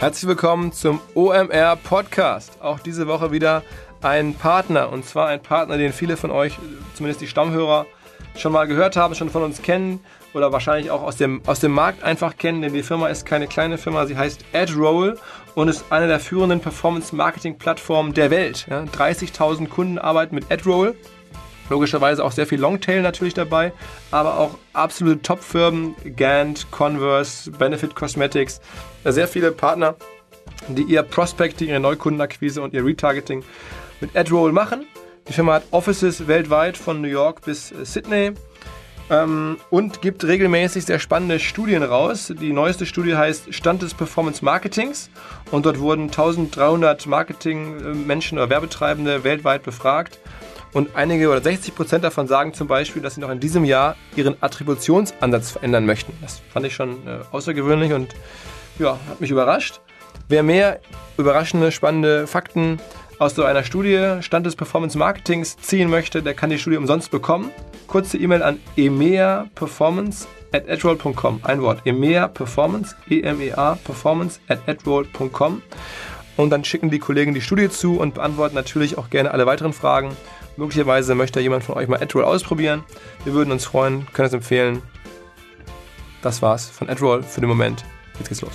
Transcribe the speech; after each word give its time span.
Herzlich 0.00 0.26
willkommen 0.26 0.72
zum 0.72 0.98
OMR 1.14 1.76
Podcast. 1.76 2.62
Auch 2.62 2.80
diese 2.80 3.06
Woche 3.06 3.32
wieder 3.32 3.62
ein 4.00 4.32
Partner 4.32 4.90
und 4.90 5.04
zwar 5.04 5.28
ein 5.28 5.42
Partner, 5.42 5.76
den 5.76 5.92
viele 5.92 6.16
von 6.16 6.30
euch, 6.30 6.56
zumindest 6.94 7.20
die 7.20 7.26
Stammhörer, 7.26 7.84
schon 8.34 8.50
mal 8.50 8.66
gehört 8.66 8.96
haben, 8.96 9.14
schon 9.14 9.28
von 9.28 9.42
uns 9.42 9.60
kennen 9.60 10.00
oder 10.32 10.52
wahrscheinlich 10.52 10.90
auch 10.90 11.02
aus 11.02 11.16
dem, 11.16 11.42
aus 11.44 11.60
dem 11.60 11.72
Markt 11.72 12.02
einfach 12.02 12.38
kennen, 12.38 12.62
denn 12.62 12.72
die 12.72 12.82
Firma 12.82 13.08
ist 13.08 13.26
keine 13.26 13.46
kleine 13.46 13.76
Firma, 13.76 14.06
sie 14.06 14.16
heißt 14.16 14.42
AdRoll 14.54 15.18
und 15.54 15.68
ist 15.68 15.84
eine 15.90 16.06
der 16.06 16.18
führenden 16.18 16.60
Performance-Marketing-Plattformen 16.60 18.14
der 18.14 18.30
Welt. 18.30 18.68
Ja, 18.70 18.84
30.000 18.84 19.68
Kunden 19.68 19.98
arbeiten 19.98 20.34
mit 20.34 20.50
AdRoll. 20.50 20.96
Logischerweise 21.70 22.24
auch 22.24 22.32
sehr 22.32 22.46
viel 22.46 22.60
Longtail 22.60 23.00
natürlich 23.00 23.32
dabei, 23.32 23.72
aber 24.10 24.38
auch 24.38 24.58
absolute 24.72 25.22
Top-Firmen, 25.22 25.94
Gant, 26.16 26.70
Converse, 26.72 27.50
Benefit 27.52 27.94
Cosmetics, 27.94 28.60
sehr 29.04 29.28
viele 29.28 29.52
Partner, 29.52 29.94
die 30.68 30.82
ihr 30.82 31.02
Prospecting, 31.02 31.68
ihre 31.68 31.80
Neukundenakquise 31.80 32.60
und 32.60 32.74
ihr 32.74 32.84
Retargeting 32.84 33.44
mit 34.00 34.16
AdRoll 34.16 34.52
machen. 34.52 34.84
Die 35.28 35.32
Firma 35.32 35.54
hat 35.54 35.62
Offices 35.70 36.26
weltweit 36.26 36.76
von 36.76 37.00
New 37.00 37.08
York 37.08 37.42
bis 37.42 37.70
äh, 37.70 37.84
Sydney 37.84 38.32
ähm, 39.10 39.58
und 39.70 40.02
gibt 40.02 40.24
regelmäßig 40.24 40.86
sehr 40.86 40.98
spannende 40.98 41.38
Studien 41.38 41.82
raus. 41.82 42.32
Die 42.40 42.52
neueste 42.52 42.86
Studie 42.86 43.14
heißt 43.14 43.54
Stand 43.54 43.82
des 43.82 43.94
Performance 43.94 44.44
Marketings 44.44 45.10
und 45.50 45.66
dort 45.66 45.78
wurden 45.78 46.04
1300 46.04 47.06
Marketing-Menschen 47.06 48.38
oder 48.38 48.50
Werbetreibende 48.50 49.22
weltweit 49.22 49.62
befragt. 49.62 50.18
Und 50.72 50.94
einige 50.94 51.28
oder 51.28 51.40
60 51.40 51.74
Prozent 51.74 52.04
davon 52.04 52.28
sagen 52.28 52.54
zum 52.54 52.68
Beispiel, 52.68 53.02
dass 53.02 53.16
sie 53.16 53.20
noch 53.20 53.30
in 53.30 53.40
diesem 53.40 53.64
Jahr 53.64 53.96
ihren 54.16 54.36
Attributionsansatz 54.40 55.50
verändern 55.50 55.84
möchten. 55.84 56.12
Das 56.22 56.42
fand 56.52 56.66
ich 56.66 56.74
schon 56.74 57.06
äh, 57.06 57.18
außergewöhnlich 57.32 57.92
und 57.92 58.14
ja, 58.78 58.98
hat 59.08 59.20
mich 59.20 59.30
überrascht. 59.30 59.80
Wer 60.28 60.42
mehr 60.42 60.80
überraschende, 61.16 61.72
spannende 61.72 62.26
Fakten 62.26 62.78
aus 63.18 63.34
so 63.34 63.44
einer 63.44 63.64
Studie 63.64 64.18
Stand 64.20 64.46
des 64.46 64.56
Performance 64.56 64.96
Marketings 64.96 65.56
ziehen 65.58 65.90
möchte, 65.90 66.22
der 66.22 66.34
kann 66.34 66.50
die 66.50 66.58
Studie 66.58 66.76
umsonst 66.76 67.10
bekommen. 67.10 67.50
Kurze 67.86 68.16
E-Mail 68.16 68.42
an 68.42 68.60
emeaperformance 68.76 70.28
at 70.52 70.68
adroll.com. 70.68 71.40
Ein 71.42 71.62
Wort. 71.62 71.82
EMEA 71.84 72.28
Performance, 72.28 72.96
E-M-E-A 73.08 73.74
Performance 73.84 74.40
at 74.48 74.60
adroll.com. 74.66 75.62
Und 76.36 76.50
dann 76.50 76.64
schicken 76.64 76.90
die 76.90 76.98
Kollegen 76.98 77.34
die 77.34 77.40
Studie 77.40 77.68
zu 77.68 77.98
und 77.98 78.14
beantworten 78.14 78.54
natürlich 78.54 78.96
auch 78.96 79.10
gerne 79.10 79.32
alle 79.32 79.46
weiteren 79.46 79.72
Fragen. 79.72 80.16
Möglicherweise 80.60 81.14
möchte 81.14 81.40
jemand 81.40 81.64
von 81.64 81.74
euch 81.76 81.88
mal 81.88 82.02
AdRoll 82.02 82.22
ausprobieren. 82.22 82.84
Wir 83.24 83.32
würden 83.32 83.50
uns 83.50 83.64
freuen, 83.64 84.06
können 84.12 84.28
es 84.28 84.34
empfehlen. 84.34 84.82
Das 86.20 86.42
war's 86.42 86.68
von 86.68 86.90
AdRoll 86.90 87.22
für 87.22 87.40
den 87.40 87.48
Moment. 87.48 87.82
Jetzt 88.18 88.28
geht's 88.28 88.42
los. 88.42 88.52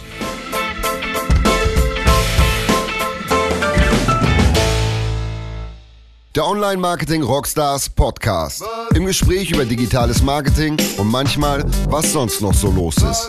Der 6.36 6.46
Online-Marketing 6.46 7.24
Rockstars 7.24 7.90
Podcast. 7.90 8.64
Im 8.94 9.08
Gespräch 9.08 9.50
über 9.50 9.66
digitales 9.66 10.22
Marketing 10.22 10.78
und 10.98 11.08
manchmal, 11.08 11.66
was 11.90 12.14
sonst 12.14 12.40
noch 12.40 12.54
so 12.54 12.70
los 12.70 12.98
ist. 12.98 13.26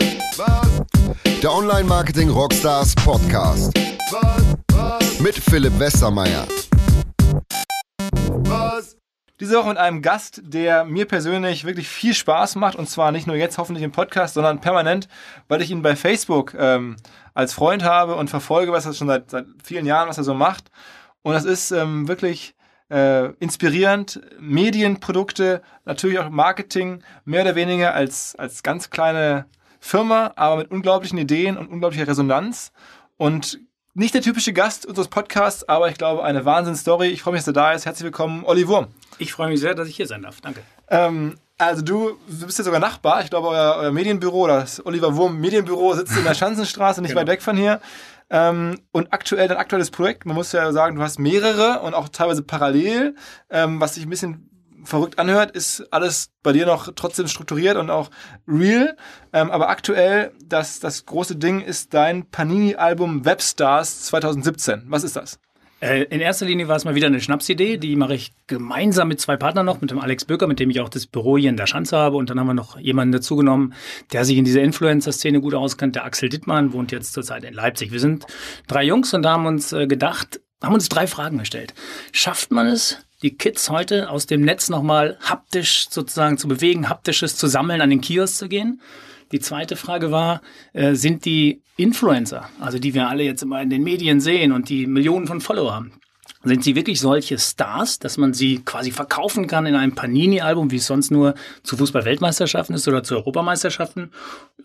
Der 1.41 1.51
Online-Marketing 1.51 2.29
Rockstars 2.29 2.93
Podcast. 2.93 3.73
Mit 5.19 5.33
Philipp 5.33 5.79
Westermeier. 5.79 6.45
Diese 9.39 9.55
Woche 9.55 9.69
mit 9.69 9.77
einem 9.77 10.01
Gast, 10.01 10.41
der 10.45 10.83
mir 10.83 11.05
persönlich 11.05 11.63
wirklich 11.63 11.87
viel 11.87 12.15
Spaß 12.15 12.55
macht 12.55 12.75
und 12.75 12.89
zwar 12.89 13.11
nicht 13.11 13.27
nur 13.27 13.35
jetzt 13.35 13.59
hoffentlich 13.59 13.83
im 13.83 13.91
Podcast, 13.91 14.33
sondern 14.33 14.61
permanent, 14.61 15.07
weil 15.47 15.61
ich 15.61 15.69
ihn 15.69 15.83
bei 15.83 15.95
Facebook 15.95 16.55
ähm, 16.57 16.95
als 17.35 17.53
Freund 17.53 17.83
habe 17.83 18.15
und 18.15 18.31
verfolge, 18.31 18.71
was 18.71 18.87
er 18.87 18.93
schon 18.93 19.07
seit, 19.07 19.29
seit 19.29 19.45
vielen 19.63 19.85
Jahren, 19.85 20.09
was 20.09 20.17
er 20.17 20.23
so 20.23 20.33
macht. 20.33 20.71
Und 21.21 21.33
das 21.33 21.45
ist 21.45 21.69
ähm, 21.69 22.07
wirklich 22.07 22.55
äh, 22.89 23.27
inspirierend. 23.33 24.21
Medienprodukte, 24.39 25.61
natürlich 25.85 26.17
auch 26.17 26.29
Marketing, 26.29 27.03
mehr 27.23 27.43
oder 27.43 27.53
weniger 27.53 27.93
als, 27.93 28.35
als 28.37 28.63
ganz 28.63 28.89
kleine 28.89 29.45
Firma, 29.79 30.33
aber 30.35 30.57
mit 30.57 30.71
unglaublichen 30.71 31.19
Ideen 31.19 31.57
und 31.57 31.67
unglaublicher 31.67 32.07
Resonanz. 32.07 32.71
Und 33.17 33.59
nicht 33.97 34.13
der 34.13 34.21
typische 34.21 34.53
Gast 34.53 34.85
unseres 34.85 35.07
Podcasts, 35.07 35.67
aber 35.67 35.89
ich 35.89 35.97
glaube 35.97 36.23
eine 36.23 36.45
Wahnsinnsstory. 36.45 37.07
Ich 37.07 37.23
freue 37.23 37.33
mich, 37.33 37.41
dass 37.41 37.47
er 37.47 37.53
da 37.53 37.71
ist. 37.71 37.87
Herzlich 37.87 38.03
willkommen, 38.03 38.43
Olli 38.45 38.67
Wurm. 38.67 38.87
Ich 39.17 39.33
freue 39.33 39.49
mich 39.49 39.59
sehr, 39.59 39.73
dass 39.73 39.87
ich 39.87 39.95
hier 39.95 40.05
sein 40.05 40.21
darf. 40.21 40.39
Danke. 40.39 40.61
Ähm, 40.87 41.35
also 41.57 41.81
du, 41.81 42.19
du 42.27 42.45
bist 42.45 42.59
ja 42.59 42.63
sogar 42.63 42.79
Nachbar. 42.79 43.23
Ich 43.23 43.31
glaube, 43.31 43.47
euer, 43.47 43.75
euer 43.79 43.91
Medienbüro, 43.91 44.45
das 44.45 44.85
Oliver 44.85 45.15
Wurm 45.15 45.39
Medienbüro, 45.39 45.95
sitzt 45.95 46.15
in 46.15 46.23
der 46.23 46.33
Schanzenstraße, 46.35 47.01
nicht 47.01 47.09
genau. 47.09 47.21
weit 47.21 47.27
weg 47.27 47.41
von 47.41 47.57
hier. 47.57 47.81
Ähm, 48.29 48.79
und 48.91 49.11
aktuell, 49.13 49.47
dein 49.47 49.57
aktuelles 49.57 49.89
Projekt, 49.89 50.27
man 50.27 50.35
muss 50.35 50.51
ja 50.51 50.71
sagen, 50.71 50.97
du 50.97 51.01
hast 51.01 51.17
mehrere 51.17 51.79
und 51.79 51.95
auch 51.95 52.09
teilweise 52.09 52.43
parallel, 52.43 53.15
ähm, 53.49 53.81
was 53.81 53.95
sich 53.95 54.05
ein 54.05 54.11
bisschen 54.11 54.47
verrückt 54.87 55.19
anhört, 55.19 55.51
ist 55.51 55.81
alles 55.91 56.31
bei 56.43 56.53
dir 56.53 56.65
noch 56.65 56.89
trotzdem 56.95 57.27
strukturiert 57.27 57.77
und 57.77 57.89
auch 57.89 58.09
real. 58.47 58.95
Ähm, 59.33 59.51
aber 59.51 59.69
aktuell, 59.69 60.31
das, 60.43 60.79
das 60.79 61.05
große 61.05 61.35
Ding 61.35 61.61
ist 61.61 61.93
dein 61.93 62.29
Panini-Album 62.29 63.25
Webstars 63.25 64.03
2017. 64.03 64.83
Was 64.87 65.03
ist 65.03 65.15
das? 65.15 65.39
Äh, 65.79 66.03
in 66.05 66.21
erster 66.21 66.45
Linie 66.45 66.67
war 66.67 66.75
es 66.75 66.85
mal 66.85 66.95
wieder 66.95 67.07
eine 67.07 67.21
Schnapsidee. 67.21 67.77
Die 67.77 67.95
mache 67.95 68.15
ich 68.15 68.31
gemeinsam 68.47 69.09
mit 69.09 69.21
zwei 69.21 69.37
Partnern 69.37 69.65
noch, 69.65 69.81
mit 69.81 69.91
dem 69.91 69.99
Alex 69.99 70.25
Böcker, 70.25 70.47
mit 70.47 70.59
dem 70.59 70.69
ich 70.69 70.79
auch 70.79 70.89
das 70.89 71.05
Büro 71.05 71.37
hier 71.37 71.49
in 71.49 71.57
der 71.57 71.67
Schanze 71.67 71.97
habe. 71.97 72.17
Und 72.17 72.29
dann 72.29 72.39
haben 72.39 72.47
wir 72.47 72.53
noch 72.53 72.79
jemanden 72.79 73.11
dazugenommen, 73.11 73.73
der 74.11 74.25
sich 74.25 74.37
in 74.37 74.45
dieser 74.45 74.61
Influencer-Szene 74.61 75.39
gut 75.39 75.53
auskennt. 75.53 75.95
Der 75.95 76.05
Axel 76.05 76.29
Dittmann 76.29 76.73
wohnt 76.73 76.91
jetzt 76.91 77.13
zurzeit 77.13 77.43
in 77.43 77.53
Leipzig. 77.53 77.91
Wir 77.91 77.99
sind 77.99 78.25
drei 78.67 78.83
Jungs 78.83 79.13
und 79.13 79.21
da 79.21 79.33
haben 79.33 79.45
uns 79.45 79.71
äh, 79.71 79.85
gedacht, 79.85 80.39
haben 80.63 80.73
uns 80.73 80.89
drei 80.89 81.05
Fragen 81.05 81.37
gestellt. 81.37 81.75
Schafft 82.11 82.51
man 82.51 82.65
es, 82.65 82.97
die 83.21 83.35
Kids 83.35 83.69
heute 83.69 84.09
aus 84.09 84.27
dem 84.27 84.41
Netz 84.41 84.69
nochmal 84.69 85.17
haptisch 85.21 85.87
sozusagen 85.89 86.37
zu 86.37 86.47
bewegen, 86.47 86.89
haptisches 86.89 87.35
zu 87.35 87.47
sammeln, 87.47 87.81
an 87.81 87.89
den 87.89 88.01
Kiosk 88.01 88.35
zu 88.35 88.47
gehen? 88.47 88.81
Die 89.31 89.39
zweite 89.39 89.75
Frage 89.75 90.11
war, 90.11 90.41
äh, 90.73 90.93
sind 90.93 91.25
die 91.25 91.61
Influencer, 91.75 92.49
also 92.59 92.79
die 92.79 92.93
wir 92.93 93.07
alle 93.09 93.23
jetzt 93.23 93.43
immer 93.43 93.61
in 93.61 93.69
den 93.69 93.83
Medien 93.83 94.21
sehen 94.21 94.51
und 94.51 94.69
die 94.69 94.87
Millionen 94.87 95.27
von 95.27 95.41
Follower 95.41 95.73
haben, 95.73 95.93
sind 96.47 96.63
sie 96.63 96.75
wirklich 96.75 96.99
solche 96.99 97.37
Stars, 97.37 97.99
dass 97.99 98.17
man 98.17 98.33
sie 98.33 98.59
quasi 98.59 98.91
verkaufen 98.91 99.47
kann 99.47 99.65
in 99.65 99.75
einem 99.75 99.95
Panini-Album, 99.95 100.71
wie 100.71 100.77
es 100.77 100.87
sonst 100.87 101.11
nur 101.11 101.35
zu 101.63 101.77
Fußball-Weltmeisterschaften 101.77 102.73
ist 102.73 102.87
oder 102.87 103.03
zu 103.03 103.15
Europameisterschaften? 103.15 104.11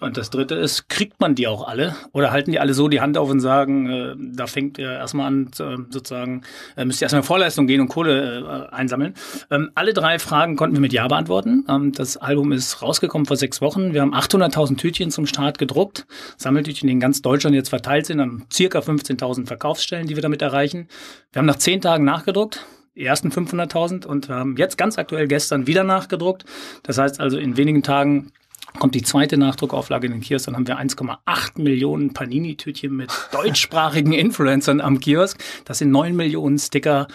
Und 0.00 0.16
das 0.16 0.30
dritte 0.30 0.54
ist, 0.54 0.88
kriegt 0.88 1.20
man 1.20 1.34
die 1.34 1.46
auch 1.46 1.66
alle? 1.66 1.94
Oder 2.12 2.32
halten 2.32 2.50
die 2.50 2.58
alle 2.58 2.74
so 2.74 2.88
die 2.88 3.00
Hand 3.00 3.16
auf 3.16 3.30
und 3.30 3.40
sagen, 3.40 3.88
äh, 3.88 4.14
da 4.18 4.46
fängt 4.46 4.78
ihr 4.78 4.90
erstmal 4.90 5.26
an, 5.26 5.50
äh, 5.58 5.76
sozusagen, 5.90 6.42
äh, 6.76 6.84
müsst 6.84 7.00
ihr 7.00 7.04
erstmal 7.04 7.22
in 7.22 7.26
Vorleistung 7.26 7.66
gehen 7.66 7.80
und 7.80 7.88
Kohle 7.88 8.68
äh, 8.70 8.74
einsammeln? 8.74 9.14
Ähm, 9.50 9.70
alle 9.74 9.92
drei 9.92 10.18
Fragen 10.18 10.56
konnten 10.56 10.76
wir 10.76 10.80
mit 10.80 10.92
Ja 10.92 11.06
beantworten. 11.08 11.64
Ähm, 11.68 11.92
das 11.92 12.16
Album 12.16 12.52
ist 12.52 12.82
rausgekommen 12.82 13.26
vor 13.26 13.36
sechs 13.36 13.60
Wochen. 13.60 13.92
Wir 13.92 14.00
haben 14.00 14.14
800.000 14.14 14.76
Tütchen 14.76 15.10
zum 15.10 15.26
Start 15.26 15.58
gedruckt. 15.58 16.06
Sammeltütchen, 16.36 16.86
die 16.86 16.92
in 16.92 17.00
ganz 17.00 17.22
Deutschland 17.22 17.54
jetzt 17.54 17.68
verteilt 17.68 18.06
sind, 18.06 18.20
an 18.20 18.44
circa 18.52 18.80
15.000 18.80 19.46
Verkaufsstellen, 19.46 20.06
die 20.06 20.16
wir 20.16 20.22
damit 20.22 20.42
erreichen. 20.42 20.88
Wir 21.32 21.40
haben 21.40 21.46
nach 21.46 21.56
zehn 21.56 21.71
Tagen 21.80 22.04
nachgedruckt, 22.04 22.66
die 22.94 23.04
ersten 23.04 23.30
500.000 23.30 24.06
und 24.06 24.28
haben 24.28 24.56
jetzt 24.56 24.76
ganz 24.76 24.98
aktuell 24.98 25.26
gestern 25.26 25.66
wieder 25.66 25.84
nachgedruckt. 25.84 26.44
Das 26.82 26.98
heißt 26.98 27.20
also 27.20 27.38
in 27.38 27.56
wenigen 27.56 27.82
Tagen 27.82 28.32
kommt 28.78 28.94
die 28.94 29.02
zweite 29.02 29.36
Nachdruckauflage 29.36 30.06
in 30.06 30.12
den 30.12 30.20
Kiosk, 30.22 30.46
dann 30.46 30.56
haben 30.56 30.66
wir 30.66 30.78
1,8 30.78 31.60
Millionen 31.60 32.12
Panini-Tütchen 32.14 32.94
mit 32.94 33.10
deutschsprachigen 33.32 34.12
Influencern 34.12 34.80
am 34.80 35.00
Kiosk. 35.00 35.38
Das 35.64 35.78
sind 35.78 35.90
9 35.90 36.14
Millionen 36.14 36.58
Sticker 36.58 37.08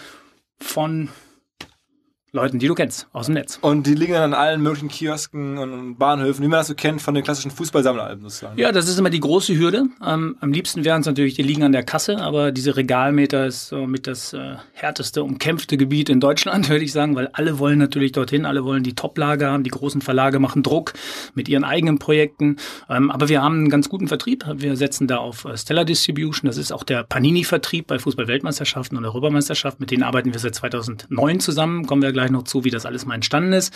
von 0.60 1.08
Leuten, 2.32 2.58
die 2.58 2.68
du 2.68 2.74
kennst, 2.74 3.08
aus 3.12 3.26
dem 3.26 3.34
Netz. 3.34 3.58
Und 3.62 3.86
die 3.86 3.94
liegen 3.94 4.12
dann 4.12 4.34
an 4.34 4.34
allen 4.34 4.60
möglichen 4.60 4.88
Kiosken 4.88 5.56
und 5.56 5.96
Bahnhöfen, 5.96 6.44
wie 6.44 6.48
man 6.48 6.58
das 6.58 6.66
so 6.66 6.74
kennt 6.74 7.00
von 7.00 7.14
den 7.14 7.24
klassischen 7.24 7.50
Fußballsammleralben 7.50 8.22
sozusagen. 8.22 8.58
Ja, 8.58 8.70
das 8.70 8.86
ist 8.86 8.98
immer 8.98 9.08
die 9.08 9.20
große 9.20 9.56
Hürde. 9.58 9.84
Ähm, 10.04 10.36
am 10.40 10.52
liebsten 10.52 10.84
wären 10.84 11.00
es 11.00 11.06
natürlich, 11.06 11.34
die 11.34 11.42
liegen 11.42 11.62
an 11.62 11.72
der 11.72 11.84
Kasse, 11.84 12.18
aber 12.18 12.52
diese 12.52 12.76
Regalmeter 12.76 13.46
ist 13.46 13.68
so 13.68 13.86
mit 13.86 14.06
das 14.06 14.34
äh, 14.34 14.56
härteste, 14.74 15.22
umkämpfte 15.22 15.78
Gebiet 15.78 16.10
in 16.10 16.20
Deutschland, 16.20 16.68
würde 16.68 16.84
ich 16.84 16.92
sagen, 16.92 17.16
weil 17.16 17.28
alle 17.32 17.58
wollen 17.58 17.78
natürlich 17.78 18.12
dorthin, 18.12 18.44
alle 18.44 18.62
wollen 18.62 18.82
die 18.82 18.94
Top-Lage 18.94 19.46
haben, 19.46 19.62
die 19.62 19.70
großen 19.70 20.02
Verlage 20.02 20.38
machen 20.38 20.62
Druck 20.62 20.92
mit 21.34 21.48
ihren 21.48 21.64
eigenen 21.64 21.98
Projekten. 21.98 22.56
Ähm, 22.90 23.10
aber 23.10 23.30
wir 23.30 23.42
haben 23.42 23.54
einen 23.54 23.70
ganz 23.70 23.88
guten 23.88 24.06
Vertrieb. 24.06 24.44
Wir 24.54 24.76
setzen 24.76 25.06
da 25.06 25.16
auf 25.16 25.46
äh, 25.46 25.56
Stellar 25.56 25.86
Distribution. 25.86 26.46
Das 26.46 26.58
ist 26.58 26.72
auch 26.72 26.84
der 26.84 27.04
Panini-Vertrieb 27.04 27.86
bei 27.86 27.98
Fußball-Weltmeisterschaften 27.98 28.98
und 28.98 29.06
Europameisterschaften. 29.06 29.82
Mit 29.82 29.90
denen 29.90 30.02
arbeiten 30.02 30.34
wir 30.34 30.40
seit 30.40 30.54
2009 30.54 31.40
zusammen. 31.40 31.86
Kommen 31.86 32.02
wir 32.02 32.12
gleich 32.18 32.30
noch 32.30 32.42
zu, 32.42 32.64
wie 32.64 32.70
das 32.70 32.84
alles 32.84 33.06
mal 33.06 33.14
entstanden 33.14 33.52
ist. 33.52 33.72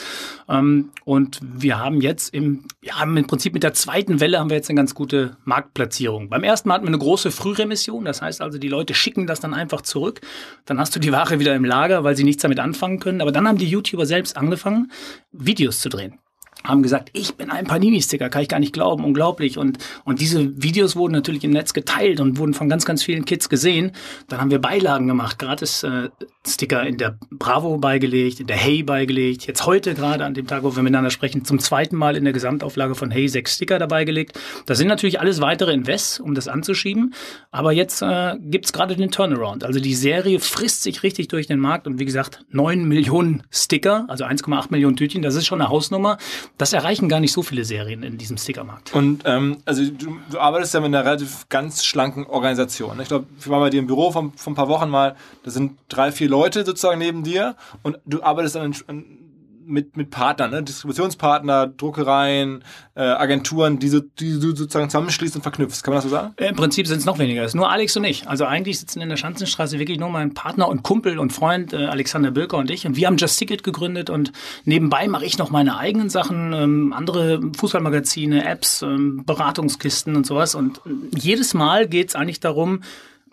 Ähm, 0.48 0.90
und 1.04 1.38
wir 1.42 1.78
haben 1.78 2.00
jetzt 2.00 2.34
im, 2.34 2.64
ja, 2.82 3.02
im 3.02 3.26
Prinzip 3.26 3.54
mit 3.54 3.62
der 3.62 3.72
zweiten 3.72 4.20
Welle 4.20 4.38
haben 4.38 4.50
wir 4.50 4.56
jetzt 4.56 4.68
eine 4.68 4.76
ganz 4.76 4.94
gute 4.94 5.36
Marktplatzierung. 5.44 6.28
Beim 6.28 6.42
ersten 6.42 6.68
Mal 6.68 6.74
hatten 6.74 6.84
wir 6.84 6.88
eine 6.88 6.98
große 6.98 7.30
Frühremission. 7.30 8.04
Das 8.04 8.20
heißt 8.20 8.40
also, 8.40 8.58
die 8.58 8.68
Leute 8.68 8.94
schicken 8.94 9.26
das 9.26 9.40
dann 9.40 9.54
einfach 9.54 9.82
zurück. 9.82 10.20
Dann 10.64 10.78
hast 10.78 10.94
du 10.96 11.00
die 11.00 11.12
Ware 11.12 11.38
wieder 11.38 11.54
im 11.54 11.64
Lager, 11.64 12.04
weil 12.04 12.16
sie 12.16 12.24
nichts 12.24 12.42
damit 12.42 12.58
anfangen 12.58 12.98
können. 12.98 13.20
Aber 13.20 13.32
dann 13.32 13.46
haben 13.46 13.58
die 13.58 13.68
YouTuber 13.68 14.06
selbst 14.06 14.36
angefangen, 14.36 14.90
Videos 15.30 15.80
zu 15.80 15.88
drehen. 15.88 16.18
Haben 16.64 16.82
gesagt, 16.82 17.10
ich 17.12 17.34
bin 17.34 17.50
ein 17.50 17.66
Panini-Sticker, 17.66 18.28
kann 18.28 18.42
ich 18.42 18.48
gar 18.48 18.60
nicht 18.60 18.72
glauben, 18.72 19.04
unglaublich. 19.04 19.58
Und, 19.58 19.78
und 20.04 20.20
diese 20.20 20.62
Videos 20.62 20.96
wurden 20.96 21.12
natürlich 21.12 21.44
im 21.44 21.50
Netz 21.50 21.72
geteilt 21.72 22.20
und 22.20 22.38
wurden 22.38 22.54
von 22.54 22.68
ganz, 22.68 22.84
ganz 22.84 23.02
vielen 23.02 23.24
Kids 23.24 23.48
gesehen. 23.48 23.92
Dann 24.28 24.40
haben 24.40 24.50
wir 24.50 24.60
Beilagen 24.60 25.06
gemacht, 25.06 25.38
gratis 25.38 25.82
äh, 25.82 26.10
Sticker 26.46 26.84
in 26.84 26.98
der 26.98 27.18
Bravo 27.30 27.78
beigelegt, 27.78 28.40
in 28.40 28.46
der 28.46 28.56
Hey 28.56 28.82
beigelegt. 28.82 29.46
Jetzt 29.46 29.66
heute 29.66 29.94
gerade 29.94 30.24
an 30.24 30.34
dem 30.34 30.46
Tag, 30.46 30.62
wo 30.62 30.74
wir 30.74 30.82
miteinander 30.82 31.10
sprechen, 31.10 31.44
zum 31.44 31.58
zweiten 31.58 31.96
Mal 31.96 32.16
in 32.16 32.24
der 32.24 32.32
Gesamtauflage 32.32 32.94
von 32.94 33.10
Hey 33.10 33.28
sechs 33.28 33.54
Sticker 33.54 33.78
dabei 33.78 34.04
gelegt. 34.04 34.38
Das 34.66 34.78
sind 34.78 34.88
natürlich 34.88 35.20
alles 35.20 35.40
weitere 35.40 35.72
Invests, 35.72 36.20
um 36.20 36.34
das 36.34 36.48
anzuschieben. 36.48 37.14
Aber 37.50 37.72
jetzt 37.72 38.02
äh, 38.02 38.36
gibt 38.40 38.72
gerade 38.72 38.96
den 38.96 39.10
Turnaround. 39.10 39.64
Also 39.64 39.80
die 39.80 39.94
Serie 39.94 40.40
frisst 40.40 40.82
sich 40.82 41.02
richtig 41.02 41.28
durch 41.28 41.46
den 41.46 41.58
Markt 41.58 41.86
und 41.86 41.98
wie 41.98 42.04
gesagt, 42.04 42.44
neun 42.50 42.86
Millionen 42.86 43.42
Sticker, 43.50 44.06
also 44.08 44.24
1,8 44.24 44.66
Millionen 44.70 44.96
Tütchen, 44.96 45.22
das 45.22 45.34
ist 45.34 45.46
schon 45.46 45.60
eine 45.60 45.70
Hausnummer. 45.70 46.18
Das 46.62 46.72
erreichen 46.72 47.08
gar 47.08 47.18
nicht 47.18 47.32
so 47.32 47.42
viele 47.42 47.64
Serien 47.64 48.04
in 48.04 48.18
diesem 48.18 48.36
Stickermarkt. 48.36 48.94
Und 48.94 49.24
ähm, 49.24 49.56
also 49.64 49.84
du, 49.84 50.20
du, 50.30 50.38
arbeitest 50.38 50.74
ja 50.74 50.78
mit 50.78 50.94
einer 50.94 51.04
relativ 51.04 51.48
ganz 51.48 51.84
schlanken 51.84 52.24
Organisation. 52.24 53.00
Ich 53.00 53.08
glaube, 53.08 53.26
wir 53.40 53.50
waren 53.50 53.62
bei 53.62 53.70
dir 53.70 53.80
im 53.80 53.88
Büro 53.88 54.12
vor, 54.12 54.30
ein 54.46 54.54
paar 54.54 54.68
Wochen 54.68 54.88
mal, 54.88 55.16
da 55.42 55.50
sind 55.50 55.76
drei, 55.88 56.12
vier 56.12 56.28
Leute 56.28 56.64
sozusagen 56.64 57.00
neben 57.00 57.24
dir 57.24 57.56
und 57.82 57.98
du 58.06 58.22
arbeitest 58.22 58.54
dann 58.54 58.76
in, 58.86 59.18
mit, 59.66 59.96
mit 59.96 60.10
Partnern, 60.10 60.50
ne? 60.50 60.62
Distributionspartner, 60.62 61.66
Druckereien, 61.66 62.64
äh, 62.94 63.02
Agenturen, 63.02 63.78
die, 63.78 63.88
so, 63.88 64.00
die 64.00 64.38
du 64.38 64.54
sozusagen 64.54 64.88
zusammenschließt 64.88 65.36
und 65.36 65.42
verknüpfst. 65.42 65.82
Kann 65.82 65.92
man 65.92 66.02
das 66.02 66.04
so 66.04 66.10
sagen? 66.10 66.34
Im 66.36 66.56
Prinzip 66.56 66.86
sind 66.86 66.98
es 66.98 67.04
noch 67.04 67.18
weniger. 67.18 67.42
Es 67.42 67.52
ist 67.52 67.54
nur 67.54 67.70
Alex 67.70 67.96
und 67.96 68.04
ich. 68.04 68.28
Also 68.28 68.44
eigentlich 68.44 68.78
sitzen 68.80 69.00
in 69.00 69.08
der 69.08 69.16
Schanzenstraße 69.16 69.78
wirklich 69.78 69.98
nur 69.98 70.10
mein 70.10 70.34
Partner 70.34 70.68
und 70.68 70.82
Kumpel 70.82 71.18
und 71.18 71.32
Freund 71.32 71.72
äh, 71.72 71.86
Alexander 71.86 72.30
Bülker 72.30 72.58
und 72.58 72.70
ich. 72.70 72.86
Und 72.86 72.96
wir 72.96 73.06
haben 73.06 73.16
Just 73.16 73.38
Ticket 73.38 73.62
gegründet 73.62 74.10
und 74.10 74.32
nebenbei 74.64 75.08
mache 75.08 75.24
ich 75.24 75.38
noch 75.38 75.50
meine 75.50 75.76
eigenen 75.76 76.10
Sachen, 76.10 76.52
ähm, 76.52 76.92
andere 76.92 77.40
Fußballmagazine, 77.56 78.44
Apps, 78.44 78.82
ähm, 78.82 79.24
Beratungskisten 79.24 80.16
und 80.16 80.26
sowas. 80.26 80.54
Und 80.54 80.80
jedes 81.16 81.54
Mal 81.54 81.88
geht 81.88 82.10
es 82.10 82.14
eigentlich 82.14 82.40
darum, 82.40 82.80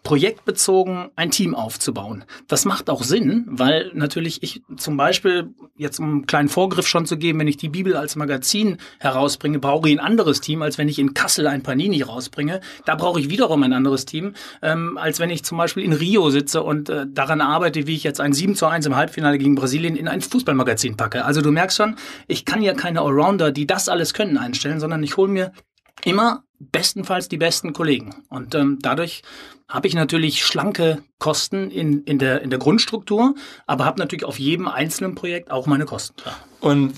projektbezogen 0.03 1.09
ein 1.15 1.31
Team 1.31 1.55
aufzubauen. 1.55 2.23
Das 2.47 2.65
macht 2.65 2.89
auch 2.89 3.03
Sinn, 3.03 3.45
weil 3.47 3.91
natürlich 3.93 4.43
ich 4.43 4.61
zum 4.77 4.97
Beispiel, 4.97 5.53
jetzt 5.77 5.99
um 5.99 6.05
einen 6.05 6.25
kleinen 6.25 6.49
Vorgriff 6.49 6.87
schon 6.87 7.05
zu 7.05 7.17
geben, 7.17 7.39
wenn 7.39 7.47
ich 7.47 7.57
die 7.57 7.69
Bibel 7.69 7.95
als 7.95 8.15
Magazin 8.15 8.77
herausbringe, 8.99 9.59
brauche 9.59 9.89
ich 9.89 9.95
ein 9.95 10.03
anderes 10.03 10.41
Team, 10.41 10.61
als 10.61 10.77
wenn 10.77 10.87
ich 10.87 10.99
in 10.99 11.13
Kassel 11.13 11.47
ein 11.47 11.63
Panini 11.63 12.01
rausbringe. 12.01 12.61
Da 12.85 12.95
brauche 12.95 13.19
ich 13.19 13.29
wiederum 13.29 13.63
ein 13.63 13.73
anderes 13.73 14.05
Team, 14.05 14.33
ähm, 14.61 14.97
als 14.97 15.19
wenn 15.19 15.29
ich 15.29 15.43
zum 15.43 15.57
Beispiel 15.57 15.83
in 15.83 15.93
Rio 15.93 16.29
sitze 16.29 16.63
und 16.63 16.89
äh, 16.89 17.05
daran 17.07 17.41
arbeite, 17.41 17.87
wie 17.87 17.95
ich 17.95 18.03
jetzt 18.03 18.21
ein 18.21 18.33
7 18.33 18.55
zu 18.55 18.67
1 18.67 18.85
im 18.85 18.95
Halbfinale 18.95 19.37
gegen 19.37 19.55
Brasilien 19.55 19.95
in 19.95 20.07
ein 20.07 20.21
Fußballmagazin 20.21 20.97
packe. 20.97 21.25
Also 21.25 21.41
du 21.41 21.51
merkst 21.51 21.77
schon, 21.77 21.95
ich 22.27 22.45
kann 22.45 22.61
ja 22.61 22.73
keine 22.73 23.01
Allrounder, 23.01 23.51
die 23.51 23.67
das 23.67 23.89
alles 23.89 24.13
können, 24.13 24.37
einstellen, 24.37 24.79
sondern 24.79 25.03
ich 25.03 25.17
hole 25.17 25.31
mir 25.31 25.51
immer 26.05 26.43
bestenfalls 26.59 27.29
die 27.29 27.37
besten 27.37 27.73
Kollegen. 27.73 28.15
Und 28.29 28.53
ähm, 28.55 28.79
dadurch 28.81 29.23
habe 29.67 29.87
ich 29.87 29.93
natürlich 29.93 30.43
schlanke 30.43 31.03
Kosten 31.19 31.69
in, 31.69 32.03
in, 32.03 32.17
der, 32.17 32.41
in 32.41 32.49
der 32.49 32.59
Grundstruktur, 32.59 33.35
aber 33.67 33.85
habe 33.85 33.99
natürlich 33.99 34.25
auf 34.25 34.39
jedem 34.39 34.67
einzelnen 34.67 35.15
Projekt 35.15 35.51
auch 35.51 35.67
meine 35.67 35.85
Kosten. 35.85 36.15
Und 36.59 36.93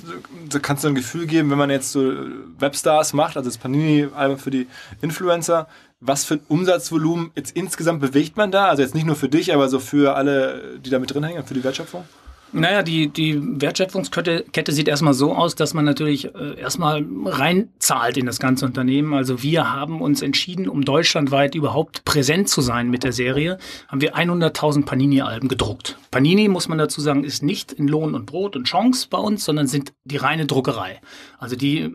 da 0.49 0.59
kannst 0.59 0.83
du 0.83 0.87
ein 0.87 0.95
Gefühl 0.95 1.27
geben, 1.27 1.51
wenn 1.51 1.57
man 1.57 1.69
jetzt 1.69 1.91
so 1.91 2.11
Webstars 2.57 3.13
macht, 3.13 3.37
also 3.37 3.49
das 3.49 3.57
Panini-Album 3.57 4.39
für 4.39 4.51
die 4.51 4.67
Influencer, 5.01 5.67
was 5.99 6.23
für 6.23 6.35
ein 6.35 6.41
Umsatzvolumen 6.47 7.31
jetzt 7.35 7.55
insgesamt 7.55 8.01
bewegt 8.01 8.37
man 8.37 8.51
da? 8.51 8.69
Also 8.69 8.81
jetzt 8.81 8.95
nicht 8.95 9.05
nur 9.05 9.15
für 9.15 9.29
dich, 9.29 9.53
aber 9.53 9.69
so 9.69 9.79
für 9.79 10.15
alle, 10.15 10.79
die 10.79 10.89
da 10.89 10.97
mit 10.97 11.13
drin 11.13 11.23
hängen, 11.23 11.45
für 11.45 11.53
die 11.53 11.63
Wertschöpfung? 11.63 12.05
Naja, 12.53 12.83
die, 12.83 13.07
die 13.07 13.61
Wertschöpfungskette 13.61 14.45
Kette 14.51 14.73
sieht 14.73 14.89
erstmal 14.89 15.13
so 15.13 15.33
aus, 15.33 15.55
dass 15.55 15.73
man 15.73 15.85
natürlich 15.85 16.35
äh, 16.35 16.59
erstmal 16.59 17.05
reinzahlt 17.25 18.17
in 18.17 18.25
das 18.25 18.39
ganze 18.39 18.65
Unternehmen. 18.65 19.13
Also 19.13 19.41
wir 19.41 19.71
haben 19.71 20.01
uns 20.01 20.21
entschieden, 20.21 20.67
um 20.67 20.83
deutschlandweit 20.83 21.55
überhaupt 21.55 22.03
präsent 22.03 22.49
zu 22.49 22.59
sein 22.59 22.89
mit 22.89 23.03
der 23.05 23.13
Serie, 23.13 23.57
haben 23.87 24.01
wir 24.01 24.15
100.000 24.15 24.85
Panini-Alben 24.85 25.47
gedruckt. 25.47 25.97
Panini, 26.11 26.49
muss 26.49 26.67
man 26.67 26.77
dazu 26.77 26.99
sagen, 26.99 27.23
ist 27.23 27.41
nicht 27.41 27.71
in 27.71 27.87
Lohn 27.87 28.15
und 28.15 28.25
Brot 28.25 28.57
und 28.57 28.65
Chance 28.65 29.07
bei 29.09 29.17
uns, 29.17 29.45
sondern 29.45 29.67
sind 29.67 29.93
die 30.03 30.17
reine 30.17 30.45
Druckerei. 30.45 30.99
Also 31.39 31.55
die 31.55 31.79
äh, 31.79 31.91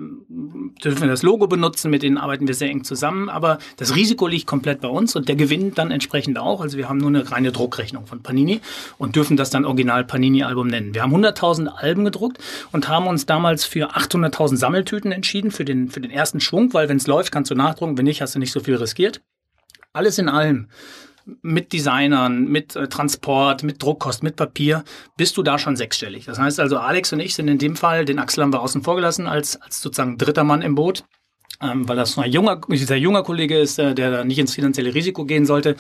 dürfen 0.82 1.02
wir 1.02 1.08
das 1.08 1.22
Logo 1.22 1.48
benutzen, 1.48 1.90
mit 1.90 2.02
denen 2.02 2.16
arbeiten 2.16 2.48
wir 2.48 2.54
sehr 2.54 2.70
eng 2.70 2.82
zusammen, 2.82 3.28
aber 3.28 3.58
das 3.76 3.94
Risiko 3.94 4.26
liegt 4.26 4.46
komplett 4.46 4.80
bei 4.80 4.88
uns 4.88 5.16
und 5.16 5.28
der 5.28 5.36
Gewinn 5.36 5.74
dann 5.74 5.90
entsprechend 5.90 6.38
auch. 6.38 6.62
Also 6.62 6.78
wir 6.78 6.88
haben 6.88 6.98
nur 6.98 7.10
eine 7.10 7.30
reine 7.30 7.52
Druckrechnung 7.52 8.06
von 8.06 8.22
Panini 8.22 8.62
und 8.96 9.16
dürfen 9.16 9.36
das 9.36 9.50
dann 9.50 9.66
original 9.66 10.04
Panini 10.04 10.45
Album 10.46 10.68
nennen. 10.68 10.94
Wir 10.94 11.02
haben 11.02 11.14
100.000 11.14 11.68
Alben 11.68 12.04
gedruckt 12.04 12.38
und 12.72 12.88
haben 12.88 13.06
uns 13.06 13.26
damals 13.26 13.64
für 13.64 13.90
800.000 13.96 14.56
Sammeltüten 14.56 15.12
entschieden 15.12 15.50
für 15.50 15.64
den, 15.64 15.88
für 15.88 16.00
den 16.00 16.10
ersten 16.10 16.40
Schwung, 16.40 16.72
weil 16.74 16.88
wenn 16.88 16.96
es 16.96 17.06
läuft, 17.06 17.32
kannst 17.32 17.50
du 17.50 17.54
nachdrucken, 17.54 17.98
wenn 17.98 18.04
nicht, 18.04 18.22
hast 18.22 18.34
du 18.34 18.38
nicht 18.38 18.52
so 18.52 18.60
viel 18.60 18.76
riskiert. 18.76 19.20
Alles 19.92 20.18
in 20.18 20.28
allem 20.28 20.68
mit 21.42 21.72
Designern, 21.72 22.44
mit 22.44 22.76
äh, 22.76 22.88
Transport, 22.88 23.62
mit 23.62 23.82
Druckkosten, 23.82 24.26
mit 24.26 24.36
Papier, 24.36 24.84
bist 25.16 25.36
du 25.36 25.42
da 25.42 25.58
schon 25.58 25.76
sechsstellig. 25.76 26.24
Das 26.24 26.38
heißt 26.38 26.60
also, 26.60 26.78
Alex 26.78 27.12
und 27.12 27.20
ich 27.20 27.34
sind 27.34 27.48
in 27.48 27.58
dem 27.58 27.76
Fall, 27.76 28.04
den 28.04 28.18
Axel 28.18 28.44
haben 28.44 28.52
wir 28.52 28.60
außen 28.60 28.82
vor 28.82 28.94
gelassen, 28.94 29.26
als, 29.26 29.60
als 29.60 29.80
sozusagen 29.80 30.18
dritter 30.18 30.44
Mann 30.44 30.62
im 30.62 30.76
Boot 30.76 31.04
ähm, 31.62 31.88
weil 31.88 31.96
das 31.96 32.18
ein 32.18 32.30
junger, 32.30 32.60
sehr 32.68 32.98
junger 32.98 33.22
Kollege 33.22 33.58
ist, 33.58 33.78
äh, 33.78 33.94
der 33.94 34.10
da 34.10 34.24
nicht 34.24 34.38
ins 34.38 34.54
finanzielle 34.54 34.94
Risiko 34.94 35.24
gehen 35.24 35.46
sollte. 35.46 35.76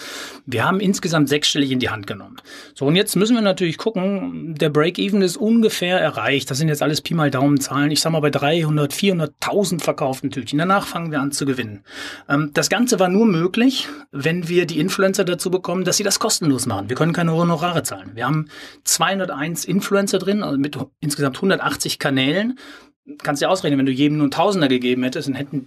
Wir 0.46 0.64
haben 0.64 0.80
insgesamt 0.80 1.28
sechsstellig 1.28 1.70
in 1.70 1.78
die 1.78 1.90
Hand 1.90 2.06
genommen. 2.06 2.36
So, 2.74 2.86
und 2.86 2.96
jetzt 2.96 3.16
müssen 3.16 3.34
wir 3.34 3.42
natürlich 3.42 3.78
gucken, 3.78 4.54
der 4.54 4.70
Break-Even 4.70 5.22
ist 5.22 5.36
ungefähr 5.36 6.00
erreicht. 6.00 6.50
Das 6.50 6.58
sind 6.58 6.68
jetzt 6.68 6.82
alles 6.82 7.00
Pi 7.00 7.14
mal 7.14 7.30
Daumenzahlen. 7.30 7.90
Ich 7.90 8.00
sag 8.00 8.12
mal 8.12 8.20
bei 8.20 8.30
300, 8.30 8.92
400.000 8.92 9.82
verkauften 9.82 10.30
Tütchen. 10.30 10.58
Danach 10.58 10.86
fangen 10.86 11.10
wir 11.10 11.20
an 11.20 11.32
zu 11.32 11.46
gewinnen. 11.46 11.84
Ähm, 12.28 12.50
das 12.54 12.68
Ganze 12.68 12.98
war 12.98 13.08
nur 13.08 13.26
möglich, 13.26 13.88
wenn 14.12 14.48
wir 14.48 14.66
die 14.66 14.78
Influencer 14.80 15.24
dazu 15.24 15.50
bekommen, 15.50 15.84
dass 15.84 15.96
sie 15.96 16.04
das 16.04 16.18
kostenlos 16.18 16.66
machen. 16.66 16.88
Wir 16.88 16.96
können 16.96 17.12
keine 17.12 17.32
Honorare 17.32 17.82
zahlen. 17.82 18.12
Wir 18.14 18.26
haben 18.26 18.48
201 18.84 19.64
Influencer 19.64 20.18
drin, 20.18 20.42
also 20.42 20.58
mit 20.58 20.78
insgesamt 21.00 21.36
180 21.36 21.98
Kanälen 21.98 22.58
kannst 23.18 23.42
dir 23.42 23.50
ausrechnen, 23.50 23.78
wenn 23.78 23.86
du 23.86 23.92
jedem 23.92 24.18
nur 24.18 24.30
Tausender 24.30 24.68
gegeben 24.68 25.02
hättest, 25.02 25.28
dann 25.28 25.34
hätten 25.34 25.66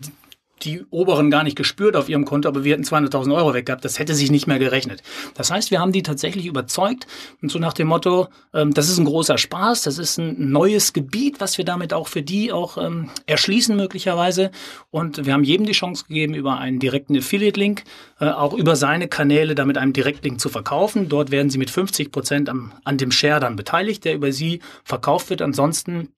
die 0.64 0.84
Oberen 0.90 1.32
gar 1.32 1.44
nicht 1.44 1.56
gespürt 1.56 1.96
auf 1.96 2.10
ihrem 2.10 2.26
Konto, 2.26 2.50
aber 2.50 2.64
wir 2.64 2.74
hätten 2.74 2.84
200.000 2.84 3.34
Euro 3.36 3.54
weg 3.54 3.66
gehabt. 3.66 3.86
Das 3.86 4.00
hätte 4.00 4.14
sich 4.14 4.32
nicht 4.32 4.48
mehr 4.48 4.60
gerechnet. 4.60 5.02
Das 5.36 5.52
heißt, 5.52 5.72
wir 5.72 5.80
haben 5.80 5.92
die 5.92 6.04
tatsächlich 6.04 6.46
überzeugt 6.46 7.08
und 7.42 7.52
so 7.52 7.60
nach 7.60 7.74
dem 7.74 7.88
Motto, 7.88 8.28
ähm, 8.54 8.74
das 8.74 8.90
ist 8.90 8.98
ein 8.98 9.06
großer 9.06 9.38
Spaß, 9.38 9.84
das 9.84 9.98
ist 9.98 10.18
ein 10.18 10.52
neues 10.52 10.94
Gebiet, 10.94 11.40
was 11.40 11.58
wir 11.58 11.66
damit 11.66 11.94
auch 11.94 12.08
für 12.08 12.22
die 12.22 12.52
auch 12.52 12.78
ähm, 12.78 13.10
erschließen 13.26 13.76
möglicherweise. 13.76 14.52
Und 14.92 15.26
wir 15.26 15.34
haben 15.34 15.44
jedem 15.44 15.66
die 15.66 15.74
Chance 15.74 16.06
gegeben, 16.08 16.34
über 16.34 16.58
einen 16.58 16.80
direkten 16.80 17.18
Affiliate-Link 17.18 17.84
äh, 18.20 18.30
auch 18.30 18.54
über 18.54 18.76
seine 18.76 19.08
Kanäle 19.08 19.56
damit 19.56 19.78
einem 19.78 19.94
Direktlink 19.94 20.40
zu 20.40 20.50
verkaufen. 20.50 21.10
Dort 21.10 21.32
werden 21.32 21.50
sie 21.50 21.58
mit 21.58 21.70
50 21.70 22.12
Prozent 22.12 22.50
an 22.50 22.98
dem 22.98 23.12
Share 23.12 23.40
dann 23.40 23.56
beteiligt, 23.56 24.06
der 24.06 24.16
über 24.16 24.32
sie 24.32 24.60
verkauft 24.84 25.30
wird. 25.30 25.42
Ansonsten 25.42 26.10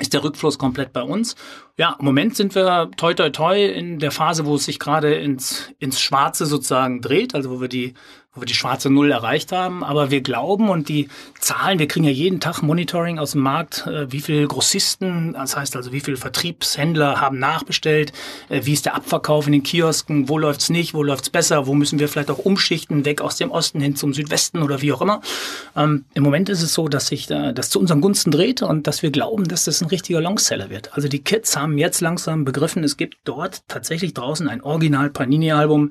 ist 0.00 0.14
der 0.14 0.24
Rückfluss 0.24 0.58
komplett 0.58 0.92
bei 0.92 1.02
uns. 1.02 1.34
Ja, 1.76 1.96
im 1.98 2.04
Moment 2.04 2.36
sind 2.36 2.54
wir 2.54 2.90
toi 2.96 3.14
toi 3.14 3.30
toi 3.30 3.64
in 3.64 3.98
der 3.98 4.10
Phase, 4.10 4.46
wo 4.46 4.56
es 4.56 4.64
sich 4.64 4.78
gerade 4.78 5.14
ins, 5.14 5.70
ins 5.78 6.00
Schwarze 6.00 6.46
sozusagen 6.46 7.00
dreht, 7.00 7.34
also 7.34 7.50
wo 7.50 7.60
wir 7.60 7.68
die 7.68 7.94
wo 8.38 8.42
wir 8.42 8.46
die 8.46 8.54
schwarze 8.54 8.88
Null 8.88 9.10
erreicht 9.10 9.50
haben. 9.50 9.82
Aber 9.82 10.10
wir 10.12 10.20
glauben 10.20 10.70
und 10.70 10.88
die 10.88 11.08
Zahlen, 11.40 11.78
wir 11.78 11.88
kriegen 11.88 12.04
ja 12.04 12.12
jeden 12.12 12.38
Tag 12.38 12.62
Monitoring 12.62 13.18
aus 13.18 13.32
dem 13.32 13.40
Markt, 13.40 13.86
äh, 13.86 14.10
wie 14.12 14.20
viele 14.20 14.46
Grossisten, 14.46 15.32
das 15.32 15.56
heißt 15.56 15.74
also 15.74 15.92
wie 15.92 16.00
viele 16.00 16.16
Vertriebshändler 16.16 17.20
haben 17.20 17.38
nachbestellt, 17.38 18.12
äh, 18.48 18.60
wie 18.64 18.72
ist 18.72 18.86
der 18.86 18.94
Abverkauf 18.94 19.46
in 19.46 19.52
den 19.52 19.62
Kiosken, 19.64 20.28
wo 20.28 20.38
läuft's 20.38 20.70
nicht, 20.70 20.94
wo 20.94 21.02
läuft's 21.02 21.30
besser, 21.30 21.66
wo 21.66 21.74
müssen 21.74 21.98
wir 21.98 22.08
vielleicht 22.08 22.30
auch 22.30 22.38
umschichten, 22.38 23.04
weg 23.04 23.20
aus 23.20 23.36
dem 23.36 23.50
Osten 23.50 23.80
hin 23.80 23.96
zum 23.96 24.14
Südwesten 24.14 24.62
oder 24.62 24.80
wie 24.82 24.92
auch 24.92 25.02
immer. 25.02 25.20
Ähm, 25.76 26.04
Im 26.14 26.22
Moment 26.22 26.48
ist 26.48 26.62
es 26.62 26.74
so, 26.74 26.88
dass 26.88 27.08
sich 27.08 27.28
äh, 27.30 27.52
das 27.52 27.70
zu 27.70 27.80
unseren 27.80 28.00
Gunsten 28.00 28.30
dreht 28.30 28.62
und 28.62 28.86
dass 28.86 29.02
wir 29.02 29.10
glauben, 29.10 29.48
dass 29.48 29.64
das 29.64 29.80
ein 29.80 29.88
richtiger 29.88 30.20
Longseller 30.20 30.70
wird. 30.70 30.94
Also 30.94 31.08
die 31.08 31.20
Kids 31.20 31.56
haben 31.56 31.76
jetzt 31.76 32.00
langsam 32.00 32.44
begriffen, 32.44 32.84
es 32.84 32.96
gibt 32.96 33.18
dort 33.24 33.62
tatsächlich 33.66 34.14
draußen 34.14 34.48
ein 34.48 34.62
Original 34.62 35.10
Panini-Album, 35.10 35.90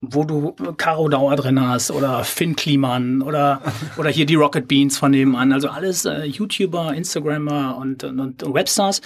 wo 0.00 0.24
du 0.24 0.52
Caro 0.76 1.08
Dauer 1.08 1.36
drin 1.36 1.60
hast 1.60 1.90
oder 1.90 2.24
Finn 2.24 2.56
Kliman 2.56 3.22
oder, 3.22 3.60
oder 3.98 4.10
hier 4.10 4.26
die 4.26 4.34
Rocket 4.34 4.66
Beans 4.66 4.98
von 4.98 5.10
nebenan. 5.10 5.52
Also 5.52 5.68
alles 5.68 6.04
äh, 6.04 6.24
YouTuber, 6.24 6.94
Instagrammer 6.94 7.76
und, 7.76 8.04
und, 8.04 8.42
und 8.42 8.54
Webstars. 8.54 9.00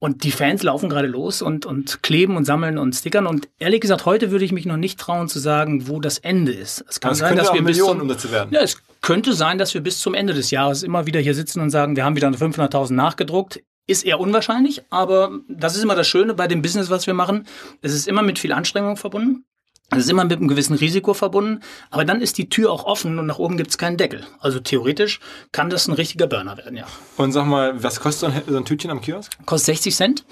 Und 0.00 0.22
die 0.22 0.30
Fans 0.30 0.62
laufen 0.62 0.88
gerade 0.88 1.08
los 1.08 1.42
und, 1.42 1.66
und 1.66 2.04
kleben 2.04 2.36
und 2.36 2.44
sammeln 2.44 2.78
und 2.78 2.94
stickern. 2.94 3.26
Und 3.26 3.48
ehrlich 3.58 3.80
gesagt, 3.80 4.06
heute 4.06 4.30
würde 4.30 4.44
ich 4.44 4.52
mich 4.52 4.64
noch 4.64 4.76
nicht 4.76 5.00
trauen 5.00 5.28
zu 5.28 5.40
sagen, 5.40 5.88
wo 5.88 5.98
das 5.98 6.18
Ende 6.18 6.52
ist. 6.52 6.84
Es 6.88 7.00
kann 7.00 7.10
das 7.10 7.18
sein, 7.18 7.36
dass 7.36 7.52
wir 7.52 7.64
bis 7.64 7.78
zum, 7.78 8.00
um 8.00 8.18
zu 8.18 8.30
werden. 8.30 8.50
Ja, 8.52 8.60
es 8.60 8.80
könnte 9.00 9.32
sein, 9.32 9.58
dass 9.58 9.74
wir 9.74 9.80
bis 9.80 9.98
zum 9.98 10.14
Ende 10.14 10.34
des 10.34 10.52
Jahres 10.52 10.84
immer 10.84 11.06
wieder 11.06 11.18
hier 11.18 11.34
sitzen 11.34 11.60
und 11.60 11.70
sagen, 11.70 11.96
wir 11.96 12.04
haben 12.04 12.14
wieder 12.14 12.28
500.000 12.28 12.92
nachgedruckt. 12.92 13.60
Ist 13.88 14.04
eher 14.04 14.20
unwahrscheinlich, 14.20 14.82
aber 14.90 15.40
das 15.48 15.74
ist 15.74 15.82
immer 15.82 15.96
das 15.96 16.06
Schöne 16.06 16.34
bei 16.34 16.46
dem 16.46 16.62
Business, 16.62 16.90
was 16.90 17.06
wir 17.06 17.14
machen. 17.14 17.46
Es 17.82 17.92
ist 17.92 18.06
immer 18.06 18.22
mit 18.22 18.38
viel 18.38 18.52
Anstrengung 18.52 18.96
verbunden. 18.96 19.46
Das 19.90 20.00
ist 20.00 20.10
immer 20.10 20.24
mit 20.24 20.36
einem 20.36 20.48
gewissen 20.48 20.76
Risiko 20.76 21.14
verbunden, 21.14 21.60
aber 21.90 22.04
dann 22.04 22.20
ist 22.20 22.36
die 22.36 22.50
Tür 22.50 22.70
auch 22.70 22.84
offen 22.84 23.18
und 23.18 23.24
nach 23.24 23.38
oben 23.38 23.56
gibt 23.56 23.70
es 23.70 23.78
keinen 23.78 23.96
Deckel. 23.96 24.22
Also 24.38 24.60
theoretisch 24.60 25.18
kann 25.50 25.70
das 25.70 25.88
ein 25.88 25.94
richtiger 25.94 26.26
Burner 26.26 26.58
werden, 26.58 26.76
ja. 26.76 26.86
Und 27.16 27.32
sag 27.32 27.46
mal, 27.46 27.82
was 27.82 28.00
kostet 28.00 28.30
so 28.30 28.36
ein, 28.36 28.42
so 28.46 28.56
ein 28.58 28.64
Tütchen 28.66 28.90
am 28.90 29.00
Kiosk? 29.00 29.32
Kostet 29.46 29.76
60 29.76 29.96
Cent. 29.96 30.24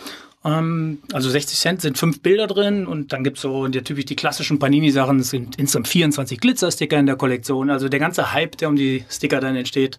Ähm, 0.45 0.99
also 1.13 1.31
60 1.31 1.59
Cent 1.59 1.81
sind 1.81 1.97
fünf 1.97 2.21
Bilder 2.21 2.47
drin 2.47 2.87
und 2.87 3.15
dann 3.15 3.25
gibt's 3.25 3.41
so 3.41 3.67
der 3.67 3.83
typisch 3.83 4.05
die 4.05 4.17
klassischen 4.17 4.59
Panini-Sachen. 4.59 5.21
Es 5.21 5.31
sind 5.31 5.59
insgesamt 5.59 5.89
24 5.89 6.39
Glitzer-Sticker 6.39 6.99
in 6.99 7.07
der 7.07 7.17
Kollektion. 7.17 7.71
Also 7.71 7.89
der 7.89 7.99
ganze 7.99 8.35
Hype, 8.35 8.59
der 8.59 8.69
um 8.69 8.77
die 8.77 9.07
Sticker 9.09 9.41
dann 9.41 9.57
entsteht, 9.57 9.99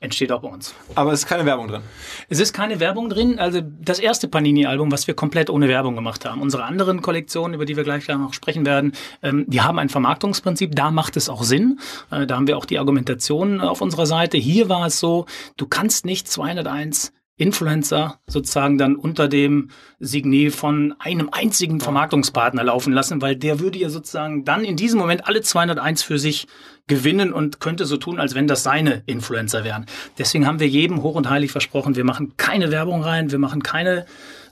entsteht 0.00 0.30
auch 0.30 0.42
bei 0.42 0.48
uns. 0.48 0.74
Aber 0.94 1.12
es 1.12 1.20
ist 1.20 1.26
keine 1.26 1.44
Werbung 1.44 1.68
drin. 1.68 1.82
Es 2.28 2.38
ist 2.38 2.52
keine 2.52 2.78
Werbung 2.78 3.08
drin. 3.08 3.38
Also 3.38 3.60
das 3.62 3.98
erste 3.98 4.28
Panini-Album, 4.28 4.92
was 4.92 5.06
wir 5.06 5.14
komplett 5.14 5.50
ohne 5.50 5.68
Werbung 5.68 5.96
gemacht 5.96 6.24
haben. 6.24 6.40
Unsere 6.40 6.64
anderen 6.64 7.02
Kollektionen, 7.02 7.54
über 7.54 7.64
die 7.64 7.76
wir 7.76 7.84
gleich 7.84 8.06
noch 8.08 8.32
sprechen 8.32 8.64
werden, 8.64 8.92
ähm, 9.22 9.44
die 9.48 9.60
haben 9.60 9.78
ein 9.78 9.88
Vermarktungsprinzip. 9.88 10.74
Da 10.76 10.90
macht 10.90 11.16
es 11.16 11.28
auch 11.28 11.42
Sinn. 11.42 11.80
Äh, 12.10 12.26
da 12.26 12.36
haben 12.36 12.46
wir 12.46 12.56
auch 12.56 12.64
die 12.64 12.78
Argumentation 12.78 13.60
auf 13.60 13.80
unserer 13.80 14.06
Seite. 14.06 14.36
Hier 14.36 14.68
war 14.68 14.86
es 14.86 15.00
so, 15.00 15.26
du 15.56 15.66
kannst 15.66 16.06
nicht 16.06 16.28
201 16.28 17.12
Influencer 17.38 18.18
sozusagen 18.26 18.76
dann 18.78 18.96
unter 18.96 19.28
dem 19.28 19.70
Signet 20.00 20.54
von 20.54 20.94
einem 20.98 21.30
einzigen 21.32 21.80
Vermarktungspartner 21.80 22.64
laufen 22.64 22.92
lassen, 22.92 23.22
weil 23.22 23.36
der 23.36 23.60
würde 23.60 23.78
ja 23.78 23.88
sozusagen 23.88 24.44
dann 24.44 24.64
in 24.64 24.76
diesem 24.76 24.98
Moment 24.98 25.26
alle 25.26 25.40
201 25.40 26.02
für 26.02 26.18
sich 26.18 26.48
gewinnen 26.88 27.32
und 27.32 27.60
könnte 27.60 27.86
so 27.86 27.96
tun, 27.96 28.18
als 28.18 28.34
wenn 28.34 28.48
das 28.48 28.64
seine 28.64 29.02
Influencer 29.06 29.62
wären. 29.62 29.86
Deswegen 30.18 30.46
haben 30.46 30.58
wir 30.58 30.68
jedem 30.68 31.02
hoch 31.02 31.14
und 31.14 31.30
heilig 31.30 31.52
versprochen, 31.52 31.96
wir 31.96 32.04
machen 32.04 32.34
keine 32.36 32.70
Werbung 32.70 33.02
rein, 33.02 33.30
wir 33.30 33.38
machen 33.38 33.62
keine 33.62 34.04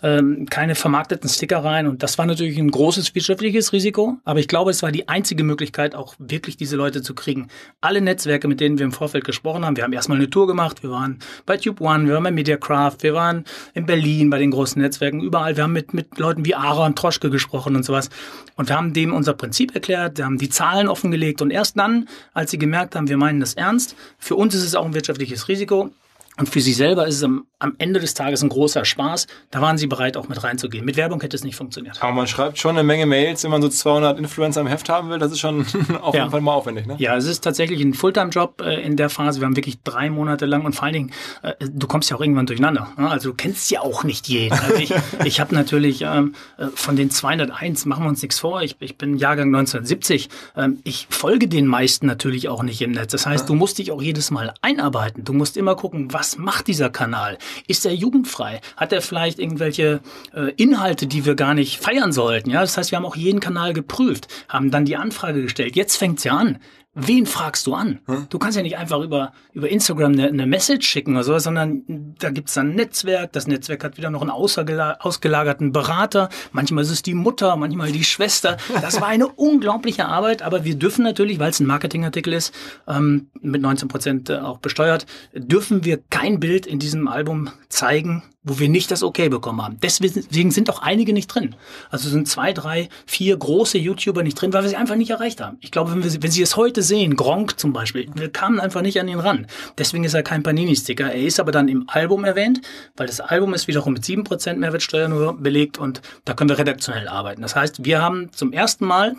ähm, 0.03 0.47
keine 0.51 0.75
vermarkteten 0.75 1.29
Sticker 1.29 1.65
rein. 1.65 1.87
Und 1.87 2.03
das 2.03 2.19
war 2.19 2.27
natürlich 2.27 2.59
ein 2.59 2.71
großes 2.71 3.15
wirtschaftliches 3.15 3.73
Risiko. 3.73 4.19
Aber 4.25 4.41
ich 4.41 4.49
glaube, 4.49 4.71
es 4.71 4.83
war 4.83 4.93
die 4.93 5.09
einzige 5.09 5.45
Möglichkeit, 5.45 5.95
auch 5.95 6.15
wirklich 6.19 6.57
diese 6.57 6.77
Leute 6.77 7.03
zu 7.03 7.15
kriegen. 7.15 7.49
Alle 7.81 8.01
Netzwerke, 8.01 8.49
mit 8.49 8.61
denen 8.61 8.79
wir 8.79 8.85
im 8.85 8.93
Vorfeld 8.93 9.25
gesprochen 9.25 9.65
haben, 9.65 9.77
wir 9.77 9.85
haben 9.85 9.93
erstmal 9.93 10.19
eine 10.19 10.31
Tour 10.31 10.47
gemacht. 10.47 10.83
Wir 10.83 10.91
waren 10.91 11.19
bei 11.45 11.57
Tube 11.57 11.81
One, 11.81 12.07
wir 12.07 12.15
waren 12.15 12.25
bei 12.25 12.31
Mediacraft, 12.31 12.99
wir 13.01 13.15
waren 13.15 13.45
in 13.75 13.87
Berlin 13.87 14.31
bei 14.31 14.39
den 14.39 14.51
großen 14.51 14.81
Netzwerken, 14.81 15.21
überall. 15.21 15.57
Wir 15.57 15.65
haben 15.65 15.73
mit, 15.73 15.95
mit 15.95 16.19
Leuten 16.19 16.45
wie 16.45 16.55
und 16.55 16.99
Troschke 16.99 17.31
gesprochen 17.31 17.77
und 17.77 17.85
sowas. 17.85 18.11
Und 18.57 18.69
wir 18.69 18.77
haben 18.77 18.93
dem 18.93 19.13
unser 19.13 19.35
Prinzip 19.35 19.75
erklärt, 19.75 20.19
wir 20.19 20.25
haben 20.25 20.39
die 20.39 20.49
Zahlen 20.49 20.89
offengelegt. 20.89 21.43
Und 21.43 21.51
erst 21.51 21.79
dann, 21.79 22.09
als 22.35 22.51
sie 22.51 22.59
gemerkt 22.59 22.95
haben, 22.95 23.09
wir 23.09 23.17
meinen 23.17 23.41
das 23.41 23.55
ernst, 23.55 23.97
für 24.19 24.37
uns 24.37 24.55
ist 24.55 24.65
es 24.65 24.75
auch 24.75 24.85
ein 24.85 24.95
wirtschaftliches 24.95 25.49
Risiko, 25.49 25.91
und 26.39 26.49
für 26.49 26.61
sie 26.61 26.75
selber 26.75 27.07
ist 27.07 27.17
es 27.17 27.23
am, 27.25 27.47
am, 27.59 27.75
Ende 27.79 27.99
des 27.99 28.13
Tages 28.13 28.43
ein 28.43 28.51
großer 28.51 28.85
Spaß. 28.85 29.27
Da 29.51 29.63
waren 29.63 29.79
sie 29.79 29.87
bereit, 29.87 30.17
auch 30.19 30.29
mit 30.29 30.43
reinzugehen. 30.45 30.85
Mit 30.85 30.97
Werbung 30.97 31.21
hätte 31.23 31.35
es 31.35 31.45
nicht 31.45 31.57
funktioniert. 31.57 32.03
Aber 32.03 32.13
man 32.13 32.27
schreibt 32.27 32.59
schon 32.59 32.77
eine 32.77 32.87
Menge 32.87 33.07
Mails, 33.07 33.43
wenn 33.45 33.51
man 33.51 33.63
so 33.63 33.69
200 33.69 34.19
Influencer 34.19 34.61
im 34.61 34.67
Heft 34.67 34.91
haben 34.91 35.09
will. 35.09 35.19
Das 35.19 35.33
ist 35.33 35.41
schon 35.41 35.65
auf 36.03 36.15
jeden 36.15 36.31
Fall 36.31 36.43
mal 36.43 36.53
aufwendig. 36.53 36.87
Ne? 36.87 36.97
Ja, 36.99 37.17
es 37.17 37.25
ist 37.25 37.41
tatsächlich 37.41 37.81
ein 37.81 37.95
Fulltime-Job 37.95 38.61
äh, 38.61 38.83
in 38.83 38.97
der 38.97 39.09
Phase. 39.09 39.41
Wir 39.41 39.47
haben 39.47 39.57
wirklich 39.57 39.83
drei 39.83 40.11
Monate 40.11 40.45
lang 40.45 40.67
und 40.67 40.75
vor 40.75 40.85
allen 40.85 40.93
Dingen, 40.93 41.13
äh, 41.43 41.55
du 41.61 41.87
kommst 41.87 42.11
ja 42.11 42.17
auch 42.17 42.21
irgendwann 42.21 42.47
durcheinander. 42.47 42.93
Ne? 42.99 43.09
Also 43.09 43.31
du 43.31 43.35
kennst 43.35 43.71
ja 43.71 43.81
auch 43.81 44.05
nicht 44.05 44.29
jeden. 44.29 44.53
Also 44.53 44.75
ich, 44.75 44.93
ich 45.25 45.41
habe 45.41 45.55
natürlich 45.55 46.03
ähm, 46.03 46.35
äh, 46.59 46.67
von 46.75 46.97
den 46.97 47.11
201, 47.11 47.87
machen 47.87 48.05
wir 48.05 48.09
uns 48.09 48.21
nichts 48.21 48.39
vor, 48.39 48.61
ich, 48.61 48.77
ich 48.81 48.99
bin 48.99 49.17
Jahrgang 49.17 49.49
1970. 49.55 50.29
Ähm, 50.55 50.81
ich 50.85 51.07
folge 51.09 51.49
den 51.49 51.67
meisten 51.67 52.07
natürlich 52.07 52.51
auch 52.51 52.63
nicht 52.63 52.83
im 52.83 52.91
Netz. 52.91 53.13
Das 53.13 53.25
heißt, 53.25 53.49
du 53.49 53.55
musst 53.55 53.79
dich 53.79 53.91
auch 53.91 54.03
jedes 54.03 54.31
Mal 54.31 54.53
einarbeiten. 54.61 55.25
Du 55.25 55.33
musst 55.33 55.57
immer 55.57 55.77
gucken, 55.77 56.13
was 56.13 56.26
was 56.27 56.39
macht 56.39 56.67
dieser 56.67 56.91
Kanal? 56.91 57.39
Ist 57.69 57.87
er 57.87 57.95
jugendfrei? 57.95 58.61
Hat 58.77 58.93
er 58.93 59.01
vielleicht 59.01 59.39
irgendwelche 59.39 60.01
äh, 60.35 60.51
Inhalte, 60.57 61.07
die 61.07 61.25
wir 61.25 61.37
gar 61.37 61.55
nicht 61.55 61.81
feiern 61.81 62.13
sollten? 62.13 62.51
Ja, 62.51 62.63
das 62.63 62.77
heißt, 62.77 62.91
wir 62.91 62.97
haben 62.97 63.07
auch 63.07 63.15
jeden 63.15 63.39
Kanal 63.39 63.73
geprüft, 63.73 64.27
haben 64.49 64.73
dann 64.73 64.85
die 64.85 64.97
Anfrage 64.97 65.43
gestellt. 65.43 65.77
Jetzt 65.77 65.97
fängt's 65.97 66.25
ja 66.25 66.37
an. 66.37 66.59
Wen 66.99 67.27
fragst 67.27 67.67
du 67.67 67.75
an? 67.75 68.01
Hm? 68.07 68.27
Du 68.31 68.39
kannst 68.39 68.57
ja 68.57 68.63
nicht 68.63 68.79
einfach 68.79 69.01
über, 69.03 69.33
über 69.53 69.69
Instagram 69.69 70.13
eine, 70.13 70.29
eine 70.29 70.47
Message 70.47 70.89
schicken 70.89 71.13
oder 71.15 71.25
so, 71.25 71.39
sondern 71.39 72.15
da 72.19 72.31
gibt's 72.31 72.55
dann 72.55 72.71
ein 72.71 72.75
Netzwerk. 72.75 73.33
Das 73.33 73.47
Netzwerk 73.47 73.85
hat 73.85 73.99
wieder 73.99 74.09
noch 74.09 74.23
einen 74.23 74.31
ausgelagerten 74.31 75.73
Berater. 75.73 76.31
Manchmal 76.53 76.85
ist 76.85 76.91
es 76.91 77.03
die 77.03 77.13
Mutter, 77.13 77.55
manchmal 77.57 77.93
die 77.93 78.03
Schwester. 78.03 78.57
Das 78.81 78.99
war 79.03 79.09
eine 79.09 79.29
unglaubliche 79.37 80.07
Arbeit, 80.07 80.41
aber 80.41 80.65
wir 80.65 80.75
dürfen 80.75 81.05
natürlich, 81.05 81.39
weil 81.39 81.51
es 81.51 81.61
ein 81.61 81.67
Marketingartikel 81.67 82.33
ist, 82.33 82.55
ähm, 82.89 83.29
mit 83.43 83.61
19 83.61 83.89
Prozent 83.89 84.31
äh, 84.31 84.39
auch 84.39 84.57
besteuert, 84.57 85.05
dürfen 85.35 85.85
wir 85.85 86.01
kein 86.09 86.41
Bild 86.41 86.67
in 86.67 86.79
diesem 86.79 87.09
Album 87.09 87.51
zeigen, 87.69 88.23
wo 88.47 88.61
wir 88.61 88.69
nicht 88.69 88.91
das 88.93 89.03
Okay 89.03 89.29
bekommen 89.29 89.61
haben. 89.61 89.79
Deswegen 89.83 90.53
sind 90.53 90.71
auch 90.71 90.81
einige 90.81 91.13
nicht 91.13 91.27
drin. 91.27 91.57
Also 91.91 92.09
sind 92.09 92.29
zwei, 92.29 92.53
drei, 92.53 92.89
vier 93.05 93.37
große 93.37 93.77
YouTuber 93.77 94.23
nicht 94.23 94.41
drin, 94.41 94.53
weil 94.53 94.63
wir 94.63 94.69
sie 94.69 94.77
einfach 94.77 94.95
nicht 94.95 95.11
erreicht 95.11 95.41
haben. 95.41 95.59
Ich 95.61 95.73
glaube, 95.73 95.91
wenn, 95.91 96.05
wir, 96.05 96.23
wenn 96.23 96.31
Sie 96.31 96.43
es 96.43 96.57
heute 96.57 96.83
sehen, 96.87 97.17
Gronk 97.17 97.59
zum 97.59 97.73
Beispiel, 97.73 98.09
wir 98.15 98.33
kamen 98.33 98.61
einfach 98.61 98.83
nicht 98.83 98.99
an 99.01 99.09
ihn 99.09 99.21
ran. 99.21 99.47
Deswegen 99.77 100.05
ist 100.05 100.15
er 100.15 100.23
kein 100.23 100.43
Panini-Sticker. 100.43 101.13
Er 101.13 101.27
ist 101.27 101.41
aber 101.41 101.53
dann 101.53 101.69
im 101.69 101.85
Album 101.89 102.25
erwähnt, 102.25 102.61
weil 102.97 103.07
das 103.07 103.21
Album 103.21 103.53
ist 103.53 103.69
wiederum 103.69 103.93
mit 103.93 104.05
sieben 104.05 104.25
Prozent 104.25 104.59
Mehrwertsteuer 104.59 105.09
nur 105.09 105.37
belegt 105.37 105.79
und 105.79 106.01
da 106.25 106.35
können 106.35 106.51
wir 106.51 106.59
redaktionell 106.59 107.09
arbeiten. 107.09 107.43
Das 107.43 107.55
heißt, 107.55 107.85
wir 107.85 108.01
haben 108.01 108.33
zum 108.33 108.53
ersten 108.53 108.87
Mal 108.87 109.17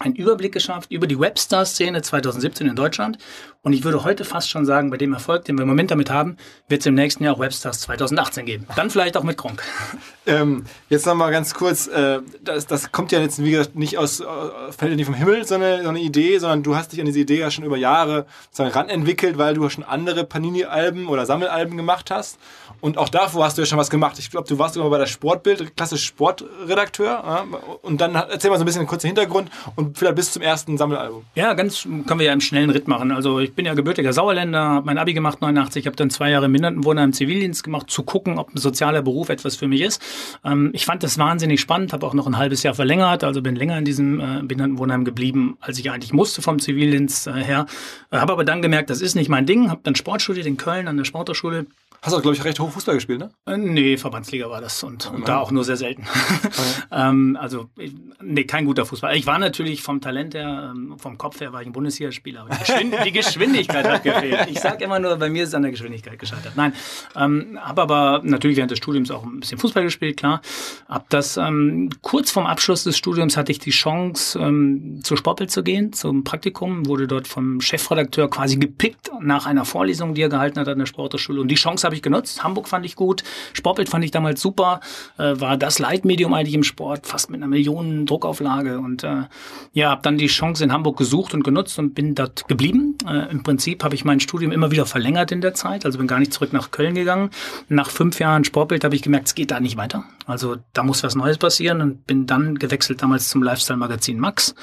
einen 0.00 0.16
Überblick 0.16 0.52
geschafft 0.52 0.90
über 0.90 1.06
die 1.06 1.18
Webstar-Szene 1.18 2.02
2017 2.02 2.66
in 2.66 2.76
Deutschland. 2.76 3.18
Und 3.64 3.72
ich 3.72 3.82
würde 3.82 4.04
heute 4.04 4.26
fast 4.26 4.50
schon 4.50 4.66
sagen, 4.66 4.90
bei 4.90 4.98
dem 4.98 5.14
Erfolg, 5.14 5.46
den 5.46 5.56
wir 5.56 5.62
im 5.62 5.68
Moment 5.68 5.90
damit 5.90 6.10
haben, 6.10 6.36
wird 6.68 6.82
es 6.82 6.86
im 6.86 6.94
nächsten 6.94 7.24
Jahr 7.24 7.34
auch 7.34 7.40
Webstars 7.40 7.80
2018 7.80 8.44
geben. 8.44 8.66
Dann 8.76 8.90
vielleicht 8.90 9.16
auch 9.16 9.24
mit 9.24 9.36
Gronk. 9.36 9.62
Ähm, 10.26 10.64
jetzt 10.88 11.04
noch 11.04 11.14
mal 11.14 11.30
ganz 11.30 11.52
kurz, 11.52 11.86
äh, 11.86 12.20
das, 12.42 12.66
das 12.66 12.92
kommt 12.92 13.12
ja 13.12 13.20
jetzt, 13.20 13.44
wie 13.44 13.50
gesagt, 13.50 13.76
nicht 13.76 13.98
aus, 13.98 14.20
äh, 14.20 14.24
fällt 14.70 14.92
ja 14.92 14.96
nicht 14.96 15.04
vom 15.04 15.14
Himmel, 15.14 15.46
so 15.46 15.56
eine, 15.56 15.82
so 15.82 15.90
eine 15.90 16.00
Idee, 16.00 16.38
sondern 16.38 16.62
du 16.62 16.76
hast 16.76 16.92
dich 16.92 17.00
an 17.00 17.04
diese 17.04 17.20
Idee 17.20 17.40
ja 17.40 17.50
schon 17.50 17.62
über 17.62 17.76
Jahre 17.76 18.24
sozusagen 18.44 18.70
ranentwickelt, 18.70 19.36
weil 19.36 19.52
du 19.52 19.68
schon 19.68 19.84
andere 19.84 20.24
Panini-Alben 20.24 21.08
oder 21.08 21.26
Sammelalben 21.26 21.76
gemacht 21.76 22.10
hast. 22.10 22.38
Und 22.80 22.96
auch 22.96 23.10
davor 23.10 23.44
hast 23.44 23.58
du 23.58 23.62
ja 23.62 23.66
schon 23.66 23.78
was 23.78 23.90
gemacht. 23.90 24.18
Ich 24.18 24.30
glaube, 24.30 24.48
du 24.48 24.58
warst 24.58 24.74
sogar 24.74 24.88
bei 24.88 24.98
der 24.98 25.06
Sportbild, 25.06 25.76
klassisch 25.76 26.04
Sportredakteur. 26.04 27.06
Ja? 27.06 27.46
Und 27.82 28.00
dann 28.00 28.14
erzähl 28.14 28.50
mal 28.50 28.56
so 28.56 28.62
ein 28.62 28.66
bisschen 28.66 28.80
einen 28.80 28.88
kurzen 28.88 29.08
Hintergrund 29.08 29.50
und 29.76 29.98
vielleicht 29.98 30.16
bis 30.16 30.32
zum 30.32 30.40
ersten 30.40 30.78
Sammelalbum. 30.78 31.24
Ja, 31.34 31.52
ganz 31.52 31.82
können 31.82 32.18
wir 32.18 32.26
ja 32.26 32.32
im 32.32 32.40
schnellen 32.40 32.70
Ritt 32.70 32.88
machen. 32.88 33.12
Also 33.12 33.40
ich 33.40 33.53
bin 33.54 33.66
ja 33.66 33.74
gebürtiger 33.74 34.12
Sauerländer, 34.12 34.60
habe 34.60 34.86
mein 34.86 34.98
Abi 34.98 35.14
gemacht 35.14 35.40
89, 35.40 35.86
habe 35.86 35.96
dann 35.96 36.10
zwei 36.10 36.30
Jahre 36.30 36.48
Mindertenwohner 36.48 37.04
im 37.04 37.12
Zivildienst 37.12 37.64
gemacht, 37.64 37.90
zu 37.90 38.02
gucken, 38.02 38.38
ob 38.38 38.54
ein 38.54 38.58
sozialer 38.58 39.02
Beruf 39.02 39.28
etwas 39.28 39.56
für 39.56 39.68
mich 39.68 39.80
ist. 39.80 40.02
Ähm, 40.44 40.70
ich 40.72 40.84
fand 40.84 41.02
das 41.02 41.18
wahnsinnig 41.18 41.60
spannend, 41.60 41.92
habe 41.92 42.06
auch 42.06 42.14
noch 42.14 42.26
ein 42.26 42.36
halbes 42.36 42.62
Jahr 42.62 42.74
verlängert, 42.74 43.24
also 43.24 43.42
bin 43.42 43.56
länger 43.56 43.78
in 43.78 43.84
diesem 43.84 44.20
äh, 44.20 44.42
Behindertenwohnheim 44.42 45.04
geblieben, 45.04 45.56
als 45.60 45.78
ich 45.78 45.90
eigentlich 45.90 46.12
musste 46.12 46.42
vom 46.42 46.58
Zivildienst 46.58 47.26
äh, 47.26 47.32
her. 47.32 47.66
Äh, 48.10 48.18
habe 48.18 48.32
aber 48.32 48.44
dann 48.44 48.62
gemerkt, 48.62 48.90
das 48.90 49.00
ist 49.00 49.14
nicht 49.14 49.28
mein 49.28 49.46
Ding, 49.46 49.70
habe 49.70 49.80
dann 49.82 49.94
Sport 49.94 50.22
studiert 50.22 50.46
in 50.46 50.56
Köln 50.56 50.88
an 50.88 50.96
der 50.96 51.04
Sporthochschule 51.04 51.66
Hast 52.04 52.14
du, 52.14 52.20
glaube 52.20 52.36
ich, 52.36 52.44
recht 52.44 52.60
hoch 52.60 52.70
Fußball 52.70 52.96
gespielt, 52.96 53.20
ne? 53.20 53.30
Äh, 53.46 53.56
nee, 53.56 53.96
Verbandsliga 53.96 54.50
war 54.50 54.60
das 54.60 54.82
und, 54.82 55.10
und 55.10 55.26
da 55.26 55.38
auch 55.38 55.50
nur 55.50 55.64
sehr 55.64 55.78
selten. 55.78 56.04
Okay. 56.44 56.62
ähm, 56.92 57.38
also, 57.40 57.70
nee, 58.22 58.44
kein 58.44 58.66
guter 58.66 58.84
Fußball. 58.84 59.16
Ich 59.16 59.26
war 59.26 59.38
natürlich 59.38 59.82
vom 59.82 60.00
Talent 60.00 60.34
her, 60.34 60.72
ähm, 60.74 60.96
vom 60.98 61.16
Kopf 61.16 61.40
her 61.40 61.52
war 61.52 61.62
ich 61.62 61.66
ein 61.66 61.72
Bundesligaspieler, 61.72 62.42
aber 62.42 62.50
die, 62.50 62.58
Geschwind 62.58 62.94
die 63.04 63.12
Geschwindigkeit 63.12 63.88
hat 63.88 64.02
gefehlt. 64.02 64.48
Ich 64.50 64.60
sage 64.60 64.84
immer 64.84 64.98
nur, 64.98 65.16
bei 65.16 65.30
mir 65.30 65.44
ist 65.44 65.50
es 65.50 65.54
an 65.54 65.62
der 65.62 65.70
Geschwindigkeit 65.70 66.18
gescheitert. 66.18 66.52
Nein, 66.56 66.74
ähm, 67.16 67.58
habe 67.60 67.82
aber 67.82 68.20
natürlich 68.24 68.56
während 68.56 68.70
des 68.70 68.78
Studiums 68.78 69.10
auch 69.10 69.24
ein 69.24 69.40
bisschen 69.40 69.58
Fußball 69.58 69.84
gespielt, 69.84 70.16
klar. 70.16 70.42
Hab 70.88 71.08
das 71.10 71.36
ähm, 71.36 71.90
kurz 72.02 72.30
vorm 72.30 72.46
Abschluss 72.46 72.84
des 72.84 72.96
Studiums 72.96 73.36
hatte 73.36 73.52
ich 73.52 73.58
die 73.58 73.70
Chance, 73.70 74.38
ähm, 74.38 75.00
zur 75.02 75.16
Sportbild 75.16 75.50
zu 75.50 75.62
gehen, 75.62 75.92
zum 75.92 76.24
Praktikum, 76.24 76.86
wurde 76.86 77.06
dort 77.06 77.26
vom 77.26 77.60
Chefredakteur 77.60 78.28
quasi 78.28 78.56
gepickt 78.56 79.10
nach 79.20 79.46
einer 79.46 79.64
Vorlesung, 79.64 80.14
die 80.14 80.22
er 80.22 80.28
gehalten 80.28 80.60
hat 80.60 80.68
an 80.68 80.78
der 80.78 80.86
Sporthochschule 80.86 81.40
und 81.40 81.48
die 81.48 81.54
Chance 81.54 81.86
habe 81.86 81.93
habe 81.94 81.96
ich 81.96 82.02
genutzt. 82.02 82.42
Hamburg 82.42 82.68
fand 82.68 82.84
ich 82.84 82.96
gut. 82.96 83.22
Sportbild 83.52 83.88
fand 83.88 84.04
ich 84.04 84.10
damals 84.10 84.40
super. 84.40 84.80
Äh, 85.16 85.40
war 85.40 85.56
das 85.56 85.78
Leitmedium 85.78 86.34
eigentlich 86.34 86.54
im 86.54 86.64
Sport, 86.64 87.06
fast 87.06 87.30
mit 87.30 87.40
einer 87.40 87.46
Millionen 87.46 88.06
Druckauflage. 88.06 88.78
Und 88.78 89.04
äh, 89.04 89.24
ja, 89.72 89.90
habe 89.90 90.02
dann 90.02 90.18
die 90.18 90.26
Chance 90.26 90.64
in 90.64 90.72
Hamburg 90.72 90.98
gesucht 90.98 91.34
und 91.34 91.44
genutzt 91.44 91.78
und 91.78 91.94
bin 91.94 92.14
dort 92.14 92.48
geblieben. 92.48 92.98
Äh, 93.06 93.30
Im 93.30 93.42
Prinzip 93.42 93.84
habe 93.84 93.94
ich 93.94 94.04
mein 94.04 94.20
Studium 94.20 94.50
immer 94.50 94.70
wieder 94.70 94.86
verlängert 94.86 95.30
in 95.30 95.40
der 95.40 95.54
Zeit. 95.54 95.84
Also 95.84 95.98
bin 95.98 96.06
gar 96.08 96.18
nicht 96.18 96.32
zurück 96.32 96.52
nach 96.52 96.70
Köln 96.72 96.94
gegangen. 96.94 97.30
Nach 97.68 97.90
fünf 97.90 98.18
Jahren 98.18 98.44
Sportbild 98.44 98.82
habe 98.82 98.96
ich 98.96 99.02
gemerkt, 99.02 99.28
es 99.28 99.34
geht 99.34 99.50
da 99.50 99.60
nicht 99.60 99.76
weiter. 99.76 100.04
Also 100.26 100.56
da 100.72 100.82
muss 100.82 101.02
was 101.02 101.14
Neues 101.14 101.38
passieren 101.38 101.80
und 101.80 102.06
bin 102.06 102.26
dann 102.26 102.56
gewechselt 102.58 103.02
damals 103.02 103.28
zum 103.28 103.42
Lifestyle-Magazin 103.42 104.18
Max. 104.18 104.54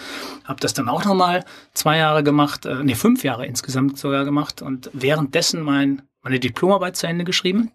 Habe 0.44 0.60
das 0.60 0.74
dann 0.74 0.90
auch 0.90 1.06
nochmal 1.06 1.46
zwei 1.74 1.98
Jahre 1.98 2.24
gemacht, 2.24 2.66
äh, 2.66 2.84
nee, 2.84 2.96
fünf 2.96 3.24
Jahre 3.24 3.46
insgesamt 3.46 3.98
sogar 3.98 4.26
gemacht 4.26 4.62
und 4.62 4.90
währenddessen 4.94 5.62
mein 5.62 6.02
meine 6.22 6.40
Diplomarbeit 6.40 6.96
zu 6.96 7.08
Ende 7.08 7.24
geschrieben 7.24 7.72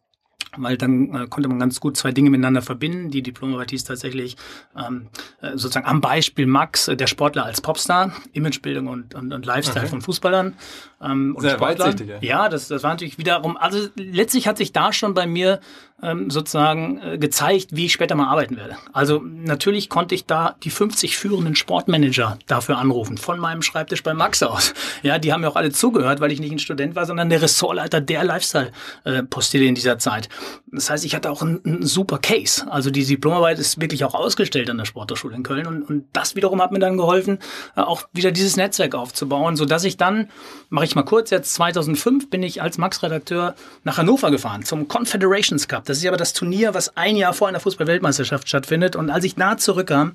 weil 0.57 0.77
dann 0.77 1.15
äh, 1.15 1.27
konnte 1.27 1.49
man 1.49 1.59
ganz 1.59 1.81
gut 1.81 1.97
zwei 1.97 2.13
Dinge 2.13 2.31
miteinander 2.31 2.63
verbinden. 2.63 3.11
Die 3.11 3.23
Diplomarbeit 3.23 3.71
hieß 3.71 3.85
tatsächlich 3.85 4.37
ähm, 4.77 5.09
äh, 5.36 5.36
sozusagen 5.55 5.87
am 5.87 6.01
Beispiel 6.01 6.47
Max, 6.47 6.89
äh, 6.89 6.97
der 6.97 7.07
Sportler 7.07 7.45
als 7.45 7.61
Popstar, 7.61 8.13
Imagebildung 8.33 8.87
und, 8.87 9.15
und, 9.15 9.33
und 9.33 9.47
Lifestyle 9.47 9.81
okay. 9.81 9.91
von 9.91 10.03
Fußballern. 10.03 10.55
Ähm, 11.03 11.37
Sehr 11.39 11.61
weitsichtig, 11.61 12.09
ja. 12.09 12.19
Ja, 12.21 12.49
das, 12.49 12.69
das 12.69 12.83
war 12.83 12.91
natürlich 12.91 13.19
wiederum, 13.19 13.57
also 13.57 13.89
letztlich 13.97 14.49
hat 14.49 14.57
sich 14.57 14.73
da 14.73 14.93
schon 14.93 15.13
bei 15.13 15.27
mir 15.27 15.61
ähm, 16.03 16.31
sozusagen 16.31 17.01
äh, 17.01 17.19
gezeigt, 17.19 17.69
wie 17.73 17.87
ich 17.87 17.93
später 17.93 18.15
mal 18.15 18.29
arbeiten 18.29 18.57
werde. 18.57 18.77
Also 18.93 19.23
natürlich 19.25 19.89
konnte 19.89 20.15
ich 20.15 20.27
da 20.27 20.57
die 20.63 20.71
50 20.71 21.17
führenden 21.17 21.55
Sportmanager 21.55 22.39
dafür 22.47 22.79
anrufen, 22.79 23.19
von 23.19 23.39
meinem 23.39 23.63
Schreibtisch 23.63 24.03
bei 24.03 24.15
Max 24.15 24.43
aus. 24.43 24.75
Ja, 25.03 25.19
die 25.19 25.33
haben 25.33 25.43
ja 25.43 25.49
auch 25.49 25.57
alle 25.57 25.73
zugehört, 25.73 26.21
weil 26.21 26.33
ich 26.33 26.41
nicht 26.41 26.53
ein 26.53 26.59
Student 26.59 26.97
war, 26.97 27.07
sondern 27.07 27.31
der 27.31 27.43
Ressortleiter 27.43 28.01
der 28.01 28.25
Lifestyle-Postille 28.25 29.65
äh, 29.65 29.69
in 29.69 29.75
dieser 29.75 29.99
Zeit. 29.99 30.29
Das 30.71 30.91
heißt, 30.91 31.05
ich 31.05 31.15
hatte 31.15 31.31
auch 31.31 31.43
einen, 31.43 31.61
einen 31.65 31.87
super 31.87 32.19
Case. 32.19 32.71
Also 32.71 32.91
die 32.91 33.05
Diplomarbeit 33.05 33.59
ist 33.59 33.81
wirklich 33.81 34.05
auch 34.05 34.15
ausgestellt 34.15 34.69
an 34.71 34.79
der 34.79 34.85
Sporthochschule 34.85 35.26
in 35.33 35.43
Köln 35.43 35.67
und, 35.67 35.83
und 35.83 36.05
das 36.13 36.37
wiederum 36.37 36.61
hat 36.63 36.73
mir 36.73 36.79
dann 36.79 36.97
geholfen, 36.97 37.39
äh, 37.77 37.81
auch 37.81 38.03
wieder 38.13 38.33
dieses 38.33 38.57
Netzwerk 38.57 38.95
aufzubauen, 38.95 39.57
so 39.57 39.65
dass 39.65 39.85
ich 39.85 39.97
dann, 39.97 40.29
mache 40.69 40.85
ich 40.85 40.95
mal 40.95 41.03
kurz, 41.03 41.31
jetzt 41.31 41.55
2005 41.55 42.31
bin 42.31 42.43
ich 42.43 42.63
als 42.63 42.79
Max-Redakteur 42.79 43.55
nach 43.85 43.99
Hannover 43.99 44.31
gefahren 44.31 44.65
zum 44.65 44.89
Confederations 44.89 45.69
Cup. 45.69 45.85
Das 45.85 45.99
ist 45.99 46.07
aber 46.07 46.17
das 46.17 46.33
Turnier, 46.33 46.75
was 46.75 46.97
ein 46.97 47.17
Jahr 47.17 47.35
vor 47.35 47.49
einer 47.49 47.61
Fußball-Weltmeisterschaft 47.61 48.49
stattfindet. 48.49 48.97
Und 48.97 49.11
als 49.11 49.25
ich 49.25 49.35
da 49.35 49.57
zurückkam, 49.57 50.13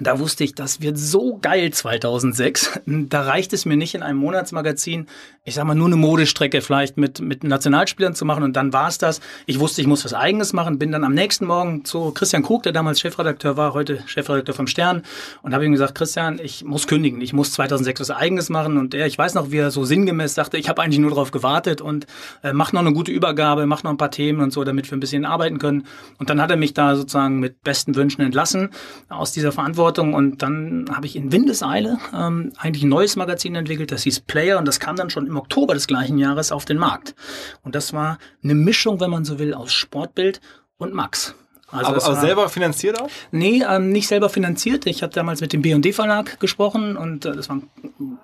da 0.00 0.18
wusste 0.18 0.44
ich, 0.44 0.54
das 0.54 0.80
wird 0.80 0.98
so 0.98 1.38
geil 1.40 1.72
2006. 1.72 2.80
Da 3.08 3.22
reicht 3.22 3.52
es 3.52 3.64
mir 3.64 3.76
nicht 3.76 3.94
in 3.94 4.02
einem 4.02 4.18
Monatsmagazin, 4.18 5.06
ich 5.44 5.54
sag 5.54 5.64
mal, 5.64 5.74
nur 5.74 5.86
eine 5.86 5.96
Modestrecke 5.96 6.60
vielleicht 6.60 6.96
mit, 6.96 7.20
mit 7.20 7.44
Nationalspielern 7.44 8.14
zu 8.14 8.24
machen 8.24 8.42
und 8.42 8.54
dann 8.54 8.72
war 8.72 8.88
es 8.88 8.98
das. 8.98 9.20
Ich 9.46 9.60
wusste, 9.60 9.80
ich 9.80 9.86
muss 9.86 10.04
was 10.04 10.14
Eigenes 10.14 10.52
machen, 10.52 10.78
bin 10.78 10.92
dann 10.92 11.04
am 11.04 11.14
nächsten 11.14 11.46
Morgen 11.46 11.84
zu 11.84 12.10
Christian 12.12 12.42
Krug, 12.42 12.64
der 12.64 12.72
damals 12.72 13.00
Chefredakteur 13.00 13.56
war, 13.56 13.72
heute 13.72 14.02
Chefredakteur 14.06 14.54
vom 14.54 14.66
Stern 14.66 15.02
und 15.42 15.54
habe 15.54 15.64
ihm 15.64 15.72
gesagt, 15.72 15.94
Christian, 15.94 16.38
ich 16.42 16.64
muss 16.64 16.86
kündigen, 16.86 17.20
ich 17.20 17.32
muss 17.32 17.52
2006 17.52 18.00
was 18.00 18.10
Eigenes 18.10 18.50
machen 18.50 18.76
und 18.76 18.94
er, 18.94 19.06
ich 19.06 19.16
weiß 19.16 19.34
noch, 19.34 19.50
wie 19.50 19.58
er 19.58 19.70
so 19.70 19.84
sinngemäß 19.84 20.34
sagte, 20.34 20.58
ich 20.58 20.68
habe 20.68 20.82
eigentlich 20.82 20.98
nur 20.98 21.10
darauf 21.10 21.30
gewartet 21.30 21.80
und 21.80 22.06
äh, 22.42 22.52
mach 22.52 22.72
noch 22.72 22.80
eine 22.80 22.92
gute 22.92 23.12
Übergabe, 23.12 23.66
mach 23.66 23.82
noch 23.82 23.90
ein 23.90 23.96
paar 23.96 24.10
Themen 24.10 24.40
und 24.40 24.52
so, 24.52 24.64
damit 24.64 24.90
wir 24.90 24.96
ein 24.96 25.00
bisschen 25.00 25.24
arbeiten 25.24 25.58
können. 25.58 25.86
Und 26.18 26.30
dann 26.30 26.42
hat 26.42 26.50
er 26.50 26.56
mich 26.56 26.74
da 26.74 26.96
sozusagen 26.96 27.38
mit 27.38 27.62
besten 27.62 27.94
Wünschen 27.96 28.22
entlassen 28.22 28.70
aus 29.08 29.32
dieser 29.32 29.52
Verantwortung 29.52 29.87
und 29.96 30.42
dann 30.42 30.86
habe 30.92 31.06
ich 31.06 31.16
in 31.16 31.32
Windeseile 31.32 31.98
ähm, 32.12 32.52
eigentlich 32.58 32.82
ein 32.82 32.90
neues 32.90 33.16
Magazin 33.16 33.54
entwickelt, 33.54 33.90
das 33.90 34.02
hieß 34.02 34.20
Player 34.20 34.58
und 34.58 34.66
das 34.66 34.80
kam 34.80 34.96
dann 34.96 35.08
schon 35.08 35.26
im 35.26 35.36
Oktober 35.36 35.74
des 35.74 35.86
gleichen 35.86 36.18
Jahres 36.18 36.52
auf 36.52 36.64
den 36.64 36.78
Markt. 36.78 37.14
Und 37.62 37.74
das 37.74 37.92
war 37.92 38.18
eine 38.42 38.54
Mischung, 38.54 39.00
wenn 39.00 39.10
man 39.10 39.24
so 39.24 39.38
will, 39.38 39.54
aus 39.54 39.72
Sportbild 39.72 40.40
und 40.76 40.92
Max. 40.92 41.34
Also 41.70 41.92
aber, 41.92 42.02
aber 42.02 42.16
selber 42.16 42.48
finanziert 42.48 42.98
auch? 43.00 43.10
Nee, 43.30 43.62
ähm, 43.68 43.90
nicht 43.90 44.08
selber 44.08 44.30
finanziert. 44.30 44.86
Ich 44.86 45.02
habe 45.02 45.12
damals 45.12 45.42
mit 45.42 45.52
dem 45.52 45.60
B&D 45.60 45.92
Verlag 45.92 46.40
gesprochen 46.40 46.96
und 46.96 47.26
äh, 47.26 47.36
das 47.36 47.50
war 47.50 47.56
ein, 47.56 47.70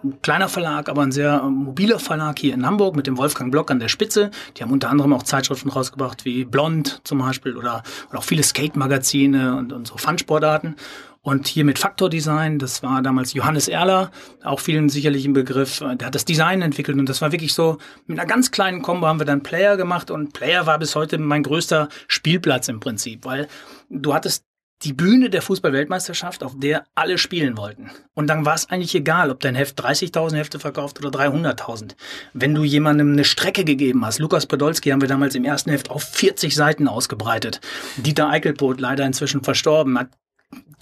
ein, 0.03 0.23
kleiner 0.23 0.49
Verlag, 0.49 0.89
aber 0.89 1.03
ein 1.03 1.13
sehr 1.13 1.43
äh, 1.45 1.51
mobiler 1.51 1.99
Verlag 1.99 2.39
hier 2.39 2.55
in 2.55 2.65
Hamburg 2.65 2.97
mit 2.97 3.07
dem 3.07 3.19
Wolfgang 3.19 3.53
Block 3.53 3.71
an 3.71 3.81
der 3.81 3.89
Spitze. 3.89 4.31
Die 4.57 4.63
haben 4.63 4.73
unter 4.73 4.89
anderem 4.89 5.13
auch 5.13 5.25
Zeitschriften 5.25 5.69
rausgebracht 5.69 6.25
wie 6.25 6.47
Blond 6.47 7.03
zum 7.05 7.19
Beispiel 7.19 7.55
oder, 7.57 7.83
oder 8.09 8.21
auch 8.21 8.25
viele 8.25 8.43
Skate-Magazine 8.43 9.57
und, 9.57 9.75
und 9.75 9.87
so 9.87 9.99
Fun-Sportarten. 9.99 10.77
Und 11.25 11.49
hier 11.49 11.65
mit 11.65 11.79
Faktor 11.79 12.11
Design, 12.11 12.59
das 12.59 12.83
war 12.83 13.01
damals 13.01 13.33
Johannes 13.33 13.67
Erler, 13.67 14.11
auch 14.43 14.61
vielen 14.61 14.91
sicherlich 14.91 15.25
ein 15.25 15.33
Begriff, 15.33 15.79
der 15.79 16.07
hat 16.07 16.15
das 16.15 16.27
Design 16.27 16.61
entwickelt 16.61 16.99
und 16.99 17.09
das 17.09 17.23
war 17.23 17.33
wirklich 17.33 17.55
so, 17.55 17.79
mit 18.07 18.19
einer 18.19 18.29
ganz 18.29 18.51
kleinen 18.51 18.83
Combo 18.83 19.07
haben 19.07 19.19
wir 19.19 19.25
dann 19.25 19.43
Player 19.43 19.79
gemacht 19.79 20.11
und 20.11 20.35
Player 20.35 20.67
war 20.67 20.79
bis 20.79 20.95
heute 20.95 21.17
mein 21.17 21.43
größter 21.43 21.89
Spielplatz 22.09 22.69
im 22.69 22.79
Prinzip, 22.79 23.25
weil 23.25 23.49
du 23.89 24.13
hattest 24.13 24.45
die 24.83 24.93
Bühne 24.93 25.31
der 25.31 25.41
Fußball-Weltmeisterschaft, 25.41 26.45
auf 26.45 26.53
der 26.59 26.85
alle 26.95 27.17
spielen 27.17 27.57
wollten. 27.57 27.91
Und 28.13 28.27
dann 28.27 28.45
war 28.45 28.55
es 28.55 28.69
eigentlich 28.69 28.95
egal, 28.95 29.31
ob 29.31 29.41
dein 29.41 29.55
Heft 29.55 29.81
30.000 29.81 30.37
Hefte 30.37 30.59
verkauft 30.59 31.03
oder 31.03 31.09
300.000. 31.09 31.95
Wenn 32.35 32.55
du 32.55 32.65
jemandem 32.65 33.13
eine 33.13 33.25
Strecke 33.25 33.65
gegeben 33.65 34.05
hast, 34.05 34.19
Lukas 34.19 34.45
Podolski 34.45 34.91
haben 34.91 35.01
wir 35.01 35.09
damals 35.09 35.35
im 35.37 35.45
ersten 35.45 35.71
Heft 35.71 35.91
auf 35.91 36.03
40 36.03 36.55
Seiten 36.55 36.87
ausgebreitet. 36.87 37.63
Dieter 37.97 38.29
Eichelpoth, 38.29 38.79
leider 38.79 39.07
inzwischen 39.07 39.43
verstorben, 39.43 39.99
hat 39.99 40.09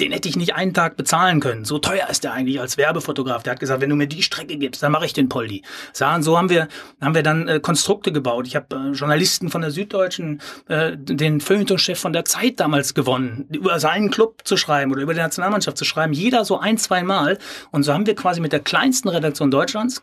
den 0.02 0.10
hätte 0.10 0.28
ich 0.28 0.36
nicht 0.36 0.54
einen 0.54 0.74
Tag 0.74 0.96
bezahlen 0.96 1.38
können. 1.38 1.64
So 1.64 1.78
teuer 1.78 2.08
ist 2.10 2.24
er 2.24 2.32
eigentlich 2.32 2.60
als 2.60 2.76
Werbefotograf. 2.76 3.44
Der 3.44 3.52
hat 3.52 3.60
gesagt, 3.60 3.80
wenn 3.80 3.88
du 3.88 3.94
mir 3.94 4.08
die 4.08 4.22
Strecke 4.22 4.56
gibst, 4.56 4.82
dann 4.82 4.90
mache 4.90 5.06
ich 5.06 5.12
den 5.12 5.28
Poldi. 5.28 5.62
So 5.92 6.06
haben 6.06 6.50
wir, 6.50 6.66
haben 7.00 7.14
wir 7.14 7.22
dann 7.22 7.46
äh, 7.46 7.60
Konstrukte 7.60 8.10
gebaut. 8.10 8.48
Ich 8.48 8.56
habe 8.56 8.74
äh, 8.74 8.90
Journalisten 8.90 9.48
von 9.48 9.60
der 9.60 9.70
Süddeutschen, 9.70 10.40
äh, 10.66 10.96
den 10.96 11.40
Feuilleton-Chef 11.40 11.98
von 11.98 12.12
der 12.12 12.24
Zeit 12.24 12.58
damals 12.58 12.94
gewonnen, 12.94 13.46
über 13.52 13.78
seinen 13.78 14.10
Club 14.10 14.40
zu 14.42 14.56
schreiben 14.56 14.90
oder 14.90 15.02
über 15.02 15.14
die 15.14 15.20
Nationalmannschaft 15.20 15.78
zu 15.78 15.84
schreiben. 15.84 16.12
Jeder 16.12 16.44
so 16.44 16.58
ein, 16.58 16.78
zwei 16.78 17.04
Mal. 17.04 17.38
Und 17.70 17.84
so 17.84 17.94
haben 17.94 18.06
wir 18.06 18.16
quasi 18.16 18.40
mit 18.40 18.52
der 18.52 18.60
kleinsten 18.60 19.08
Redaktion 19.08 19.52
Deutschlands 19.52 20.02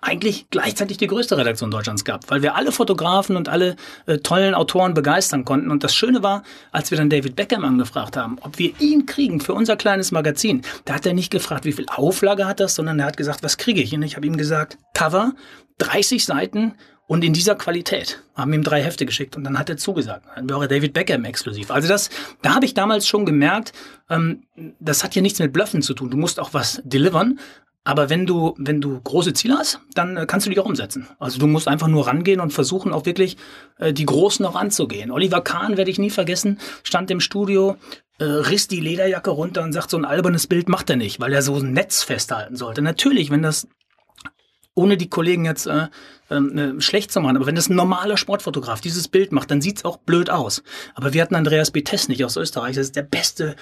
eigentlich 0.00 0.46
gleichzeitig 0.50 0.96
die 0.96 1.06
größte 1.06 1.36
Redaktion 1.36 1.70
Deutschlands 1.70 2.04
gehabt, 2.04 2.30
weil 2.30 2.42
wir 2.42 2.54
alle 2.54 2.72
Fotografen 2.72 3.36
und 3.36 3.48
alle 3.48 3.76
äh, 4.06 4.18
tollen 4.18 4.54
Autoren 4.54 4.94
begeistern 4.94 5.44
konnten. 5.44 5.70
Und 5.70 5.84
das 5.84 5.94
Schöne 5.94 6.22
war, 6.22 6.42
als 6.72 6.90
wir 6.90 6.98
dann 6.98 7.10
David 7.10 7.36
Beckham 7.36 7.64
angefragt 7.64 8.16
haben, 8.16 8.38
ob 8.40 8.58
wir 8.58 8.72
ihn 8.80 9.06
kriegen 9.06 9.40
für 9.40 9.54
unser 9.54 9.76
kleines 9.76 10.12
Magazin, 10.12 10.62
da 10.84 10.94
hat 10.94 11.06
er 11.06 11.14
nicht 11.14 11.30
gefragt, 11.30 11.64
wie 11.64 11.72
viel 11.72 11.86
Auflage 11.88 12.46
hat 12.46 12.60
das, 12.60 12.74
sondern 12.74 12.98
er 12.98 13.06
hat 13.06 13.16
gesagt, 13.16 13.42
was 13.42 13.56
kriege 13.58 13.82
ich? 13.82 13.94
Und 13.94 14.02
ich 14.02 14.16
habe 14.16 14.26
ihm 14.26 14.36
gesagt, 14.36 14.78
Cover, 14.94 15.32
30 15.78 16.24
Seiten 16.24 16.74
und 17.10 17.24
in 17.24 17.32
dieser 17.32 17.56
Qualität. 17.56 18.22
Haben 18.36 18.52
ihm 18.52 18.62
drei 18.62 18.84
Hefte 18.84 19.04
geschickt 19.04 19.36
und 19.36 19.42
dann 19.42 19.58
hat 19.58 19.68
er 19.68 19.76
zugesagt. 19.76 20.26
Dann 20.36 20.48
wäre 20.48 20.68
David 20.68 20.92
Beckham 20.92 21.24
exklusiv. 21.24 21.72
Also 21.72 21.88
das, 21.88 22.08
da 22.40 22.54
habe 22.54 22.64
ich 22.64 22.72
damals 22.72 23.08
schon 23.08 23.26
gemerkt, 23.26 23.72
ähm, 24.08 24.44
das 24.78 25.02
hat 25.02 25.16
ja 25.16 25.20
nichts 25.20 25.40
mit 25.40 25.52
Bluffen 25.52 25.82
zu 25.82 25.92
tun. 25.92 26.10
Du 26.10 26.16
musst 26.16 26.38
auch 26.38 26.54
was 26.54 26.80
delivern. 26.84 27.40
Aber 27.84 28.10
wenn 28.10 28.26
du, 28.26 28.54
wenn 28.58 28.80
du 28.80 29.00
große 29.00 29.32
Ziele 29.32 29.56
hast, 29.58 29.80
dann 29.94 30.16
äh, 30.16 30.26
kannst 30.26 30.46
du 30.46 30.50
die 30.50 30.58
auch 30.58 30.66
umsetzen. 30.66 31.08
Also 31.18 31.38
du 31.38 31.46
musst 31.46 31.66
einfach 31.66 31.88
nur 31.88 32.06
rangehen 32.06 32.40
und 32.40 32.52
versuchen 32.52 32.92
auch 32.92 33.06
wirklich 33.06 33.36
äh, 33.78 33.92
die 33.92 34.04
Großen 34.04 34.44
auch 34.44 34.54
anzugehen. 34.54 35.10
Oliver 35.10 35.40
Kahn, 35.40 35.76
werde 35.76 35.90
ich 35.90 35.98
nie 35.98 36.10
vergessen, 36.10 36.58
stand 36.82 37.10
im 37.10 37.20
Studio, 37.20 37.76
äh, 38.18 38.24
riss 38.24 38.68
die 38.68 38.80
Lederjacke 38.80 39.30
runter 39.30 39.62
und 39.62 39.72
sagt, 39.72 39.90
so 39.90 39.96
ein 39.96 40.04
albernes 40.04 40.46
Bild 40.46 40.68
macht 40.68 40.90
er 40.90 40.96
nicht, 40.96 41.20
weil 41.20 41.32
er 41.32 41.40
so 41.40 41.56
ein 41.56 41.72
Netz 41.72 42.02
festhalten 42.02 42.54
sollte. 42.54 42.82
Natürlich, 42.82 43.30
wenn 43.30 43.42
das 43.42 43.66
ohne 44.80 44.96
die 44.96 45.10
Kollegen 45.10 45.44
jetzt 45.44 45.66
äh, 45.66 45.88
äh, 46.30 46.80
schlecht 46.80 47.12
zu 47.12 47.20
machen, 47.20 47.36
aber 47.36 47.46
wenn 47.46 47.54
das 47.54 47.68
ein 47.68 47.76
normaler 47.76 48.16
Sportfotograf 48.16 48.80
dieses 48.80 49.08
Bild 49.08 49.30
macht, 49.30 49.50
dann 49.50 49.60
sieht's 49.60 49.84
auch 49.84 49.98
blöd 49.98 50.30
aus. 50.30 50.62
Aber 50.94 51.12
wir 51.12 51.20
hatten 51.20 51.34
Andreas 51.34 51.72
nicht 52.08 52.24
aus 52.24 52.36
Österreich, 52.36 52.76
das 52.76 52.86
ist 52.86 52.96
der 52.96 53.02
beste 53.02 53.56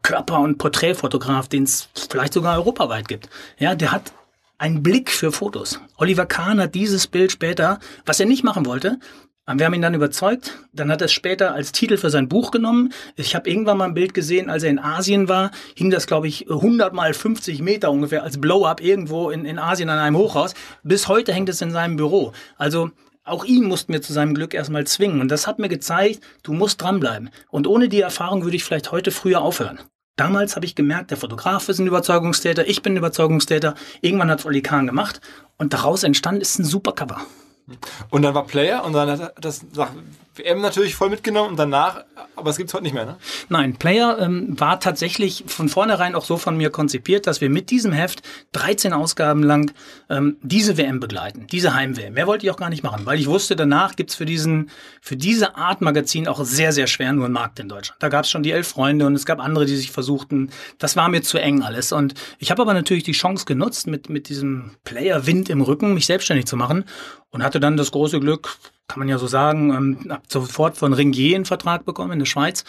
Körper- 0.00 0.40
und 0.40 0.56
Porträtfotograf, 0.56 1.48
den 1.48 1.64
es 1.64 1.88
vielleicht 1.94 2.32
sogar 2.32 2.56
europaweit 2.56 3.06
gibt. 3.06 3.28
Ja, 3.58 3.74
der 3.74 3.92
hat 3.92 4.12
einen 4.56 4.82
Blick 4.82 5.10
für 5.10 5.30
Fotos. 5.30 5.80
Oliver 5.96 6.24
Kahn 6.24 6.60
hat 6.60 6.74
dieses 6.74 7.06
Bild 7.06 7.32
später, 7.32 7.78
was 8.06 8.18
er 8.18 8.26
nicht 8.26 8.44
machen 8.44 8.64
wollte, 8.64 8.98
wir 9.46 9.66
haben 9.66 9.74
ihn 9.74 9.82
dann 9.82 9.94
überzeugt. 9.94 10.58
Dann 10.72 10.90
hat 10.90 11.00
er 11.00 11.06
es 11.06 11.12
später 11.12 11.52
als 11.52 11.72
Titel 11.72 11.96
für 11.96 12.10
sein 12.10 12.28
Buch 12.28 12.52
genommen. 12.52 12.92
Ich 13.16 13.34
habe 13.34 13.50
irgendwann 13.50 13.78
mal 13.78 13.86
ein 13.86 13.94
Bild 13.94 14.14
gesehen, 14.14 14.48
als 14.48 14.62
er 14.62 14.70
in 14.70 14.78
Asien 14.78 15.28
war, 15.28 15.50
hing 15.74 15.90
das, 15.90 16.06
glaube 16.06 16.28
ich, 16.28 16.48
100 16.48 16.92
mal 16.92 17.12
50 17.12 17.60
Meter 17.60 17.90
ungefähr 17.90 18.22
als 18.22 18.40
Blow-up 18.40 18.80
irgendwo 18.80 19.30
in, 19.30 19.44
in 19.44 19.58
Asien 19.58 19.88
an 19.88 19.98
einem 19.98 20.16
Hochhaus. 20.16 20.54
Bis 20.84 21.08
heute 21.08 21.32
hängt 21.32 21.48
es 21.48 21.60
in 21.60 21.72
seinem 21.72 21.96
Büro. 21.96 22.32
Also 22.56 22.90
auch 23.24 23.44
ihn 23.44 23.64
mussten 23.64 23.92
wir 23.92 24.02
zu 24.02 24.12
seinem 24.12 24.34
Glück 24.34 24.54
erstmal 24.54 24.86
zwingen. 24.86 25.20
Und 25.20 25.28
das 25.28 25.46
hat 25.46 25.58
mir 25.58 25.68
gezeigt, 25.68 26.20
du 26.42 26.52
musst 26.52 26.80
dranbleiben. 26.80 27.30
Und 27.50 27.66
ohne 27.66 27.88
die 27.88 28.00
Erfahrung 28.00 28.44
würde 28.44 28.56
ich 28.56 28.64
vielleicht 28.64 28.92
heute 28.92 29.10
früher 29.10 29.42
aufhören. 29.42 29.80
Damals 30.16 30.56
habe 30.56 30.66
ich 30.66 30.74
gemerkt, 30.74 31.10
der 31.10 31.18
Fotograf 31.18 31.68
ist 31.68 31.78
ein 31.78 31.86
Überzeugungstäter, 31.86 32.68
ich 32.68 32.82
bin 32.82 32.92
ein 32.92 32.98
Überzeugungstäter. 32.98 33.74
Irgendwann 34.02 34.30
hat 34.30 34.40
es 34.40 34.46
Oli 34.46 34.60
Kahn 34.60 34.86
gemacht 34.86 35.20
und 35.56 35.72
daraus 35.72 36.02
entstanden 36.02 36.42
ist 36.42 36.58
ein 36.58 36.64
super 36.64 36.92
Cover. 36.92 37.24
Und 38.10 38.22
dann 38.22 38.34
war 38.34 38.46
Player 38.46 38.84
und 38.84 38.92
dann 38.92 39.10
hat 39.10 39.34
das 39.44 39.64
WM 40.34 40.60
natürlich 40.60 40.94
voll 40.94 41.10
mitgenommen 41.10 41.50
und 41.50 41.56
danach, 41.58 42.04
aber 42.36 42.50
es 42.50 42.56
gibt 42.56 42.70
es 42.70 42.74
heute 42.74 42.84
nicht 42.84 42.94
mehr, 42.94 43.04
ne? 43.04 43.16
Nein, 43.50 43.76
Player 43.76 44.18
ähm, 44.18 44.58
war 44.58 44.80
tatsächlich 44.80 45.44
von 45.46 45.68
vornherein 45.68 46.14
auch 46.14 46.24
so 46.24 46.38
von 46.38 46.56
mir 46.56 46.70
konzipiert, 46.70 47.26
dass 47.26 47.40
wir 47.42 47.50
mit 47.50 47.70
diesem 47.70 47.92
Heft 47.92 48.22
13 48.52 48.94
Ausgaben 48.94 49.42
lang 49.42 49.72
ähm, 50.08 50.38
diese 50.42 50.78
WM 50.78 51.00
begleiten, 51.00 51.46
diese 51.52 51.74
Heim-WM. 51.74 52.14
Mehr 52.14 52.26
wollte 52.26 52.46
ich 52.46 52.50
auch 52.50 52.56
gar 52.56 52.70
nicht 52.70 52.82
machen, 52.82 53.04
weil 53.04 53.18
ich 53.18 53.26
wusste, 53.26 53.56
danach 53.56 53.94
gibt's 53.94 54.14
für 54.14 54.24
diesen, 54.24 54.70
für 55.02 55.16
diese 55.16 55.56
Art 55.56 55.82
Magazin 55.82 56.26
auch 56.26 56.42
sehr, 56.44 56.72
sehr 56.72 56.86
schwer 56.86 57.12
nur 57.12 57.26
einen 57.26 57.34
Markt 57.34 57.60
in 57.60 57.68
Deutschland. 57.68 58.02
Da 58.02 58.08
gab's 58.08 58.30
schon 58.30 58.42
die 58.42 58.52
elf 58.52 58.68
Freunde 58.68 59.06
und 59.06 59.14
es 59.14 59.26
gab 59.26 59.38
andere, 59.38 59.66
die 59.66 59.76
sich 59.76 59.90
versuchten. 59.90 60.50
Das 60.78 60.96
war 60.96 61.10
mir 61.10 61.22
zu 61.22 61.38
eng 61.38 61.62
alles. 61.62 61.92
Und 61.92 62.14
ich 62.38 62.50
habe 62.50 62.62
aber 62.62 62.72
natürlich 62.72 63.04
die 63.04 63.12
Chance 63.12 63.44
genutzt, 63.44 63.86
mit, 63.86 64.08
mit 64.08 64.30
diesem 64.30 64.72
Player-Wind 64.84 65.50
im 65.50 65.60
Rücken 65.60 65.92
mich 65.92 66.06
selbstständig 66.06 66.46
zu 66.46 66.56
machen 66.56 66.84
und 67.30 67.42
hatte 67.42 67.60
dann 67.60 67.76
das 67.76 67.90
große 67.90 68.20
Glück, 68.20 68.56
kann 68.88 68.98
man 68.98 69.08
ja 69.08 69.18
so 69.18 69.26
sagen, 69.26 69.70
ähm, 69.72 70.10
habe 70.10 70.22
sofort 70.28 70.76
von 70.76 70.92
Ringier 70.92 71.36
einen 71.36 71.44
Vertrag 71.44 71.84
bekommen 71.84 72.12
in 72.12 72.18
der 72.18 72.26
Schweiz, 72.26 72.64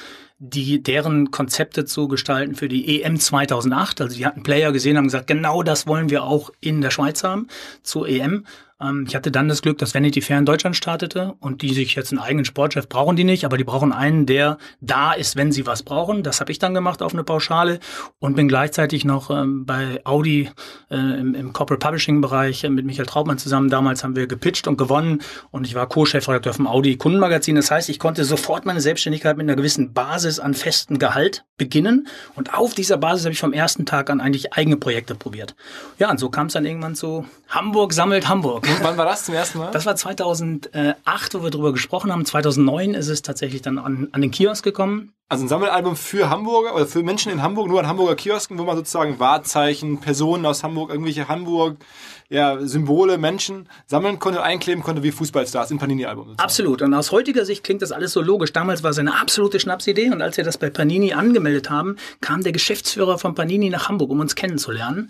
die 0.45 0.84
deren 0.84 1.32
Konzepte 1.32 1.86
zu 1.86 2.10
gestalten 2.10 2.56
für 2.56 2.67
die 2.67 3.01
EM 3.01 3.17
2008. 3.17 4.01
Also 4.01 4.17
die 4.17 4.25
hatten 4.25 4.43
Player 4.43 4.73
gesehen, 4.73 4.97
haben 4.97 5.06
gesagt, 5.06 5.27
genau 5.27 5.63
das 5.63 5.88
wollen 5.88 6.10
wir 6.10 6.23
auch 6.23 6.51
in 6.60 6.82
der 6.82 6.91
Schweiz 6.91 7.23
haben 7.23 7.47
zur 7.82 8.10
EM. 8.10 8.45
Ähm, 8.84 9.06
ich 9.08 9.15
hatte 9.15 9.32
dann 9.32 9.47
das 9.47 9.62
Glück, 9.62 9.77
dass 9.77 9.93
Vanity 9.93 10.21
Fair 10.21 10.38
in 10.38 10.45
Deutschland 10.45 10.75
startete 10.75 11.36
und 11.39 11.62
die 11.62 11.73
sich 11.73 11.95
jetzt 11.95 12.12
einen 12.12 12.19
eigenen 12.19 12.45
Sportchef 12.45 12.89
brauchen 12.89 13.15
die 13.15 13.23
nicht, 13.23 13.45
aber 13.45 13.58
die 13.58 13.63
brauchen 13.63 13.93
einen, 13.93 14.25
der 14.25 14.58
da 14.82 15.13
ist, 15.13 15.36
wenn 15.36 15.51
sie 15.51 15.65
was 15.65 15.84
brauchen. 15.84 16.23
Das 16.23 16.41
habe 16.41 16.51
ich 16.51 16.60
dann 16.60 16.73
gemacht 16.73 17.01
auf 17.01 17.13
eine 17.13 17.23
Pauschale 17.23 17.79
und 18.19 18.36
bin 18.36 18.47
gleichzeitig 18.47 19.06
noch 19.06 19.29
ähm, 19.29 19.65
bei 19.65 20.01
Audi 20.03 20.49
äh, 20.89 20.95
im, 20.95 21.36
im 21.36 21.53
Corporate 21.53 21.86
Publishing 21.86 22.21
Bereich 22.21 22.63
äh, 22.63 22.69
mit 22.69 22.86
Michael 22.86 23.06
Traubmann 23.06 23.38
zusammen. 23.38 23.69
Damals 23.69 24.03
haben 24.03 24.15
wir 24.15 24.27
gepitcht 24.27 24.67
und 24.67 24.77
gewonnen 24.77 25.21
und 25.51 25.65
ich 25.65 25.75
war 25.75 25.88
Co-Chefredakteur 25.88 26.53
vom 26.53 26.67
Audi 26.67 26.97
Kundenmagazin. 26.97 27.56
Das 27.56 27.71
heißt, 27.71 27.89
ich 27.89 27.99
konnte 27.99 28.25
sofort 28.25 28.65
meine 28.65 28.82
Selbstständigkeit 28.82 29.38
mit 29.38 29.45
einer 29.45 29.56
gewissen 29.56 29.93
Basis 29.93 30.32
an 30.39 30.53
festem 30.53 30.99
Gehalt 30.99 31.45
beginnen 31.57 32.07
und 32.35 32.53
auf 32.53 32.73
dieser 32.73 32.97
Basis 32.97 33.25
habe 33.25 33.33
ich 33.33 33.39
vom 33.39 33.53
ersten 33.53 33.85
Tag 33.85 34.09
an 34.09 34.21
eigentlich 34.21 34.53
eigene 34.53 34.77
Projekte 34.77 35.15
probiert. 35.15 35.55
Ja, 35.99 36.09
und 36.09 36.19
so 36.19 36.29
kam 36.29 36.47
es 36.47 36.53
dann 36.53 36.65
irgendwann 36.65 36.95
zu 36.95 37.25
Hamburg 37.49 37.93
sammelt 37.93 38.27
Hamburg. 38.27 38.67
Wann 38.81 38.97
war 38.97 39.05
das 39.05 39.25
zum 39.25 39.35
ersten 39.35 39.59
Mal? 39.59 39.71
Das 39.71 39.85
war 39.85 39.95
2008, 39.95 41.33
wo 41.33 41.43
wir 41.43 41.51
darüber 41.51 41.71
gesprochen 41.71 42.11
haben. 42.11 42.25
2009 42.25 42.95
ist 42.95 43.09
es 43.09 43.21
tatsächlich 43.21 43.61
dann 43.61 43.77
an, 43.77 44.07
an 44.11 44.21
den 44.21 44.31
Kiosk 44.31 44.63
gekommen. 44.63 45.13
Also 45.33 45.45
ein 45.45 45.47
Sammelalbum 45.47 45.95
für 45.95 46.29
Hamburger 46.29 46.75
oder 46.75 46.85
für 46.85 47.01
Menschen 47.01 47.31
in 47.31 47.41
Hamburg, 47.41 47.67
nur 47.67 47.79
an 47.79 47.87
Hamburger 47.87 48.13
Kiosken, 48.13 48.59
wo 48.59 48.65
man 48.65 48.75
sozusagen 48.75 49.19
Wahrzeichen, 49.19 49.99
Personen 49.99 50.45
aus 50.45 50.63
Hamburg, 50.63 50.91
irgendwelche 50.91 51.27
Hamburg, 51.27 51.77
ja, 52.29 52.59
Symbole, 52.61 53.17
Menschen 53.17 53.67
sammeln 53.87 54.19
konnte, 54.19 54.43
einkleben 54.43 54.83
konnte 54.83 55.01
wie 55.01 55.09
Fußballstars 55.09 55.71
im 55.71 55.79
Panini-Album. 55.79 56.35
Absolut. 56.37 56.83
Und 56.83 56.93
aus 56.93 57.11
heutiger 57.11 57.45
Sicht 57.45 57.63
klingt 57.63 57.81
das 57.81 57.91
alles 57.91 58.13
so 58.13 58.21
logisch. 58.21 58.53
Damals 58.53 58.83
war 58.83 58.91
es 58.91 58.99
eine 58.99 59.19
absolute 59.19 59.59
Schnapsidee 59.59 60.11
und 60.11 60.21
als 60.21 60.37
wir 60.37 60.43
das 60.43 60.59
bei 60.59 60.69
Panini 60.69 61.13
angemeldet 61.13 61.71
haben, 61.71 61.95
kam 62.21 62.43
der 62.43 62.51
Geschäftsführer 62.51 63.17
von 63.17 63.33
Panini 63.33 63.71
nach 63.71 63.89
Hamburg, 63.89 64.11
um 64.11 64.19
uns 64.19 64.35
kennenzulernen. 64.35 65.09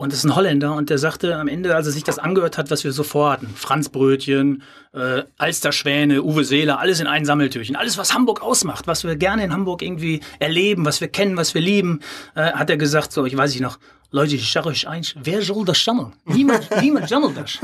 Und 0.00 0.12
das 0.12 0.20
ist 0.20 0.26
ein 0.26 0.36
Holländer 0.36 0.76
und 0.76 0.90
der 0.90 0.98
sagte 0.98 1.34
am 1.34 1.48
Ende, 1.48 1.74
als 1.74 1.88
er 1.88 1.92
sich 1.92 2.04
das 2.04 2.20
angehört 2.20 2.56
hat, 2.56 2.70
was 2.70 2.84
wir 2.84 2.92
so 2.92 3.02
vorhatten, 3.02 3.48
Franzbrötchen, 3.52 4.62
äh, 4.92 5.24
Alsterschwäne, 5.38 6.22
Uwe 6.22 6.44
Seeler, 6.44 6.78
alles 6.78 7.00
in 7.00 7.08
ein 7.08 7.24
Sammeltürchen, 7.24 7.74
alles 7.74 7.98
was 7.98 8.14
Hamburg 8.14 8.40
ausmacht, 8.40 8.86
was 8.86 9.02
wir 9.02 9.16
gerne 9.16 9.42
in 9.42 9.52
Hamburg 9.52 9.82
irgendwie 9.82 10.20
erleben, 10.38 10.84
was 10.84 11.00
wir 11.00 11.08
kennen, 11.08 11.36
was 11.36 11.52
wir 11.52 11.62
lieben, 11.62 11.98
äh, 12.36 12.52
hat 12.52 12.70
er 12.70 12.76
gesagt, 12.76 13.10
so, 13.10 13.26
ich 13.26 13.36
weiß 13.36 13.50
nicht 13.50 13.60
noch, 13.60 13.80
Leute, 14.10 14.36
ich 14.36 14.50
sage 14.50 14.70
euch 14.70 14.88
eins, 14.88 15.14
wer 15.22 15.42
soll 15.42 15.66
das 15.66 15.84
sammeln? 15.84 16.14
Niemand, 16.24 16.66
niemand 16.80 17.10
sammelt 17.10 17.36
das. 17.36 17.58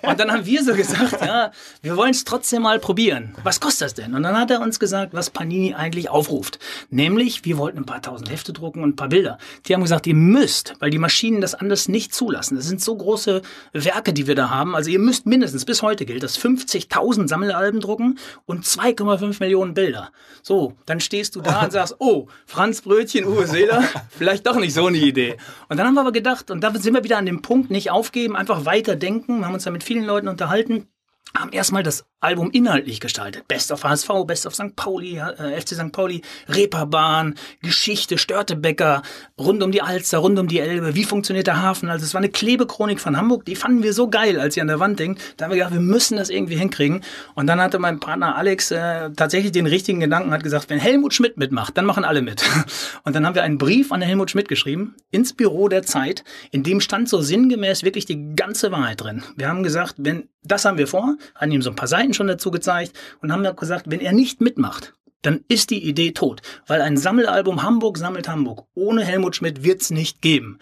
Und 0.00 0.20
dann 0.20 0.30
haben 0.30 0.46
wir 0.46 0.62
so 0.62 0.72
gesagt, 0.72 1.20
ja, 1.20 1.50
wir 1.82 1.96
wollen 1.96 2.12
es 2.12 2.22
trotzdem 2.22 2.62
mal 2.62 2.78
probieren. 2.78 3.34
Was 3.42 3.58
kostet 3.58 3.86
das 3.86 3.94
denn? 3.94 4.14
Und 4.14 4.22
dann 4.22 4.38
hat 4.38 4.52
er 4.52 4.60
uns 4.60 4.78
gesagt, 4.78 5.12
was 5.12 5.30
Panini 5.30 5.74
eigentlich 5.74 6.08
aufruft. 6.08 6.60
Nämlich, 6.90 7.44
wir 7.44 7.58
wollten 7.58 7.78
ein 7.78 7.84
paar 7.84 8.00
tausend 8.00 8.30
Hefte 8.30 8.52
drucken 8.52 8.84
und 8.84 8.90
ein 8.90 8.96
paar 8.96 9.08
Bilder. 9.08 9.38
Die 9.66 9.74
haben 9.74 9.82
gesagt, 9.82 10.06
ihr 10.06 10.14
müsst, 10.14 10.74
weil 10.78 10.90
die 10.90 10.98
Maschinen 10.98 11.40
das 11.40 11.56
anders 11.56 11.88
nicht 11.88 12.14
zulassen. 12.14 12.54
Das 12.54 12.66
sind 12.66 12.80
so 12.80 12.96
große 12.96 13.42
Werke, 13.72 14.12
die 14.12 14.28
wir 14.28 14.36
da 14.36 14.50
haben. 14.50 14.76
Also 14.76 14.90
ihr 14.90 15.00
müsst 15.00 15.26
mindestens, 15.26 15.64
bis 15.64 15.82
heute 15.82 16.06
gilt 16.06 16.22
das, 16.22 16.38
50.000 16.38 17.26
Sammelalben 17.26 17.80
drucken 17.80 18.20
und 18.46 18.64
2,5 18.64 19.38
Millionen 19.40 19.74
Bilder. 19.74 20.12
So, 20.44 20.74
dann 20.86 21.00
stehst 21.00 21.34
du 21.34 21.40
da 21.40 21.64
und 21.64 21.72
sagst, 21.72 21.96
oh, 21.98 22.28
Franz 22.46 22.82
Brötchen, 22.82 23.24
Uwe 23.24 23.48
Seeler, 23.48 23.82
vielleicht 24.16 24.46
doch 24.46 24.54
nicht 24.54 24.74
so 24.74 24.86
eine 24.86 24.98
Idee. 24.98 25.38
Und 25.68 25.76
dann 25.76 25.87
haben 25.88 25.94
wir 25.94 26.02
aber 26.02 26.12
gedacht, 26.12 26.50
und 26.50 26.60
da 26.62 26.72
sind 26.74 26.94
wir 26.94 27.02
wieder 27.02 27.18
an 27.18 27.26
dem 27.26 27.42
Punkt, 27.42 27.70
nicht 27.70 27.90
aufgeben, 27.90 28.36
einfach 28.36 28.64
weiterdenken. 28.64 29.40
Wir 29.40 29.46
haben 29.46 29.54
uns 29.54 29.64
da 29.64 29.70
mit 29.70 29.82
vielen 29.82 30.04
Leuten 30.04 30.28
unterhalten 30.28 30.86
haben 31.36 31.52
erstmal 31.52 31.82
das 31.82 32.04
Album 32.20 32.50
inhaltlich 32.50 33.00
gestaltet. 33.00 33.46
Best 33.46 33.70
of 33.70 33.84
HSV, 33.84 34.08
Best 34.26 34.46
of 34.46 34.54
St. 34.54 34.74
Pauli, 34.74 35.18
äh, 35.18 35.60
FC 35.60 35.74
St. 35.74 35.92
Pauli, 35.92 36.22
Reeperbahn, 36.48 37.36
Geschichte, 37.62 38.18
Störtebecker, 38.18 39.02
rund 39.38 39.62
um 39.62 39.70
die 39.70 39.82
Alster, 39.82 40.18
rund 40.18 40.38
um 40.38 40.48
die 40.48 40.58
Elbe, 40.58 40.94
wie 40.96 41.04
funktioniert 41.04 41.46
der 41.46 41.62
Hafen. 41.62 41.88
Also 41.88 42.04
es 42.04 42.14
war 42.14 42.20
eine 42.20 42.30
Klebechronik 42.30 42.98
von 42.98 43.16
Hamburg, 43.16 43.44
die 43.44 43.54
fanden 43.54 43.82
wir 43.82 43.92
so 43.92 44.08
geil, 44.08 44.40
als 44.40 44.54
sie 44.54 44.60
an 44.60 44.66
der 44.66 44.80
Wand 44.80 44.98
hängt. 44.98 45.20
Da 45.36 45.44
haben 45.44 45.52
wir 45.52 45.58
gedacht, 45.58 45.74
wir 45.74 45.80
müssen 45.80 46.16
das 46.16 46.30
irgendwie 46.30 46.56
hinkriegen. 46.56 47.02
Und 47.34 47.46
dann 47.46 47.60
hatte 47.60 47.78
mein 47.78 48.00
Partner 48.00 48.34
Alex 48.34 48.70
äh, 48.72 49.10
tatsächlich 49.10 49.52
den 49.52 49.66
richtigen 49.66 50.00
Gedanken, 50.00 50.32
hat 50.32 50.42
gesagt, 50.42 50.70
wenn 50.70 50.78
Helmut 50.78 51.14
Schmidt 51.14 51.36
mitmacht, 51.36 51.76
dann 51.76 51.86
machen 51.86 52.04
alle 52.04 52.22
mit. 52.22 52.42
Und 53.04 53.14
dann 53.14 53.26
haben 53.26 53.34
wir 53.34 53.42
einen 53.42 53.58
Brief 53.58 53.92
an 53.92 54.02
Helmut 54.02 54.30
Schmidt 54.30 54.48
geschrieben, 54.48 54.96
ins 55.10 55.34
Büro 55.34 55.68
der 55.68 55.84
Zeit, 55.84 56.24
in 56.50 56.62
dem 56.62 56.80
stand 56.80 57.08
so 57.08 57.20
sinngemäß 57.20 57.84
wirklich 57.84 58.06
die 58.06 58.34
ganze 58.34 58.72
Wahrheit 58.72 59.00
drin. 59.02 59.22
Wir 59.36 59.48
haben 59.48 59.62
gesagt, 59.62 59.94
wenn 59.98 60.28
das 60.42 60.64
haben 60.64 60.78
wir 60.78 60.86
vor, 60.86 61.16
haben 61.34 61.52
ihm 61.52 61.62
so 61.62 61.70
ein 61.70 61.76
paar 61.76 61.88
Seiten 61.88 62.14
schon 62.14 62.26
dazu 62.26 62.50
gezeigt 62.50 62.92
und 63.20 63.32
haben 63.32 63.44
gesagt, 63.56 63.86
wenn 63.88 64.00
er 64.00 64.12
nicht 64.12 64.40
mitmacht, 64.40 64.94
dann 65.22 65.44
ist 65.48 65.70
die 65.70 65.84
Idee 65.84 66.12
tot. 66.12 66.42
Weil 66.66 66.80
ein 66.80 66.96
Sammelalbum 66.96 67.62
Hamburg 67.62 67.98
sammelt 67.98 68.28
Hamburg. 68.28 68.66
Ohne 68.74 69.04
Helmut 69.04 69.36
Schmidt 69.36 69.64
wird's 69.64 69.90
nicht 69.90 70.22
geben. 70.22 70.58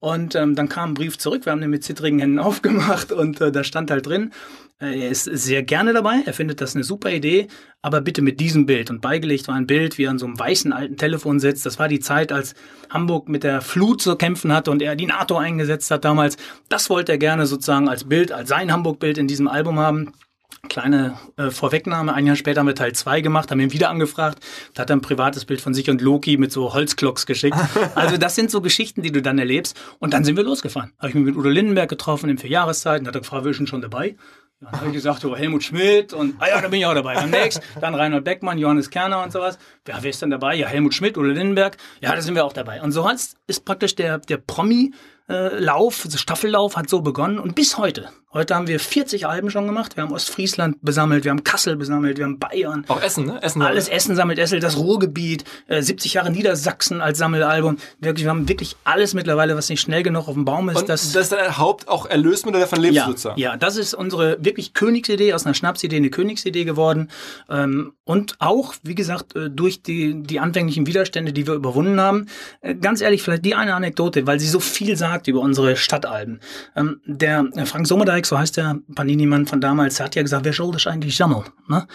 Und 0.00 0.36
ähm, 0.36 0.54
dann 0.54 0.68
kam 0.68 0.90
ein 0.90 0.94
Brief 0.94 1.18
zurück, 1.18 1.44
wir 1.44 1.52
haben 1.52 1.60
den 1.60 1.70
mit 1.70 1.82
zittrigen 1.82 2.20
Händen 2.20 2.38
aufgemacht 2.38 3.12
und 3.12 3.40
äh, 3.40 3.50
da 3.50 3.64
stand 3.64 3.90
halt 3.90 4.06
drin, 4.06 4.32
äh, 4.80 5.00
er 5.00 5.08
ist 5.10 5.24
sehr 5.24 5.64
gerne 5.64 5.92
dabei, 5.92 6.22
er 6.24 6.32
findet 6.32 6.60
das 6.60 6.76
eine 6.76 6.84
super 6.84 7.10
Idee, 7.10 7.48
aber 7.82 8.00
bitte 8.00 8.22
mit 8.22 8.38
diesem 8.38 8.64
Bild. 8.66 8.90
Und 8.90 9.00
beigelegt 9.00 9.48
war 9.48 9.56
ein 9.56 9.66
Bild, 9.66 9.98
wie 9.98 10.04
er 10.04 10.10
an 10.10 10.18
so 10.18 10.26
einem 10.26 10.38
weißen 10.38 10.72
alten 10.72 10.96
Telefon 10.96 11.40
sitzt. 11.40 11.66
Das 11.66 11.80
war 11.80 11.88
die 11.88 11.98
Zeit, 11.98 12.30
als 12.30 12.54
Hamburg 12.90 13.28
mit 13.28 13.42
der 13.42 13.60
Flut 13.60 14.00
zu 14.00 14.14
kämpfen 14.16 14.52
hatte 14.52 14.70
und 14.70 14.82
er 14.82 14.94
die 14.94 15.06
NATO 15.06 15.36
eingesetzt 15.36 15.90
hat 15.90 16.04
damals. 16.04 16.36
Das 16.68 16.90
wollte 16.90 17.12
er 17.12 17.18
gerne 17.18 17.46
sozusagen 17.46 17.88
als 17.88 18.04
Bild, 18.04 18.30
als 18.30 18.48
sein 18.48 18.72
Hamburg-Bild 18.72 19.18
in 19.18 19.26
diesem 19.26 19.48
Album 19.48 19.80
haben. 19.80 20.12
Kleine 20.68 21.18
äh, 21.36 21.50
Vorwegnahme, 21.50 22.14
ein 22.14 22.26
Jahr 22.26 22.36
später 22.36 22.60
haben 22.60 22.66
wir 22.66 22.74
Teil 22.74 22.92
2 22.92 23.20
gemacht, 23.20 23.50
haben 23.50 23.60
ihn 23.60 23.72
wieder 23.72 23.90
angefragt, 23.90 24.44
da 24.74 24.82
hat 24.82 24.90
er 24.90 24.96
ein 24.96 25.00
privates 25.00 25.44
Bild 25.44 25.60
von 25.60 25.72
sich 25.72 25.88
und 25.88 26.00
Loki 26.00 26.36
mit 26.36 26.52
so 26.52 26.74
Holzklocks 26.74 27.26
geschickt. 27.26 27.56
Also 27.94 28.16
das 28.16 28.34
sind 28.34 28.50
so 28.50 28.60
Geschichten, 28.60 29.02
die 29.02 29.12
du 29.12 29.22
dann 29.22 29.38
erlebst. 29.38 29.78
Und 29.98 30.12
dann 30.12 30.24
sind 30.24 30.36
wir 30.36 30.44
losgefahren. 30.44 30.92
Habe 30.98 31.08
ich 31.08 31.14
mich 31.14 31.24
mit 31.24 31.36
Udo 31.36 31.48
Lindenberg 31.48 31.88
getroffen 31.88 32.28
in 32.28 32.38
vier 32.38 32.50
Jahreszeiten, 32.50 33.06
hat 33.06 33.14
er 33.14 33.20
gefragt, 33.20 33.44
wir 33.44 33.54
sind 33.54 33.68
schon 33.68 33.80
dabei. 33.80 34.16
Dann 34.60 34.72
habe 34.72 34.86
ich 34.88 34.92
gesagt, 34.92 35.24
oh, 35.24 35.36
Helmut 35.36 35.62
Schmidt 35.62 36.12
und, 36.12 36.34
ah 36.40 36.48
ja, 36.48 36.60
da 36.60 36.68
bin 36.68 36.80
ich 36.80 36.86
auch 36.86 36.94
dabei. 36.94 37.14
Beim 37.14 37.30
nächsten, 37.30 37.62
dann 37.80 37.94
Reinhold 37.94 38.24
Beckmann, 38.24 38.58
Johannes 38.58 38.90
Kerner 38.90 39.22
und 39.22 39.32
sowas. 39.32 39.58
Ja, 39.86 39.98
wer 40.00 40.10
ist 40.10 40.20
denn 40.20 40.30
dabei? 40.30 40.56
Ja, 40.56 40.66
Helmut 40.66 40.94
Schmidt 40.94 41.16
oder 41.16 41.28
Lindenberg. 41.28 41.76
Ja, 42.00 42.14
da 42.14 42.20
sind 42.20 42.34
wir 42.34 42.44
auch 42.44 42.52
dabei. 42.52 42.82
Und 42.82 42.92
so 42.92 43.08
ist 43.46 43.64
praktisch 43.64 43.94
der, 43.94 44.18
der 44.18 44.38
Promi, 44.38 44.92
äh, 45.28 45.58
Lauf, 45.58 46.06
Staffellauf 46.12 46.76
hat 46.76 46.88
so 46.88 47.00
begonnen 47.02 47.38
und 47.38 47.54
bis 47.54 47.78
heute. 47.78 48.10
Heute 48.30 48.54
haben 48.54 48.66
wir 48.66 48.78
40 48.78 49.26
Alben 49.26 49.50
schon 49.50 49.66
gemacht. 49.66 49.96
Wir 49.96 50.02
haben 50.02 50.12
Ostfriesland 50.12 50.76
besammelt, 50.82 51.24
wir 51.24 51.30
haben 51.30 51.44
Kassel 51.44 51.76
besammelt, 51.76 52.18
wir 52.18 52.26
haben 52.26 52.38
Bayern. 52.38 52.84
Auch 52.88 53.00
Essen, 53.00 53.24
ne? 53.24 53.42
Essen. 53.42 53.62
Alles 53.62 53.88
Essen 53.88 54.16
sammelt 54.16 54.38
Essel, 54.38 54.60
das 54.60 54.76
Ruhrgebiet, 54.76 55.44
äh, 55.66 55.80
70 55.80 56.12
Jahre 56.12 56.30
Niedersachsen 56.30 57.00
als 57.00 57.16
Sammelalbum. 57.16 57.78
Wirklich, 58.00 58.24
wir 58.26 58.30
haben 58.30 58.46
wirklich 58.46 58.76
alles 58.84 59.14
mittlerweile, 59.14 59.56
was 59.56 59.70
nicht 59.70 59.80
schnell 59.80 60.02
genug 60.02 60.28
auf 60.28 60.34
dem 60.34 60.44
Baum 60.44 60.68
ist. 60.68 60.76
Und 60.76 60.90
das, 60.90 61.10
das 61.12 61.22
ist 61.22 61.32
dann 61.32 61.56
Haupt 61.56 61.88
auch 61.88 62.04
Erlösmodell 62.04 62.60
davon 62.60 62.80
lebst 62.80 62.96
ja, 62.96 63.06
sozusagen. 63.06 63.40
Ja, 63.40 63.56
das 63.56 63.78
ist 63.78 63.94
unsere 63.94 64.36
wirklich 64.44 64.74
Königsidee, 64.74 65.32
aus 65.32 65.46
einer 65.46 65.54
Schnapsidee 65.54 65.96
eine 65.96 66.10
Königsidee 66.10 66.64
geworden. 66.64 67.08
Ähm, 67.48 67.94
und 68.04 68.36
auch, 68.40 68.74
wie 68.82 68.94
gesagt, 68.94 69.36
äh, 69.36 69.48
durch 69.48 69.82
die, 69.82 70.22
die 70.22 70.38
anfänglichen 70.38 70.86
Widerstände, 70.86 71.32
die 71.32 71.46
wir 71.46 71.54
überwunden 71.54 71.98
haben. 71.98 72.26
Äh, 72.60 72.74
ganz 72.74 73.00
ehrlich, 73.00 73.22
vielleicht 73.22 73.46
die 73.46 73.54
eine 73.54 73.74
Anekdote, 73.74 74.26
weil 74.26 74.38
sie 74.38 74.48
so 74.48 74.60
viel 74.60 74.98
sagt 74.98 75.28
über 75.28 75.40
unsere 75.40 75.76
Stadtalben. 75.76 76.40
Ähm, 76.76 77.00
der 77.06 77.46
Frank 77.64 77.86
Sommerdijk, 78.18 78.26
so 78.26 78.38
heißt 78.38 78.56
der 78.56 78.78
Panini-Mann 78.94 79.46
von 79.46 79.60
damals, 79.60 80.00
hat 80.00 80.14
ja 80.14 80.22
gesagt, 80.22 80.44
wer 80.44 80.52
soll 80.52 80.72
das 80.72 80.86
eigentlich 80.86 81.16
sammeln? 81.16 81.44
Ne? 81.68 81.86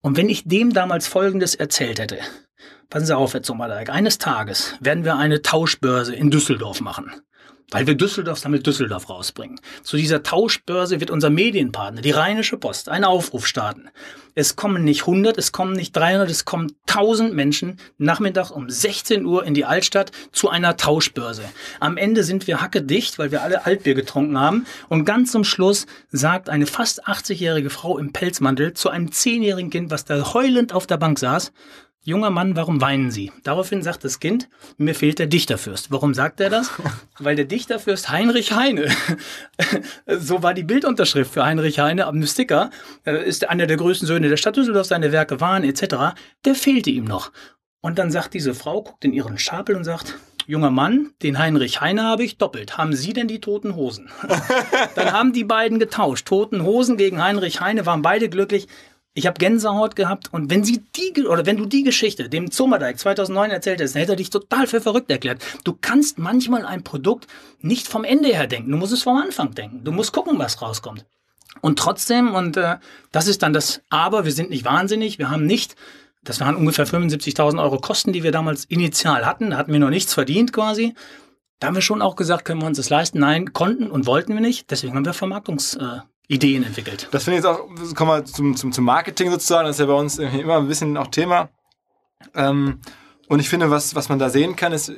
Und 0.00 0.16
wenn 0.16 0.28
ich 0.28 0.44
dem 0.44 0.72
damals 0.72 1.06
Folgendes 1.06 1.54
erzählt 1.54 1.98
hätte, 1.98 2.18
passen 2.88 3.06
Sie 3.06 3.16
auf, 3.16 3.34
Herr 3.34 3.44
Sommerdijk, 3.44 3.90
eines 3.90 4.18
Tages 4.18 4.74
werden 4.80 5.04
wir 5.04 5.16
eine 5.16 5.42
Tauschbörse 5.42 6.14
in 6.14 6.30
Düsseldorf 6.30 6.80
machen 6.80 7.12
weil 7.70 7.86
wir 7.86 7.94
Düsseldorf 7.94 8.40
damit 8.40 8.66
Düsseldorf 8.66 9.10
rausbringen. 9.10 9.60
Zu 9.82 9.96
dieser 9.96 10.22
Tauschbörse 10.22 11.00
wird 11.00 11.10
unser 11.10 11.30
Medienpartner, 11.30 12.00
die 12.00 12.10
Rheinische 12.10 12.56
Post, 12.56 12.88
einen 12.88 13.04
Aufruf 13.04 13.46
starten. 13.46 13.90
Es 14.34 14.56
kommen 14.56 14.84
nicht 14.84 15.00
100, 15.00 15.36
es 15.36 15.52
kommen 15.52 15.72
nicht 15.72 15.96
300, 15.96 16.30
es 16.30 16.44
kommen 16.44 16.72
1000 16.86 17.34
Menschen 17.34 17.78
nachmittags 17.98 18.50
um 18.50 18.70
16 18.70 19.24
Uhr 19.24 19.44
in 19.44 19.52
die 19.52 19.64
Altstadt 19.64 20.12
zu 20.32 20.48
einer 20.48 20.76
Tauschbörse. 20.76 21.42
Am 21.80 21.96
Ende 21.96 22.22
sind 22.22 22.46
wir 22.46 22.60
hackedicht, 22.60 23.18
weil 23.18 23.32
wir 23.32 23.42
alle 23.42 23.66
Altbier 23.66 23.94
getrunken 23.94 24.38
haben. 24.38 24.64
Und 24.88 25.04
ganz 25.04 25.32
zum 25.32 25.44
Schluss 25.44 25.86
sagt 26.10 26.48
eine 26.48 26.66
fast 26.66 27.08
80-jährige 27.08 27.68
Frau 27.68 27.98
im 27.98 28.12
Pelzmantel 28.12 28.74
zu 28.74 28.90
einem 28.90 29.08
10-jährigen 29.08 29.70
Kind, 29.70 29.90
was 29.90 30.04
da 30.04 30.32
heulend 30.32 30.72
auf 30.72 30.86
der 30.86 30.98
Bank 30.98 31.18
saß, 31.18 31.52
Junger 32.08 32.30
Mann, 32.30 32.56
warum 32.56 32.80
weinen 32.80 33.10
Sie? 33.10 33.30
Daraufhin 33.42 33.82
sagt 33.82 34.02
das 34.02 34.18
Kind, 34.18 34.48
mir 34.78 34.94
fehlt 34.94 35.18
der 35.18 35.26
Dichterfürst. 35.26 35.90
Warum 35.90 36.14
sagt 36.14 36.40
er 36.40 36.48
das? 36.48 36.70
Weil 37.18 37.36
der 37.36 37.44
Dichterfürst 37.44 38.08
Heinrich 38.08 38.52
Heine, 38.52 38.88
so 40.06 40.42
war 40.42 40.54
die 40.54 40.62
Bildunterschrift 40.62 41.34
für 41.34 41.44
Heinrich 41.44 41.80
Heine 41.80 42.06
am 42.06 42.26
Sticker, 42.26 42.70
ist 43.04 43.50
einer 43.50 43.66
der 43.66 43.76
größten 43.76 44.08
Söhne 44.08 44.30
der 44.30 44.38
Stadt 44.38 44.56
Düsseldorf, 44.56 44.86
seine 44.86 45.12
Werke 45.12 45.42
waren 45.42 45.64
etc., 45.64 46.16
der 46.46 46.54
fehlte 46.54 46.88
ihm 46.88 47.04
noch. 47.04 47.30
Und 47.82 47.98
dann 47.98 48.10
sagt 48.10 48.32
diese 48.32 48.54
Frau, 48.54 48.80
guckt 48.80 49.04
in 49.04 49.12
ihren 49.12 49.36
Stapel 49.36 49.76
und 49.76 49.84
sagt, 49.84 50.14
junger 50.46 50.70
Mann, 50.70 51.10
den 51.22 51.38
Heinrich 51.38 51.82
Heine 51.82 52.04
habe 52.04 52.24
ich 52.24 52.38
doppelt. 52.38 52.78
Haben 52.78 52.94
Sie 52.94 53.12
denn 53.12 53.28
die 53.28 53.42
toten 53.42 53.76
Hosen? 53.76 54.08
Dann 54.94 55.12
haben 55.12 55.34
die 55.34 55.44
beiden 55.44 55.78
getauscht. 55.78 56.26
Toten 56.26 56.62
Hosen 56.62 56.96
gegen 56.96 57.22
Heinrich 57.22 57.60
Heine, 57.60 57.84
waren 57.84 58.00
beide 58.00 58.30
glücklich. 58.30 58.66
Ich 59.18 59.26
habe 59.26 59.36
Gänsehaut 59.36 59.96
gehabt 59.96 60.32
und 60.32 60.48
wenn 60.48 60.62
sie 60.62 60.84
die 60.94 61.26
oder 61.26 61.44
wenn 61.44 61.56
du 61.56 61.66
die 61.66 61.82
Geschichte 61.82 62.28
dem 62.28 62.52
Zomerdeig 62.52 63.00
2009 63.00 63.50
erzählt 63.50 63.80
hast, 63.82 63.96
dann 63.96 64.00
hätte 64.02 64.12
er 64.12 64.16
dich 64.16 64.30
total 64.30 64.68
für 64.68 64.80
verrückt 64.80 65.10
erklärt. 65.10 65.42
Du 65.64 65.76
kannst 65.78 66.20
manchmal 66.20 66.64
ein 66.64 66.84
Produkt 66.84 67.26
nicht 67.60 67.88
vom 67.88 68.04
Ende 68.04 68.28
her 68.28 68.46
denken, 68.46 68.70
du 68.70 68.76
musst 68.76 68.92
es 68.92 69.02
vom 69.02 69.16
Anfang 69.16 69.56
denken. 69.56 69.82
Du 69.82 69.90
musst 69.90 70.12
gucken, 70.12 70.38
was 70.38 70.62
rauskommt. 70.62 71.04
Und 71.60 71.80
trotzdem, 71.80 72.32
und 72.32 72.56
äh, 72.58 72.76
das 73.10 73.26
ist 73.26 73.42
dann 73.42 73.52
das 73.52 73.80
Aber, 73.90 74.24
wir 74.24 74.30
sind 74.30 74.50
nicht 74.50 74.64
wahnsinnig, 74.64 75.18
wir 75.18 75.30
haben 75.30 75.46
nicht, 75.46 75.74
das 76.22 76.38
waren 76.38 76.54
ungefähr 76.54 76.86
75.000 76.86 77.60
Euro 77.60 77.78
Kosten, 77.78 78.12
die 78.12 78.22
wir 78.22 78.30
damals 78.30 78.66
initial 78.66 79.26
hatten, 79.26 79.50
da 79.50 79.56
hatten 79.56 79.72
wir 79.72 79.80
noch 79.80 79.90
nichts 79.90 80.14
verdient 80.14 80.52
quasi. 80.52 80.94
Da 81.58 81.66
haben 81.66 81.74
wir 81.74 81.82
schon 81.82 82.02
auch 82.02 82.14
gesagt, 82.14 82.44
können 82.44 82.62
wir 82.62 82.68
uns 82.68 82.76
das 82.76 82.88
leisten? 82.88 83.18
Nein, 83.18 83.52
konnten 83.52 83.90
und 83.90 84.06
wollten 84.06 84.32
wir 84.32 84.40
nicht. 84.40 84.70
Deswegen 84.70 84.94
haben 84.94 85.04
wir 85.04 85.12
Vermarktungs, 85.12 85.74
äh, 85.74 86.02
Ideen 86.28 86.62
entwickelt. 86.62 87.08
Das 87.10 87.24
finde 87.24 87.38
ich 87.38 87.44
jetzt 87.44 87.50
auch, 87.50 87.94
kommen 87.94 88.10
wir 88.10 88.24
zum, 88.24 88.54
zum, 88.54 88.70
zum 88.70 88.84
Marketing 88.84 89.30
sozusagen, 89.30 89.66
das 89.66 89.76
ist 89.76 89.80
ja 89.80 89.86
bei 89.86 89.94
uns 89.94 90.18
immer 90.18 90.58
ein 90.58 90.68
bisschen 90.68 90.96
auch 90.96 91.08
Thema. 91.08 91.48
Ähm, 92.34 92.80
und 93.28 93.40
ich 93.40 93.48
finde, 93.48 93.70
was, 93.70 93.94
was 93.94 94.08
man 94.08 94.18
da 94.18 94.28
sehen 94.28 94.54
kann, 94.54 94.72
ist, 94.72 94.92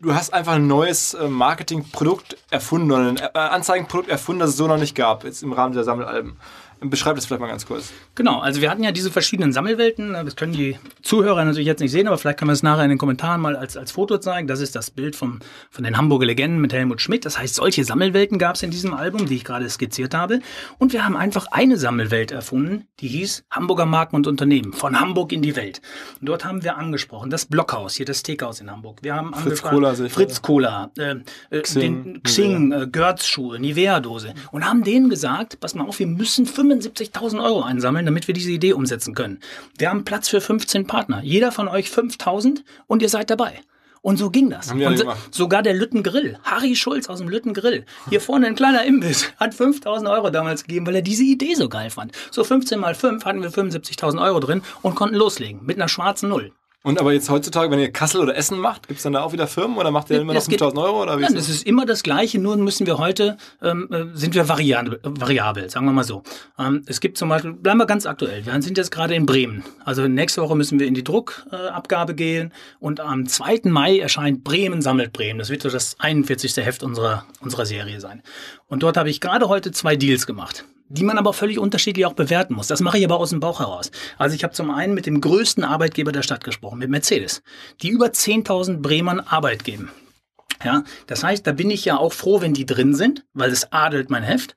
du 0.00 0.14
hast 0.14 0.32
einfach 0.32 0.54
ein 0.54 0.66
neues 0.66 1.14
äh, 1.14 1.28
Marketingprodukt 1.28 2.38
erfunden 2.50 2.90
oder 2.90 3.08
ein 3.08 3.16
äh, 3.18 3.38
Anzeigenprodukt 3.38 4.08
erfunden, 4.08 4.40
das 4.40 4.50
es 4.50 4.56
so 4.56 4.66
noch 4.66 4.78
nicht 4.78 4.94
gab, 4.94 5.24
jetzt 5.24 5.42
im 5.42 5.52
Rahmen 5.52 5.74
der 5.74 5.84
Sammelalben. 5.84 6.38
Beschreib 6.82 7.16
das 7.16 7.26
vielleicht 7.26 7.40
mal 7.40 7.48
ganz 7.48 7.66
kurz. 7.66 7.92
Genau, 8.14 8.40
also 8.40 8.60
wir 8.62 8.70
hatten 8.70 8.82
ja 8.82 8.90
diese 8.90 9.10
verschiedenen 9.10 9.52
Sammelwelten. 9.52 10.14
Das 10.14 10.34
können 10.34 10.54
die 10.54 10.78
Zuhörer 11.02 11.44
natürlich 11.44 11.66
jetzt 11.66 11.80
nicht 11.80 11.90
sehen, 11.90 12.06
aber 12.06 12.16
vielleicht 12.16 12.38
kann 12.38 12.46
man 12.46 12.54
es 12.54 12.62
nachher 12.62 12.84
in 12.84 12.88
den 12.88 12.98
Kommentaren 12.98 13.40
mal 13.40 13.54
als, 13.54 13.76
als 13.76 13.92
Foto 13.92 14.18
zeigen. 14.18 14.48
Das 14.48 14.60
ist 14.60 14.74
das 14.74 14.90
Bild 14.90 15.14
vom, 15.14 15.40
von 15.70 15.84
den 15.84 15.98
Hamburger 15.98 16.26
Legenden 16.26 16.60
mit 16.60 16.72
Helmut 16.72 17.02
Schmidt. 17.02 17.26
Das 17.26 17.38
heißt, 17.38 17.54
solche 17.54 17.84
Sammelwelten 17.84 18.38
gab 18.38 18.54
es 18.54 18.62
in 18.62 18.70
diesem 18.70 18.94
Album, 18.94 19.26
die 19.26 19.36
ich 19.36 19.44
gerade 19.44 19.68
skizziert 19.68 20.14
habe. 20.14 20.40
Und 20.78 20.94
wir 20.94 21.04
haben 21.04 21.16
einfach 21.16 21.48
eine 21.50 21.76
Sammelwelt 21.76 22.30
erfunden, 22.30 22.86
die 23.00 23.08
hieß 23.08 23.44
Hamburger 23.50 23.86
Marken 23.86 24.16
und 24.16 24.26
Unternehmen, 24.26 24.72
von 24.72 24.98
Hamburg 24.98 25.32
in 25.32 25.42
die 25.42 25.56
Welt. 25.56 25.82
Und 26.20 26.28
dort 26.28 26.44
haben 26.44 26.64
wir 26.64 26.78
angesprochen, 26.78 27.28
das 27.28 27.44
Blockhaus, 27.44 27.94
hier 27.94 28.06
das 28.06 28.20
Steakhaus 28.20 28.60
in 28.60 28.70
Hamburg. 28.70 29.00
Wir 29.02 29.14
haben 29.14 29.34
Fritz 29.34 29.60
Cola, 29.60 29.94
Fritz 29.94 30.40
Cola, 30.40 30.90
äh, 30.96 31.16
äh, 31.50 31.60
Xing, 31.60 32.04
den 32.04 32.22
Xing, 32.22 32.72
äh, 32.72 32.86
Görz-Schuhe, 32.86 33.58
Nivea-Dose. 33.58 34.34
Und 34.50 34.64
haben 34.64 34.82
denen 34.82 35.10
gesagt, 35.10 35.60
pass 35.60 35.74
mal 35.74 35.86
auf, 35.86 35.98
wir 35.98 36.06
müssen 36.06 36.46
75.000 36.70 37.42
Euro 37.42 37.62
einsammeln, 37.62 38.06
damit 38.06 38.26
wir 38.26 38.34
diese 38.34 38.50
Idee 38.50 38.72
umsetzen 38.72 39.14
können. 39.14 39.40
Wir 39.78 39.90
haben 39.90 40.04
Platz 40.04 40.28
für 40.28 40.40
15 40.40 40.86
Partner. 40.86 41.20
Jeder 41.22 41.52
von 41.52 41.68
euch 41.68 41.88
5.000 41.88 42.62
und 42.86 43.02
ihr 43.02 43.08
seid 43.08 43.30
dabei. 43.30 43.60
Und 44.02 44.16
so 44.16 44.30
ging 44.30 44.48
das. 44.48 44.72
Und 44.72 44.96
so, 44.96 45.12
sogar 45.30 45.62
der 45.62 45.74
Lütten 45.74 46.02
Grill, 46.02 46.38
Harry 46.42 46.74
Schulz 46.74 47.08
aus 47.10 47.18
dem 47.18 47.28
Lütten 47.28 47.52
Grill, 47.52 47.84
hier 48.08 48.22
vorne 48.22 48.46
ein 48.46 48.54
kleiner 48.54 48.84
Imbiss, 48.84 49.30
hat 49.36 49.54
5000 49.54 50.08
Euro 50.08 50.30
damals 50.30 50.64
gegeben, 50.64 50.86
weil 50.86 50.96
er 50.96 51.02
diese 51.02 51.24
Idee 51.24 51.54
so 51.54 51.68
geil 51.68 51.90
fand. 51.90 52.12
So 52.30 52.42
15 52.42 52.80
mal 52.80 52.94
5 52.94 53.24
hatten 53.26 53.42
wir 53.42 53.50
75.000 53.50 54.22
Euro 54.22 54.40
drin 54.40 54.62
und 54.80 54.94
konnten 54.94 55.16
loslegen 55.16 55.60
mit 55.66 55.76
einer 55.76 55.88
schwarzen 55.88 56.30
Null. 56.30 56.52
Und 56.82 56.98
aber 56.98 57.12
jetzt 57.12 57.28
heutzutage, 57.28 57.70
wenn 57.70 57.78
ihr 57.78 57.92
Kassel 57.92 58.22
oder 58.22 58.34
Essen 58.34 58.58
macht, 58.58 58.88
gibt 58.88 58.98
es 58.98 59.04
dann 59.04 59.12
da 59.12 59.20
auch 59.20 59.34
wieder 59.34 59.46
Firmen 59.46 59.76
oder 59.76 59.90
macht 59.90 60.08
ihr 60.08 60.18
immer 60.18 60.32
noch 60.32 60.42
5000 60.42 60.78
Euro? 60.80 61.02
Oder 61.02 61.18
wie 61.18 61.22
nein, 61.22 61.36
es 61.36 61.50
ist 61.50 61.66
immer 61.66 61.84
das 61.84 62.02
Gleiche, 62.02 62.38
nur 62.38 62.56
müssen 62.56 62.86
wir 62.86 62.96
heute, 62.96 63.36
ähm, 63.60 63.88
äh, 63.92 64.16
sind 64.16 64.34
wir 64.34 64.48
variabel, 64.48 64.98
variabel, 65.02 65.68
sagen 65.68 65.84
wir 65.84 65.92
mal 65.92 66.04
so. 66.04 66.22
Ähm, 66.58 66.82
es 66.86 67.00
gibt 67.00 67.18
zum 67.18 67.28
Beispiel, 67.28 67.52
bleiben 67.52 67.78
wir 67.78 67.86
ganz 67.86 68.06
aktuell, 68.06 68.46
wir 68.46 68.62
sind 68.62 68.78
jetzt 68.78 68.90
gerade 68.90 69.14
in 69.14 69.26
Bremen. 69.26 69.62
Also 69.84 70.08
nächste 70.08 70.40
Woche 70.40 70.56
müssen 70.56 70.80
wir 70.80 70.86
in 70.86 70.94
die 70.94 71.04
Druckabgabe 71.04 72.12
äh, 72.12 72.16
gehen 72.16 72.52
und 72.78 73.00
am 73.00 73.26
2. 73.26 73.60
Mai 73.64 73.98
erscheint 73.98 74.42
Bremen 74.42 74.80
sammelt 74.80 75.12
Bremen. 75.12 75.38
Das 75.38 75.50
wird 75.50 75.60
so 75.60 75.68
das 75.68 75.96
41. 75.98 76.56
Heft 76.64 76.82
unserer, 76.82 77.26
unserer 77.40 77.66
Serie 77.66 78.00
sein. 78.00 78.22
Und 78.68 78.82
dort 78.82 78.96
habe 78.96 79.10
ich 79.10 79.20
gerade 79.20 79.48
heute 79.48 79.70
zwei 79.70 79.96
Deals 79.96 80.26
gemacht 80.26 80.64
die 80.90 81.04
man 81.04 81.18
aber 81.18 81.32
völlig 81.32 81.58
unterschiedlich 81.58 82.04
auch 82.04 82.12
bewerten 82.12 82.54
muss. 82.54 82.66
Das 82.66 82.80
mache 82.80 82.98
ich 82.98 83.04
aber 83.04 83.18
aus 83.18 83.30
dem 83.30 83.40
Bauch 83.40 83.60
heraus. 83.60 83.90
Also 84.18 84.34
ich 84.34 84.42
habe 84.42 84.52
zum 84.52 84.70
einen 84.70 84.92
mit 84.92 85.06
dem 85.06 85.20
größten 85.20 85.64
Arbeitgeber 85.64 86.12
der 86.12 86.22
Stadt 86.22 86.44
gesprochen, 86.44 86.78
mit 86.78 86.90
Mercedes, 86.90 87.42
die 87.80 87.88
über 87.88 88.06
10.000 88.06 88.78
Bremern 88.78 89.20
Arbeit 89.20 89.64
geben. 89.64 89.90
Ja, 90.62 90.84
das 91.06 91.24
heißt, 91.24 91.46
da 91.46 91.52
bin 91.52 91.70
ich 91.70 91.84
ja 91.84 91.96
auch 91.96 92.12
froh, 92.12 92.42
wenn 92.42 92.52
die 92.52 92.66
drin 92.66 92.94
sind, 92.94 93.24
weil 93.32 93.50
es 93.50 93.72
adelt 93.72 94.10
mein 94.10 94.24
Heft. 94.24 94.56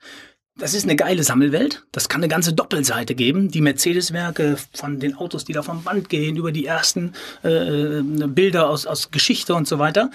Das 0.58 0.74
ist 0.74 0.84
eine 0.84 0.96
geile 0.96 1.24
Sammelwelt. 1.24 1.86
Das 1.91 2.10
kann 2.10 2.22
eine 2.22 2.28
ganze 2.28 2.54
Doppelseite 2.54 3.15
geben. 3.15 3.50
Die 3.50 3.62
Mercedes-Werke 3.62 4.58
von 4.74 5.00
den 5.00 5.15
Autos, 5.15 5.46
die 5.46 5.54
da 5.54 5.63
vom 5.63 5.84
Band 5.84 6.10
gehen, 6.10 6.36
über 6.36 6.52
die 6.52 6.65
ersten 6.65 7.13
äh, 7.43 8.02
Bilder 8.02 8.69
aus, 8.69 8.86
aus 8.86 9.10
Geschichte 9.12 9.56
und 9.56 9.67
so 9.67 9.80
weiter. 9.80 10.12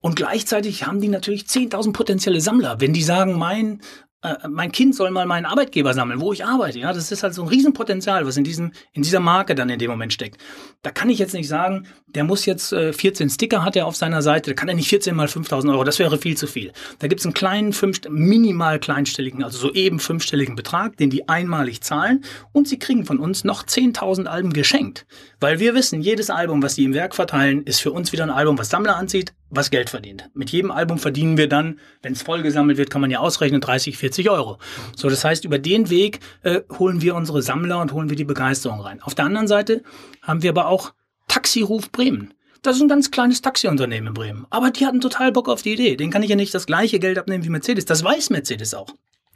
Und 0.00 0.16
gleichzeitig 0.16 0.86
haben 0.86 1.00
die 1.00 1.08
natürlich 1.08 1.42
10.000 1.42 1.92
potenzielle 1.92 2.40
Sammler. 2.40 2.80
Wenn 2.80 2.92
die 2.92 3.02
sagen, 3.02 3.38
mein 3.38 3.80
äh, 4.26 4.48
mein 4.48 4.72
Kind 4.72 4.94
soll 4.94 5.10
mal 5.10 5.26
meinen 5.26 5.46
Arbeitgeber 5.46 5.94
sammeln, 5.94 6.20
wo 6.20 6.32
ich 6.32 6.44
arbeite. 6.44 6.78
Ja, 6.78 6.92
das 6.92 7.10
ist 7.10 7.22
halt 7.22 7.34
so 7.34 7.42
ein 7.42 7.48
Riesenpotenzial, 7.48 8.26
was 8.26 8.36
in 8.36 8.44
diesem, 8.44 8.72
in 8.92 9.02
dieser 9.02 9.20
Marke 9.20 9.54
dann 9.54 9.68
in 9.68 9.78
dem 9.78 9.90
Moment 9.90 10.12
steckt. 10.12 10.40
Da 10.82 10.90
kann 10.90 11.10
ich 11.10 11.18
jetzt 11.18 11.34
nicht 11.34 11.48
sagen, 11.48 11.86
der 12.06 12.24
muss 12.24 12.46
jetzt 12.46 12.72
äh, 12.72 12.92
14 12.92 13.30
Sticker 13.30 13.64
hat 13.64 13.76
er 13.76 13.86
auf 13.86 13.96
seiner 13.96 14.22
Seite, 14.22 14.50
da 14.50 14.54
kann 14.54 14.68
er 14.68 14.74
nicht 14.74 14.88
14 14.88 15.14
mal 15.14 15.28
5000 15.28 15.72
Euro, 15.72 15.84
das 15.84 15.98
wäre 15.98 16.18
viel 16.18 16.36
zu 16.36 16.46
viel. 16.46 16.72
Da 16.98 17.08
gibt 17.08 17.20
es 17.20 17.26
einen 17.26 17.34
kleinen, 17.34 17.72
fünf, 17.72 18.00
minimal 18.08 18.78
kleinstelligen, 18.78 19.42
also 19.42 19.58
so 19.58 19.72
eben 19.72 19.98
fünfstelligen 19.98 20.56
Betrag, 20.56 20.96
den 20.96 21.10
die 21.10 21.28
einmalig 21.28 21.82
zahlen 21.82 22.24
und 22.52 22.68
sie 22.68 22.78
kriegen 22.78 23.04
von 23.04 23.18
uns 23.18 23.44
noch 23.44 23.64
10.000 23.64 24.26
Alben 24.26 24.52
geschenkt. 24.52 25.06
Weil 25.40 25.60
wir 25.60 25.74
wissen, 25.74 26.00
jedes 26.00 26.30
Album, 26.30 26.62
was 26.62 26.74
sie 26.74 26.84
im 26.84 26.94
Werk 26.94 27.14
verteilen, 27.14 27.62
ist 27.64 27.80
für 27.80 27.92
uns 27.92 28.12
wieder 28.12 28.24
ein 28.24 28.30
Album, 28.30 28.58
was 28.58 28.70
Sammler 28.70 28.96
anzieht, 28.96 29.34
was 29.50 29.70
Geld 29.70 29.90
verdient. 29.90 30.28
Mit 30.34 30.50
jedem 30.50 30.70
Album 30.70 30.98
verdienen 30.98 31.36
wir 31.36 31.48
dann, 31.48 31.78
wenn 32.02 32.12
es 32.12 32.22
voll 32.22 32.42
gesammelt 32.42 32.78
wird, 32.78 32.90
kann 32.90 33.00
man 33.00 33.10
ja 33.10 33.20
ausrechnen, 33.20 33.60
30, 33.60 33.96
40 33.96 34.30
Euro. 34.30 34.58
So, 34.96 35.08
das 35.08 35.24
heißt, 35.24 35.44
über 35.44 35.58
den 35.58 35.90
Weg 35.90 36.20
äh, 36.42 36.62
holen 36.78 37.00
wir 37.00 37.14
unsere 37.14 37.42
Sammler 37.42 37.80
und 37.80 37.92
holen 37.92 38.08
wir 38.10 38.16
die 38.16 38.24
Begeisterung 38.24 38.80
rein. 38.80 39.02
Auf 39.02 39.14
der 39.14 39.24
anderen 39.24 39.48
Seite 39.48 39.82
haben 40.22 40.42
wir 40.42 40.50
aber 40.50 40.66
auch 40.66 40.92
Taxiruf 41.28 41.90
Bremen. 41.90 42.34
Das 42.62 42.76
ist 42.76 42.82
ein 42.82 42.88
ganz 42.88 43.10
kleines 43.10 43.42
Taxiunternehmen 43.42 44.08
in 44.08 44.14
Bremen. 44.14 44.46
Aber 44.50 44.70
die 44.70 44.86
hatten 44.86 45.00
total 45.00 45.30
Bock 45.30 45.48
auf 45.48 45.62
die 45.62 45.74
Idee. 45.74 45.96
Den 45.96 46.10
kann 46.10 46.22
ich 46.22 46.30
ja 46.30 46.36
nicht 46.36 46.54
das 46.54 46.66
gleiche 46.66 46.98
Geld 46.98 47.18
abnehmen 47.18 47.44
wie 47.44 47.50
Mercedes. 47.50 47.84
Das 47.84 48.02
weiß 48.02 48.30
Mercedes 48.30 48.74
auch. 48.74 48.88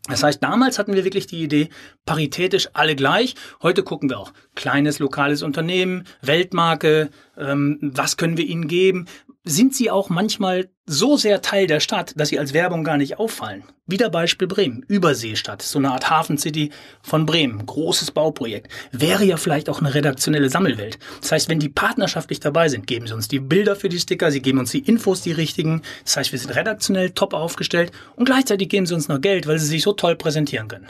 Das 0.09 0.23
heißt, 0.23 0.43
damals 0.43 0.79
hatten 0.79 0.95
wir 0.95 1.05
wirklich 1.05 1.27
die 1.27 1.43
Idee, 1.43 1.69
paritätisch 2.07 2.69
alle 2.73 2.97
gleich. 2.97 3.35
Heute 3.63 3.83
gucken 3.83 4.09
wir 4.09 4.19
auch 4.19 4.33
kleines 4.55 4.99
lokales 4.99 5.43
Unternehmen, 5.43 6.05
Weltmarke, 6.23 7.11
ähm, 7.37 7.79
was 7.81 8.17
können 8.17 8.37
wir 8.37 8.47
ihnen 8.47 8.67
geben? 8.67 9.07
Sind 9.45 9.75
sie 9.75 9.91
auch 9.91 10.11
manchmal 10.11 10.71
so 10.87 11.17
sehr 11.17 11.41
Teil 11.41 11.67
der 11.67 11.81
Stadt, 11.81 12.13
dass 12.17 12.29
sie 12.29 12.39
als 12.39 12.53
Werbung 12.53 12.85
gar 12.85 12.97
nicht 12.97 13.19
auffallen. 13.19 13.65
Wieder 13.87 14.11
Beispiel 14.11 14.49
Bremen, 14.49 14.85
Überseestadt, 14.87 15.63
so 15.63 15.79
eine 15.79 15.93
Art 15.93 16.11
Hafencity 16.11 16.71
von 17.03 17.27
Bremen, 17.27 17.65
großes 17.65 18.11
Bauprojekt. 18.11 18.71
Wäre 18.93 19.25
ja 19.25 19.37
vielleicht 19.37 19.69
auch 19.69 19.81
eine 19.81 19.95
redaktionelle 19.95 20.51
Sammelwelt. 20.51 20.99
Das 21.21 21.33
heißt, 21.33 21.49
wenn 21.49 21.61
die 21.61 21.69
partnerschaftlich 21.69 22.41
dabei 22.41 22.69
sind, 22.69 22.87
geben 22.87 23.07
sie 23.07 23.15
uns 23.15 23.29
die 23.29 23.41
Bilder 23.41 23.77
für 23.77 23.89
die 23.89 23.99
Sticker, 23.99 24.31
sie 24.31 24.43
geben 24.43 24.59
uns 24.59 24.73
die 24.73 24.81
Infos, 24.81 25.23
die 25.23 25.33
richtigen. 25.33 25.83
Das 26.05 26.17
heißt, 26.17 26.33
wir 26.33 26.39
sind 26.39 26.55
redaktionell 26.55 27.11
top 27.11 27.33
aufgestellt 27.33 27.93
und 28.17 28.27
gleichzeitig 28.27 28.69
geben 28.69 28.87
sie 28.87 28.95
uns 28.95 29.09
noch 29.09 29.21
Geld, 29.21 29.47
weil 29.47 29.59
sie 29.59 29.67
sich 29.67 29.83
so 29.83 29.93
toll 29.93 30.17
präsentieren 30.17 30.69
können. 30.69 30.89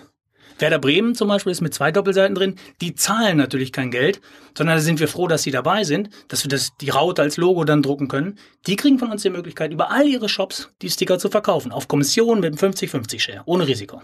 Werder 0.61 0.79
Bremen 0.79 1.15
zum 1.15 1.29
Beispiel 1.29 1.53
ist 1.53 1.61
mit 1.61 1.73
zwei 1.73 1.91
Doppelseiten 1.91 2.35
drin. 2.35 2.57
Die 2.81 2.95
zahlen 2.95 3.39
natürlich 3.39 3.73
kein 3.73 3.91
Geld, 3.91 4.21
sondern 4.57 4.77
da 4.77 4.83
sind 4.83 5.01
wir 5.01 5.09
froh, 5.09 5.27
dass 5.27 5.43
sie 5.43 5.51
dabei 5.51 5.85
sind, 5.85 6.11
dass 6.29 6.45
wir 6.45 6.51
das, 6.51 6.77
die 6.81 6.91
Raute 6.91 7.23
als 7.23 7.37
Logo 7.37 7.65
dann 7.65 7.83
drucken 7.83 8.09
können. 8.09 8.39
Die 8.67 8.77
kriegen 8.77 8.99
von 8.99 9.11
uns 9.11 9.23
die 9.23 9.31
Möglichkeit, 9.31 9.73
über 9.73 9.91
all 9.91 10.07
ihre 10.07 10.29
Shops 10.29 10.71
die 10.83 10.91
Sticker 10.91 11.19
zu 11.19 11.31
verkaufen. 11.31 11.73
Auf 11.73 11.89
Kommission 11.89 12.41
mit 12.41 12.61
einem 12.61 12.73
50-50-Share, 12.73 13.43
ohne 13.47 13.67
Risiko. 13.67 14.03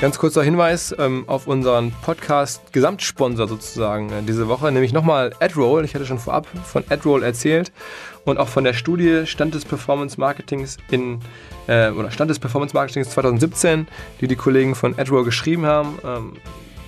Ganz 0.00 0.18
kurzer 0.18 0.42
Hinweis 0.42 0.94
ähm, 0.98 1.24
auf 1.26 1.46
unseren 1.46 1.92
Podcast-Gesamtsponsor 1.92 3.46
sozusagen 3.48 4.10
äh, 4.10 4.22
diese 4.22 4.48
Woche, 4.48 4.72
nämlich 4.72 4.94
nochmal 4.94 5.34
AdRoll. 5.40 5.84
Ich 5.84 5.94
hatte 5.94 6.06
schon 6.06 6.18
vorab 6.18 6.46
von 6.64 6.84
AdRoll 6.88 7.22
erzählt 7.22 7.70
und 8.24 8.38
auch 8.38 8.48
von 8.48 8.64
der 8.64 8.72
Studie 8.72 9.26
Stand 9.26 9.54
des 9.54 9.66
Performance 9.66 10.18
Marketings 10.18 10.78
in 10.90 11.20
äh, 11.66 11.90
oder 11.90 12.10
Stand 12.10 12.30
des 12.30 12.38
Performance 12.38 12.74
Marketings 12.74 13.10
2017, 13.10 13.88
die 14.20 14.28
die 14.28 14.36
Kollegen 14.36 14.74
von 14.74 14.98
AdRoll 14.98 15.24
geschrieben 15.24 15.66
haben. 15.66 15.98
Ähm, 16.04 16.32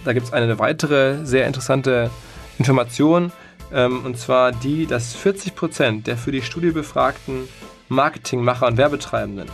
da 0.04 0.12
gibt 0.12 0.26
es 0.26 0.32
eine 0.32 0.58
weitere 0.58 1.24
sehr 1.24 1.46
interessante 1.46 2.11
Information 2.58 3.32
ähm, 3.72 4.04
und 4.04 4.18
zwar 4.18 4.52
die, 4.52 4.87
dass 4.87 5.14
40 5.14 5.54
Prozent 5.54 6.06
der 6.06 6.16
für 6.16 6.32
die 6.32 6.42
Studie 6.42 6.70
befragten 6.70 7.48
Marketingmacher 7.88 8.66
und 8.66 8.76
Werbetreibenden 8.76 9.48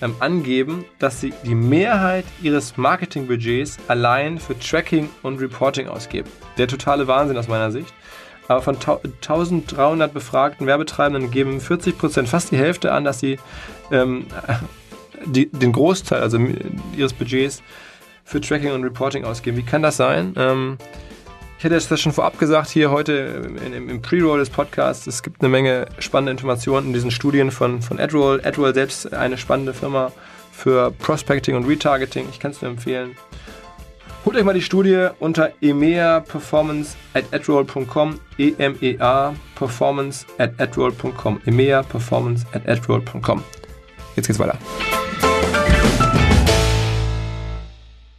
ähm, 0.00 0.14
angeben, 0.20 0.84
dass 0.98 1.20
sie 1.20 1.32
die 1.44 1.54
Mehrheit 1.54 2.24
ihres 2.42 2.76
Marketingbudgets 2.76 3.78
allein 3.88 4.38
für 4.38 4.58
Tracking 4.58 5.10
und 5.22 5.40
Reporting 5.40 5.88
ausgeben. 5.88 6.30
Der 6.58 6.68
totale 6.68 7.06
Wahnsinn 7.06 7.36
aus 7.36 7.48
meiner 7.48 7.70
Sicht. 7.70 7.92
Aber 8.50 8.62
von 8.62 8.74
1300 8.74 10.12
befragten 10.12 10.66
Werbetreibenden 10.66 11.30
geben 11.30 11.60
40 11.60 11.96
Prozent, 11.96 12.28
fast 12.28 12.50
die 12.50 12.56
Hälfte 12.56 12.90
an, 12.90 13.04
dass 13.04 13.20
sie 13.20 13.38
ähm, 13.92 14.26
die, 15.24 15.48
den 15.52 15.70
Großteil 15.70 16.20
also 16.20 16.36
ihres 16.96 17.12
Budgets 17.12 17.62
für 18.24 18.40
Tracking 18.40 18.72
und 18.72 18.82
Reporting 18.82 19.24
ausgeben. 19.24 19.56
Wie 19.56 19.62
kann 19.62 19.82
das 19.82 19.98
sein? 19.98 20.34
Ähm, 20.36 20.78
Ich 21.58 21.64
hätte 21.64 21.78
das 21.78 22.00
schon 22.00 22.10
vorab 22.10 22.40
gesagt, 22.40 22.70
hier 22.70 22.90
heute 22.90 23.12
im, 23.64 23.88
im 23.88 24.02
Pre-Roll 24.02 24.40
des 24.40 24.50
Podcasts. 24.50 25.06
Es 25.06 25.22
gibt 25.22 25.42
eine 25.42 25.48
Menge 25.48 25.86
spannende 26.00 26.32
Informationen 26.32 26.88
in 26.88 26.92
diesen 26.92 27.12
Studien 27.12 27.52
von, 27.52 27.82
von 27.82 28.00
AdRoll. 28.00 28.40
AdRoll 28.44 28.74
selbst 28.74 29.14
eine 29.14 29.38
spannende 29.38 29.74
Firma 29.74 30.10
für 30.50 30.90
Prospecting 30.90 31.54
und 31.54 31.68
Retargeting. 31.68 32.26
Ich 32.30 32.40
kann 32.40 32.50
es 32.50 32.62
nur 32.62 32.72
empfehlen. 32.72 33.16
Holt 34.22 34.36
euch 34.36 34.44
mal 34.44 34.52
die 34.52 34.60
Studie 34.60 35.08
unter 35.18 35.50
EMEA 35.62 36.20
Performance 36.20 36.94
at 37.14 37.24
adroll.com, 37.32 38.20
E-M-E-A 38.36 39.34
Performance 39.54 40.26
at 40.36 40.60
adroll.com, 40.60 41.40
EMEA 41.46 41.82
Performance 41.82 42.44
at 42.52 42.68
adroll.com. 42.68 43.42
Jetzt 44.16 44.26
geht's 44.26 44.38
weiter. 44.38 44.58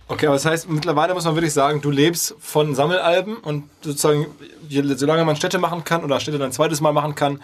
Okay, 0.07 0.25
aber 0.25 0.35
das 0.35 0.45
heißt, 0.45 0.69
mittlerweile 0.69 1.13
muss 1.13 1.25
man 1.25 1.35
wirklich 1.35 1.53
sagen, 1.53 1.81
du 1.81 1.91
lebst 1.91 2.35
von 2.39 2.73
Sammelalben 2.73 3.37
und 3.37 3.69
sozusagen, 3.81 4.25
solange 4.69 5.23
man 5.23 5.35
Städte 5.35 5.59
machen 5.59 5.83
kann 5.83 6.03
oder 6.03 6.19
Städte 6.19 6.39
dann 6.39 6.49
ein 6.49 6.51
zweites 6.51 6.81
Mal 6.81 6.93
machen 6.93 7.13
kann, 7.13 7.39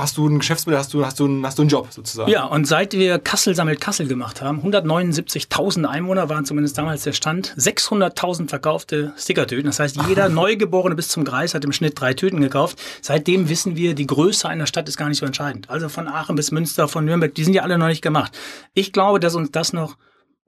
hast 0.00 0.16
du 0.16 0.28
ein 0.28 0.38
Geschäftsmodell, 0.38 0.78
hast 0.78 0.92
du, 0.94 1.04
hast 1.04 1.20
du, 1.20 1.24
einen, 1.26 1.46
hast 1.46 1.58
du 1.58 1.62
einen 1.62 1.68
Job 1.68 1.88
sozusagen. 1.90 2.30
Ja, 2.30 2.44
und 2.44 2.66
seit 2.66 2.92
wir 2.92 3.18
Kassel 3.18 3.54
sammelt 3.54 3.80
Kassel 3.80 4.08
gemacht 4.08 4.42
haben, 4.42 4.60
179.000 4.62 5.84
Einwohner 5.84 6.28
waren 6.28 6.44
zumindest 6.44 6.78
damals 6.78 7.02
der 7.02 7.12
Stand, 7.12 7.54
600.000 7.56 8.48
verkaufte 8.48 9.12
Stickertüten. 9.16 9.66
Das 9.66 9.80
heißt, 9.80 9.98
jeder 10.08 10.28
Neugeborene 10.30 10.94
bis 10.94 11.08
zum 11.08 11.24
Kreis 11.24 11.54
hat 11.54 11.64
im 11.64 11.72
Schnitt 11.72 12.00
drei 12.00 12.14
Tüten 12.14 12.40
gekauft. 12.40 12.78
Seitdem 13.02 13.48
wissen 13.48 13.76
wir, 13.76 13.94
die 13.94 14.06
Größe 14.06 14.48
einer 14.48 14.66
Stadt 14.66 14.88
ist 14.88 14.96
gar 14.96 15.08
nicht 15.08 15.18
so 15.18 15.26
entscheidend. 15.26 15.70
Also 15.70 15.88
von 15.88 16.08
Aachen 16.08 16.36
bis 16.36 16.50
Münster, 16.50 16.88
von 16.88 17.04
Nürnberg, 17.04 17.34
die 17.34 17.44
sind 17.44 17.54
ja 17.54 17.62
alle 17.62 17.78
noch 17.78 17.88
nicht 17.88 18.02
gemacht. 18.02 18.36
Ich 18.74 18.92
glaube, 18.92 19.20
dass 19.20 19.34
uns 19.34 19.50
das 19.50 19.72
noch 19.72 19.96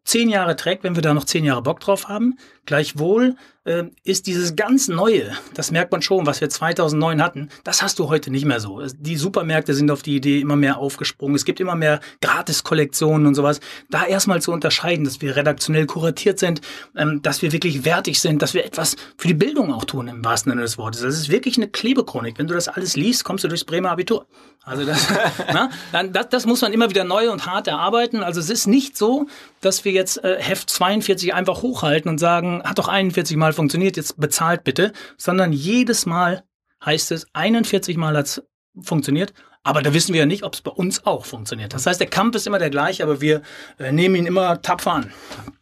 zehn 0.05 0.29
Jahre 0.29 0.57
trägt, 0.57 0.85
wenn 0.85 0.95
wir 0.95 1.03
da 1.03 1.15
noch 1.15 1.25
zehn 1.25 1.45
Jahre 1.45 1.63
Bock 1.63 1.81
drauf 1.81 2.09
haben. 2.09 2.37
Gleichwohl 2.65 3.37
äh, 3.65 3.85
ist 4.05 4.27
dieses 4.27 4.57
ganz 4.57 4.89
Neue, 4.89 5.33
das 5.55 5.71
merkt 5.71 5.93
man 5.93 6.03
schon, 6.03 6.27
was 6.27 6.41
wir 6.41 6.49
2009 6.49 7.23
hatten, 7.23 7.49
das 7.65 7.83
hast 7.83 7.99
du 7.99 8.09
heute 8.09 8.31
nicht 8.31 8.45
mehr 8.45 8.61
so. 8.61 8.83
Die 8.99 9.17
Supermärkte 9.17 9.75
sind 9.75 9.91
auf 9.91 10.03
die 10.03 10.17
Idee 10.17 10.41
immer 10.41 10.57
mehr 10.57 10.79
aufgesprungen. 10.79 11.35
Es 11.35 11.45
gibt 11.45 11.61
immer 11.61 11.75
mehr 11.75 12.01
Gratis-Kollektionen 12.21 13.27
und 13.27 13.35
sowas. 13.35 13.61
Da 13.91 14.05
erstmal 14.05 14.43
zu 14.43 14.53
unterscheiden, 14.53 15.05
dass 15.05 15.21
wir 15.21 15.37
redaktionell 15.37 15.87
kuratiert 15.87 16.39
sind, 16.39 16.61
ähm, 16.97 17.21
dass 17.23 17.43
wir 17.43 17.53
wirklich 17.53 17.85
wertig 17.85 18.21
sind, 18.21 18.43
dass 18.43 18.55
wir 18.55 18.65
etwas 18.65 18.97
für 19.17 19.29
die 19.29 19.35
Bildung 19.35 19.73
auch 19.73 19.85
tun, 19.85 20.09
im 20.09 20.25
wahrsten 20.25 20.53
Sinne 20.53 20.63
des 20.63 20.79
Wortes. 20.79 21.03
Das 21.03 21.15
ist 21.15 21.29
wirklich 21.29 21.57
eine 21.57 21.69
Klebechronik. 21.69 22.39
Wenn 22.39 22.47
du 22.47 22.55
das 22.55 22.69
alles 22.69 22.97
liest, 22.97 23.25
kommst 23.25 23.45
du 23.45 23.49
durchs 23.49 23.65
Bremer 23.65 23.91
Abitur. 23.91 24.27
Also 24.65 24.85
das, 24.85 25.09
na, 25.53 25.71
dann, 25.91 26.13
das, 26.13 26.29
das 26.29 26.47
muss 26.47 26.61
man 26.63 26.73
immer 26.73 26.89
wieder 26.91 27.05
neu 27.05 27.31
und 27.31 27.47
hart 27.47 27.67
erarbeiten. 27.67 28.23
Also 28.23 28.41
es 28.41 28.51
ist 28.51 28.67
nicht 28.67 28.97
so, 28.97 29.27
dass 29.61 29.85
wir 29.85 29.93
jetzt 29.93 30.23
äh, 30.23 30.37
Heft 30.41 30.71
42 30.71 31.35
einfach 31.35 31.63
hochhalten 31.63 32.11
und 32.11 32.19
sagen, 32.19 32.52
hat 32.61 32.79
doch 32.79 32.89
41 32.89 33.37
Mal 33.37 33.53
funktioniert, 33.53 33.97
jetzt 33.97 34.19
bezahlt 34.19 34.65
bitte, 34.65 34.93
sondern 35.17 35.53
jedes 35.53 36.07
Mal 36.07 36.45
heißt 36.85 37.13
es, 37.13 37.27
41 37.33 37.97
Mal 37.97 38.17
hat 38.17 38.27
es 38.27 38.43
funktioniert, 38.81 39.33
aber 39.65 39.83
da 39.83 39.95
wissen 39.95 40.13
wir 40.13 40.21
ja 40.21 40.27
nicht, 40.27 40.43
ob 40.43 40.55
es 40.55 40.61
bei 40.61 40.71
uns 40.71 41.07
auch 41.07 41.25
funktioniert. 41.25 41.73
Das 41.73 41.87
heißt, 41.87 42.01
der 42.01 42.09
Kampf 42.09 42.35
ist 42.35 42.47
immer 42.47 42.59
der 42.59 42.71
gleiche, 42.71 43.05
aber 43.05 43.21
wir 43.21 43.43
äh, 43.79 43.93
nehmen 43.93 44.17
ihn 44.17 44.27
immer 44.27 44.61
tapfer 44.61 44.93
an. 44.93 45.13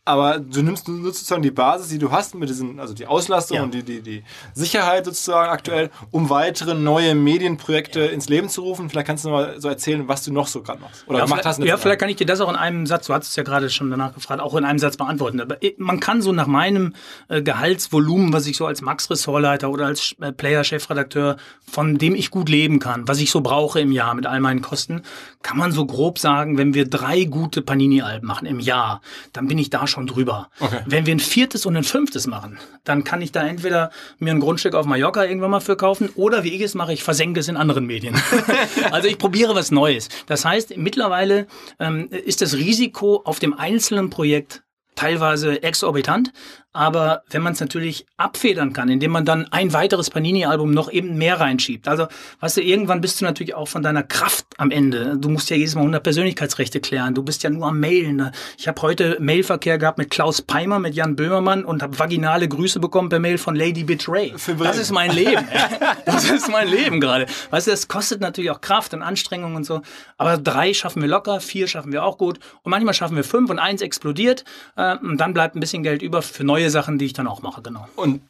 Aber 0.07 0.41
du 0.41 0.63
nimmst 0.63 0.87
sozusagen 0.87 1.43
die 1.43 1.53
Basis, 1.53 1.89
die 1.89 1.99
du 1.99 2.11
hast 2.11 2.35
mit 2.35 2.49
diesen, 2.49 2.81
also 2.81 2.95
die 2.95 3.07
Auslastung 3.07 3.59
ja. 3.59 3.63
und 3.63 3.75
die, 3.75 3.85
die, 3.85 4.01
die 4.01 4.25
Sicherheit 4.55 5.05
sozusagen 5.05 5.51
aktuell, 5.51 5.91
um 6.11 6.31
weitere 6.31 6.75
neue 6.75 7.15
Medienprojekte 7.15 8.01
ja. 8.01 8.07
ins 8.07 8.29
Leben 8.29 8.49
zu 8.49 8.63
rufen. 8.63 8.91
Vielleicht 8.91 9.07
kannst 9.07 9.25
du 9.25 9.29
mal 9.29 9.61
so 9.61 9.69
erzählen, 9.69 10.09
was 10.09 10.25
du 10.25 10.33
noch 10.33 10.49
so 10.49 10.63
gerade 10.63 10.81
machst. 10.81 11.07
Oder 11.07 11.19
ja, 11.19 11.25
gemacht 11.27 11.45
hast. 11.45 11.63
Ja, 11.63 11.77
vielleicht 11.77 12.01
kann 12.01 12.09
ich 12.09 12.17
dir 12.17 12.27
das 12.27 12.41
auch 12.41 12.49
in 12.49 12.57
einem 12.57 12.87
Satz, 12.87 13.07
du 13.07 13.15
hattest 13.15 13.33
es 13.33 13.37
ja 13.37 13.43
gerade 13.43 13.71
schon 13.71 13.91
danach 13.91 14.15
gefragt, 14.15 14.41
auch 14.41 14.57
in 14.57 14.65
einem 14.65 14.79
Satz 14.79 14.97
beantworten. 14.97 15.41
Aber 15.41 15.59
man 15.77 16.01
kann 16.01 16.23
so 16.23 16.33
nach 16.33 16.47
meinem 16.47 16.95
äh, 17.29 17.43
Gehaltsvolumen, 17.43 18.33
was 18.33 18.47
ich 18.47 18.57
so 18.57 18.67
als 18.67 18.81
Max-Ressortleiter 18.81 19.71
oder 19.71 19.87
als 19.87 20.17
äh, 20.21 20.33
Player-Chefredakteur, 20.33 21.37
von 21.71 21.99
dem 21.99 22.17
ich 22.17 22.31
gut 22.31 22.49
leben 22.49 22.81
kann, 22.81 23.07
was 23.07 23.21
ich 23.21 23.31
so 23.31 23.43
brauche 23.43 23.79
im 23.79 23.90
Jahr 23.93 24.15
mit 24.15 24.27
all 24.27 24.41
meinen 24.41 24.61
Kosten, 24.61 25.03
kann 25.43 25.57
man 25.57 25.71
so 25.71 25.87
grob 25.87 26.19
sagen, 26.19 26.59
wenn 26.59 26.75
wir 26.75 26.89
drei 26.89 27.25
gute 27.25 27.63
Panini-Alben 27.63 28.27
machen 28.27 28.47
im 28.47 28.59
Jahr, 28.59 29.03
dann 29.33 29.47
bin 29.47 29.59
ich 29.59 29.71
da 29.71 29.87
schon 29.87 30.01
schon 30.01 30.07
drüber. 30.07 30.49
Okay. 30.61 30.81
Wenn 30.87 31.07
wir 31.07 31.15
ein 31.15 31.21
viertes 31.21 31.67
und 31.67 31.77
ein 31.77 31.85
fünftes 31.85 32.27
machen, 32.27 32.59
dann 32.85 33.05
kann 33.05 33.21
ich 33.21 33.33
da 33.33 33.47
entweder 33.47 33.91
mir 34.19 34.33
ein 34.33 34.41
Grundstück 34.41 34.75
auf 34.75 34.87
Mallorca 34.87 35.25
irgendwann 35.25 35.51
mal 35.51 35.61
für 35.61 35.77
kaufen 35.77 36.09
oder 36.15 36.43
wie 36.43 36.55
ich 36.55 36.63
es 36.63 36.75
mache, 36.75 36.93
ich 36.93 37.03
versenke 37.03 37.41
es 37.41 37.49
in 37.49 37.57
anderen 37.57 37.87
Medien. 37.87 38.21
also 38.91 39.09
ich 39.09 39.19
probiere 39.19 39.55
was 39.55 39.71
Neues. 39.71 40.09
Das 40.27 40.45
heißt, 40.45 40.77
mittlerweile 40.77 41.47
ähm, 41.79 42.09
ist 42.11 42.41
das 42.41 42.55
Risiko 42.55 43.21
auf 43.25 43.39
dem 43.39 43.53
einzelnen 43.55 44.11
Projekt 44.11 44.63
teilweise 44.95 45.63
exorbitant, 45.63 46.33
aber 46.73 47.23
wenn 47.31 47.43
man 47.43 47.55
es 47.55 47.61
natürlich 47.61 48.07
abfedern 48.17 48.73
kann, 48.73 48.89
indem 48.89 49.11
man 49.11 49.25
dann 49.25 49.47
ein 49.51 49.73
weiteres 49.73 50.11
Panini-Album 50.11 50.71
noch 50.71 50.91
eben 50.91 51.17
mehr 51.19 51.41
reinschiebt. 51.41 51.89
Also, 51.89 52.07
weißt 52.41 52.59
du, 52.59 52.63
irgendwann 52.63 53.01
bist 53.01 53.21
du 53.21 53.25
natürlich 53.25 53.55
auch 53.55 53.67
von 53.67 53.83
deiner 53.83 54.03
Kraft 54.03 54.47
am 54.57 54.71
Ende. 54.71 55.17
Du 55.17 55.29
musst 55.29 55.51
ja 55.51 55.57
jedes 55.57 55.75
Mal 55.75 55.81
100 55.81 56.03
Persönlichkeitsrechte 56.03 56.81
klären. 56.81 57.15
Du 57.15 57.23
bist 57.23 57.43
ja 57.43 57.51
nur 57.51 57.67
am 57.67 57.81
Mailen. 57.81 58.31
Ich 58.57 58.69
habe 58.69 58.81
heute 58.83 59.17
Mailverkehr 59.21 59.79
gehabt 59.79 59.99
mit 59.99 60.11
Klaus 60.11 60.43
Peimer, 60.43 60.79
mit 60.79 60.95
Jan 60.95 61.17
Böhmermann 61.17 61.65
und 61.65 61.83
habe 61.83 61.99
vaginale 61.99 62.47
Grüße 62.47 62.79
bekommen 62.79 63.09
per 63.09 63.19
Mail 63.19 63.39
von 63.39 63.57
Lady 63.57 63.85
Betray. 63.85 64.33
Das 64.59 64.79
ist 64.79 64.93
mein 64.93 65.11
Leben. 65.11 65.45
das 66.07 66.31
ist 66.31 66.49
mein 66.51 66.69
Leben 66.69 67.01
gerade. 67.01 67.27
Weißt 67.51 67.67
du, 67.67 67.71
das 67.71 67.89
kostet 67.89 68.21
natürlich 68.21 68.51
auch 68.51 68.61
Kraft 68.61 68.95
und 68.95 69.03
Anstrengung 69.03 69.57
und 69.57 69.65
so. 69.65 69.83
Aber 70.19 70.37
drei 70.37 70.75
schaffen 70.75 71.03
wir 71.03 71.09
locker, 71.09 71.41
vier 71.41 71.67
schaffen 71.67 71.93
wir 71.93 72.05
auch 72.05 72.19
gut. 72.19 72.39
Und 72.63 72.71
manchmal 72.71 72.95
schaffen 72.95 73.17
wir 73.17 73.25
fünf 73.25 73.51
und 73.51 73.59
eins 73.59 73.83
explodiert. 73.83 74.45
Äh, 74.77 74.97
und 74.99 75.19
dann 75.19 75.35
bleibt 75.35 75.57
ein 75.57 75.61
bisschen 75.61 75.83
Geld 75.83 76.03
über 76.03 76.23
für 76.23 76.45
neue 76.45 76.60
neue 76.61 76.71
Sachen, 76.71 76.99
die 76.99 77.07
ich 77.07 77.13
dann 77.13 77.27
auch 77.27 77.43
mache, 77.43 77.63
genau. 77.63 77.87
Und 77.97 78.21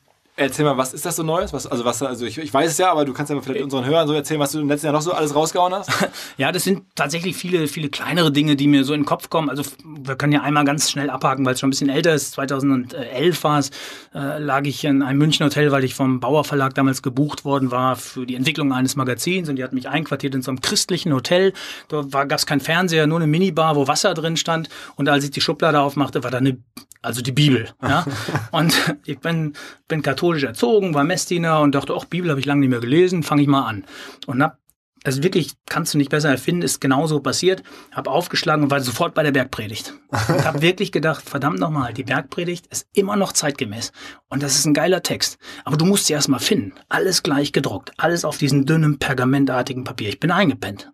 Erzähl 0.40 0.64
mal, 0.64 0.78
was 0.78 0.94
ist 0.94 1.04
das 1.04 1.16
so 1.16 1.22
Neues? 1.22 1.52
Was, 1.52 1.66
also, 1.66 1.84
was, 1.84 2.02
also 2.02 2.24
ich, 2.24 2.38
ich 2.38 2.54
weiß 2.54 2.70
es 2.70 2.78
ja, 2.78 2.90
aber 2.90 3.04
du 3.04 3.12
kannst 3.12 3.30
ja 3.30 3.38
vielleicht 3.42 3.62
unseren 3.62 3.84
Hörern 3.84 4.08
so 4.08 4.14
erzählen, 4.14 4.40
was 4.40 4.52
du 4.52 4.60
im 4.60 4.68
letzten 4.68 4.86
Jahr 4.86 4.94
noch 4.94 5.02
so 5.02 5.12
alles 5.12 5.34
rausgehauen 5.34 5.74
hast. 5.74 5.90
ja, 6.38 6.50
das 6.50 6.64
sind 6.64 6.84
tatsächlich 6.94 7.36
viele, 7.36 7.68
viele 7.68 7.90
kleinere 7.90 8.32
Dinge, 8.32 8.56
die 8.56 8.66
mir 8.66 8.84
so 8.84 8.94
in 8.94 9.00
den 9.00 9.06
Kopf 9.06 9.28
kommen. 9.28 9.50
Also 9.50 9.64
wir 9.84 10.16
können 10.16 10.32
ja 10.32 10.40
einmal 10.40 10.64
ganz 10.64 10.90
schnell 10.90 11.10
abhaken, 11.10 11.44
weil 11.44 11.52
es 11.52 11.60
schon 11.60 11.68
ein 11.68 11.72
bisschen 11.72 11.90
älter 11.90 12.14
ist. 12.14 12.32
2011 12.32 13.44
war 13.44 13.58
es, 13.58 13.68
äh, 14.14 14.38
lag 14.38 14.64
ich 14.64 14.82
in 14.82 15.02
einem 15.02 15.18
München 15.18 15.44
Hotel, 15.44 15.72
weil 15.72 15.84
ich 15.84 15.94
vom 15.94 16.20
Bauer 16.20 16.44
Verlag 16.44 16.72
damals 16.72 17.02
gebucht 17.02 17.44
worden 17.44 17.70
war 17.70 17.96
für 17.96 18.24
die 18.24 18.34
Entwicklung 18.34 18.72
eines 18.72 18.96
Magazins 18.96 19.50
und 19.50 19.56
die 19.56 19.62
hat 19.62 19.74
mich 19.74 19.90
einquartiert 19.90 20.34
in 20.34 20.40
so 20.40 20.52
einem 20.52 20.62
christlichen 20.62 21.12
Hotel. 21.12 21.52
Da 21.88 22.00
gab 22.24 22.38
es 22.38 22.46
keinen 22.46 22.60
Fernseher, 22.60 23.06
nur 23.06 23.18
eine 23.18 23.26
Minibar, 23.26 23.76
wo 23.76 23.88
Wasser 23.88 24.14
drin 24.14 24.38
stand. 24.38 24.70
Und 24.96 25.06
als 25.10 25.22
ich 25.22 25.32
die 25.32 25.42
Schublade 25.42 25.80
aufmachte, 25.80 26.24
war 26.24 26.30
da 26.30 26.38
eine 26.38 26.56
also 27.02 27.22
die 27.22 27.32
Bibel. 27.32 27.68
Ja? 27.82 28.04
und 28.50 28.94
ich 29.04 29.18
bin, 29.20 29.54
bin 29.88 30.02
katholisch 30.02 30.29
erzogen, 30.38 30.94
war 30.94 31.04
Messdiener 31.04 31.60
und 31.60 31.74
dachte, 31.74 31.94
ach, 31.94 32.04
Bibel 32.04 32.30
habe 32.30 32.40
ich 32.40 32.46
lange 32.46 32.60
nicht 32.60 32.70
mehr 32.70 32.80
gelesen, 32.80 33.22
fange 33.22 33.42
ich 33.42 33.48
mal 33.48 33.66
an. 33.66 33.84
Und 34.26 34.42
hab, 34.42 34.59
also 35.04 35.22
wirklich, 35.22 35.54
kannst 35.66 35.94
du 35.94 35.98
nicht 35.98 36.10
besser 36.10 36.28
erfinden, 36.28 36.62
ist 36.62 36.80
genauso 36.80 37.20
passiert. 37.20 37.62
Hab 37.92 38.06
aufgeschlagen 38.06 38.64
und 38.64 38.70
war 38.70 38.80
sofort 38.80 39.14
bei 39.14 39.22
der 39.22 39.32
Bergpredigt. 39.32 39.94
Und 40.08 40.44
hab 40.44 40.60
wirklich 40.62 40.92
gedacht, 40.92 41.28
verdammt 41.28 41.58
nochmal, 41.58 41.94
die 41.94 42.04
Bergpredigt 42.04 42.66
ist 42.66 42.86
immer 42.92 43.16
noch 43.16 43.32
zeitgemäß. 43.32 43.92
Und 44.28 44.42
das 44.42 44.56
ist 44.56 44.66
ein 44.66 44.74
geiler 44.74 45.02
Text. 45.02 45.38
Aber 45.64 45.76
du 45.76 45.86
musst 45.86 46.06
sie 46.06 46.12
erstmal 46.12 46.40
finden. 46.40 46.74
Alles 46.88 47.22
gleich 47.22 47.52
gedruckt. 47.52 47.92
Alles 47.96 48.24
auf 48.24 48.38
diesem 48.38 48.66
dünnen, 48.66 48.98
pergamentartigen 48.98 49.84
Papier. 49.84 50.10
Ich 50.10 50.20
bin 50.20 50.30
eingepennt. 50.30 50.92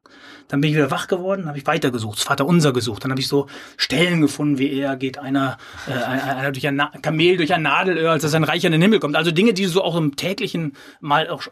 Dann 0.48 0.60
bin 0.60 0.70
ich 0.70 0.76
wieder 0.76 0.90
wach 0.90 1.08
geworden, 1.08 1.46
habe 1.46 1.58
ich 1.58 1.66
weitergesucht, 1.66 2.18
das 2.18 2.24
Vater 2.24 2.46
unser 2.46 2.72
gesucht. 2.72 3.02
Dann 3.02 3.10
habe 3.10 3.20
ich 3.20 3.26
so 3.26 3.46
Stellen 3.76 4.20
gefunden, 4.20 4.58
wie 4.58 4.78
er 4.78 4.96
geht 4.96 5.18
einer, 5.18 5.58
äh, 5.88 5.92
einer 5.92 6.52
durch 6.52 6.66
ein 6.68 6.76
Na 6.76 6.92
Kamel 7.02 7.36
durch 7.36 7.52
ein 7.52 7.62
Nadelöhr, 7.62 8.12
als 8.12 8.22
er 8.22 8.30
sein 8.30 8.44
Reich 8.44 8.64
an 8.64 8.72
den 8.72 8.80
Himmel 8.80 9.00
kommt. 9.00 9.16
Also 9.16 9.32
Dinge, 9.32 9.54
die 9.54 9.64
so 9.64 9.82
auch 9.82 9.96
im 9.96 10.14
täglichen 10.14 10.76
mal 11.00 11.28
auch 11.28 11.42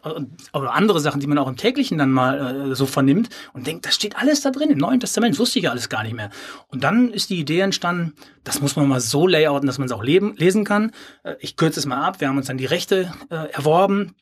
oder 0.53 0.75
andere 0.75 1.01
Sachen, 1.01 1.21
die 1.21 1.27
man 1.27 1.39
auch 1.39 1.49
im 1.49 1.57
täglichen 1.57 1.99
dann 1.99 2.13
mal 2.13 2.39
äh, 2.51 2.75
so 2.75 2.87
vernimmt 2.87 3.29
und 3.53 3.67
denkt, 3.67 3.87
das 3.87 3.95
steht 3.95 4.17
alles 4.17 4.41
da 4.41 4.51
drin 4.51 4.71
im 4.71 4.79
Neuen 4.79 5.01
Testament, 5.01 5.39
wusste 5.39 5.59
ich 5.59 5.65
ja 5.65 5.71
alles 5.71 5.89
gar 5.89 6.03
nicht 6.03 6.15
mehr. 6.15 6.31
Und 6.69 6.85
dann 6.85 7.13
ist 7.13 7.31
die 7.31 7.39
Idee 7.39 7.61
entstanden, 7.61 8.15
das 8.45 8.61
muss 8.61 8.77
man 8.77 8.89
mal 8.89 9.01
so 9.01 9.27
layouten, 9.27 9.67
dass 9.67 9.79
man 9.79 9.87
es 9.87 9.93
auch 9.93 10.03
leben, 10.03 10.35
lesen 10.37 10.65
kann. 10.65 10.93
Äh, 11.23 11.35
ich 11.41 11.57
kürze 11.57 11.81
es 11.81 11.87
mal 11.87 12.03
ab. 12.03 12.21
Wir 12.21 12.29
haben 12.29 12.37
uns 12.37 12.47
dann 12.47 12.59
die 12.59 12.67
Rechte 12.67 13.13
äh, 13.31 13.51
erworben 13.53 14.15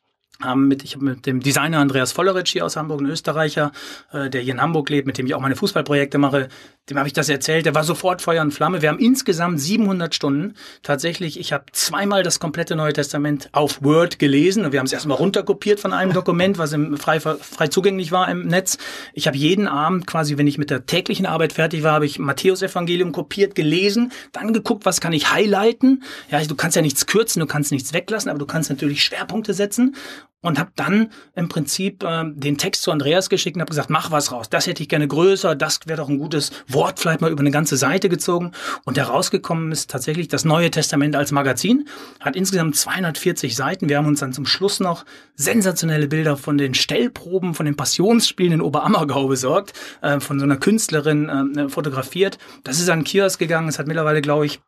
haben 0.45 0.69
mit, 0.69 0.85
ich 0.85 0.95
habe 0.95 1.05
mit 1.05 1.27
dem 1.27 1.41
Designer 1.41 1.79
Andreas 1.79 2.13
Volleritsch 2.13 2.53
hier 2.53 2.65
aus 2.65 2.77
Hamburg, 2.77 3.01
ein 3.01 3.07
Österreicher, 3.07 3.73
äh, 4.13 4.31
der 4.31 4.41
hier 4.41 4.55
in 4.55 4.61
Hamburg 4.61 4.91
lebt, 4.91 5.07
mit 5.07 5.19
dem 5.19 5.27
ich 5.27 5.35
auch 5.35 5.41
meine 5.41 5.57
Fußballprojekte 5.57 6.19
mache, 6.19 6.49
dem 6.91 6.99
habe 6.99 7.07
ich 7.07 7.13
das 7.13 7.29
erzählt. 7.29 7.65
Der 7.65 7.77
war 7.77 7.85
sofort 7.85 8.23
Feuer 8.23 8.43
und 8.43 8.51
Flamme. 8.53 8.83
Wir 8.83 8.89
haben 8.89 8.99
insgesamt 8.99 9.61
700 9.61 10.15
Stunden. 10.15 10.55
Tatsächlich, 10.83 11.39
ich 11.39 11.53
habe 11.53 11.67
zweimal 11.71 12.25
das 12.25 12.41
komplette 12.41 12.75
Neue 12.75 12.93
Testament 12.93 13.49
auf 13.53 13.85
Word 13.85 14.19
gelesen. 14.19 14.65
Und 14.65 14.73
wir 14.73 14.81
haben 14.81 14.87
es 14.87 14.93
erstmal 14.93 15.17
runterkopiert 15.17 15.79
von 15.79 15.93
einem 15.93 16.13
Dokument, 16.13 16.59
was 16.59 16.73
im 16.73 16.97
frei, 16.97 17.21
frei 17.21 17.69
zugänglich 17.69 18.11
war 18.11 18.29
im 18.29 18.49
Netz. 18.49 18.79
Ich 19.15 19.29
habe 19.29 19.37
jeden 19.37 19.69
Abend 19.69 20.09
quasi, 20.09 20.39
wenn 20.39 20.49
ich 20.49 20.59
mit 20.59 20.71
der 20.71 20.85
täglichen 20.85 21.25
Arbeit 21.25 21.53
fertig 21.53 21.85
war, 21.85 21.93
habe 21.93 22.07
ich 22.07 22.19
Matthäus 22.19 22.63
Evangelium 22.63 23.13
kopiert, 23.13 23.55
gelesen, 23.55 24.11
dann 24.33 24.53
geguckt, 24.53 24.85
was 24.85 25.01
kann 25.01 25.13
ich 25.13 25.33
highlighten. 25.33 26.03
Ja, 26.31 26.45
du 26.45 26.57
kannst 26.57 26.75
ja 26.75 26.83
nichts 26.83 27.07
kürzen, 27.07 27.39
du 27.39 27.47
kannst 27.47 27.71
nichts 27.71 27.93
weglassen, 27.93 28.29
aber 28.29 28.41
du 28.41 28.47
kannst 28.47 28.71
natürlich 28.71 29.05
Schwerpunkte 29.05 29.55
setzen. 29.55 29.95
Und 30.43 30.59
habe 30.59 30.71
dann 30.77 31.11
im 31.35 31.49
Prinzip 31.49 32.03
äh, 32.03 32.25
den 32.27 32.59
Text 32.59 32.83
zu 32.83 32.91
Andreas 32.91 33.31
geschickt 33.31 33.57
und 33.57 33.63
habe 33.63 33.71
gesagt, 33.71 33.89
mach 33.91 34.11
was 34.11 34.33
raus. 34.33 34.51
Das 34.51 34.67
hätte 34.67 34.83
ich 34.83 34.89
gerne 34.89 35.09
größer, 35.09 35.55
das 35.55 35.81
wäre 35.87 35.99
doch 35.99 36.09
ein 36.09 36.19
gutes 36.19 36.51
Wort, 36.69 36.99
vielleicht 36.99 37.21
mal 37.21 37.31
über 37.31 37.41
eine 37.41 37.51
ganze 37.51 37.77
Seite 37.77 38.09
gezogen. 38.09 38.53
Und 38.85 38.99
herausgekommen 38.99 39.73
ist 39.73 39.91
tatsächlich 39.91 40.29
das 40.29 40.45
Neue 40.45 40.71
Testament 40.71 41.17
als 41.17 41.33
Magazin, 41.33 41.89
hat 42.21 42.37
insgesamt 42.37 42.77
240 42.77 43.57
Seiten. 43.57 43.89
Wir 43.89 43.97
haben 43.97 44.07
uns 44.07 44.21
dann 44.21 44.33
zum 44.33 44.45
Schluss 44.45 44.81
noch 44.81 45.05
sensationelle 45.37 46.09
Bilder 46.09 46.37
von 46.37 46.59
den 46.59 46.75
Stellproben, 46.75 47.55
von 47.55 47.65
den 47.67 47.77
Passionsspielen 47.77 48.55
in 48.55 48.61
Oberammergau 48.61 49.29
besorgt, 49.29 49.73
äh, 50.03 50.21
von 50.21 50.39
so 50.39 50.45
einer 50.45 50.57
Künstlerin 50.57 51.29
äh, 51.57 51.69
fotografiert. 51.69 52.39
Das 52.65 52.81
ist 52.81 52.91
an 52.91 53.05
Kiosk 53.05 53.39
gegangen. 53.39 53.69
Es 53.69 53.79
hat 53.79 53.87
mittlerweile, 53.87 54.21
glaube 54.21 54.47
ich, 54.47 54.61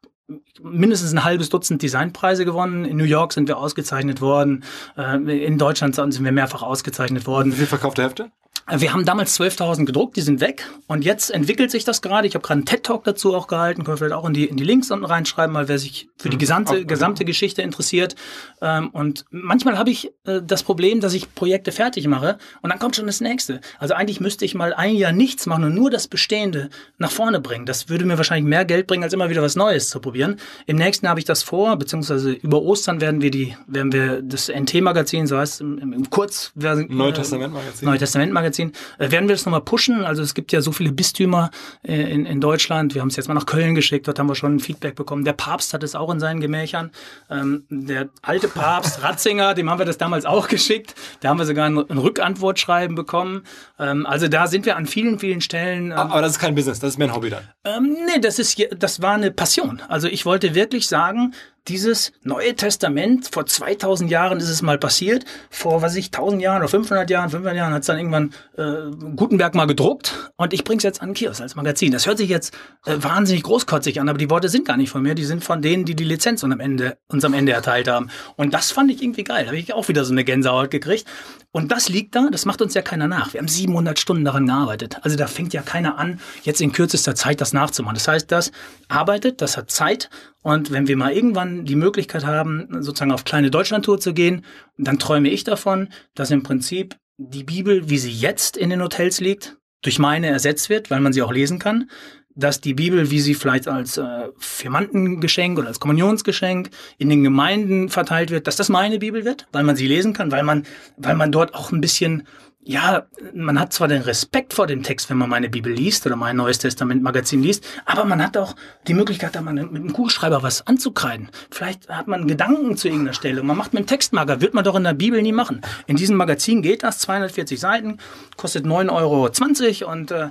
mindestens 0.62 1.12
ein 1.12 1.24
halbes 1.24 1.48
Dutzend 1.48 1.82
Designpreise 1.82 2.44
gewonnen. 2.44 2.84
In 2.84 2.96
New 2.96 3.04
York 3.04 3.32
sind 3.32 3.48
wir 3.48 3.58
ausgezeichnet 3.58 4.20
worden. 4.20 4.64
Äh, 4.96 5.44
in 5.44 5.58
Deutschland 5.58 5.94
sind 5.94 6.24
wir 6.24 6.32
mehrfach 6.32 6.62
ausgezeichnet 6.62 7.26
worden. 7.26 7.52
Wie 7.52 7.56
viel 7.56 7.66
verkaufte 7.66 8.02
Hefte? 8.02 8.30
Wir 8.70 8.94
haben 8.94 9.04
damals 9.04 9.38
12.000 9.38 9.84
gedruckt, 9.84 10.16
die 10.16 10.22
sind 10.22 10.40
weg. 10.40 10.66
Und 10.86 11.04
jetzt 11.04 11.30
entwickelt 11.30 11.70
sich 11.70 11.84
das 11.84 12.00
gerade. 12.00 12.26
Ich 12.26 12.34
habe 12.34 12.42
gerade 12.42 12.58
einen 12.58 12.66
TED-Talk 12.66 13.04
dazu 13.04 13.34
auch 13.34 13.46
gehalten. 13.46 13.84
Können 13.84 13.94
wir 13.94 13.98
vielleicht 13.98 14.14
auch 14.14 14.26
in 14.26 14.32
die, 14.32 14.46
in 14.46 14.56
die 14.56 14.64
Links 14.64 14.90
unten 14.90 15.04
reinschreiben, 15.04 15.52
mal 15.52 15.68
wer 15.68 15.78
sich 15.78 16.08
für 16.16 16.30
die 16.30 16.36
mhm. 16.36 16.40
gesamte, 16.40 16.86
gesamte 16.86 17.26
Geschichte 17.26 17.60
interessiert. 17.60 18.16
Ähm, 18.62 18.88
und 18.90 19.26
manchmal 19.30 19.76
habe 19.76 19.90
ich 19.90 20.12
äh, 20.24 20.40
das 20.42 20.62
Problem, 20.62 21.00
dass 21.00 21.12
ich 21.12 21.34
Projekte 21.34 21.72
fertig 21.72 22.06
mache 22.06 22.38
und 22.62 22.70
dann 22.70 22.78
kommt 22.78 22.96
schon 22.96 23.06
das 23.06 23.20
nächste. 23.20 23.60
Also 23.78 23.92
eigentlich 23.92 24.20
müsste 24.20 24.46
ich 24.46 24.54
mal 24.54 24.72
ein 24.72 24.96
Jahr 24.96 25.12
nichts 25.12 25.44
machen 25.44 25.64
und 25.64 25.74
nur 25.74 25.90
das 25.90 26.08
Bestehende 26.08 26.70
nach 26.96 27.10
vorne 27.10 27.40
bringen. 27.40 27.66
Das 27.66 27.90
würde 27.90 28.06
mir 28.06 28.16
wahrscheinlich 28.16 28.48
mehr 28.48 28.64
Geld 28.64 28.86
bringen, 28.86 29.02
als 29.02 29.12
immer 29.12 29.28
wieder 29.28 29.42
was 29.42 29.56
Neues 29.56 29.90
zu 29.90 30.00
probieren. 30.00 30.36
Im 30.64 30.76
nächsten 30.76 31.06
habe 31.06 31.20
ich 31.20 31.26
das 31.26 31.42
vor, 31.42 31.76
beziehungsweise 31.76 32.32
über 32.32 32.62
Ostern 32.62 33.02
werden 33.02 33.20
wir 33.20 33.30
die, 33.30 33.54
werden 33.66 33.92
wir 33.92 34.22
das 34.22 34.48
NT-Magazin, 34.48 35.26
so 35.26 35.36
heißt 35.36 35.54
es 35.54 35.60
im, 35.60 35.92
im 35.92 36.08
Kurz, 36.08 36.52
äh, 36.58 36.74
Neutestament-Magazin. 36.88 37.86
Neutestament-Magazin 37.86 38.53
Magazin. 38.54 38.72
Äh, 38.98 39.10
werden 39.10 39.28
wir 39.28 39.34
das 39.34 39.44
nochmal 39.44 39.62
pushen? 39.62 40.04
Also 40.04 40.22
es 40.22 40.34
gibt 40.34 40.52
ja 40.52 40.60
so 40.60 40.72
viele 40.72 40.92
Bistümer 40.92 41.50
äh, 41.82 41.94
in, 41.94 42.26
in 42.26 42.40
Deutschland. 42.40 42.94
Wir 42.94 43.00
haben 43.00 43.08
es 43.08 43.16
jetzt 43.16 43.28
mal 43.28 43.34
nach 43.34 43.46
Köln 43.46 43.74
geschickt, 43.74 44.06
dort 44.06 44.18
haben 44.18 44.28
wir 44.28 44.34
schon 44.34 44.56
ein 44.56 44.60
Feedback 44.60 44.94
bekommen. 44.94 45.24
Der 45.24 45.32
Papst 45.32 45.74
hat 45.74 45.82
es 45.82 45.94
auch 45.94 46.10
in 46.10 46.20
seinen 46.20 46.40
Gemächern. 46.40 46.90
Ähm, 47.30 47.64
der 47.68 48.08
alte 48.22 48.48
Papst 48.48 49.02
Ratzinger, 49.02 49.54
dem 49.54 49.70
haben 49.70 49.78
wir 49.78 49.86
das 49.86 49.98
damals 49.98 50.24
auch 50.24 50.48
geschickt. 50.48 50.94
Da 51.20 51.28
haben 51.30 51.38
wir 51.38 51.46
sogar 51.46 51.66
ein, 51.66 51.78
ein 51.78 51.98
Rückantwortschreiben 51.98 52.94
bekommen. 52.94 53.42
Ähm, 53.78 54.06
also 54.06 54.28
da 54.28 54.46
sind 54.46 54.66
wir 54.66 54.76
an 54.76 54.86
vielen, 54.86 55.18
vielen 55.18 55.40
Stellen. 55.40 55.86
Ähm, 55.86 55.98
Aber 55.98 56.22
das 56.22 56.32
ist 56.32 56.38
kein 56.38 56.54
Business, 56.54 56.78
das 56.78 56.90
ist 56.90 56.98
mehr 56.98 57.08
ein 57.08 57.14
Hobby 57.14 57.30
dann. 57.30 57.48
Ähm, 57.64 57.96
nee, 58.06 58.20
das 58.20 58.38
ist 58.38 58.54
das 58.78 59.02
war 59.02 59.14
eine 59.14 59.30
Passion. 59.30 59.82
Also 59.88 60.08
ich 60.08 60.24
wollte 60.24 60.54
wirklich 60.54 60.86
sagen, 60.86 61.34
dieses 61.68 62.12
Neue 62.22 62.54
Testament, 62.56 63.28
vor 63.32 63.46
2000 63.46 64.10
Jahren 64.10 64.38
ist 64.38 64.50
es 64.50 64.60
mal 64.60 64.78
passiert, 64.78 65.24
vor, 65.48 65.80
was 65.80 65.96
ich, 65.96 66.06
1000 66.06 66.42
Jahren 66.42 66.58
oder 66.58 66.68
500 66.68 67.08
Jahren, 67.08 67.30
500 67.30 67.56
Jahren 67.56 67.72
hat 67.72 67.80
es 67.80 67.86
dann 67.86 67.96
irgendwann 67.96 68.34
äh, 68.58 68.90
Gutenberg 69.16 69.54
mal 69.54 69.66
gedruckt 69.66 70.30
und 70.36 70.52
ich 70.52 70.64
bring's 70.64 70.82
jetzt 70.82 71.00
an 71.00 71.14
Kiosk 71.14 71.40
als 71.40 71.54
Magazin. 71.54 71.92
Das 71.92 72.06
hört 72.06 72.18
sich 72.18 72.28
jetzt 72.28 72.54
äh, 72.84 72.96
wahnsinnig 72.98 73.44
großkotzig 73.44 73.98
an, 73.98 74.10
aber 74.10 74.18
die 74.18 74.28
Worte 74.28 74.50
sind 74.50 74.66
gar 74.66 74.76
nicht 74.76 74.90
von 74.90 75.02
mir, 75.02 75.14
die 75.14 75.24
sind 75.24 75.42
von 75.42 75.62
denen, 75.62 75.86
die 75.86 75.94
die 75.94 76.04
Lizenz 76.04 76.44
am 76.44 76.60
Ende, 76.60 76.98
uns 77.08 77.24
am 77.24 77.32
Ende 77.32 77.52
erteilt 77.52 77.88
haben. 77.88 78.10
Und 78.36 78.52
das 78.52 78.70
fand 78.70 78.90
ich 78.90 79.02
irgendwie 79.02 79.24
geil, 79.24 79.44
da 79.44 79.48
habe 79.48 79.58
ich 79.58 79.72
auch 79.72 79.88
wieder 79.88 80.04
so 80.04 80.12
eine 80.12 80.24
Gänsehaut 80.24 80.70
gekriegt. 80.70 81.06
Und 81.50 81.70
das 81.70 81.88
liegt 81.88 82.14
da, 82.16 82.28
das 82.30 82.46
macht 82.46 82.60
uns 82.60 82.74
ja 82.74 82.82
keiner 82.82 83.06
nach. 83.06 83.32
Wir 83.32 83.38
haben 83.38 83.48
700 83.48 83.98
Stunden 83.98 84.24
daran 84.24 84.46
gearbeitet. 84.46 84.98
Also 85.02 85.16
da 85.16 85.28
fängt 85.28 85.54
ja 85.54 85.62
keiner 85.62 85.98
an, 85.98 86.20
jetzt 86.42 86.60
in 86.60 86.72
kürzester 86.72 87.14
Zeit 87.14 87.40
das 87.40 87.52
nachzumachen. 87.52 87.94
Das 87.94 88.08
heißt, 88.08 88.32
das 88.32 88.50
arbeitet, 88.88 89.40
das 89.40 89.56
hat 89.56 89.70
Zeit 89.70 90.10
und 90.44 90.70
wenn 90.72 90.86
wir 90.86 90.96
mal 90.98 91.14
irgendwann 91.14 91.64
die 91.64 91.74
Möglichkeit 91.74 92.26
haben, 92.26 92.68
sozusagen 92.80 93.12
auf 93.12 93.24
kleine 93.24 93.50
Deutschlandtour 93.50 93.98
zu 93.98 94.12
gehen, 94.12 94.44
dann 94.76 94.98
träume 94.98 95.30
ich 95.30 95.42
davon, 95.42 95.88
dass 96.14 96.30
im 96.30 96.42
Prinzip 96.42 96.96
die 97.16 97.44
Bibel, 97.44 97.88
wie 97.88 97.96
sie 97.96 98.12
jetzt 98.12 98.58
in 98.58 98.68
den 98.68 98.82
Hotels 98.82 99.20
liegt, 99.20 99.56
durch 99.80 99.98
meine 99.98 100.26
ersetzt 100.26 100.68
wird, 100.68 100.90
weil 100.90 101.00
man 101.00 101.14
sie 101.14 101.22
auch 101.22 101.32
lesen 101.32 101.58
kann. 101.58 101.88
Dass 102.34 102.60
die 102.60 102.74
Bibel, 102.74 103.10
wie 103.10 103.20
sie 103.20 103.32
vielleicht 103.32 103.68
als 103.68 103.96
äh, 103.96 104.28
Firmantengeschenk 104.36 105.58
oder 105.58 105.68
als 105.68 105.80
Kommunionsgeschenk 105.80 106.68
in 106.98 107.08
den 107.08 107.24
Gemeinden 107.24 107.88
verteilt 107.88 108.30
wird, 108.30 108.46
dass 108.46 108.56
das 108.56 108.68
meine 108.68 108.98
Bibel 108.98 109.24
wird, 109.24 109.46
weil 109.52 109.64
man 109.64 109.76
sie 109.76 109.86
lesen 109.86 110.12
kann, 110.12 110.30
weil 110.30 110.42
man, 110.42 110.64
weil 110.98 111.14
man 111.14 111.32
dort 111.32 111.54
auch 111.54 111.72
ein 111.72 111.80
bisschen 111.80 112.24
ja, 112.66 113.06
man 113.34 113.60
hat 113.60 113.74
zwar 113.74 113.88
den 113.88 114.02
Respekt 114.02 114.54
vor 114.54 114.66
dem 114.66 114.82
Text, 114.82 115.10
wenn 115.10 115.18
man 115.18 115.28
meine 115.28 115.50
Bibel 115.50 115.72
liest 115.72 116.06
oder 116.06 116.16
mein 116.16 116.36
Neues 116.36 116.58
Testament 116.58 117.02
Magazin 117.02 117.42
liest, 117.42 117.64
aber 117.84 118.04
man 118.04 118.22
hat 118.22 118.38
auch 118.38 118.56
die 118.86 118.94
Möglichkeit, 118.94 119.34
da 119.34 119.42
mal 119.42 119.52
mit 119.52 119.66
einem 119.66 119.92
Kugelschreiber 119.92 120.42
was 120.42 120.66
anzukreiden. 120.66 121.28
Vielleicht 121.50 121.90
hat 121.90 122.08
man 122.08 122.26
Gedanken 122.26 122.76
zu 122.76 122.88
irgendeiner 122.88 123.12
Stelle 123.12 123.42
man 123.42 123.56
macht 123.56 123.74
mit 123.74 123.84
dem 123.84 123.86
Textmarker, 123.86 124.40
wird 124.40 124.54
man 124.54 124.64
doch 124.64 124.76
in 124.76 124.84
der 124.84 124.94
Bibel 124.94 125.20
nie 125.20 125.32
machen. 125.32 125.60
In 125.86 125.96
diesem 125.96 126.16
Magazin 126.16 126.62
geht 126.62 126.82
das, 126.82 127.00
240 127.00 127.60
Seiten, 127.60 127.98
kostet 128.36 128.64
9,20 128.64 129.84
Euro 129.84 129.92
und 129.92 130.10
äh, 130.10 130.30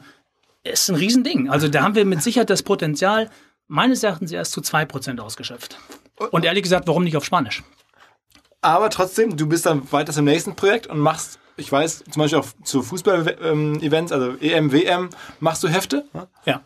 ist 0.63 0.89
ein 0.89 0.95
Riesending. 0.95 1.49
Also 1.49 1.67
da 1.67 1.83
haben 1.83 1.95
wir 1.95 2.05
mit 2.05 2.23
Sicherheit 2.23 2.49
das 2.49 2.63
Potenzial, 2.63 3.29
meines 3.67 4.01
Erachtens 4.01 4.31
erst 4.31 4.53
zu 4.53 4.61
2% 4.61 5.19
ausgeschöpft. 5.19 5.77
Und 6.31 6.45
ehrlich 6.45 6.63
gesagt, 6.63 6.87
warum 6.87 7.03
nicht 7.03 7.17
auf 7.17 7.25
Spanisch? 7.25 7.63
Aber 8.61 8.89
trotzdem, 8.89 9.35
du 9.35 9.47
bist 9.47 9.65
dann 9.65 9.91
weiter 9.91 10.17
im 10.17 10.25
nächsten 10.25 10.55
Projekt 10.55 10.87
und 10.87 10.99
machst 10.99 11.39
ich 11.57 11.71
weiß, 11.71 12.03
zum 12.09 12.19
Beispiel 12.21 12.39
auch 12.39 12.47
zu 12.63 12.81
Fußball-Events, 12.81 14.11
also 14.11 14.31
EM, 14.39 14.71
WM, 14.71 15.09
machst 15.39 15.63
du 15.63 15.67
Hefte? 15.67 16.05
Ja. 16.45 16.61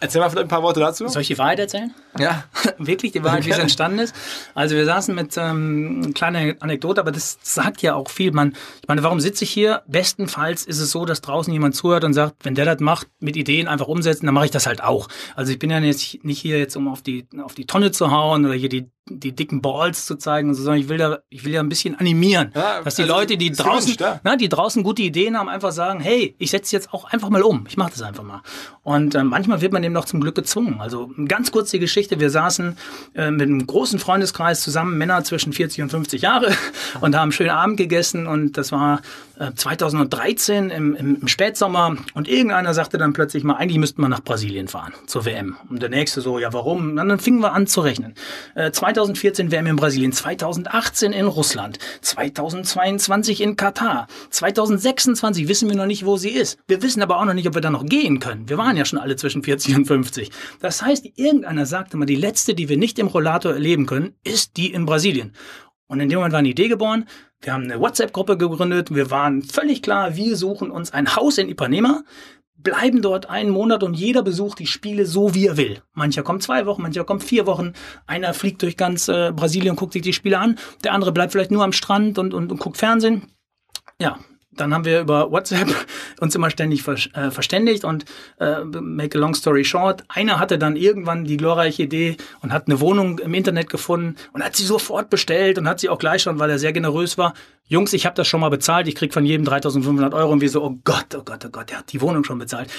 Erzähl 0.00 0.20
mal 0.20 0.30
vielleicht 0.30 0.46
ein 0.46 0.48
paar 0.48 0.62
Worte 0.62 0.80
dazu. 0.80 1.08
Soll 1.08 1.22
ich 1.22 1.28
die 1.28 1.38
Wahrheit 1.38 1.58
erzählen? 1.58 1.92
Ja. 2.18 2.44
Wirklich 2.78 3.12
die 3.12 3.24
Wahrheit, 3.24 3.46
wie 3.46 3.50
es 3.50 3.58
entstanden 3.58 3.98
ist. 3.98 4.14
Also 4.54 4.76
wir 4.76 4.84
saßen 4.84 5.14
mit 5.14 5.36
ähm, 5.36 6.12
kleiner 6.14 6.54
Anekdote, 6.60 7.00
aber 7.00 7.10
das 7.10 7.38
sagt 7.42 7.82
ja 7.82 7.94
auch 7.94 8.08
viel. 8.08 8.32
Man, 8.32 8.54
ich 8.80 8.88
meine, 8.88 9.02
warum 9.02 9.20
sitze 9.20 9.44
ich 9.44 9.50
hier? 9.50 9.82
Bestenfalls 9.86 10.64
ist 10.64 10.78
es 10.78 10.92
so, 10.92 11.04
dass 11.04 11.20
draußen 11.20 11.52
jemand 11.52 11.74
zuhört 11.74 12.04
und 12.04 12.14
sagt, 12.14 12.36
wenn 12.44 12.54
der 12.54 12.64
das 12.64 12.80
macht, 12.80 13.08
mit 13.18 13.36
Ideen 13.36 13.66
einfach 13.66 13.88
umsetzen, 13.88 14.26
dann 14.26 14.34
mache 14.34 14.46
ich 14.46 14.50
das 14.52 14.66
halt 14.66 14.82
auch. 14.82 15.08
Also 15.34 15.52
ich 15.52 15.58
bin 15.58 15.70
ja 15.70 15.80
nicht, 15.80 16.24
nicht 16.24 16.40
hier 16.40 16.58
jetzt, 16.58 16.76
um 16.76 16.86
auf 16.88 17.02
die, 17.02 17.26
auf 17.42 17.54
die 17.54 17.66
Tonne 17.66 17.90
zu 17.90 18.10
hauen 18.10 18.44
oder 18.44 18.54
hier 18.54 18.68
die 18.68 18.90
die 19.10 19.34
dicken 19.34 19.60
Balls 19.60 20.06
zu 20.06 20.16
zeigen, 20.16 20.54
sondern 20.54 20.78
ich 20.78 20.88
will 20.88 20.98
da, 20.98 21.18
ich 21.28 21.44
will 21.44 21.52
ja 21.52 21.60
ein 21.60 21.68
bisschen 21.68 21.94
animieren, 21.98 22.52
ja, 22.54 22.82
dass 22.82 22.96
die 22.96 23.02
also 23.02 23.14
Leute, 23.14 23.36
die 23.36 23.50
draußen, 23.50 23.96
na, 24.22 24.36
die 24.36 24.48
draußen 24.48 24.82
gute 24.82 25.02
Ideen 25.02 25.38
haben, 25.38 25.48
einfach 25.48 25.72
sagen, 25.72 26.00
hey, 26.00 26.34
ich 26.38 26.50
setze 26.50 26.74
jetzt 26.76 26.92
auch 26.92 27.04
einfach 27.04 27.30
mal 27.30 27.42
um, 27.42 27.64
ich 27.68 27.76
mache 27.76 27.90
das 27.90 28.02
einfach 28.02 28.22
mal. 28.22 28.42
Und 28.82 29.14
äh, 29.14 29.24
manchmal 29.24 29.60
wird 29.60 29.72
man 29.72 29.82
dem 29.88 29.92
noch 29.92 30.04
zum 30.04 30.20
Glück 30.20 30.34
gezwungen. 30.34 30.80
Also 30.80 31.10
ganz 31.26 31.50
kurz 31.50 31.70
die 31.70 31.78
Geschichte: 31.78 32.20
Wir 32.20 32.30
saßen 32.30 32.76
äh, 33.14 33.30
mit 33.30 33.42
einem 33.42 33.66
großen 33.66 33.98
Freundeskreis 33.98 34.60
zusammen, 34.60 34.96
Männer 34.98 35.24
zwischen 35.24 35.52
40 35.52 35.82
und 35.82 35.90
50 35.90 36.22
Jahre, 36.22 36.52
und 37.00 37.14
haben 37.14 37.22
einen 37.22 37.32
schönen 37.32 37.50
Abend 37.50 37.76
gegessen. 37.76 38.26
Und 38.26 38.56
das 38.56 38.72
war 38.72 39.00
äh, 39.38 39.52
2013 39.54 40.70
im, 40.70 40.94
im, 40.94 41.28
Spätsommer. 41.28 41.96
Und 42.14 42.28
irgendeiner 42.28 42.74
sagte 42.74 42.98
dann 42.98 43.12
plötzlich 43.12 43.44
mal, 43.44 43.54
eigentlich 43.54 43.78
müssten 43.78 44.02
wir 44.02 44.08
nach 44.08 44.22
Brasilien 44.22 44.68
fahren 44.68 44.92
zur 45.06 45.24
WM. 45.24 45.56
Und 45.68 45.82
der 45.82 45.88
nächste 45.88 46.20
so, 46.20 46.38
ja, 46.38 46.52
warum? 46.52 46.90
Und 46.90 46.96
dann 46.96 47.18
fingen 47.18 47.40
wir 47.40 47.52
an 47.52 47.66
zu 47.66 47.80
rechnen. 47.80 48.14
Äh, 48.54 48.70
2014 48.70 49.50
WM 49.50 49.66
in 49.66 49.76
Brasilien, 49.76 50.12
2018 50.12 51.12
in 51.12 51.26
Russland, 51.26 51.78
2022 52.02 53.40
in 53.40 53.56
Katar, 53.56 54.06
2026 54.30 55.48
wissen 55.48 55.68
wir 55.68 55.76
noch 55.76 55.86
nicht, 55.86 56.04
wo 56.04 56.16
sie 56.16 56.30
ist. 56.30 56.58
Wir 56.66 56.82
wissen 56.82 57.02
aber 57.02 57.18
auch 57.18 57.24
noch 57.24 57.34
nicht, 57.34 57.48
ob 57.48 57.54
wir 57.54 57.60
da 57.60 57.70
noch 57.70 57.86
gehen 57.86 58.20
können. 58.20 58.48
Wir 58.48 58.58
waren 58.58 58.76
ja 58.76 58.84
schon 58.84 58.98
alle 58.98 59.16
zwischen 59.16 59.42
40 59.42 59.74
und 59.78 59.86
50. 59.86 60.30
Das 60.60 60.82
heißt, 60.82 61.06
irgendeiner 61.16 61.66
sagte 61.66 61.96
mal, 61.96 62.06
die 62.06 62.16
letzte, 62.16 62.54
die 62.54 62.68
wir 62.68 62.76
nicht 62.76 62.98
im 62.98 63.06
Rollator 63.06 63.52
erleben 63.52 63.86
können, 63.86 64.14
ist 64.24 64.56
die 64.56 64.72
in 64.72 64.86
Brasilien. 64.86 65.32
Und 65.86 66.00
in 66.00 66.08
dem 66.08 66.18
Moment 66.18 66.32
war 66.32 66.40
eine 66.40 66.48
Idee 66.48 66.68
geboren. 66.68 67.06
Wir 67.40 67.54
haben 67.54 67.64
eine 67.64 67.80
WhatsApp-Gruppe 67.80 68.36
gegründet. 68.36 68.94
Wir 68.94 69.10
waren 69.10 69.42
völlig 69.42 69.80
klar, 69.80 70.16
wir 70.16 70.36
suchen 70.36 70.70
uns 70.70 70.92
ein 70.92 71.16
Haus 71.16 71.38
in 71.38 71.48
Ipanema 71.48 72.02
bleiben 72.58 73.02
dort 73.02 73.30
einen 73.30 73.50
Monat 73.50 73.82
und 73.82 73.94
jeder 73.94 74.22
besucht 74.22 74.58
die 74.58 74.66
Spiele 74.66 75.06
so, 75.06 75.34
wie 75.34 75.46
er 75.46 75.56
will. 75.56 75.80
Mancher 75.94 76.22
kommt 76.22 76.42
zwei 76.42 76.66
Wochen, 76.66 76.82
mancher 76.82 77.04
kommt 77.04 77.22
vier 77.22 77.46
Wochen. 77.46 77.72
Einer 78.06 78.34
fliegt 78.34 78.62
durch 78.62 78.76
ganz 78.76 79.08
äh, 79.08 79.32
Brasilien 79.34 79.70
und 79.70 79.76
guckt 79.76 79.92
sich 79.92 80.02
die 80.02 80.12
Spiele 80.12 80.38
an. 80.38 80.58
Der 80.84 80.92
andere 80.92 81.12
bleibt 81.12 81.32
vielleicht 81.32 81.52
nur 81.52 81.64
am 81.64 81.72
Strand 81.72 82.18
und, 82.18 82.34
und, 82.34 82.50
und 82.50 82.58
guckt 82.58 82.76
Fernsehen. 82.76 83.30
Ja, 84.00 84.18
dann 84.60 84.74
haben 84.74 84.84
wir 84.84 85.00
über 85.00 85.30
WhatsApp 85.30 85.68
uns 86.20 86.34
immer 86.34 86.50
ständig 86.50 86.82
ver 86.82 86.96
äh, 87.14 87.30
verständigt 87.30 87.84
und 87.84 88.04
äh, 88.38 88.64
make 88.64 89.16
a 89.16 89.20
long 89.20 89.34
story 89.34 89.64
short, 89.64 90.04
einer 90.08 90.38
hatte 90.38 90.58
dann 90.58 90.76
irgendwann 90.76 91.24
die 91.24 91.36
glorreiche 91.36 91.84
Idee 91.84 92.16
und 92.40 92.52
hat 92.52 92.66
eine 92.66 92.80
Wohnung 92.80 93.18
im 93.18 93.34
Internet 93.34 93.70
gefunden 93.70 94.16
und 94.32 94.44
hat 94.44 94.56
sie 94.56 94.64
sofort 94.64 95.10
bestellt 95.10 95.58
und 95.58 95.68
hat 95.68 95.80
sie 95.80 95.88
auch 95.88 95.98
gleich 95.98 96.22
schon, 96.22 96.38
weil 96.38 96.50
er 96.50 96.58
sehr 96.58 96.72
generös 96.72 97.18
war. 97.18 97.34
Jungs, 97.66 97.92
ich 97.92 98.06
habe 98.06 98.16
das 98.16 98.26
schon 98.26 98.40
mal 98.40 98.48
bezahlt, 98.48 98.88
ich 98.88 98.94
krieg 98.94 99.12
von 99.12 99.26
jedem 99.26 99.44
3500 99.44 100.14
Euro 100.14 100.32
und 100.32 100.40
wir 100.40 100.48
so, 100.48 100.62
oh 100.62 100.78
Gott, 100.84 101.14
oh 101.14 101.22
Gott, 101.22 101.44
oh 101.44 101.50
Gott, 101.50 101.70
der 101.70 101.78
hat 101.78 101.92
die 101.92 102.00
Wohnung 102.00 102.24
schon 102.24 102.38
bezahlt. 102.38 102.70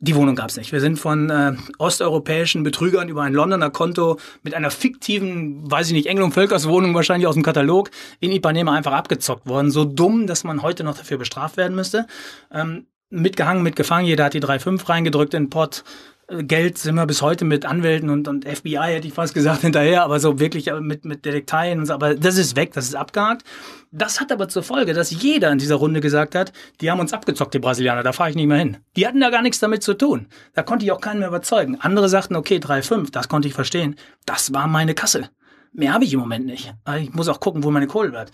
Die 0.00 0.14
Wohnung 0.16 0.34
gab 0.34 0.50
es 0.50 0.56
nicht. 0.56 0.72
Wir 0.72 0.80
sind 0.80 0.98
von 0.98 1.30
äh, 1.30 1.52
osteuropäischen 1.78 2.62
Betrügern 2.62 3.08
über 3.08 3.22
ein 3.22 3.32
Londoner 3.32 3.70
Konto 3.70 4.18
mit 4.42 4.54
einer 4.54 4.70
fiktiven, 4.70 5.70
weiß 5.70 5.86
ich 5.88 5.92
nicht, 5.92 6.06
Engel- 6.06 6.24
und 6.24 6.34
Völkerswohnung 6.34 6.94
wahrscheinlich 6.94 7.26
aus 7.26 7.34
dem 7.34 7.42
Katalog 7.42 7.90
in 8.20 8.32
Ipanema 8.32 8.74
einfach 8.74 8.92
abgezockt 8.92 9.46
worden. 9.46 9.70
So 9.70 9.84
dumm, 9.84 10.26
dass 10.26 10.44
man 10.44 10.62
heute 10.62 10.84
noch 10.84 10.96
dafür 10.96 11.16
bestraft 11.16 11.56
werden 11.56 11.74
müsste. 11.74 12.06
Ähm, 12.52 12.86
mitgehangen, 13.08 13.62
mitgefangen, 13.62 14.06
jeder 14.06 14.24
hat 14.24 14.34
die 14.34 14.42
3,5 14.42 14.88
reingedrückt 14.88 15.34
in 15.34 15.44
den 15.44 15.50
Pott. 15.50 15.84
Geld 16.28 16.78
sind 16.78 16.94
wir 16.94 17.06
bis 17.06 17.20
heute 17.20 17.44
mit 17.44 17.66
Anwälten 17.66 18.08
und, 18.08 18.28
und 18.28 18.48
FBI, 18.48 18.76
hätte 18.76 19.06
ich 19.06 19.14
fast 19.14 19.34
gesagt, 19.34 19.60
hinterher, 19.62 20.04
aber 20.04 20.20
so 20.20 20.40
wirklich 20.40 20.68
äh, 20.68 20.80
mit, 20.80 21.04
mit 21.04 21.24
Detekteien 21.24 21.78
und 21.78 21.86
so, 21.86 21.92
aber 21.94 22.14
das 22.14 22.38
ist 22.38 22.56
weg, 22.56 22.72
das 22.72 22.86
ist 22.86 22.94
abgehakt. 22.94 23.44
Das 23.92 24.20
hat 24.20 24.32
aber 24.32 24.48
zur 24.48 24.62
Folge, 24.62 24.94
dass 24.94 25.10
jeder 25.10 25.52
in 25.52 25.58
dieser 25.58 25.76
Runde 25.76 26.00
gesagt 26.00 26.34
hat, 26.34 26.52
die 26.80 26.90
haben 26.90 27.00
uns 27.00 27.12
abgezockt, 27.12 27.54
die 27.54 27.58
Brasilianer, 27.58 28.02
da 28.02 28.12
fahre 28.12 28.30
ich 28.30 28.36
nicht 28.36 28.46
mehr 28.46 28.58
hin. 28.58 28.78
Die 28.96 29.06
hatten 29.06 29.20
da 29.20 29.30
gar 29.30 29.42
nichts 29.42 29.60
damit 29.60 29.82
zu 29.82 29.94
tun. 29.94 30.26
Da 30.54 30.62
konnte 30.62 30.84
ich 30.84 30.92
auch 30.92 31.00
keinen 31.00 31.18
mehr 31.18 31.28
überzeugen. 31.28 31.80
Andere 31.80 32.08
sagten, 32.08 32.36
okay, 32.36 32.56
3,5, 32.56 33.12
das 33.12 33.28
konnte 33.28 33.46
ich 33.46 33.54
verstehen. 33.54 33.96
Das 34.24 34.52
war 34.52 34.66
meine 34.66 34.94
Kasse. 34.94 35.30
Mehr 35.72 35.92
habe 35.92 36.04
ich 36.04 36.14
im 36.14 36.20
Moment 36.20 36.46
nicht. 36.46 36.74
Ich 37.00 37.12
muss 37.12 37.28
auch 37.28 37.40
gucken, 37.40 37.64
wo 37.64 37.70
meine 37.70 37.86
Kohle 37.86 38.10
bleibt. 38.10 38.32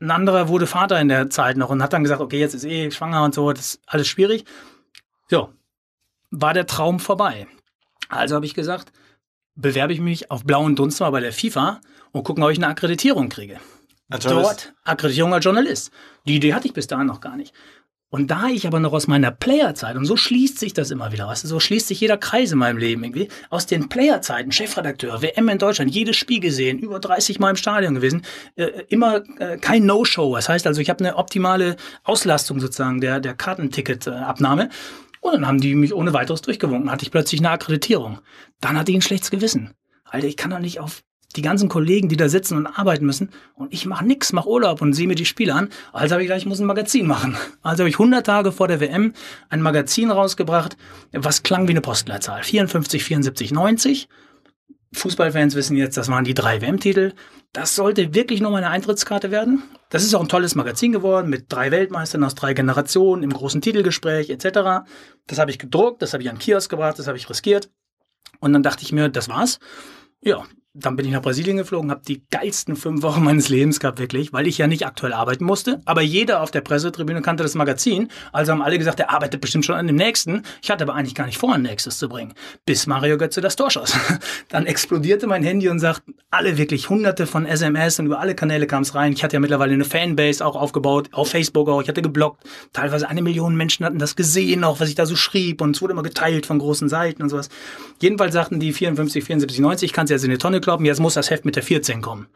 Ein 0.00 0.10
anderer 0.10 0.48
wurde 0.48 0.66
Vater 0.66 1.00
in 1.00 1.08
der 1.08 1.28
Zeit 1.30 1.56
noch 1.56 1.70
und 1.70 1.82
hat 1.82 1.92
dann 1.92 2.02
gesagt, 2.02 2.20
okay, 2.20 2.38
jetzt 2.38 2.54
ist 2.54 2.64
eh 2.64 2.90
schwanger 2.90 3.24
und 3.24 3.34
so, 3.34 3.52
das 3.52 3.74
ist 3.74 3.82
alles 3.86 4.08
schwierig. 4.08 4.44
So, 5.28 5.50
war 6.30 6.54
der 6.54 6.66
Traum 6.66 7.00
vorbei. 7.00 7.46
Also 8.08 8.34
habe 8.34 8.46
ich 8.46 8.54
gesagt, 8.54 8.92
bewerbe 9.54 9.92
ich 9.92 10.00
mich 10.00 10.30
auf 10.30 10.44
blauen 10.44 10.76
Dunst 10.76 11.00
mal 11.00 11.10
bei 11.10 11.20
der 11.20 11.32
FIFA 11.32 11.80
und 12.12 12.24
gucken, 12.24 12.42
ob 12.42 12.50
ich 12.50 12.58
eine 12.58 12.68
Akkreditierung 12.68 13.28
kriege. 13.28 13.58
Dort 14.08 14.74
Akkreditierung 14.84 15.34
als 15.34 15.44
Journalist. 15.44 15.90
Die 16.26 16.36
Idee 16.36 16.54
hatte 16.54 16.66
ich 16.66 16.72
bis 16.72 16.86
dahin 16.86 17.06
noch 17.06 17.20
gar 17.20 17.36
nicht. 17.36 17.52
Und 18.10 18.30
da 18.30 18.46
ich 18.46 18.66
aber 18.66 18.80
noch 18.80 18.94
aus 18.94 19.06
meiner 19.06 19.30
Playerzeit, 19.30 19.94
und 19.94 20.06
so 20.06 20.16
schließt 20.16 20.58
sich 20.58 20.72
das 20.72 20.90
immer 20.90 21.12
wieder, 21.12 21.26
weißt 21.26 21.44
du, 21.44 21.48
so 21.48 21.60
schließt 21.60 21.88
sich 21.88 22.00
jeder 22.00 22.16
Kreis 22.16 22.52
in 22.52 22.58
meinem 22.58 22.78
Leben 22.78 23.04
irgendwie, 23.04 23.28
aus 23.50 23.66
den 23.66 23.90
Playerzeiten, 23.90 24.50
Chefredakteur, 24.50 25.20
WM 25.20 25.50
in 25.50 25.58
Deutschland, 25.58 25.94
jedes 25.94 26.16
Spiel 26.16 26.40
gesehen, 26.40 26.78
über 26.78 27.00
30 27.00 27.38
Mal 27.38 27.50
im 27.50 27.56
Stadion 27.56 27.94
gewesen, 27.94 28.22
äh, 28.56 28.84
immer 28.88 29.22
äh, 29.38 29.58
kein 29.58 29.84
No-Show. 29.84 30.34
Das 30.36 30.48
heißt 30.48 30.66
also, 30.66 30.80
ich 30.80 30.88
habe 30.88 31.04
eine 31.04 31.16
optimale 31.16 31.76
Auslastung 32.02 32.60
sozusagen 32.60 33.02
der, 33.02 33.20
der 33.20 33.34
Kartenticketabnahme. 33.34 34.70
Und 35.20 35.32
dann 35.32 35.46
haben 35.46 35.60
die 35.60 35.74
mich 35.74 35.94
ohne 35.94 36.12
weiteres 36.12 36.42
durchgewunken. 36.42 36.90
Hatte 36.90 37.04
ich 37.04 37.10
plötzlich 37.10 37.40
eine 37.40 37.50
Akkreditierung. 37.50 38.20
Dann 38.60 38.78
hatte 38.78 38.90
ich 38.90 38.98
ein 38.98 39.02
schlechtes 39.02 39.30
Gewissen. 39.30 39.72
Alter, 40.04 40.26
ich 40.26 40.36
kann 40.36 40.50
doch 40.50 40.58
nicht 40.58 40.80
auf 40.80 41.02
die 41.36 41.42
ganzen 41.42 41.68
Kollegen, 41.68 42.08
die 42.08 42.16
da 42.16 42.28
sitzen 42.28 42.56
und 42.56 42.66
arbeiten 42.66 43.04
müssen 43.04 43.30
und 43.54 43.72
ich 43.72 43.84
mache 43.84 44.06
nix, 44.06 44.32
mache 44.32 44.48
Urlaub 44.48 44.80
und 44.80 44.94
sehe 44.94 45.06
mir 45.06 45.14
die 45.14 45.26
Spiele 45.26 45.54
an. 45.54 45.68
Also 45.92 46.14
habe 46.14 46.22
ich 46.22 46.28
gleich, 46.28 46.42
ich 46.42 46.48
muss 46.48 46.58
ein 46.58 46.66
Magazin 46.66 47.06
machen. 47.06 47.36
Also 47.62 47.82
habe 47.82 47.90
ich 47.90 47.96
100 47.96 48.24
Tage 48.24 48.50
vor 48.50 48.66
der 48.66 48.80
WM 48.80 49.12
ein 49.50 49.60
Magazin 49.60 50.10
rausgebracht, 50.10 50.78
was 51.12 51.42
klang 51.42 51.68
wie 51.68 51.72
eine 51.72 51.82
Postleitzahl. 51.82 52.42
54, 52.42 53.04
74, 53.04 53.52
90. 53.52 54.08
Fußballfans 54.92 55.54
wissen 55.54 55.76
jetzt, 55.76 55.96
das 55.96 56.08
waren 56.08 56.24
die 56.24 56.34
drei 56.34 56.60
WM-Titel. 56.62 57.12
Das 57.52 57.74
sollte 57.74 58.14
wirklich 58.14 58.40
nur 58.40 58.50
meine 58.50 58.70
Eintrittskarte 58.70 59.30
werden. 59.30 59.62
Das 59.90 60.02
ist 60.02 60.14
auch 60.14 60.20
ein 60.20 60.28
tolles 60.28 60.54
Magazin 60.54 60.92
geworden 60.92 61.28
mit 61.28 61.46
drei 61.52 61.70
Weltmeistern 61.70 62.24
aus 62.24 62.34
drei 62.34 62.54
Generationen 62.54 63.22
im 63.22 63.32
großen 63.32 63.60
Titelgespräch 63.60 64.30
etc. 64.30 64.86
Das 65.26 65.38
habe 65.38 65.50
ich 65.50 65.58
gedruckt, 65.58 66.02
das 66.02 66.12
habe 66.12 66.22
ich 66.22 66.30
an 66.30 66.38
Kiosk 66.38 66.70
gebracht, 66.70 66.98
das 66.98 67.06
habe 67.06 67.18
ich 67.18 67.28
riskiert. 67.28 67.70
Und 68.40 68.52
dann 68.52 68.62
dachte 68.62 68.82
ich 68.82 68.92
mir, 68.92 69.08
das 69.08 69.28
war's. 69.28 69.58
Ja, 70.20 70.44
dann 70.74 70.96
bin 70.96 71.06
ich 71.06 71.12
nach 71.12 71.22
Brasilien 71.22 71.56
geflogen, 71.56 71.90
habe 71.90 72.02
die 72.06 72.22
geilsten 72.30 72.76
fünf 72.76 73.02
Wochen 73.02 73.24
meines 73.24 73.48
Lebens 73.48 73.80
gehabt, 73.80 73.98
wirklich, 73.98 74.32
weil 74.32 74.46
ich 74.46 74.58
ja 74.58 74.66
nicht 74.66 74.86
aktuell 74.86 75.12
arbeiten 75.12 75.44
musste. 75.44 75.80
Aber 75.86 76.02
jeder 76.02 76.42
auf 76.42 76.50
der 76.50 76.60
Pressetribüne 76.60 77.22
kannte 77.22 77.42
das 77.42 77.54
Magazin. 77.54 78.08
Also 78.32 78.52
haben 78.52 78.62
alle 78.62 78.78
gesagt, 78.78 79.00
er 79.00 79.10
arbeitet 79.10 79.40
bestimmt 79.40 79.64
schon 79.64 79.76
an 79.76 79.86
dem 79.86 79.96
nächsten. 79.96 80.42
Ich 80.62 80.70
hatte 80.70 80.84
aber 80.84 80.94
eigentlich 80.94 81.14
gar 81.14 81.26
nicht 81.26 81.38
vor, 81.38 81.54
ein 81.54 81.62
nächstes 81.62 81.98
zu 81.98 82.08
bringen. 82.08 82.34
Bis 82.66 82.86
Mario 82.86 83.16
Götze 83.16 83.40
das 83.40 83.56
Tor 83.56 83.70
schoss. 83.70 83.96
Dann 84.50 84.66
explodierte 84.66 85.26
mein 85.26 85.42
Handy 85.42 85.68
und 85.68 85.78
sagt, 85.78 86.02
alle 86.30 86.58
wirklich 86.58 86.90
hunderte 86.90 87.26
von 87.26 87.46
SMS 87.46 87.98
und 87.98 88.06
über 88.06 88.20
alle 88.20 88.34
Kanäle 88.34 88.66
kam 88.66 88.82
es 88.82 88.94
rein. 88.94 89.12
Ich 89.12 89.24
hatte 89.24 89.34
ja 89.34 89.40
mittlerweile 89.40 89.72
eine 89.72 89.84
Fanbase 89.84 90.44
auch 90.44 90.54
aufgebaut, 90.54 91.08
auf 91.12 91.30
Facebook 91.30 91.68
auch. 91.68 91.80
Ich 91.80 91.88
hatte 91.88 92.02
geblockt. 92.02 92.44
Teilweise 92.72 93.08
eine 93.08 93.22
Million 93.22 93.56
Menschen 93.56 93.86
hatten 93.86 93.98
das 93.98 94.16
gesehen, 94.16 94.64
auch 94.64 94.80
was 94.80 94.90
ich 94.90 94.94
da 94.94 95.06
so 95.06 95.16
schrieb. 95.16 95.60
Und 95.62 95.74
es 95.74 95.82
wurde 95.82 95.92
immer 95.92 96.02
geteilt 96.02 96.46
von 96.46 96.58
großen 96.58 96.88
Seiten 96.88 97.22
und 97.22 97.30
sowas. 97.30 97.48
Jedenfalls 98.00 98.34
sagten 98.34 98.60
die 98.60 98.72
54, 98.72 99.24
74, 99.24 99.60
90, 99.60 99.86
ich 99.86 99.92
kann 99.92 100.04
es 100.04 100.10
jetzt 100.10 100.24
in 100.24 100.30
die 100.30 100.38
Tonne 100.38 100.57
kloppen, 100.60 100.86
jetzt 100.86 101.00
muss 101.00 101.14
das 101.14 101.30
Heft 101.30 101.44
mit 101.44 101.56
der 101.56 101.62
14 101.62 102.02
kommen. 102.02 102.28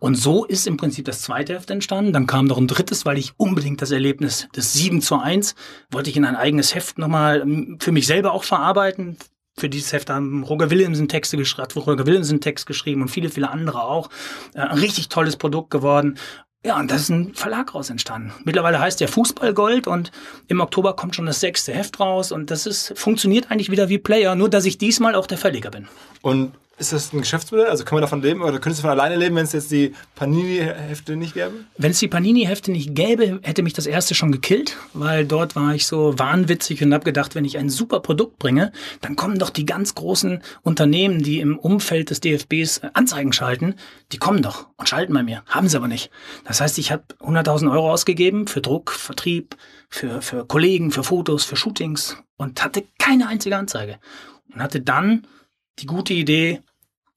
Und 0.00 0.14
so 0.14 0.46
ist 0.46 0.66
im 0.66 0.78
Prinzip 0.78 1.04
das 1.04 1.20
zweite 1.20 1.54
Heft 1.54 1.70
entstanden. 1.70 2.12
Dann 2.12 2.26
kam 2.26 2.46
noch 2.46 2.56
ein 2.56 2.66
drittes, 2.66 3.04
weil 3.04 3.18
ich 3.18 3.34
unbedingt 3.36 3.82
das 3.82 3.90
Erlebnis 3.90 4.48
des 4.56 4.72
7 4.72 5.02
zu 5.02 5.18
1 5.18 5.54
wollte 5.90 6.08
ich 6.08 6.16
in 6.16 6.24
ein 6.24 6.36
eigenes 6.36 6.74
Heft 6.74 6.98
nochmal 6.98 7.42
ähm, 7.42 7.76
für 7.80 7.92
mich 7.92 8.06
selber 8.06 8.32
auch 8.32 8.44
verarbeiten. 8.44 9.18
Für 9.58 9.68
dieses 9.68 9.92
Heft 9.92 10.08
haben 10.08 10.42
Roger 10.42 10.70
Williamson 10.70 11.08
Texte 11.08 11.36
geschrieben, 11.36 11.68
Roger 11.76 12.06
Williamson 12.06 12.40
Text 12.40 12.66
geschrieben 12.66 13.02
und 13.02 13.08
viele, 13.08 13.28
viele 13.28 13.50
andere 13.50 13.82
auch. 13.82 14.08
Äh, 14.54 14.60
ein 14.60 14.78
richtig 14.78 15.10
tolles 15.10 15.36
Produkt 15.36 15.70
geworden. 15.70 16.18
Ja, 16.64 16.78
und 16.78 16.90
das 16.90 17.02
ist 17.02 17.08
ein 17.10 17.34
Verlag 17.34 17.74
raus 17.74 17.90
entstanden. 17.90 18.32
Mittlerweile 18.44 18.80
heißt 18.80 19.00
der 19.00 19.08
Fußballgold 19.08 19.86
und 19.86 20.12
im 20.46 20.60
Oktober 20.60 20.94
kommt 20.94 21.14
schon 21.14 21.26
das 21.26 21.40
sechste 21.40 21.72
Heft 21.72 22.00
raus 22.00 22.32
und 22.32 22.50
das 22.50 22.66
ist, 22.66 22.98
funktioniert 22.98 23.50
eigentlich 23.50 23.70
wieder 23.70 23.88
wie 23.90 23.98
Player, 23.98 24.34
nur 24.34 24.48
dass 24.48 24.64
ich 24.64 24.78
diesmal 24.78 25.14
auch 25.14 25.26
der 25.26 25.38
Verleger 25.38 25.70
bin. 25.70 25.88
Und 26.20 26.52
ist 26.80 26.92
das 26.92 27.12
ein 27.12 27.20
Geschäftsmodell? 27.20 27.66
Also 27.66 27.84
kann 27.84 27.96
man 27.96 28.00
davon 28.00 28.22
leben 28.22 28.40
oder 28.40 28.58
könntest 28.58 28.78
du 28.78 28.82
von 28.82 28.90
alleine 28.90 29.16
leben, 29.16 29.36
wenn 29.36 29.44
es 29.44 29.52
jetzt 29.52 29.70
die 29.70 29.94
Panini-Hefte 30.14 31.14
nicht 31.14 31.34
gäbe? 31.34 31.52
Wenn 31.76 31.90
es 31.90 31.98
die 31.98 32.08
Panini-Hefte 32.08 32.72
nicht 32.72 32.94
gäbe, 32.94 33.38
hätte 33.42 33.62
mich 33.62 33.74
das 33.74 33.86
erste 33.86 34.14
schon 34.14 34.32
gekillt, 34.32 34.76
weil 34.94 35.26
dort 35.26 35.54
war 35.54 35.74
ich 35.74 35.86
so 35.86 36.18
wahnwitzig 36.18 36.82
und 36.82 36.94
habe 36.94 37.04
gedacht, 37.04 37.34
wenn 37.34 37.44
ich 37.44 37.58
ein 37.58 37.68
super 37.68 38.00
Produkt 38.00 38.38
bringe, 38.38 38.72
dann 39.02 39.14
kommen 39.14 39.38
doch 39.38 39.50
die 39.50 39.66
ganz 39.66 39.94
großen 39.94 40.42
Unternehmen, 40.62 41.22
die 41.22 41.40
im 41.40 41.58
Umfeld 41.58 42.10
des 42.10 42.20
DFBs 42.20 42.80
Anzeigen 42.94 43.34
schalten, 43.34 43.74
die 44.12 44.18
kommen 44.18 44.42
doch 44.42 44.68
und 44.76 44.88
schalten 44.88 45.12
bei 45.12 45.22
mir. 45.22 45.42
Haben 45.46 45.68
sie 45.68 45.76
aber 45.76 45.88
nicht. 45.88 46.10
Das 46.46 46.62
heißt, 46.62 46.78
ich 46.78 46.90
habe 46.90 47.04
100.000 47.20 47.70
Euro 47.70 47.92
ausgegeben 47.92 48.46
für 48.46 48.62
Druck, 48.62 48.90
Vertrieb, 48.90 49.54
für, 49.90 50.22
für 50.22 50.46
Kollegen, 50.46 50.90
für 50.90 51.04
Fotos, 51.04 51.44
für 51.44 51.56
Shootings 51.56 52.16
und 52.38 52.64
hatte 52.64 52.84
keine 52.98 53.28
einzige 53.28 53.56
Anzeige. 53.56 53.98
Und 54.52 54.62
hatte 54.62 54.80
dann 54.80 55.26
die 55.78 55.86
gute 55.86 56.12
Idee, 56.12 56.62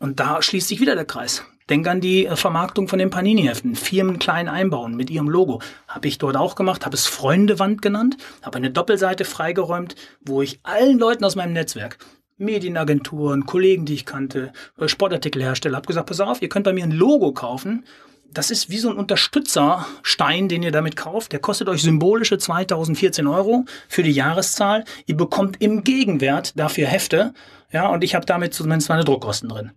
und 0.03 0.19
da 0.19 0.41
schließt 0.41 0.67
sich 0.67 0.81
wieder 0.81 0.95
der 0.95 1.05
Kreis. 1.05 1.45
Denk 1.69 1.87
an 1.87 2.01
die 2.01 2.25
äh, 2.25 2.35
Vermarktung 2.35 2.89
von 2.89 2.99
den 2.99 3.09
Panini-Heften. 3.09 3.75
Firmen 3.75 4.19
klein 4.19 4.49
einbauen 4.49 4.97
mit 4.97 5.09
ihrem 5.09 5.29
Logo. 5.29 5.61
Habe 5.87 6.09
ich 6.09 6.17
dort 6.17 6.35
auch 6.35 6.55
gemacht, 6.55 6.85
habe 6.85 6.93
es 6.93 7.05
Freundewand 7.05 7.81
genannt, 7.81 8.17
habe 8.41 8.57
eine 8.57 8.69
Doppelseite 8.69 9.23
freigeräumt, 9.23 9.95
wo 10.19 10.41
ich 10.41 10.59
allen 10.63 10.99
Leuten 10.99 11.23
aus 11.23 11.37
meinem 11.37 11.53
Netzwerk, 11.53 11.99
Medienagenturen, 12.37 13.45
Kollegen, 13.45 13.85
die 13.85 13.93
ich 13.93 14.05
kannte, 14.05 14.51
äh, 14.77 14.89
Sportartikelhersteller, 14.89 15.77
habe 15.77 15.87
gesagt, 15.87 16.09
pass 16.09 16.19
auf, 16.19 16.41
ihr 16.41 16.49
könnt 16.49 16.65
bei 16.65 16.73
mir 16.73 16.83
ein 16.83 16.91
Logo 16.91 17.31
kaufen. 17.31 17.85
Das 18.29 18.51
ist 18.51 18.69
wie 18.69 18.79
so 18.79 18.89
ein 18.89 18.97
Unterstützerstein, 18.97 20.49
den 20.49 20.63
ihr 20.63 20.73
damit 20.73 20.97
kauft. 20.97 21.31
Der 21.31 21.39
kostet 21.39 21.69
euch 21.69 21.81
symbolische 21.81 22.37
2014 22.37 23.25
Euro 23.25 23.63
für 23.87 24.03
die 24.03 24.11
Jahreszahl. 24.11 24.83
Ihr 25.05 25.15
bekommt 25.15 25.61
im 25.61 25.85
Gegenwert 25.85 26.59
dafür 26.59 26.87
Hefte. 26.87 27.33
Ja, 27.71 27.87
und 27.87 28.03
ich 28.03 28.15
habe 28.15 28.25
damit 28.25 28.53
zumindest 28.53 28.89
meine 28.89 29.05
Druckkosten 29.05 29.47
drin 29.47 29.71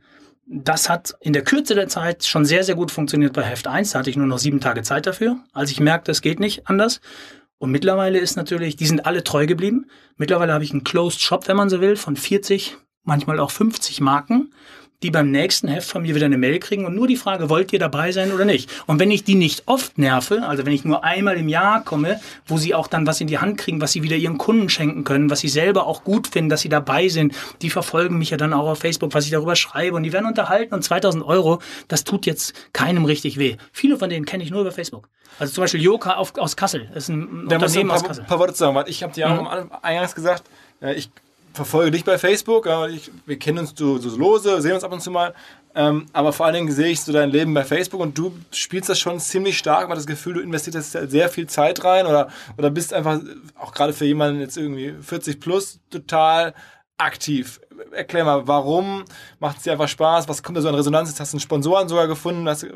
das 0.47 0.88
hat 0.88 1.14
in 1.20 1.32
der 1.32 1.42
Kürze 1.42 1.74
der 1.74 1.88
Zeit 1.88 2.24
schon 2.24 2.44
sehr, 2.44 2.62
sehr 2.62 2.76
gut 2.76 2.90
funktioniert 2.90 3.32
bei 3.32 3.42
Heft 3.42 3.66
1. 3.66 3.90
Da 3.90 3.99
hatte 3.99 4.11
ich 4.11 4.16
nur 4.16 4.26
noch 4.26 4.38
sieben 4.38 4.61
Tage 4.61 4.82
Zeit 4.82 5.07
dafür, 5.07 5.38
als 5.53 5.70
ich 5.70 5.80
merkte, 5.80 6.12
es 6.12 6.22
geht 6.22 6.40
nicht 6.40 6.68
anders. 6.68 7.01
Und 7.59 7.70
mittlerweile 7.70 8.18
ist 8.18 8.36
natürlich, 8.36 8.76
die 8.76 8.86
sind 8.86 9.07
alle 9.07 9.24
treu 9.24 9.47
geblieben. 9.47 9.86
Mittlerweile 10.16 10.53
habe 10.53 10.62
ich 10.62 10.72
einen 10.72 10.84
Closed 10.84 11.20
Shop, 11.20 11.49
wenn 11.49 11.57
man 11.57 11.70
so 11.70 11.80
will, 11.80 11.97
von 11.97 12.16
40, 12.16 12.76
manchmal 13.03 13.40
auch 13.40 13.51
50 13.51 14.01
Marken 14.01 14.53
die 15.03 15.11
beim 15.11 15.30
nächsten 15.30 15.68
Heft 15.68 15.88
von 15.88 16.03
mir 16.03 16.14
wieder 16.14 16.26
eine 16.26 16.38
Mail 16.38 16.59
kriegen 16.59 16.86
und 16.86 16.94
nur 16.94 17.07
die 17.07 17.16
Frage, 17.16 17.51
wollt 17.51 17.72
ihr 17.72 17.78
dabei 17.78 18.12
sein 18.12 18.32
oder 18.32 18.44
nicht? 18.44 18.70
Und 18.86 18.99
wenn 18.99 19.11
ich 19.11 19.24
die 19.24 19.34
nicht 19.34 19.64
oft 19.66 19.99
nerve, 19.99 20.42
also 20.47 20.64
wenn 20.64 20.72
ich 20.72 20.84
nur 20.84 21.05
einmal 21.05 21.36
im 21.36 21.49
Jahr 21.49 21.84
komme, 21.84 22.20
wo 22.47 22.57
sie 22.57 22.74
auch 22.74 22.86
dann 22.86 23.07
was 23.07 23.20
in 23.20 23.26
die 23.26 23.38
Hand 23.38 23.59
kriegen, 23.59 23.80
was 23.80 23.92
sie 23.92 24.03
wieder 24.03 24.16
ihren 24.16 24.38
Kunden 24.38 24.68
schenken 24.68 25.05
können, 25.05 25.30
was 25.30 25.40
sie 25.40 25.49
selber 25.49 25.86
auch 25.86 26.05
gut 26.05 26.28
finden, 26.28 26.49
dass 26.49 26.62
sie 26.62 26.68
dabei 26.68 27.09
sind, 27.09 27.34
die 27.62 27.70
verfolgen 27.70 28.18
mich 28.18 28.30
ja 28.30 28.36
dann 28.36 28.53
auch 28.53 28.68
auf 28.68 28.78
Facebook, 28.78 29.14
was 29.14 29.24
ich 29.24 29.30
darüber 29.30 29.57
schreibe 29.57 29.97
und 29.97 30.03
die 30.03 30.12
werden 30.12 30.26
unterhalten 30.26 30.74
und 30.74 30.82
2000 30.82 31.24
Euro, 31.24 31.61
das 31.88 32.05
tut 32.05 32.26
jetzt 32.26 32.55
keinem 32.72 33.05
richtig 33.05 33.38
weh. 33.38 33.57
Viele 33.72 33.99
von 33.99 34.09
denen 34.09 34.24
kenne 34.24 34.44
ich 34.44 34.51
nur 34.51 34.62
über 34.62 34.72
Facebook. 34.72 35.09
Also 35.38 35.53
zum 35.53 35.64
Beispiel 35.64 35.82
Joka 35.82 36.14
auf, 36.14 36.36
aus 36.38 36.57
Kassel, 36.57 36.88
das 36.94 37.05
ist 37.05 37.09
ein 37.11 37.47
da 37.49 37.57
Unternehmen 37.57 37.82
ein 37.82 37.88
paar, 37.88 37.97
aus 37.97 38.03
Kassel. 38.05 38.24
paar 38.24 38.38
Worte 38.38 38.55
sagen, 38.55 38.74
weil 38.74 38.88
ich 38.88 39.03
habe 39.03 39.12
dir 39.12 39.30
auch 39.30 39.42
mhm. 39.42 39.70
eingangs 39.82 40.14
gesagt, 40.14 40.44
äh, 40.80 40.94
ich 40.94 41.11
verfolge 41.57 41.90
dich 41.90 42.04
bei 42.04 42.18
Facebook, 42.18 42.68
ich, 42.90 43.11
wir 43.24 43.38
kennen 43.38 43.59
uns 43.59 43.72
so, 43.74 43.98
so 43.98 44.16
lose, 44.16 44.61
sehen 44.61 44.74
uns 44.74 44.84
ab 44.84 44.92
und 44.92 45.00
zu 45.00 45.11
mal. 45.11 45.34
Ähm, 45.74 46.07
aber 46.12 46.32
vor 46.32 46.46
allen 46.46 46.54
Dingen 46.54 46.70
sehe 46.70 46.88
ich 46.88 47.00
so 47.02 47.12
dein 47.12 47.30
Leben 47.30 47.52
bei 47.52 47.64
Facebook 47.64 48.00
und 48.00 48.16
du 48.16 48.32
spielst 48.50 48.88
das 48.88 48.98
schon 48.98 49.18
ziemlich 49.20 49.59
stark. 49.59 49.88
Man 49.88 49.96
das 49.96 50.07
Gefühl, 50.07 50.34
du 50.34 50.40
investierst 50.40 50.92
sehr 50.92 51.28
viel 51.28 51.46
Zeit 51.48 51.84
rein 51.84 52.07
oder, 52.07 52.28
oder 52.57 52.70
bist 52.70 52.94
einfach, 52.94 53.20
auch 53.59 53.72
gerade 53.72 53.92
für 53.92 54.07
jemanden 54.07 54.40
jetzt 54.40 54.57
irgendwie 54.57 54.94
40 55.00 55.40
plus, 55.40 55.80
total 55.90 56.54
aktiv. 56.96 57.61
Erklär 57.92 58.24
mal, 58.24 58.46
warum 58.46 59.04
macht 59.38 59.58
es 59.58 59.62
dir 59.64 59.72
einfach 59.72 59.88
Spaß? 59.88 60.28
Was 60.28 60.42
kommt 60.42 60.56
da 60.56 60.62
so 60.62 60.68
an 60.68 60.74
Resonanz? 60.74 61.18
Hast 61.18 61.32
du 61.32 61.36
einen 61.36 61.40
Sponsoren 61.40 61.88
sogar 61.88 62.08
gefunden. 62.08 62.48
Hast, 62.48 62.64
äh, 62.64 62.68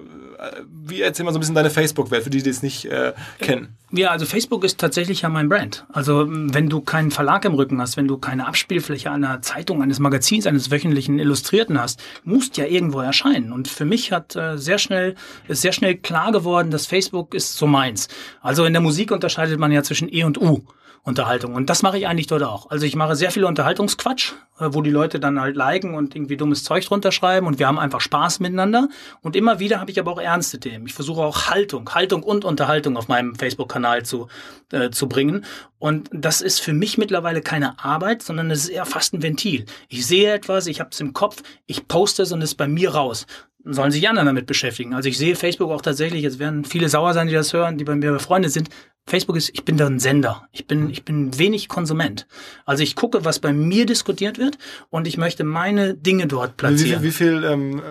wie 0.68 1.02
erzähl 1.02 1.24
mal 1.24 1.32
so 1.32 1.38
ein 1.38 1.40
bisschen 1.40 1.54
deine 1.54 1.70
Facebook-Welt, 1.70 2.24
für 2.24 2.30
die, 2.30 2.42
die 2.42 2.50
es 2.50 2.62
nicht 2.62 2.86
äh, 2.86 3.12
kennen? 3.38 3.76
Ja, 3.92 4.10
also 4.10 4.26
Facebook 4.26 4.64
ist 4.64 4.78
tatsächlich 4.78 5.22
ja 5.22 5.28
mein 5.28 5.48
Brand. 5.48 5.84
Also 5.92 6.26
wenn 6.28 6.68
du 6.68 6.80
keinen 6.80 7.10
Verlag 7.10 7.44
im 7.44 7.54
Rücken 7.54 7.80
hast, 7.80 7.96
wenn 7.96 8.08
du 8.08 8.18
keine 8.18 8.46
Abspielfläche 8.46 9.10
einer 9.10 9.42
Zeitung, 9.42 9.82
eines 9.82 9.98
Magazins, 9.98 10.46
eines 10.46 10.70
wöchentlichen 10.70 11.18
Illustrierten 11.18 11.80
hast, 11.80 12.00
musst 12.24 12.56
ja 12.56 12.66
irgendwo 12.66 13.00
erscheinen. 13.00 13.52
Und 13.52 13.68
für 13.68 13.84
mich 13.84 14.12
hat 14.12 14.36
äh, 14.36 14.56
sehr 14.56 14.78
schnell 14.78 15.14
ist 15.48 15.62
sehr 15.62 15.72
schnell 15.72 15.96
klar 15.96 16.32
geworden, 16.32 16.70
dass 16.70 16.86
Facebook 16.86 17.34
ist 17.34 17.56
so 17.56 17.66
meins. 17.66 18.08
Also 18.40 18.64
in 18.64 18.72
der 18.72 18.82
Musik 18.82 19.10
unterscheidet 19.10 19.58
man 19.58 19.72
ja 19.72 19.82
zwischen 19.82 20.12
E 20.12 20.24
und 20.24 20.40
U. 20.40 20.64
Unterhaltung. 21.02 21.54
Und 21.54 21.70
das 21.70 21.82
mache 21.82 21.98
ich 21.98 22.06
eigentlich 22.06 22.26
dort 22.26 22.42
auch. 22.42 22.70
Also 22.70 22.84
ich 22.84 22.94
mache 22.94 23.16
sehr 23.16 23.30
viel 23.30 23.44
Unterhaltungsquatsch, 23.44 24.32
wo 24.60 24.82
die 24.82 24.90
Leute 24.90 25.18
dann 25.18 25.40
halt 25.40 25.56
liken 25.56 25.94
und 25.94 26.14
irgendwie 26.14 26.36
dummes 26.36 26.64
Zeug 26.64 26.84
drunter 26.84 27.12
schreiben 27.12 27.46
und 27.46 27.58
wir 27.58 27.66
haben 27.66 27.78
einfach 27.78 28.00
Spaß 28.00 28.40
miteinander. 28.40 28.88
Und 29.22 29.36
immer 29.36 29.58
wieder 29.58 29.80
habe 29.80 29.90
ich 29.90 29.98
aber 29.98 30.12
auch 30.12 30.20
ernste 30.20 30.60
Themen. 30.60 30.86
Ich 30.86 30.94
versuche 30.94 31.22
auch 31.22 31.48
Haltung, 31.48 31.92
Haltung 31.94 32.22
und 32.22 32.44
Unterhaltung 32.44 32.96
auf 32.96 33.08
meinem 33.08 33.34
Facebook-Kanal 33.34 34.04
zu, 34.04 34.28
äh, 34.72 34.90
zu 34.90 35.08
bringen. 35.08 35.44
Und 35.78 36.10
das 36.12 36.40
ist 36.40 36.60
für 36.60 36.72
mich 36.72 36.98
mittlerweile 36.98 37.40
keine 37.40 37.82
Arbeit, 37.82 38.22
sondern 38.22 38.50
es 38.50 38.64
ist 38.64 38.68
eher 38.70 38.86
fast 38.86 39.14
ein 39.14 39.22
Ventil. 39.22 39.64
Ich 39.88 40.06
sehe 40.06 40.32
etwas, 40.32 40.66
ich 40.66 40.80
habe 40.80 40.90
es 40.92 41.00
im 41.00 41.12
Kopf, 41.12 41.42
ich 41.66 41.88
poste 41.88 42.22
es 42.22 42.32
und 42.32 42.42
es 42.42 42.50
ist 42.50 42.56
bei 42.56 42.68
mir 42.68 42.90
raus 42.94 43.26
sollen 43.64 43.90
sich 43.90 44.00
die 44.00 44.08
anderen 44.08 44.26
damit 44.26 44.46
beschäftigen. 44.46 44.94
Also 44.94 45.08
ich 45.08 45.18
sehe 45.18 45.36
Facebook 45.36 45.70
auch 45.70 45.82
tatsächlich, 45.82 46.22
jetzt 46.22 46.38
werden 46.38 46.64
viele 46.64 46.88
sauer 46.88 47.12
sein, 47.12 47.28
die 47.28 47.34
das 47.34 47.52
hören, 47.52 47.78
die 47.78 47.84
bei 47.84 47.94
mir 47.94 48.12
befreundet 48.12 48.52
sind. 48.52 48.70
Facebook 49.06 49.36
ist, 49.36 49.50
ich 49.52 49.64
bin 49.64 49.76
da 49.76 49.86
ein 49.86 49.98
Sender. 49.98 50.48
Ich 50.52 50.66
bin, 50.66 50.88
ich 50.90 51.04
bin 51.04 51.36
wenig 51.38 51.68
Konsument. 51.68 52.26
Also 52.64 52.82
ich 52.82 52.94
gucke, 52.94 53.24
was 53.24 53.40
bei 53.40 53.52
mir 53.52 53.84
diskutiert 53.84 54.38
wird 54.38 54.56
und 54.88 55.08
ich 55.08 55.16
möchte 55.16 55.42
meine 55.42 55.94
Dinge 55.94 56.26
dort 56.26 56.56
platzieren. 56.56 57.02
Wie, 57.02 57.06
wie, 57.06 57.08
wie 57.08 57.12
viel 57.12 57.44
ähm, 57.44 57.82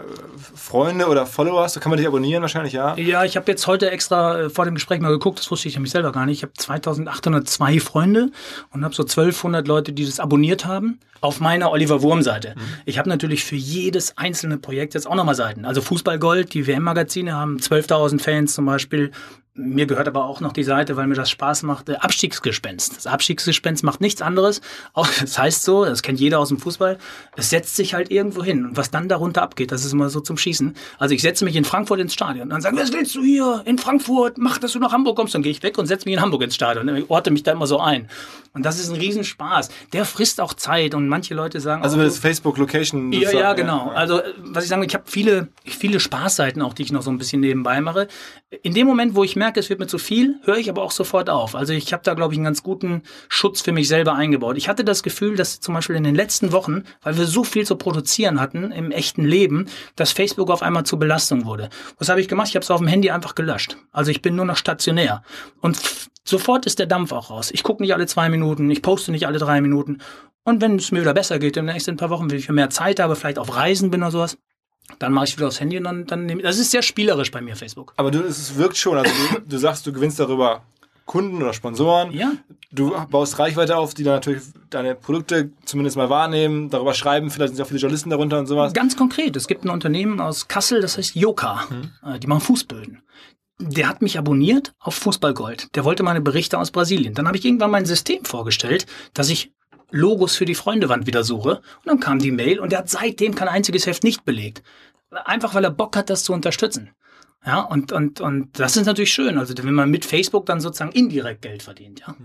Freunde 0.56 1.08
oder 1.08 1.26
Follower 1.26 1.62
hast 1.62 1.76
du? 1.76 1.80
Kann 1.80 1.90
man 1.90 1.98
dich 1.98 2.08
abonnieren 2.08 2.42
wahrscheinlich, 2.42 2.74
ja? 2.74 2.96
Ja, 2.98 3.26
ich 3.26 3.36
habe 3.36 3.52
jetzt 3.52 3.68
heute 3.68 3.92
extra 3.92 4.44
äh, 4.44 4.50
vor 4.50 4.66
dem 4.66 4.76
Gespräch 4.76 5.02
mal 5.02 5.12
geguckt, 5.12 5.40
das 5.40 5.52
wusste 5.52 5.68
ich 5.68 5.76
nämlich 5.76 5.92
selber 5.92 6.12
gar 6.12 6.26
nicht. 6.26 6.38
Ich 6.38 6.44
habe 6.44 6.54
2802 6.54 7.80
Freunde 7.82 8.32
und 8.72 8.86
habe 8.86 8.96
so 8.96 9.04
1200 9.04 9.68
Leute, 9.68 9.92
die 9.92 10.06
das 10.06 10.20
abonniert 10.20 10.66
haben 10.66 11.00
auf 11.22 11.40
meiner 11.40 11.72
Oliver 11.72 12.02
Wurm-Seite. 12.02 12.56
Mhm. 12.56 12.62
Ich 12.86 12.98
habe 12.98 13.10
natürlich 13.10 13.44
für 13.44 13.56
jedes 13.56 14.18
einzelne 14.18 14.58
Projekt 14.58 14.94
jetzt 14.94 15.08
auch 15.08 15.16
nochmal 15.16 15.36
Seiten. 15.36 15.66
Also 15.66 15.82
Fußballgold, 15.82 16.54
die 16.54 16.66
WM-Magazine 16.66 17.34
haben 17.34 17.58
12.000 17.58 18.22
Fans 18.22 18.54
zum 18.54 18.66
Beispiel. 18.66 19.12
Mir 19.62 19.88
gehört 19.88 20.08
aber 20.08 20.24
auch 20.24 20.40
noch 20.40 20.54
die 20.54 20.64
Seite, 20.64 20.96
weil 20.96 21.06
mir 21.08 21.16
das 21.16 21.30
Spaß 21.30 21.64
macht, 21.64 21.90
Abstiegsgespenst. 21.90 22.96
Das 22.96 23.08
Abstiegsgespenst 23.08 23.84
macht 23.84 24.00
nichts 24.00 24.22
anderes. 24.22 24.62
Auch, 24.94 25.08
das 25.20 25.38
heißt 25.38 25.64
so, 25.64 25.84
das 25.84 26.02
kennt 26.02 26.20
jeder 26.20 26.40
aus 26.40 26.48
dem 26.48 26.60
Fußball, 26.60 26.98
es 27.36 27.50
setzt 27.50 27.76
sich 27.76 27.94
halt 27.94 28.10
irgendwo 28.10 28.42
hin. 28.42 28.66
Und 28.66 28.78
was 28.78 28.90
dann 28.90 29.10
darunter 29.10 29.42
abgeht, 29.42 29.74
das 29.74 29.84
ist 29.84 29.92
immer 29.92 30.10
so 30.10 30.22
zum 30.22 30.38
Schießen. 30.38 30.76
Also 30.98 31.14
ich 31.14 31.22
setze 31.22 31.44
mich 31.44 31.58
in 31.58 31.66
Frankfurt 31.66 32.00
ins 32.00 32.14
Stadion. 32.14 32.44
Und 32.44 32.50
dann 32.52 32.62
sagen, 32.62 32.78
was 32.78 32.94
willst 32.94 33.16
du 33.16 33.22
hier 33.22 33.62
in 33.66 33.78
Frankfurt? 33.78 34.38
Mach, 34.38 34.60
dass 34.60 34.72
du 34.72 34.80
nach 34.80 34.94
Hamburg 34.94 35.18
kommst. 35.18 35.36
Dann 35.36 35.44
gehe 35.44 35.52
ich 35.52 35.62
weg 35.62 35.78
und 35.78 35.88
setze 35.88 36.06
mich 36.06 36.16
in 36.16 36.22
Hamburg 36.22 36.44
ins 36.44 36.56
Stadion. 36.56 36.88
Ich 36.96 37.10
orte 37.10 37.30
mich 37.30 37.44
da 37.44 37.52
immer 37.52 37.68
so 37.68 37.80
ein. 37.80 38.08
Und 38.54 38.66
das 38.66 38.80
ist 38.80 38.90
ein 38.90 38.96
Riesenspaß. 38.96 39.70
Der 39.94 40.06
frisst 40.06 40.42
auch 40.42 40.54
Zeit 40.54 40.96
und 40.96 41.08
manche 41.08 41.36
Leute 41.36 41.60
sagen. 41.60 41.84
Also, 41.84 41.98
das 41.98 42.18
Facebook-Location. 42.18 43.12
Ja, 43.12 43.32
ja, 43.32 43.54
genau. 43.54 43.90
Also, 43.90 44.22
was 44.38 44.64
ich 44.64 44.70
sage, 44.70 44.86
ich 44.86 44.94
habe 44.94 45.04
viele, 45.08 45.50
viele 45.66 46.00
Spaßseiten 46.00 46.62
auch, 46.62 46.74
die 46.74 46.84
ich 46.84 46.92
noch 46.92 47.02
so 47.02 47.12
ein 47.12 47.18
bisschen 47.18 47.42
nebenbei 47.42 47.80
mache. 47.82 48.08
In 48.64 48.74
dem 48.74 48.88
Moment, 48.88 49.14
wo 49.14 49.24
ich 49.24 49.36
merke, 49.36 49.60
es 49.60 49.70
wird 49.70 49.80
mir 49.80 49.86
zu 49.86 50.00
viel, 50.00 50.40
höre 50.44 50.58
ich 50.58 50.72
aber 50.72 50.82
auch 50.82 50.90
sofort 50.90 51.30
auf. 51.30 51.54
Also, 51.54 51.72
ich 51.74 51.94
habe 51.94 52.02
da, 52.04 52.16
glaube 52.16 52.34
ich, 52.34 52.40
einen 52.40 52.46
ganz 52.46 52.64
guten 52.64 53.04
Schutz 53.28 53.62
für 53.62 53.72
mich 53.72 53.88
selber 53.88 54.16
eingebaut. 54.16 54.58
Ich 54.58 54.68
hatte 54.68 54.84
das 54.84 55.04
Gefühl, 55.04 55.36
dass 55.36 55.60
zum 55.60 55.76
Beispiel 55.76 55.96
in 55.96 56.04
den 56.04 56.16
letzten 56.16 56.52
Wochen, 56.52 56.84
weil 57.04 57.16
wir 57.16 57.28
so 57.28 57.44
viel 57.44 57.68
zu 57.68 57.76
produzieren 57.76 58.42
hatten 58.42 58.72
im 58.72 58.90
echten 58.90 59.24
Leben, 59.24 59.68
dass 59.96 60.14
Facebook 60.14 60.50
auf 60.50 60.64
einmal 60.64 60.84
zur 60.84 60.98
Belastung 60.98 61.46
wurde. 61.46 61.70
Was 62.00 62.10
habe 62.10 62.22
ich 62.22 62.28
gemacht? 62.28 62.48
Ich 62.50 62.56
habe 62.56 62.64
es 62.64 62.72
auf 62.72 62.80
dem 62.80 62.88
Handy 62.88 63.12
einfach 63.12 63.36
gelöscht. 63.36 63.78
Also, 63.92 64.10
ich 64.10 64.24
bin 64.24 64.36
nur 64.36 64.46
noch 64.46 64.58
stationär. 64.58 65.22
Und 65.62 65.80
sofort 66.24 66.66
ist 66.66 66.80
der 66.80 66.88
Dampf 66.88 67.12
auch 67.12 67.30
raus. 67.30 67.52
Ich 67.54 67.62
gucke 67.62 67.84
nicht 67.84 67.94
alle 67.94 68.08
zwei 68.08 68.30
Minuten, 68.30 68.72
ich 68.72 68.82
poste 68.82 69.12
nicht 69.12 69.28
alle 69.28 69.38
drei 69.38 69.62
Minuten. 69.62 70.00
Und 70.44 70.60
wenn 70.62 70.78
es 70.78 70.92
mir 70.92 71.02
wieder 71.02 71.14
besser 71.14 71.38
geht, 71.38 71.56
in 71.56 71.68
den 71.68 71.74
nächsten 71.76 71.98
paar 71.98 72.10
Wochen, 72.10 72.32
wenn 72.32 72.40
ich 72.40 72.50
mehr 72.50 72.72
Zeit 72.72 73.00
habe, 73.00 73.16
vielleicht 73.16 73.38
auf 73.38 73.56
Reisen 73.56 73.92
bin 73.92 74.02
oder 74.02 74.10
sowas, 74.10 74.40
dann 74.98 75.14
mache 75.14 75.26
ich 75.26 75.38
wieder 75.38 75.48
aufs 75.48 75.60
Handy 75.60 75.78
und 75.78 75.84
dann, 75.84 76.06
dann 76.06 76.26
nehme 76.26 76.42
ich. 76.42 76.48
Das 76.48 76.58
ist 76.58 76.72
sehr 76.72 76.82
spielerisch 76.82 77.32
bei 77.32 77.42
mir, 77.42 77.56
Facebook. 77.56 77.94
Aber 77.98 78.12
du, 78.12 78.22
es 78.22 78.56
wirkt 78.58 78.78
schon. 78.78 78.98
Also 78.98 79.12
du, 79.12 79.42
du 79.42 79.58
sagst, 79.58 79.86
du 79.86 79.94
gewinnst 79.94 80.20
darüber 80.20 80.64
Kunden 81.06 81.42
oder 81.42 81.54
Sponsoren. 81.54 82.12
Ja. 82.12 82.34
Du 82.72 82.96
baust 83.10 83.40
Reichweite 83.40 83.78
auf, 83.78 83.94
die 83.94 84.04
dann 84.04 84.16
natürlich 84.16 84.44
deine 84.70 84.94
Produkte 84.94 85.52
zumindest 85.66 85.98
mal 85.98 86.10
wahrnehmen, 86.10 86.70
darüber 86.70 86.94
schreiben. 86.94 87.32
Vielleicht 87.32 87.56
sind 87.56 87.64
auch 87.64 87.68
viele 87.68 87.80
Journalisten 87.80 88.12
darunter 88.12 88.40
und 88.40 88.46
sowas. 88.46 88.74
Ganz 88.74 88.96
konkret. 88.96 89.36
Es 89.36 89.48
gibt 89.48 89.66
ein 89.66 89.70
Unternehmen 89.70 90.20
aus 90.20 90.48
Kassel, 90.48 90.82
das 90.82 90.98
heißt 90.98 91.16
Yoka. 91.16 91.68
Hm. 91.70 92.20
Die 92.20 92.28
machen 92.28 92.42
Fußböden 92.42 93.02
der 93.60 93.90
hat 93.90 94.02
mich 94.02 94.18
abonniert 94.18 94.74
auf 94.80 94.96
Fußballgold. 94.96 95.76
Der 95.76 95.84
wollte 95.84 96.04
meine 96.04 96.22
Berichte 96.22 96.58
aus 96.58 96.72
Brasilien. 96.72 97.14
Dann 97.14 97.28
habe 97.28 97.38
ich 97.38 97.44
irgendwann 97.44 97.72
mein 97.72 97.86
System 97.86 98.24
vorgestellt, 98.24 98.86
dass 99.14 99.30
ich 99.30 99.52
Logos 99.92 100.36
für 100.36 100.46
die 100.46 100.56
Freundewand 100.56 101.08
wieder 101.08 101.24
suche. 101.24 101.58
Und 101.58 101.86
dann 101.86 102.00
kam 102.00 102.20
die 102.20 102.32
Mail 102.32 102.60
und 102.60 102.74
er 102.74 102.80
hat 102.80 102.90
seitdem 102.90 103.36
kein 103.36 103.48
einziges 103.48 103.86
Heft 103.86 104.04
nicht 104.04 104.26
belegt. 104.26 104.64
Einfach 105.12 105.54
weil 105.56 105.64
er 105.64 105.72
Bock 105.72 105.96
hat, 105.96 106.10
das 106.10 106.24
zu 106.24 106.34
unterstützen. 106.34 106.92
Ja, 107.46 107.62
und, 107.62 107.92
und, 107.92 108.22
und 108.22 108.60
das 108.60 108.76
ist 108.76 108.86
natürlich 108.86 109.14
schön. 109.14 109.38
Also 109.38 109.54
wenn 109.58 109.74
man 109.74 109.90
mit 109.90 110.06
Facebook 110.06 110.46
dann 110.46 110.60
sozusagen 110.60 110.92
indirekt 110.92 111.42
Geld 111.42 111.64
verdient, 111.64 112.02
ja. 112.02 112.16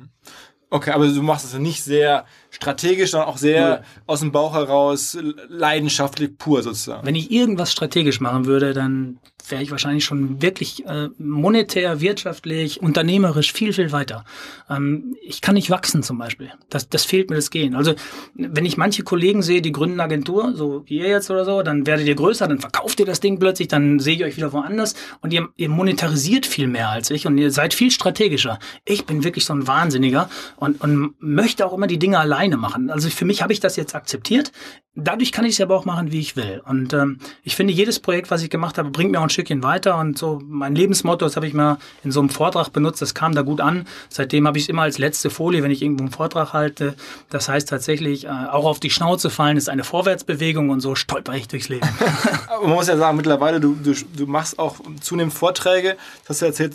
Okay, 0.71 0.91
aber 0.91 1.07
du 1.07 1.23
machst 1.23 1.45
es 1.45 1.55
nicht 1.55 1.85
sehr 1.85 2.25
strategisch, 2.51 3.12
sondern 3.12 3.29
auch 3.29 3.37
sehr 3.37 3.61
ja. 3.61 3.83
aus 4.07 4.21
dem 4.21 4.33
Bauch 4.33 4.55
heraus 4.55 5.17
leidenschaftlich 5.49 6.37
pur 6.37 6.65
sozusagen. 6.65 7.07
Wenn 7.07 7.15
ich 7.15 7.31
irgendwas 7.31 7.71
strategisch 7.71 8.21
machen 8.21 8.47
würde, 8.47 8.73
dann 8.73 9.21
wäre 9.51 9.63
ich 9.63 9.71
wahrscheinlich 9.71 10.05
schon 10.05 10.43
wirklich 10.43 10.87
äh, 10.87 11.09
monetär, 11.19 12.01
wirtschaftlich, 12.01 12.81
unternehmerisch 12.81 13.53
viel, 13.53 13.73
viel 13.73 13.93
weiter. 13.93 14.25
Ähm, 14.69 15.17
ich 15.23 15.41
kann 15.41 15.55
nicht 15.55 15.71
wachsen 15.71 16.03
zum 16.03 16.19
Beispiel. 16.19 16.51
Das, 16.71 16.89
das 16.89 17.05
fehlt 17.05 17.31
mir 17.31 17.37
das 17.37 17.51
Gehen. 17.51 17.75
Also 17.75 17.95
wenn 18.35 18.65
ich 18.65 18.77
manche 18.77 19.03
Kollegen 19.03 19.43
sehe, 19.43 19.63
die 19.63 19.73
gründen 19.73 20.01
Agentur, 20.01 20.55
so 20.55 20.85
wie 20.87 20.99
ihr 20.99 21.09
jetzt 21.09 21.31
oder 21.31 21.45
so, 21.45 21.63
dann 21.63 21.87
werdet 21.87 22.07
ihr 22.07 22.15
größer, 22.15 22.49
dann 22.49 22.59
verkauft 22.59 23.01
ihr 23.01 23.07
das 23.07 23.21
Ding 23.21 23.39
plötzlich, 23.39 23.69
dann 23.69 23.99
sehe 23.99 24.15
ich 24.17 24.25
euch 24.25 24.37
wieder 24.37 24.53
woanders 24.53 24.95
und 25.21 25.33
ihr, 25.33 25.49
ihr 25.57 25.69
monetarisiert 25.69 26.47
viel 26.47 26.67
mehr 26.67 26.91
als 26.91 27.11
ich 27.11 27.27
und 27.27 27.39
ihr 27.39 27.51
seid 27.51 27.75
viel 27.75 27.91
strategischer. 27.91 28.59
Ich 28.85 29.07
bin 29.07 29.25
wirklich 29.25 29.45
so 29.45 29.55
ein 29.55 29.67
Wahnsinniger 29.67 30.29
und, 30.57 30.81
und 30.81 31.15
möchte 31.21 31.67
auch 31.67 31.73
immer 31.73 31.87
die 31.87 31.99
Dinge 31.99 32.19
alleine 32.19 32.57
machen. 32.57 32.91
Also 32.91 33.09
für 33.11 33.25
mich 33.25 33.43
habe 33.43 33.53
ich 33.53 33.61
das 33.61 33.77
jetzt 33.77 33.95
akzeptiert. 33.95 34.53
Dadurch 34.97 35.33
kann 35.33 35.45
ich 35.45 35.55
es 35.55 35.61
aber 35.61 35.77
auch 35.77 35.85
machen, 35.85 36.13
wie 36.13 36.21
ich 36.21 36.37
will. 36.37 36.63
Und 36.65 36.93
ähm, 36.93 37.19
ich 37.43 37.57
finde, 37.57 37.73
jedes 37.73 37.99
Projekt, 37.99 38.31
was 38.31 38.43
ich 38.43 38.51
gemacht 38.51 38.79
habe, 38.79 38.91
bringt 38.91 39.11
mir 39.11 39.19
auch 39.19 39.25
ein 39.25 39.31
Stückchen 39.35 39.62
weiter. 39.62 39.99
Und 39.99 40.16
so 40.16 40.41
mein 40.47 40.74
Lebensmotto, 40.74 41.24
das 41.24 41.37
habe 41.37 41.47
ich 41.47 41.55
mal 41.55 41.78
in 42.03 42.11
so 42.11 42.20
einem 42.20 42.30
Vortrag 42.30 42.70
benutzt, 42.70 43.03
das 43.03 43.14
kam 43.14 43.35
da 43.35 43.43
gut 43.43 43.61
an. 43.61 43.87
Seitdem 44.09 44.47
habe 44.47 44.57
ich 44.57 44.64
es 44.64 44.68
immer 44.68 44.82
als 44.82 44.99
letzte 44.99 45.30
Folie, 45.30 45.62
wenn 45.62 45.70
ich 45.70 45.82
irgendwo 45.82 46.05
einen 46.05 46.12
Vortrag 46.12 46.53
halte. 46.53 46.95
Das 47.30 47.49
heißt 47.49 47.68
tatsächlich, 47.68 48.24
äh, 48.24 48.28
auch 48.28 48.64
auf 48.64 48.80
die 48.80 48.91
Schnauze 48.91 49.28
fallen 49.28 49.57
ist 49.57 49.68
eine 49.68 49.85
Vorwärtsbewegung 49.85 50.70
und 50.70 50.80
so 50.80 50.95
stolper 50.95 51.35
ich 51.35 51.49
durchs 51.49 51.68
Leben. 51.68 51.87
Man 52.62 52.70
muss 52.70 52.89
ja 52.89 52.97
sagen, 52.97 53.16
mittlerweile, 53.16 53.61
du, 53.61 53.74
du, 53.74 53.95
du 54.16 54.26
machst 54.26 54.59
auch 54.59 54.76
zunehmend 55.01 55.35
Vorträge. 55.35 55.97
Das 56.26 56.30
hast 56.30 56.41
du 56.41 56.47
erzählt, 56.47 56.74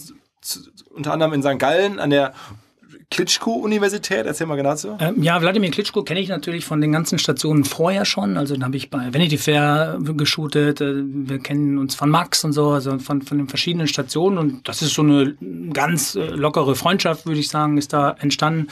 unter 0.91 1.13
anderem 1.13 1.33
in 1.33 1.41
St. 1.41 1.59
Gallen 1.59 1.99
an 1.99 2.09
der 2.09 2.33
Klitschko-Universität? 3.11 4.25
Erzähl 4.25 4.45
mal 4.45 4.55
genau 4.55 4.69
dazu. 4.69 4.95
Ähm, 4.99 5.23
ja, 5.23 5.41
Wladimir 5.41 5.71
Klitschko 5.71 6.03
kenne 6.03 6.19
ich 6.19 6.29
natürlich 6.29 6.65
von 6.65 6.79
den 6.79 6.91
ganzen 6.91 7.17
Stationen 7.17 7.63
vorher 7.63 8.05
schon. 8.05 8.37
Also 8.37 8.53
dann 8.53 8.63
habe 8.63 8.77
ich 8.77 8.91
bei 8.91 9.13
Vanity 9.13 9.37
Fair 9.37 9.97
geshootet. 9.99 10.79
Äh, 10.81 11.03
wir 11.05 11.39
kennen 11.39 11.79
uns 11.79 11.95
von 11.95 12.09
Max 12.09 12.43
und 12.43 12.53
so, 12.53 12.69
also 12.69 12.99
von, 12.99 13.21
von 13.23 13.37
den 13.39 13.47
verschiedenen 13.47 13.87
Stationen. 13.87 14.37
Und 14.37 14.67
das 14.67 14.83
ist 14.83 14.93
so 14.93 15.01
eine 15.01 15.35
ganz 15.73 16.15
äh, 16.15 16.27
lockere 16.27 16.75
Freundschaft, 16.75 17.25
würde 17.25 17.39
ich 17.39 17.49
sagen, 17.49 17.77
ist 17.77 17.93
da 17.93 18.15
entstanden. 18.19 18.67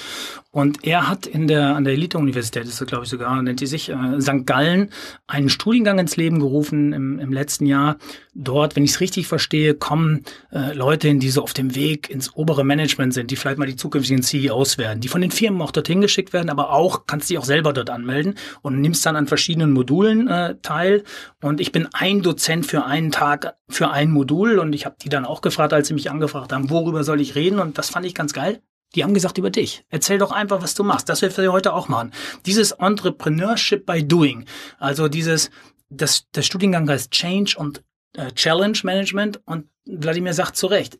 Und 0.57 0.87
er 0.87 1.07
hat 1.07 1.27
in 1.27 1.45
der, 1.45 1.75
an 1.75 1.83
der 1.83 1.93
Elite-Universität, 1.93 2.65
ist 2.65 2.83
glaube 2.87 3.03
ich 3.03 3.11
sogar, 3.11 3.39
nennt 3.43 3.61
die 3.61 3.67
sich, 3.67 3.89
äh, 3.89 4.19
St. 4.19 4.43
Gallen, 4.47 4.89
einen 5.27 5.49
Studiengang 5.49 5.99
ins 5.99 6.17
Leben 6.17 6.39
gerufen 6.39 6.93
im, 6.93 7.19
im 7.19 7.31
letzten 7.31 7.67
Jahr. 7.67 7.97
Dort, 8.33 8.75
wenn 8.75 8.83
ich 8.83 8.89
es 8.89 8.99
richtig 8.99 9.27
verstehe, 9.27 9.75
kommen 9.75 10.23
äh, 10.51 10.73
Leute 10.73 11.09
hin, 11.09 11.19
die 11.19 11.29
so 11.29 11.43
auf 11.43 11.53
dem 11.53 11.75
Weg 11.75 12.09
ins 12.09 12.35
obere 12.35 12.63
Management 12.63 13.13
sind, 13.13 13.29
die 13.29 13.35
vielleicht 13.35 13.59
mal 13.59 13.67
die 13.67 13.75
zukünftigen 13.75 14.23
CEOs 14.23 14.79
werden, 14.79 14.99
die 14.99 15.09
von 15.09 15.21
den 15.21 15.29
Firmen 15.29 15.61
auch 15.61 15.69
dorthin 15.69 16.01
geschickt 16.01 16.33
werden, 16.33 16.49
aber 16.49 16.71
auch 16.71 17.05
kannst 17.05 17.29
dich 17.29 17.37
auch 17.37 17.45
selber 17.45 17.71
dort 17.71 17.91
anmelden 17.91 18.33
und 18.63 18.81
nimmst 18.81 19.05
dann 19.05 19.15
an 19.15 19.27
verschiedenen 19.27 19.73
Modulen 19.73 20.27
äh, 20.27 20.55
teil. 20.63 21.03
Und 21.39 21.61
ich 21.61 21.71
bin 21.71 21.87
ein 21.93 22.23
Dozent 22.23 22.65
für 22.65 22.83
einen 22.83 23.11
Tag 23.11 23.53
für 23.69 23.91
ein 23.91 24.09
Modul 24.09 24.57
und 24.57 24.73
ich 24.73 24.87
habe 24.87 24.95
die 24.99 25.09
dann 25.09 25.23
auch 25.23 25.41
gefragt, 25.41 25.73
als 25.73 25.89
sie 25.89 25.93
mich 25.93 26.09
angefragt 26.09 26.51
haben, 26.51 26.71
worüber 26.71 27.03
soll 27.03 27.21
ich 27.21 27.35
reden? 27.35 27.59
Und 27.59 27.77
das 27.77 27.91
fand 27.91 28.07
ich 28.07 28.15
ganz 28.15 28.33
geil. 28.33 28.59
Die 28.97 29.03
haben 29.03 29.13
gesagt 29.13 29.37
über 29.37 29.51
dich. 29.51 29.85
Erzähl 29.89 30.17
doch 30.17 30.31
einfach, 30.31 30.63
was 30.63 30.73
du 30.73 30.83
machst. 30.83 31.07
Das 31.07 31.21
wir 31.21 31.51
heute 31.51 31.73
auch 31.73 31.87
machen. 31.87 32.11
Dieses 32.47 32.71
Entrepreneurship 32.71 33.85
by 33.85 34.03
Doing. 34.03 34.45
Also 34.79 35.07
dieses, 35.07 35.51
das, 35.89 36.25
der 36.31 36.41
Studiengang 36.41 36.89
heißt 36.89 37.11
Change 37.11 37.55
und 37.59 37.83
äh, 38.13 38.31
Challenge 38.31 38.79
Management 38.81 39.39
und 39.45 39.67
Wladimir 39.85 40.33
sagt 40.33 40.57
zu 40.57 40.65
Recht, 40.65 40.97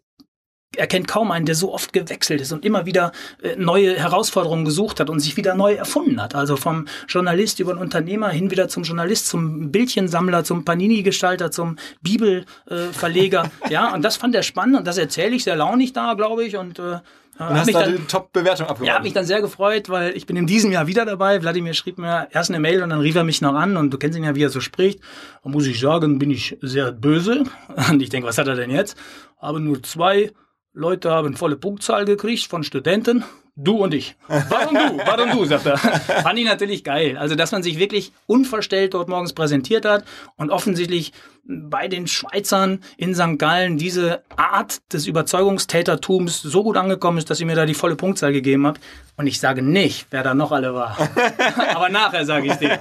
er 0.76 0.86
kennt 0.86 1.08
kaum 1.08 1.32
einen, 1.32 1.48
der 1.48 1.56
so 1.56 1.74
oft 1.74 1.92
gewechselt 1.92 2.40
ist 2.40 2.52
und 2.52 2.66
immer 2.66 2.86
wieder 2.86 3.14
äh, 3.42 3.56
neue 3.56 3.98
Herausforderungen 3.98 4.64
gesucht 4.64 5.00
hat 5.00 5.10
und 5.10 5.20
sich 5.20 5.36
wieder 5.36 5.56
neu 5.56 5.74
erfunden 5.74 6.22
hat. 6.22 6.36
Also 6.36 6.56
vom 6.56 6.86
Journalist 7.08 7.60
über 7.60 7.74
den 7.74 7.82
Unternehmer 7.82 8.30
hin 8.30 8.52
wieder 8.52 8.68
zum 8.68 8.84
Journalist, 8.84 9.28
zum 9.28 9.72
Bildchensammler, 9.72 10.44
zum 10.44 10.66
Panini-Gestalter, 10.66 11.50
zum 11.50 11.78
Bibelverleger. 12.02 13.50
Ja, 13.70 13.94
und 13.94 14.04
das 14.04 14.18
fand 14.18 14.36
er 14.36 14.44
spannend 14.44 14.78
und 14.78 14.88
das 14.88 14.98
erzähle 14.98 15.36
ich 15.36 15.44
sehr 15.44 15.56
launig 15.56 15.92
da, 15.92 16.14
glaube 16.14 16.46
ich. 16.46 16.58
Und 16.58 16.80
äh, 16.80 17.00
und 17.40 17.50
hast 17.50 17.74
da 17.74 17.86
die 17.86 17.98
Top-Bewertung 18.08 18.68
abgegeben. 18.68 18.88
Ja, 18.88 18.94
habe 18.96 19.04
mich 19.04 19.14
dann 19.14 19.26
sehr 19.26 19.42
gefreut, 19.42 19.90
weil 19.90 20.16
ich 20.16 20.26
bin 20.26 20.36
in 20.36 20.48
diesem 20.48 20.72
Jahr 20.72 20.88
wieder 20.88 21.06
dabei. 21.06 21.42
Wladimir 21.42 21.74
schrieb 21.74 21.98
mir 21.98 22.28
erst 22.32 22.50
eine 22.50 22.60
Mail 22.60 22.82
und 22.82 22.90
dann 22.90 23.00
rief 23.00 23.16
er 23.16 23.24
mich 23.24 23.42
noch 23.42 23.54
an 23.54 23.78
und 23.78 23.92
du 23.92 23.98
kennst 23.98 24.18
ihn 24.18 24.24
ja, 24.24 24.36
wie 24.36 24.44
er 24.44 24.50
so 24.50 24.60
spricht. 24.60 25.00
Und 25.42 25.52
muss 25.52 25.68
ich 25.68 25.80
sagen, 25.80 26.20
bin 26.20 26.32
ich 26.32 26.58
sehr 26.62 26.92
böse. 26.92 27.44
Und 27.90 28.02
ich 28.02 28.10
denke, 28.10 28.28
was 28.28 28.38
hat 28.38 28.48
er 28.48 28.56
denn 28.56 28.72
jetzt? 28.72 28.98
Aber 29.38 29.60
nur 29.60 29.84
zwei 29.84 30.32
Leute 30.74 31.12
haben 31.12 31.36
volle 31.36 31.58
Punktzahl 31.58 32.06
gekriegt 32.06 32.48
von 32.48 32.64
Studenten. 32.64 33.24
Du 33.58 33.78
und 33.84 33.94
ich. 33.94 34.16
Warum 34.28 34.76
du? 34.76 34.98
Warum 35.06 35.32
du, 35.32 35.46
sagt 35.46 35.66
er. 35.66 35.78
Fand 35.78 36.40
ich 36.40 36.46
natürlich 36.46 36.84
geil. 36.84 37.18
Also, 37.18 37.36
dass 37.36 37.52
man 37.52 37.64
sich 37.64 37.78
wirklich 37.80 38.14
unverstellt 38.28 38.94
dort 38.94 39.10
morgens 39.10 39.34
präsentiert 39.34 39.84
hat 39.84 40.06
und 40.38 40.52
offensichtlich 40.52 41.12
bei 41.50 41.88
den 41.88 42.08
Schweizern 42.08 42.82
in 42.98 43.16
St. 43.16 43.38
Gallen 43.40 43.78
diese 43.78 44.22
Art 44.36 44.80
des 44.94 45.08
Überzeugungstätertums 45.08 46.42
so 46.42 46.64
gut 46.64 46.78
angekommen 46.78 47.18
ist, 47.18 47.30
dass 47.30 47.38
sie 47.38 47.46
mir 47.46 47.56
da 47.56 47.66
die 47.66 47.74
volle 47.74 47.96
Punktzahl 47.96 48.34
gegeben 48.34 48.68
hat. 48.68 48.80
Und 49.16 49.28
ich 49.28 49.40
sage 49.40 49.62
nicht, 49.62 50.08
wer 50.12 50.24
da 50.24 50.34
noch 50.34 50.52
alle 50.52 50.74
war. 50.74 50.98
Aber 51.76 51.90
nachher 51.90 52.26
sage 52.26 52.48
ich 52.48 52.56
dir. 52.56 52.78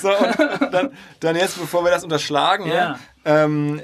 So, 0.00 0.10
und 0.10 0.72
dann, 0.72 0.90
dann 1.20 1.36
jetzt, 1.36 1.60
bevor 1.60 1.84
wir 1.84 1.90
das 1.90 2.04
unterschlagen, 2.04 2.66
Ja. 2.68 2.98
ähm, 3.24 3.80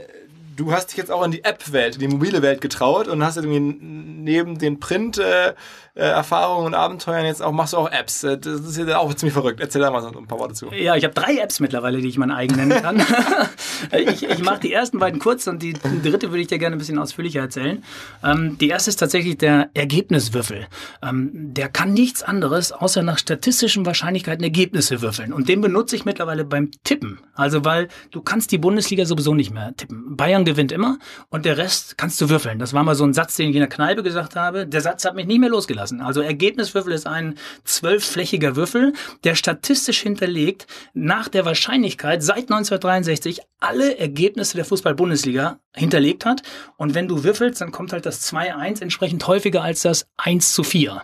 du 0.56 0.72
hast 0.72 0.88
dich 0.88 0.96
jetzt 0.96 1.10
auch 1.10 1.24
in 1.24 1.30
die 1.30 1.44
App-Welt, 1.44 1.96
in 1.96 2.00
die 2.00 2.08
mobile 2.08 2.42
Welt 2.42 2.60
getraut 2.60 3.08
und 3.08 3.24
hast 3.24 3.36
irgendwie 3.36 3.60
neben 3.60 4.58
den 4.58 4.80
Print-Erfahrungen 4.80 6.66
und 6.66 6.74
Abenteuern 6.74 7.24
jetzt 7.24 7.42
auch, 7.42 7.52
machst 7.52 7.72
du 7.72 7.78
auch 7.78 7.90
Apps. 7.90 8.24
Äh, 8.24 8.38
Das 8.38 8.60
ist 8.60 8.78
ja 8.78 8.98
auch 8.98 9.12
ziemlich 9.14 9.34
verrückt. 9.34 9.60
Erzähl 9.60 9.80
da 9.82 9.90
mal 9.90 10.02
so 10.02 10.08
ein 10.08 10.26
paar 10.26 10.38
Worte 10.38 10.54
zu. 10.54 10.72
Ja, 10.72 10.96
ich 10.96 11.04
habe 11.04 11.14
drei 11.14 11.36
Apps 11.38 11.60
mittlerweile, 11.60 12.00
die 12.00 12.08
ich 12.08 12.18
mein 12.18 12.30
eigen 12.30 12.56
nennen 12.56 12.82
kann. 12.82 13.02
ich 13.92 14.28
ich 14.28 14.42
mache 14.42 14.60
die 14.60 14.72
ersten 14.72 14.98
beiden 14.98 15.20
kurz 15.20 15.46
und 15.46 15.62
die 15.62 15.74
dritte 15.74 16.30
würde 16.30 16.40
ich 16.40 16.48
dir 16.48 16.58
gerne 16.58 16.76
ein 16.76 16.78
bisschen 16.78 16.98
ausführlicher 16.98 17.40
erzählen. 17.40 17.82
Ähm, 18.22 18.58
die 18.58 18.68
erste 18.68 18.90
ist 18.90 18.96
tatsächlich 18.96 19.38
der 19.38 19.70
Ergebniswürfel. 19.74 20.66
Ähm, 21.02 21.30
der 21.32 21.68
kann 21.68 21.92
nichts 21.92 22.22
anderes, 22.22 22.72
außer 22.72 23.02
nach 23.02 23.18
statistischen 23.18 23.86
Wahrscheinlichkeiten 23.86 24.44
Ergebnisse 24.44 25.02
würfeln. 25.02 25.32
Und 25.32 25.48
den 25.48 25.60
benutze 25.60 25.96
ich 25.96 26.04
mittlerweile 26.04 26.44
beim 26.44 26.70
Tippen. 26.84 27.20
Also, 27.34 27.64
weil 27.64 27.88
du 28.10 28.22
kannst 28.22 28.52
die 28.52 28.58
Bundesliga 28.58 29.04
sowieso 29.04 29.34
nicht 29.34 29.52
mehr 29.52 29.74
tippen. 29.76 30.16
Bayern 30.16 30.43
gewinnt 30.44 30.72
immer 30.72 30.98
und 31.28 31.44
der 31.44 31.56
Rest 31.56 31.98
kannst 31.98 32.20
du 32.20 32.28
würfeln. 32.28 32.58
Das 32.58 32.72
war 32.72 32.82
mal 32.84 32.94
so 32.94 33.04
ein 33.04 33.14
Satz, 33.14 33.36
den 33.36 33.50
ich 33.50 33.56
in 33.56 33.60
der 33.60 33.68
Kneipe 33.68 34.02
gesagt 34.02 34.36
habe. 34.36 34.66
Der 34.66 34.80
Satz 34.80 35.04
hat 35.04 35.14
mich 35.14 35.26
nie 35.26 35.38
mehr 35.38 35.50
losgelassen. 35.50 36.00
Also 36.00 36.20
Ergebniswürfel 36.20 36.92
ist 36.92 37.06
ein 37.06 37.36
zwölfflächiger 37.64 38.56
Würfel, 38.56 38.92
der 39.24 39.34
statistisch 39.34 40.00
hinterlegt 40.02 40.66
nach 40.92 41.28
der 41.28 41.44
Wahrscheinlichkeit 41.44 42.22
seit 42.22 42.50
1963 42.50 43.40
alle 43.60 43.98
Ergebnisse 43.98 44.56
der 44.56 44.64
Fußball-Bundesliga 44.64 45.58
hinterlegt 45.74 46.24
hat. 46.24 46.42
Und 46.76 46.94
wenn 46.94 47.08
du 47.08 47.24
würfelst, 47.24 47.60
dann 47.60 47.72
kommt 47.72 47.92
halt 47.92 48.06
das 48.06 48.30
2-1 48.32 48.82
entsprechend 48.82 49.26
häufiger 49.26 49.62
als 49.62 49.82
das 49.82 50.06
1 50.16 50.52
zu 50.54 50.62
4. 50.62 51.02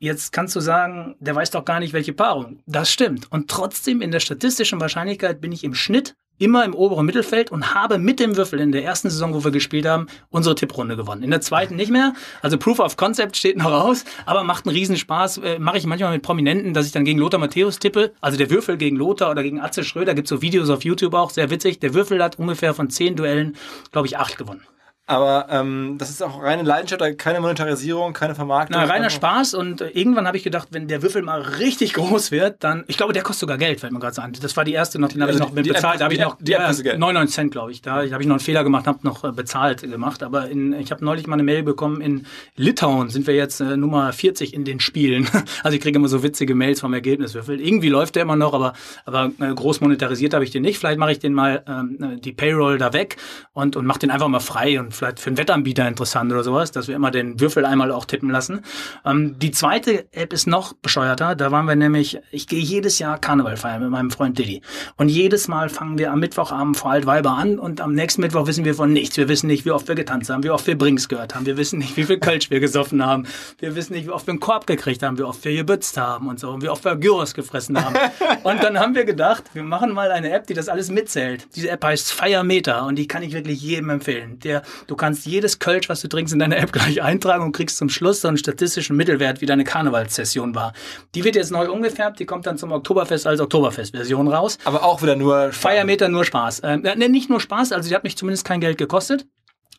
Jetzt 0.00 0.32
kannst 0.32 0.54
du 0.54 0.60
sagen, 0.60 1.16
der 1.18 1.34
weiß 1.34 1.50
doch 1.50 1.64
gar 1.64 1.80
nicht, 1.80 1.92
welche 1.92 2.12
Paarung. 2.12 2.60
Das 2.66 2.90
stimmt. 2.90 3.30
Und 3.32 3.50
trotzdem 3.50 4.00
in 4.00 4.12
der 4.12 4.20
statistischen 4.20 4.80
Wahrscheinlichkeit 4.80 5.40
bin 5.40 5.50
ich 5.50 5.64
im 5.64 5.74
Schnitt 5.74 6.14
immer 6.38 6.64
im 6.64 6.74
oberen 6.74 7.06
Mittelfeld 7.06 7.50
und 7.50 7.74
habe 7.74 7.98
mit 7.98 8.20
dem 8.20 8.36
Würfel 8.36 8.60
in 8.60 8.72
der 8.72 8.84
ersten 8.84 9.10
Saison, 9.10 9.34
wo 9.34 9.44
wir 9.44 9.50
gespielt 9.50 9.86
haben, 9.86 10.06
unsere 10.30 10.54
Tipprunde 10.54 10.96
gewonnen. 10.96 11.22
In 11.22 11.30
der 11.30 11.40
zweiten 11.40 11.76
nicht 11.76 11.90
mehr. 11.90 12.14
Also 12.42 12.58
Proof 12.58 12.80
of 12.80 12.96
Concept 12.96 13.36
steht 13.36 13.56
noch 13.56 13.72
aus, 13.72 14.04
aber 14.26 14.44
macht 14.44 14.66
einen 14.66 14.76
Riesenspaß. 14.76 15.38
Äh, 15.38 15.58
Mache 15.58 15.78
ich 15.78 15.86
manchmal 15.86 16.12
mit 16.12 16.22
Prominenten, 16.22 16.74
dass 16.74 16.86
ich 16.86 16.92
dann 16.92 17.04
gegen 17.04 17.18
Lothar 17.18 17.40
Matthäus 17.40 17.78
tippe. 17.78 18.12
Also 18.20 18.38
der 18.38 18.50
Würfel 18.50 18.76
gegen 18.76 18.96
Lothar 18.96 19.30
oder 19.30 19.42
gegen 19.42 19.60
Atze 19.60 19.84
Schröder. 19.84 20.14
Gibt 20.14 20.28
so 20.28 20.42
Videos 20.42 20.70
auf 20.70 20.84
YouTube 20.84 21.14
auch, 21.14 21.30
sehr 21.30 21.50
witzig. 21.50 21.80
Der 21.80 21.94
Würfel 21.94 22.22
hat 22.22 22.38
ungefähr 22.38 22.74
von 22.74 22.90
zehn 22.90 23.16
Duellen, 23.16 23.56
glaube 23.92 24.06
ich, 24.06 24.18
acht 24.18 24.38
gewonnen. 24.38 24.62
Aber 25.08 25.46
ähm, 25.50 25.96
das 25.98 26.10
ist 26.10 26.22
auch 26.22 26.42
reine 26.42 26.62
Leidenschaft, 26.62 27.00
da 27.00 27.10
keine 27.12 27.40
Monetarisierung, 27.40 28.12
keine 28.12 28.34
Vermarktung. 28.34 28.76
Na, 28.78 28.84
reiner 28.86 29.06
Einfach- 29.06 29.16
Spaß 29.16 29.54
und 29.54 29.80
äh, 29.80 29.88
irgendwann 29.88 30.26
habe 30.26 30.36
ich 30.36 30.44
gedacht, 30.44 30.68
wenn 30.70 30.86
der 30.86 31.02
Würfel 31.02 31.22
mal 31.22 31.40
richtig 31.40 31.94
groß 31.94 32.30
wird, 32.30 32.62
dann, 32.62 32.84
ich 32.88 32.98
glaube, 32.98 33.14
der 33.14 33.22
kostet 33.22 33.40
sogar 33.40 33.56
Geld, 33.58 33.80
fällt 33.80 33.92
mir 33.92 34.00
gerade 34.00 34.14
so 34.14 34.20
an. 34.22 34.32
Das 34.40 34.56
war 34.56 34.64
die 34.64 34.74
erste 34.74 34.98
noch, 34.98 35.08
den 35.08 35.22
habe 35.22 35.32
ich 35.32 35.40
Also 35.40 35.48
noch 35.54 35.54
die 35.62 35.68
App- 35.70 35.76
bezahlt. 35.76 36.00
Da 36.00 36.04
habe 36.04 36.14
die 36.14 36.20
ich 36.20 36.24
noch 36.26 36.34
App- 36.34 36.44
die 36.44 36.52
App 36.52 36.66
kostet 36.66 36.84
Geld. 36.84 36.98
99 36.98 37.34
Cent, 37.34 37.50
glaube 37.52 37.72
ich. 37.72 37.80
Da 37.82 37.92
habe 37.94 38.04
ich 38.04 38.12
noch 38.12 38.34
einen 38.36 38.40
Fehler 38.40 38.62
gemacht, 38.64 38.86
habe 38.86 38.98
noch 39.02 39.24
äh, 39.24 39.32
bezahlt 39.32 39.80
gemacht. 39.80 40.22
Aber 40.22 40.48
in, 40.50 40.74
ich 40.74 40.90
habe 40.90 41.02
neulich 41.04 41.26
mal 41.26 41.34
eine 41.34 41.42
Mail 41.42 41.62
bekommen, 41.62 42.00
in 42.02 42.26
Litauen 42.56 43.08
sind 43.08 43.26
wir 43.26 43.34
jetzt 43.34 43.60
äh, 43.60 43.76
Nummer 43.78 44.12
40 44.12 44.52
in 44.54 44.64
den 44.64 44.78
Spielen. 44.80 45.26
Also 45.64 45.74
ich 45.74 45.82
kriege 45.82 45.98
immer 45.98 46.08
so 46.08 46.22
witzige 46.22 46.54
Mails 46.54 46.80
vom 46.80 46.92
Ergebniswürfel. 46.92 47.60
Irgendwie 47.60 47.88
läuft 47.88 48.14
der 48.16 48.22
immer 48.22 48.36
noch, 48.36 48.52
aber, 48.54 48.74
aber 49.06 49.30
äh, 49.40 49.52
groß 49.54 49.80
monetarisiert 49.80 50.34
habe 50.34 50.44
ich 50.44 50.50
den 50.50 50.62
nicht. 50.62 50.78
Vielleicht 50.78 50.98
mache 50.98 51.12
ich 51.12 51.18
den 51.18 51.32
mal 51.32 51.62
ähm, 51.66 51.98
äh, 52.16 52.20
die 52.20 52.32
Payroll 52.32 52.76
da 52.78 52.92
weg 52.92 53.16
und, 53.54 53.74
und 53.76 53.86
mache 53.86 53.98
den 54.00 54.10
einfach 54.10 54.28
mal 54.28 54.40
frei 54.40 54.78
und 54.78 54.94
vielleicht 54.98 55.20
für 55.20 55.28
einen 55.28 55.38
Wettanbieter 55.38 55.86
interessant 55.86 56.30
oder 56.32 56.42
sowas, 56.44 56.72
dass 56.72 56.88
wir 56.88 56.96
immer 56.96 57.10
den 57.10 57.40
Würfel 57.40 57.64
einmal 57.64 57.92
auch 57.92 58.04
tippen 58.04 58.30
lassen. 58.30 58.60
Ähm, 59.04 59.38
die 59.38 59.50
zweite 59.50 60.12
App 60.12 60.32
ist 60.32 60.46
noch 60.46 60.74
bescheuerter. 60.74 61.34
Da 61.34 61.50
waren 61.50 61.66
wir 61.66 61.76
nämlich, 61.76 62.18
ich 62.30 62.46
gehe 62.46 62.60
jedes 62.60 62.98
Jahr 62.98 63.18
Karneval 63.18 63.56
feiern 63.56 63.82
mit 63.82 63.90
meinem 63.90 64.10
Freund 64.10 64.38
Diddy. 64.38 64.62
Und 64.96 65.08
jedes 65.08 65.48
Mal 65.48 65.68
fangen 65.68 65.98
wir 65.98 66.12
am 66.12 66.20
Mittwochabend 66.20 66.76
vor 66.76 66.90
Altweiber 66.90 67.30
an 67.30 67.58
und 67.58 67.80
am 67.80 67.94
nächsten 67.94 68.20
Mittwoch 68.20 68.46
wissen 68.46 68.64
wir 68.64 68.74
von 68.74 68.92
nichts. 68.92 69.16
Wir 69.16 69.28
wissen 69.28 69.46
nicht, 69.46 69.64
wie 69.64 69.70
oft 69.70 69.88
wir 69.88 69.94
getanzt 69.94 70.30
haben, 70.30 70.42
wie 70.42 70.50
oft 70.50 70.66
wir 70.66 70.76
Brings 70.76 71.08
gehört 71.08 71.34
haben. 71.34 71.46
Wir 71.46 71.56
wissen 71.56 71.78
nicht, 71.78 71.96
wie 71.96 72.04
viel 72.04 72.18
Kölsch 72.18 72.50
wir 72.50 72.60
gesoffen 72.60 73.04
haben. 73.04 73.26
Wir 73.58 73.74
wissen 73.74 73.92
nicht, 73.94 74.06
wie 74.06 74.10
oft 74.10 74.26
wir 74.26 74.32
einen 74.32 74.40
Korb 74.40 74.66
gekriegt 74.66 75.02
haben, 75.02 75.18
wie 75.18 75.22
oft 75.22 75.44
wir 75.44 75.54
gebützt 75.54 75.96
haben 75.96 76.28
und 76.28 76.40
so. 76.40 76.50
Und 76.50 76.62
wie 76.62 76.68
oft 76.68 76.84
wir 76.84 76.96
Gyros 76.96 77.34
gefressen 77.34 77.82
haben. 77.82 77.94
und 78.42 78.62
dann 78.62 78.78
haben 78.78 78.94
wir 78.94 79.04
gedacht, 79.04 79.44
wir 79.52 79.62
machen 79.62 79.92
mal 79.92 80.10
eine 80.10 80.30
App, 80.32 80.46
die 80.46 80.54
das 80.54 80.68
alles 80.68 80.90
mitzählt. 80.90 81.48
Diese 81.54 81.70
App 81.70 81.84
heißt 81.84 82.12
Fire 82.12 82.44
Meter 82.44 82.86
und 82.86 82.96
die 82.96 83.06
kann 83.06 83.22
ich 83.22 83.32
wirklich 83.32 83.60
jedem 83.60 83.90
empfehlen. 83.90 84.38
Der, 84.40 84.62
du 84.88 84.96
kannst 84.96 85.26
jedes 85.26 85.60
Kölsch, 85.60 85.88
was 85.88 86.00
du 86.00 86.08
trinkst, 86.08 86.32
in 86.32 86.40
deine 86.40 86.56
App 86.56 86.72
gleich 86.72 87.00
eintragen 87.00 87.44
und 87.44 87.52
kriegst 87.52 87.76
zum 87.76 87.88
Schluss 87.88 88.22
so 88.22 88.28
einen 88.28 88.36
statistischen 88.36 88.96
Mittelwert, 88.96 89.40
wie 89.40 89.46
deine 89.46 89.62
Karnevalssession 89.62 90.56
war. 90.56 90.72
Die 91.14 91.22
wird 91.22 91.36
jetzt 91.36 91.52
neu 91.52 91.70
umgefärbt, 91.70 92.18
die 92.18 92.26
kommt 92.26 92.46
dann 92.46 92.58
zum 92.58 92.72
Oktoberfest 92.72 93.26
als 93.26 93.40
Oktoberfest-Version 93.40 94.26
raus. 94.26 94.58
Aber 94.64 94.82
auch 94.82 95.02
wieder 95.02 95.14
nur 95.14 95.52
Firemeter 95.52 96.08
nur 96.08 96.24
Spaß. 96.24 96.60
Äh, 96.60 96.78
ne, 96.78 97.08
nicht 97.08 97.30
nur 97.30 97.40
Spaß, 97.40 97.72
also 97.72 97.88
die 97.88 97.94
hat 97.94 98.02
mich 98.02 98.16
zumindest 98.16 98.44
kein 98.44 98.60
Geld 98.60 98.78
gekostet, 98.78 99.26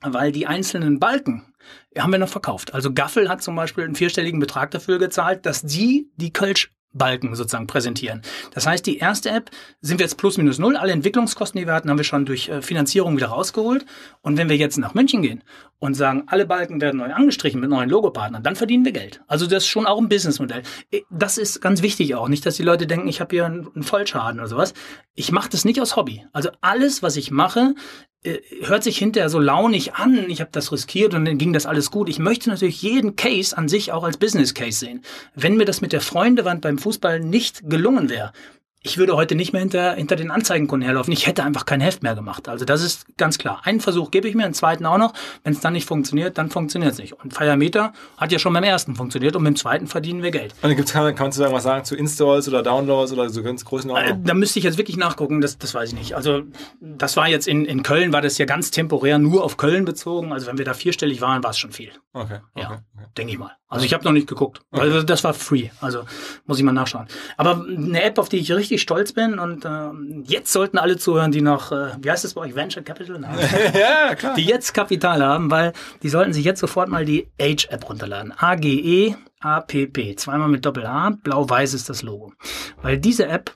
weil 0.02 0.32
die 0.32 0.48
einzelnen 0.48 1.00
Balken 1.00 1.54
haben 1.98 2.12
wir 2.12 2.20
noch 2.20 2.30
verkauft. 2.30 2.74
Also 2.74 2.94
Gaffel 2.94 3.30
hat 3.30 3.42
zum 3.42 3.56
Beispiel 3.56 3.84
einen 3.84 3.96
vierstelligen 3.96 4.40
Betrag 4.40 4.72
dafür 4.72 5.00
gezahlt, 5.00 5.46
dass 5.46 5.64
die 5.64 6.10
die 6.16 6.32
Kölsch 6.32 6.72
Balken 6.94 7.36
sozusagen 7.36 7.68
präsentieren. 7.68 8.22
Das 8.54 8.66
heißt, 8.66 8.86
die 8.86 8.98
erste 8.98 9.30
App 9.30 9.52
sind 9.82 10.00
wir 10.00 10.06
jetzt 10.06 10.18
plus 10.18 10.38
minus 10.38 10.58
null. 10.58 10.76
Alle 10.76 10.92
Entwicklungskosten, 10.92 11.60
die 11.60 11.68
wir 11.68 11.74
hatten, 11.74 11.90
haben 11.90 11.98
wir 11.98 12.04
schon 12.04 12.26
durch 12.26 12.50
äh, 12.50 12.62
Finanzierung 12.62 13.16
wieder 13.16 13.28
rausgeholt. 13.28 13.86
Und 14.22 14.38
wenn 14.38 14.50
wir 14.50 14.58
jetzt 14.58 14.78
nach 14.78 14.94
München 14.94 15.22
gehen 15.22 15.44
und 15.80 15.94
sagen, 15.94 16.24
alle 16.28 16.46
Balken 16.46 16.82
werden 16.82 16.98
neu 16.98 17.14
angestrichen 17.14 17.62
mit 17.62 17.70
neuen 17.70 17.90
Logopartnern, 17.90 18.44
dann 18.44 18.56
verdienen 18.56 18.86
wir 18.86 18.92
Geld. 18.92 19.22
Also 19.28 19.46
das 19.46 19.64
ist 19.64 19.70
schon 19.70 19.86
auch 19.86 20.00
ein 20.00 20.10
Businessmodell. 20.10 20.64
Das 21.10 21.38
ist 21.38 21.62
ganz 21.62 21.82
wichtig 21.82 22.16
auch. 22.16 22.28
Nicht, 22.28 22.46
dass 22.46 22.56
die 22.56 22.64
Leute 22.64 22.88
denken, 22.88 23.08
ich 23.08 23.22
habe 23.22 23.36
hier 23.36 23.46
einen 23.46 23.84
Vollschaden 23.84 24.40
oder 24.40 24.50
sowas. 24.50 24.74
Ich 25.14 25.32
mache 25.32 25.50
das 25.50 25.66
nicht 25.66 25.82
aus 25.82 25.96
Hobby. 25.96 26.26
Also 26.34 26.50
alles, 26.62 27.04
was 27.04 27.16
ich 27.16 27.32
mache, 27.32 27.76
hört 28.24 28.84
sich 28.84 28.98
hinterher 28.98 29.30
so 29.30 29.40
launig 29.40 29.94
an, 29.96 30.30
ich 30.30 30.42
habe 30.42 30.52
das 30.52 30.72
riskiert 30.72 31.14
und 31.14 31.24
dann 31.24 31.38
ging 31.38 31.54
das 31.54 31.66
alles 31.66 31.90
gut. 31.90 32.10
Ich 32.10 32.20
möchte 32.20 32.50
natürlich 32.50 32.82
jeden 32.82 33.16
Case 33.16 33.58
an 33.58 33.70
sich 33.70 33.94
auch 33.94 34.04
als 34.04 34.18
Business 34.18 34.54
Case 34.54 34.80
sehen. 34.80 35.04
Wenn 35.36 35.56
mir 35.56 35.66
das 35.66 35.80
mit 35.80 35.94
der 35.94 36.02
Freundewand 36.02 36.62
beim 36.62 36.78
Fußball 36.78 37.22
nicht 37.22 37.70
gelungen 37.70 38.10
wäre, 38.10 38.34
ich 38.82 38.98
würde 38.98 39.16
heute 39.18 39.36
nicht 39.36 39.52
mehr 39.52 39.60
hinter, 39.60 39.94
hinter 39.94 40.16
den 40.16 40.32
Anzeigenkunden 40.32 40.86
herlaufen. 40.86 41.12
Ich 41.12 41.28
hätte 41.28 41.44
einfach 41.44 41.66
kein 41.66 41.82
Heft 41.82 42.02
mehr 42.02 42.16
gemacht. 42.16 42.48
Also 42.48 42.64
das 42.64 42.82
ist 42.82 43.06
ganz 43.18 43.38
klar. 43.38 43.60
Einen 43.64 43.82
Versuch 43.82 44.10
gebe 44.10 44.30
ich 44.30 44.36
mir, 44.36 44.46
einen 44.46 44.54
zweiten 44.54 44.86
auch 44.86 44.98
noch. 44.98 45.14
Wenn 45.44 45.52
es 45.52 45.60
dann 45.60 45.74
nicht 45.74 45.86
funktioniert, 45.86 46.38
dann 46.38 46.50
funktioniert 46.50 46.94
es 46.94 46.98
nicht. 46.98 47.14
Und 47.14 47.34
Firemeter 47.34 47.92
hat 48.18 48.32
ja 48.32 48.40
schon 48.40 48.54
beim 48.54 48.64
ersten 48.64 48.96
funktioniert 48.96 49.36
und 49.36 49.44
dem 49.44 49.58
zweiten 49.58 49.88
verdienen 49.88 50.24
wir 50.24 50.32
Geld. 50.32 50.54
Und 50.54 50.70
dann 50.70 50.76
gibt's, 50.78 50.94
kann, 50.94 51.14
kannst 51.14 51.38
du 51.38 51.44
sagen, 51.44 51.54
was 51.54 51.64
sagen 51.64 51.84
zu 51.84 51.96
Installs 51.98 52.48
oder 52.48 52.64
Downloads 52.64 53.12
oder 53.12 53.30
so 53.30 53.44
ganz 53.44 53.66
großen 53.66 53.90
Äh, 53.92 54.16
Da 54.24 54.34
müsste 54.34 54.60
ich 54.60 54.66
jetzt 54.66 54.78
wirklich 54.78 54.96
nachgucken, 54.96 55.42
das, 55.42 55.58
das 55.58 55.74
weiß 55.74 55.90
ich 55.90 56.00
nicht. 56.00 56.16
Also 56.16 56.44
das 56.80 57.18
war 57.18 57.28
jetzt 57.28 57.50
in, 57.50 57.66
in 57.66 57.84
Köln, 57.84 58.14
war 58.14 58.22
das 58.22 58.38
ja 58.38 58.46
ganz 58.46 58.72
temporär 58.72 59.20
nur 59.20 59.44
auf 59.44 59.58
Köln 59.58 59.84
bezogen. 59.84 60.32
Also 60.32 60.48
wenn 60.48 60.58
wir 60.58 60.66
da 60.66 60.74
vierstellig 60.74 61.20
waren, 61.20 61.44
war 61.44 61.50
es 61.50 61.60
schon 61.60 61.74
viel. 61.74 61.92
Okay. 62.14 62.40
okay. 62.56 62.62
Ja, 62.62 62.82
denke 63.18 63.34
ich 63.34 63.40
mal. 63.40 63.52
Also 63.68 63.86
ich 63.86 63.94
habe 63.94 64.04
noch 64.04 64.14
nicht 64.14 64.28
geguckt, 64.28 64.62
weil 64.72 65.04
das 65.04 65.24
war 65.24 65.36
free. 65.36 65.70
Also 65.80 66.04
muss 66.48 66.58
ich 66.58 66.64
mal 66.64 66.72
nachschauen. 66.72 67.06
Aber 67.38 67.64
eine 67.68 68.02
App, 68.02 68.18
auf 68.18 68.28
die 68.28 68.38
ich 68.38 68.52
richtig 68.52 68.69
stolz 68.78 69.14
bin 69.14 69.40
und 69.40 69.66
ähm, 69.66 70.24
jetzt 70.28 70.54
sollten 70.54 70.78
alle 70.78 70.98
zuhören, 70.98 71.32
die 71.32 71.42
noch, 71.42 71.72
äh, 71.72 71.94
wie 72.00 72.12
heißt 72.12 72.24
das 72.24 72.36
bei 72.36 72.42
euch, 72.42 72.56
Venture 72.56 72.84
Capital? 72.84 73.20
Nein. 73.20 73.38
ja, 73.74 74.14
klar. 74.14 74.36
die 74.36 74.46
jetzt 74.46 74.74
Kapital 74.74 75.24
haben, 75.24 75.50
weil 75.50 75.74
die 76.04 76.10
sollten 76.10 76.34
sich 76.34 76.46
jetzt 76.46 76.60
sofort 76.60 76.90
mal 76.90 77.06
die 77.06 77.28
Age-App 77.42 77.90
runterladen. 77.90 78.34
A-G-E 78.38 79.16
A-P-P. 79.42 80.16
Zweimal 80.18 80.50
mit 80.50 80.66
Doppel-A. 80.66 81.12
Blau-Weiß 81.24 81.74
ist 81.74 81.90
das 81.90 82.04
Logo. 82.04 82.34
Weil 82.82 82.98
diese 82.98 83.28
App, 83.28 83.56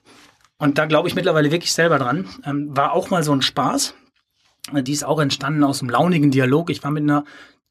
und 0.58 0.78
da 0.78 0.86
glaube 0.86 1.10
ich 1.10 1.16
mittlerweile 1.16 1.52
wirklich 1.52 1.74
selber 1.74 2.00
dran, 2.00 2.28
ähm, 2.46 2.76
war 2.76 2.94
auch 2.94 3.10
mal 3.10 3.24
so 3.24 3.34
ein 3.34 3.42
Spaß. 3.42 3.94
Die 4.72 4.94
ist 4.94 5.04
auch 5.04 5.20
entstanden 5.20 5.64
aus 5.64 5.82
einem 5.82 5.90
launigen 5.90 6.32
Dialog. 6.32 6.70
Ich 6.70 6.84
war 6.84 6.92
mit 6.92 7.04
einer 7.04 7.26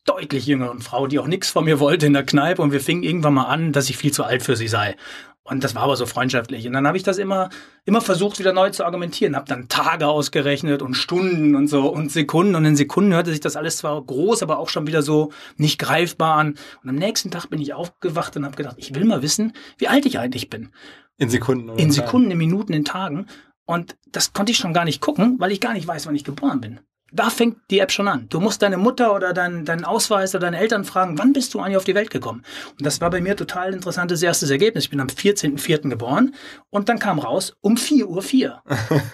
deutlich 0.04 0.46
jüngeren 0.46 0.82
Frau, 0.82 1.06
die 1.06 1.18
auch 1.18 1.26
nichts 1.26 1.50
von 1.50 1.64
mir 1.64 1.80
wollte 1.80 2.06
in 2.06 2.12
der 2.12 2.24
Kneipe 2.24 2.60
und 2.60 2.72
wir 2.72 2.80
fingen 2.80 3.02
irgendwann 3.02 3.34
mal 3.34 3.44
an, 3.44 3.72
dass 3.72 3.88
ich 3.88 3.96
viel 3.96 4.12
zu 4.12 4.24
alt 4.24 4.42
für 4.42 4.56
sie 4.56 4.68
sei. 4.68 4.96
Und 5.44 5.64
das 5.64 5.74
war 5.74 5.82
aber 5.82 5.96
so 5.96 6.06
freundschaftlich. 6.06 6.68
Und 6.68 6.72
dann 6.72 6.86
habe 6.86 6.96
ich 6.96 7.02
das 7.02 7.18
immer, 7.18 7.50
immer 7.84 8.00
versucht, 8.00 8.38
wieder 8.38 8.52
neu 8.52 8.70
zu 8.70 8.84
argumentieren. 8.84 9.34
Habe 9.34 9.48
dann 9.48 9.68
Tage 9.68 10.06
ausgerechnet 10.06 10.82
und 10.82 10.94
Stunden 10.94 11.56
und 11.56 11.66
so 11.66 11.88
und 11.88 12.12
Sekunden. 12.12 12.54
Und 12.54 12.64
in 12.64 12.76
Sekunden 12.76 13.12
hörte 13.12 13.30
sich 13.30 13.40
das 13.40 13.56
alles 13.56 13.78
zwar 13.78 14.00
groß, 14.00 14.44
aber 14.44 14.58
auch 14.58 14.68
schon 14.68 14.86
wieder 14.86 15.02
so 15.02 15.32
nicht 15.56 15.80
greifbar 15.80 16.36
an. 16.36 16.54
Und 16.82 16.90
am 16.90 16.94
nächsten 16.94 17.32
Tag 17.32 17.50
bin 17.50 17.60
ich 17.60 17.74
aufgewacht 17.74 18.36
und 18.36 18.44
habe 18.44 18.56
gedacht, 18.56 18.76
ich 18.78 18.94
will 18.94 19.04
mal 19.04 19.22
wissen, 19.22 19.52
wie 19.78 19.88
alt 19.88 20.06
ich 20.06 20.20
eigentlich 20.20 20.48
bin. 20.48 20.70
In 21.18 21.28
Sekunden. 21.28 21.70
oder 21.70 21.82
In. 21.82 21.90
Sekunden, 21.90 22.30
in 22.30 22.38
Minuten, 22.38 22.72
in 22.72 22.84
Tagen. 22.84 23.26
Und 23.64 23.96
das 24.12 24.32
konnte 24.32 24.52
ich 24.52 24.58
schon 24.58 24.72
gar 24.72 24.84
nicht 24.84 25.00
gucken, 25.00 25.36
weil 25.40 25.50
ich 25.50 25.60
gar 25.60 25.72
nicht 25.72 25.88
weiß, 25.88 26.06
wann 26.06 26.14
ich 26.14 26.24
geboren 26.24 26.60
bin. 26.60 26.80
Da 27.12 27.30
fängt 27.30 27.58
die 27.70 27.78
App 27.78 27.92
schon 27.92 28.08
an. 28.08 28.26
Du 28.28 28.40
musst 28.40 28.62
deine 28.62 28.76
Mutter 28.76 29.14
oder 29.14 29.32
deinen, 29.32 29.64
deinen 29.64 29.84
Ausweis 29.84 30.34
oder 30.34 30.46
deine 30.46 30.58
Eltern 30.58 30.84
fragen, 30.84 31.18
wann 31.18 31.32
bist 31.32 31.54
du 31.54 31.60
eigentlich 31.60 31.76
auf 31.76 31.84
die 31.84 31.94
Welt 31.94 32.10
gekommen? 32.10 32.42
Und 32.78 32.86
das 32.86 33.00
war 33.00 33.10
bei 33.10 33.20
mir 33.20 33.36
total 33.36 33.74
interessantes 33.74 34.22
erstes 34.22 34.50
Ergebnis. 34.50 34.84
Ich 34.84 34.90
bin 34.90 35.00
am 35.00 35.08
14.04. 35.08 35.88
geboren 35.88 36.34
und 36.70 36.88
dann 36.88 36.98
kam 36.98 37.18
raus 37.18 37.54
um 37.60 37.76
4.04 37.76 38.06
Uhr. 38.06 38.22
4. 38.22 38.62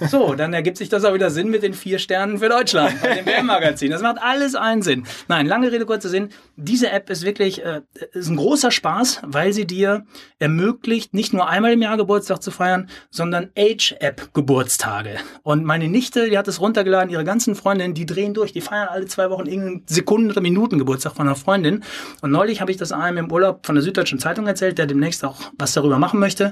so, 0.11 0.34
dann 0.34 0.53
ergibt 0.53 0.76
sich 0.76 0.88
das 0.88 1.05
auch 1.05 1.14
wieder 1.14 1.30
Sinn 1.30 1.51
mit 1.51 1.62
den 1.62 1.74
vier 1.74 1.99
Sternen 1.99 2.38
für 2.38 2.49
Deutschland 2.49 3.01
bei 3.03 3.14
dem 3.14 3.26
WM-Magazin. 3.26 3.90
Das 3.90 4.03
macht 4.03 4.18
alles 4.20 4.55
einen 4.55 4.82
Sinn. 4.82 5.05
Nein, 5.26 5.46
lange 5.46 5.72
Rede, 5.72 5.86
kurzer 5.86 6.09
Sinn. 6.09 6.28
Diese 6.57 6.90
App 6.90 7.11
ist 7.11 7.24
wirklich 7.24 7.64
äh, 7.64 7.80
ist 8.12 8.28
ein 8.28 8.36
großer 8.36 8.70
Spaß, 8.70 9.22
weil 9.24 9.53
sie 9.53 9.66
dir 9.66 10.05
ermöglicht, 10.38 11.14
nicht 11.14 11.32
nur 11.32 11.49
einmal 11.49 11.72
im 11.72 11.82
Jahr 11.82 11.96
Geburtstag 11.96 12.42
zu 12.42 12.51
feiern, 12.51 12.88
sondern 13.11 13.51
Age-App-Geburtstage. 13.57 15.16
Und 15.42 15.64
meine 15.64 15.88
Nichte, 15.88 16.28
die 16.30 16.38
hat 16.38 16.49
es 16.49 16.61
runtergeladen, 16.61 17.11
ihre 17.11 17.24
ganzen 17.24 17.55
Freundinnen, 17.55 17.88
die 17.95 18.07
drehen 18.07 18.34
durch, 18.34 18.53
die 18.53 18.61
feiern 18.61 18.89
alle 18.89 19.07
zwei 19.07 19.30
Wochen 19.30 19.47
irgendeinen 19.47 19.84
Sekunden- 19.86 20.30
oder 20.30 20.41
Minuten 20.41 20.78
Geburtstag 20.78 21.14
von 21.14 21.26
einer 21.26 21.36
Freundin. 21.36 21.84
Und 22.22 22.30
neulich 22.30 22.61
habe 22.61 22.70
ich 22.70 22.76
das 22.76 22.93
einem 22.93 23.18
im 23.18 23.32
Urlaub 23.32 23.66
von 23.66 23.74
der 23.74 23.82
Süddeutschen 23.82 24.18
Zeitung 24.18 24.47
erzählt, 24.47 24.78
der 24.78 24.86
demnächst 24.86 25.24
auch 25.24 25.41
was 25.59 25.72
darüber 25.72 25.99
machen 25.99 26.20
möchte 26.20 26.51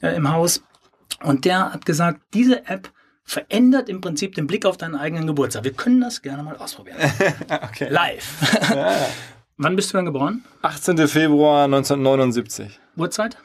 äh, 0.00 0.16
im 0.16 0.30
Haus. 0.30 0.62
Und 1.22 1.44
der 1.44 1.72
hat 1.72 1.86
gesagt, 1.86 2.20
diese 2.34 2.66
App 2.66 2.90
verändert 3.24 3.88
im 3.88 4.00
Prinzip 4.00 4.34
den 4.34 4.46
Blick 4.46 4.64
auf 4.64 4.76
deinen 4.76 4.94
eigenen 4.94 5.26
Geburtstag. 5.26 5.64
Wir 5.64 5.72
können 5.72 6.00
das 6.00 6.22
gerne 6.22 6.42
mal 6.42 6.56
ausprobieren. 6.56 6.96
okay. 7.48 7.88
Live. 7.90 8.72
Ja. 8.74 8.96
Wann 9.58 9.74
bist 9.74 9.92
du 9.92 9.98
dann 9.98 10.06
geboren? 10.06 10.44
18. 10.62 11.08
Februar 11.08 11.64
1979. 11.64 12.78
Uhrzeit? 12.96 13.36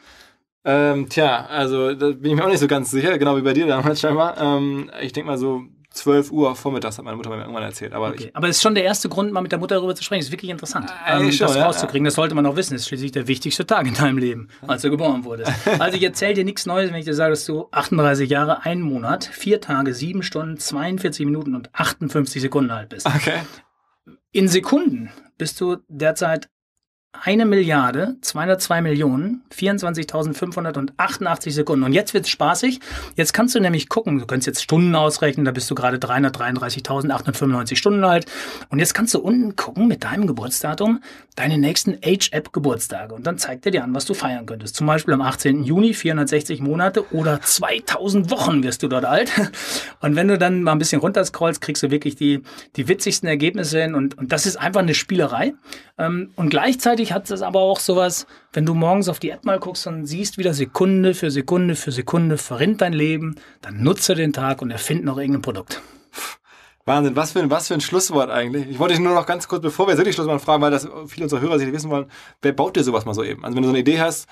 Ähm, 0.64 1.08
tja, 1.08 1.44
also 1.46 1.92
da 1.92 2.12
bin 2.12 2.30
ich 2.30 2.36
mir 2.36 2.44
auch 2.44 2.48
nicht 2.48 2.60
so 2.60 2.68
ganz 2.68 2.90
sicher, 2.90 3.18
genau 3.18 3.36
wie 3.36 3.42
bei 3.42 3.52
dir 3.52 3.66
damals 3.66 4.00
scheinbar. 4.00 4.40
Ähm, 4.40 4.90
ich 5.02 5.12
denke 5.12 5.28
mal 5.28 5.36
so 5.36 5.64
12 5.94 6.30
Uhr 6.32 6.54
vormittags 6.56 6.98
hat 6.98 7.04
meine 7.04 7.16
Mutter 7.16 7.30
mir 7.30 7.38
irgendwann 7.40 7.62
erzählt. 7.62 7.92
Aber 7.92 8.08
Okay. 8.10 8.30
Aber 8.34 8.48
es 8.48 8.56
ist 8.56 8.62
schon 8.62 8.74
der 8.74 8.84
erste 8.84 9.08
Grund, 9.08 9.32
mal 9.32 9.40
mit 9.40 9.52
der 9.52 9.58
Mutter 9.58 9.76
darüber 9.76 9.94
zu 9.94 10.02
sprechen. 10.04 10.20
Das 10.20 10.26
ist 10.26 10.32
wirklich 10.32 10.50
interessant, 10.50 10.90
Ah, 11.04 11.18
ähm, 11.20 11.32
schon, 11.32 11.46
das 11.46 11.56
ja, 11.56 11.64
rauszukriegen. 11.66 12.04
Das 12.04 12.14
sollte 12.14 12.34
man 12.34 12.44
auch 12.46 12.56
wissen. 12.56 12.74
Das 12.74 12.82
ist 12.82 12.88
schließlich 12.88 13.12
der 13.12 13.26
wichtigste 13.28 13.64
Tag 13.66 13.86
in 13.86 13.94
deinem 13.94 14.18
Leben, 14.18 14.48
als 14.66 14.82
du 14.82 14.90
geboren 14.90 15.24
wurdest. 15.24 15.50
Also 15.78 15.96
ich 15.96 16.02
erzähle 16.02 16.34
dir 16.34 16.44
nichts 16.44 16.66
Neues, 16.66 16.90
wenn 16.90 16.98
ich 16.98 17.04
dir 17.06 17.14
sage, 17.14 17.30
dass 17.30 17.44
du 17.46 17.68
38 17.70 18.28
Jahre, 18.28 18.64
einen 18.64 18.82
Monat, 18.82 19.24
vier 19.24 19.60
Tage, 19.60 19.94
sieben 19.94 20.22
Stunden, 20.22 20.58
42 20.58 21.24
Minuten 21.26 21.54
und 21.54 21.70
58 21.74 22.42
Sekunden 22.42 22.70
alt 22.70 22.90
bist. 22.90 23.06
okay. 23.06 23.40
In 24.32 24.48
Sekunden 24.48 25.10
bist 25.38 25.60
du 25.60 25.76
derzeit 25.88 26.48
eine 27.22 27.46
Milliarde, 27.46 28.16
202 28.20 28.82
Millionen, 28.82 29.42
24.588 29.56 31.50
Sekunden. 31.50 31.84
Und 31.84 31.92
jetzt 31.92 32.12
wird's 32.12 32.28
spaßig. 32.28 32.80
Jetzt 33.16 33.32
kannst 33.32 33.54
du 33.54 33.60
nämlich 33.60 33.88
gucken, 33.88 34.18
du 34.18 34.26
kannst 34.26 34.46
jetzt 34.46 34.62
Stunden 34.62 34.94
ausrechnen, 34.94 35.44
da 35.44 35.52
bist 35.52 35.70
du 35.70 35.74
gerade 35.74 35.96
333.895 35.98 37.76
Stunden 37.76 38.04
alt. 38.04 38.26
Und 38.68 38.78
jetzt 38.78 38.94
kannst 38.94 39.14
du 39.14 39.20
unten 39.20 39.56
gucken 39.56 39.86
mit 39.88 40.04
deinem 40.04 40.26
Geburtsdatum 40.26 41.00
deine 41.36 41.58
nächsten 41.58 41.98
Age-App-Geburtstage. 42.04 43.14
Und 43.14 43.26
dann 43.26 43.38
zeigt 43.38 43.66
er 43.66 43.72
dir 43.72 43.84
an, 43.84 43.94
was 43.94 44.04
du 44.04 44.14
feiern 44.14 44.46
könntest. 44.46 44.76
Zum 44.76 44.86
Beispiel 44.86 45.14
am 45.14 45.20
18. 45.20 45.64
Juni, 45.64 45.94
460 45.94 46.60
Monate 46.60 47.12
oder 47.12 47.40
2000 47.40 48.30
Wochen 48.30 48.62
wirst 48.62 48.82
du 48.82 48.88
dort 48.88 49.04
alt. 49.04 49.32
Und 50.00 50.16
wenn 50.16 50.28
du 50.28 50.38
dann 50.38 50.62
mal 50.62 50.72
ein 50.72 50.78
bisschen 50.78 51.00
runterscrollst, 51.00 51.60
kriegst 51.60 51.82
du 51.82 51.90
wirklich 51.90 52.16
die, 52.16 52.42
die 52.76 52.88
witzigsten 52.88 53.28
Ergebnisse 53.28 53.82
hin. 53.82 53.94
Und, 53.94 54.16
und 54.18 54.32
das 54.32 54.46
ist 54.46 54.56
einfach 54.56 54.80
eine 54.80 54.94
Spielerei. 54.94 55.54
Ähm, 55.98 56.30
Und 56.36 56.50
gleichzeitig 56.50 57.03
hat 57.12 57.30
es 57.30 57.42
aber 57.42 57.60
auch 57.60 57.80
sowas, 57.80 58.26
wenn 58.52 58.66
du 58.66 58.74
morgens 58.74 59.08
auf 59.08 59.18
die 59.18 59.30
App 59.30 59.44
mal 59.44 59.58
guckst 59.58 59.86
und 59.86 60.06
siehst 60.06 60.38
wieder 60.38 60.54
Sekunde 60.54 61.14
für 61.14 61.30
Sekunde 61.30 61.76
für 61.76 61.92
Sekunde 61.92 62.38
verrinnt 62.38 62.80
dein 62.80 62.92
Leben, 62.92 63.36
dann 63.60 63.82
nutze 63.82 64.14
den 64.14 64.32
Tag 64.32 64.62
und 64.62 64.70
erfind 64.70 65.04
noch 65.04 65.18
irgendein 65.18 65.42
Produkt. 65.42 65.82
Wahnsinn, 66.86 67.16
was 67.16 67.32
für, 67.32 67.40
ein, 67.40 67.50
was 67.50 67.68
für 67.68 67.74
ein 67.74 67.80
Schlusswort 67.80 68.30
eigentlich. 68.30 68.68
Ich 68.68 68.78
wollte 68.78 68.94
dich 68.94 69.02
nur 69.02 69.14
noch 69.14 69.24
ganz 69.24 69.48
kurz, 69.48 69.62
bevor 69.62 69.88
wir 69.88 69.96
wirklich 69.96 70.14
Schluss 70.14 70.26
machen, 70.26 70.40
fragen, 70.40 70.62
weil 70.62 70.70
das 70.70 70.86
viele 71.06 71.24
unserer 71.24 71.40
Hörer 71.40 71.58
sich 71.58 71.72
wissen 71.72 71.90
wollen, 71.90 72.06
wer 72.42 72.52
baut 72.52 72.76
dir 72.76 72.84
sowas 72.84 73.06
mal 73.06 73.14
so 73.14 73.24
eben? 73.24 73.42
Also 73.44 73.56
wenn 73.56 73.62
du 73.62 73.68
so 73.68 73.72
eine 73.72 73.80
Idee 73.80 74.00
hast, 74.00 74.28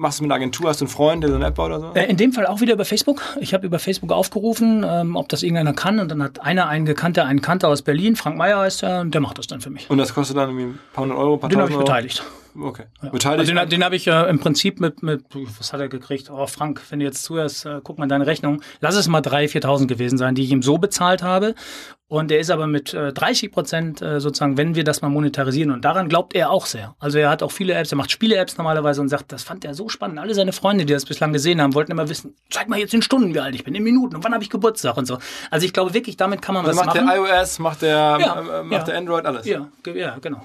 machst 0.00 0.18
du 0.18 0.24
mit 0.24 0.30
einer 0.32 0.36
Agentur, 0.36 0.68
hast 0.70 0.80
du 0.80 0.86
einen 0.86 0.90
Freund, 0.90 1.22
der 1.22 1.30
so 1.30 1.36
eine 1.36 1.46
App 1.46 1.54
baut 1.54 1.70
oder 1.70 1.80
so? 1.80 1.92
Äh, 1.94 2.06
In 2.10 2.16
dem 2.16 2.32
Fall 2.32 2.46
auch 2.46 2.60
wieder 2.60 2.72
über 2.72 2.84
Facebook. 2.84 3.22
Ich 3.40 3.52
habe 3.54 3.66
über 3.66 3.78
Facebook 3.78 4.10
aufgerufen, 4.12 4.84
ähm, 4.88 5.14
ob 5.14 5.28
das 5.28 5.42
irgendeiner 5.42 5.74
kann. 5.74 5.98
Und 6.00 6.08
dann 6.10 6.22
hat 6.22 6.40
einer 6.40 6.68
einen 6.68 6.86
Gekannter, 6.86 7.26
einen 7.26 7.42
Kannter 7.42 7.68
aus 7.68 7.82
Berlin, 7.82 8.16
Frank 8.16 8.36
Meyer 8.36 8.58
heißt 8.60 8.82
er, 8.82 9.02
und 9.02 9.12
der 9.14 9.20
macht 9.20 9.38
das 9.38 9.46
dann 9.46 9.60
für 9.60 9.70
mich. 9.70 9.88
Und 9.90 9.98
das 9.98 10.14
kostet 10.14 10.36
dann 10.36 10.48
irgendwie 10.48 10.64
ein 10.74 10.78
paar 10.92 11.02
hundert 11.04 11.18
Euro, 11.18 11.34
ein 11.34 11.40
paar 11.40 11.50
Den 11.50 11.60
habe 11.60 11.70
ich 11.70 11.76
Euro? 11.76 11.84
beteiligt. 11.84 12.22
Okay. 12.58 12.84
Also 13.00 13.12
Beteiligt. 13.12 13.48
den, 13.50 13.68
den 13.68 13.84
habe 13.84 13.96
ich 13.96 14.06
äh, 14.06 14.28
im 14.28 14.38
Prinzip 14.40 14.80
mit, 14.80 15.02
mit, 15.02 15.24
was 15.58 15.72
hat 15.72 15.80
er 15.80 15.88
gekriegt? 15.88 16.30
Oh, 16.30 16.46
Frank, 16.46 16.80
wenn 16.90 16.98
du 16.98 17.04
jetzt 17.04 17.22
zuhörst, 17.22 17.66
äh, 17.66 17.80
guck 17.82 17.98
mal 17.98 18.04
in 18.04 18.08
deine 18.10 18.26
Rechnung. 18.26 18.60
Lass 18.80 18.96
es 18.96 19.08
mal 19.08 19.20
3.000, 19.20 19.62
4.000 19.62 19.86
gewesen 19.86 20.18
sein, 20.18 20.34
die 20.34 20.42
ich 20.42 20.50
ihm 20.50 20.62
so 20.62 20.78
bezahlt 20.78 21.22
habe. 21.22 21.54
Und 22.08 22.32
er 22.32 22.40
ist 22.40 22.50
aber 22.50 22.66
mit 22.66 22.92
äh, 22.92 23.12
30 23.12 23.52
Prozent 23.52 24.02
äh, 24.02 24.18
sozusagen, 24.18 24.56
wenn 24.56 24.74
wir 24.74 24.82
das 24.82 25.00
mal 25.00 25.08
monetarisieren. 25.10 25.70
Und 25.70 25.84
daran 25.84 26.08
glaubt 26.08 26.34
er 26.34 26.50
auch 26.50 26.66
sehr. 26.66 26.96
Also 26.98 27.18
er 27.18 27.30
hat 27.30 27.42
auch 27.44 27.52
viele 27.52 27.74
Apps, 27.74 27.92
er 27.92 27.96
macht 27.98 28.10
Spiele-Apps 28.10 28.58
normalerweise 28.58 29.00
und 29.00 29.08
sagt, 29.08 29.30
das 29.30 29.44
fand 29.44 29.64
er 29.64 29.74
so 29.74 29.88
spannend. 29.88 30.18
Alle 30.18 30.34
seine 30.34 30.52
Freunde, 30.52 30.84
die 30.84 30.92
das 30.92 31.04
bislang 31.04 31.32
gesehen 31.32 31.62
haben, 31.62 31.72
wollten 31.74 31.92
immer 31.92 32.08
wissen, 32.08 32.34
zeig 32.50 32.68
mal 32.68 32.80
jetzt 32.80 32.92
in 32.94 33.02
Stunden, 33.02 33.32
wie 33.32 33.38
alt 33.38 33.54
ich 33.54 33.62
bin, 33.62 33.76
in 33.76 33.84
Minuten 33.84 34.16
und 34.16 34.24
wann 34.24 34.34
habe 34.34 34.42
ich 34.42 34.50
Geburtstag 34.50 34.96
und 34.96 35.06
so. 35.06 35.18
Also 35.52 35.64
ich 35.64 35.72
glaube 35.72 35.94
wirklich, 35.94 36.16
damit 36.16 36.42
kann 36.42 36.56
man 36.56 36.66
also 36.66 36.76
was 36.80 36.86
macht 36.86 36.96
machen. 36.96 37.06
der 37.28 37.40
iOS, 37.42 37.58
macht 37.60 37.82
der, 37.82 38.18
Ja, 38.20 38.40
äh, 38.40 38.62
macht 38.64 38.72
ja. 38.72 38.82
der 38.86 38.98
Android, 38.98 39.24
alles. 39.24 39.46
ja, 39.46 39.68
ja, 39.94 40.16
genau. 40.20 40.42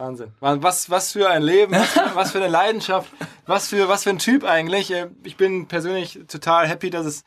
Wahnsinn. 0.00 0.32
Was, 0.40 0.90
was 0.90 1.12
für 1.12 1.28
ein 1.28 1.42
Leben, 1.42 1.72
was 1.72 1.88
für, 1.90 2.10
was 2.14 2.32
für 2.32 2.38
eine 2.38 2.48
Leidenschaft, 2.48 3.12
was 3.46 3.68
für, 3.68 3.88
was 3.88 4.04
für 4.04 4.10
ein 4.10 4.18
Typ 4.18 4.44
eigentlich. 4.44 4.90
Äh, 4.92 5.08
Ich 5.24 5.36
bin 5.36 5.66
persönlich 5.66 6.20
total 6.28 6.66
happy, 6.66 6.90
dass 6.90 7.06
es 7.06 7.24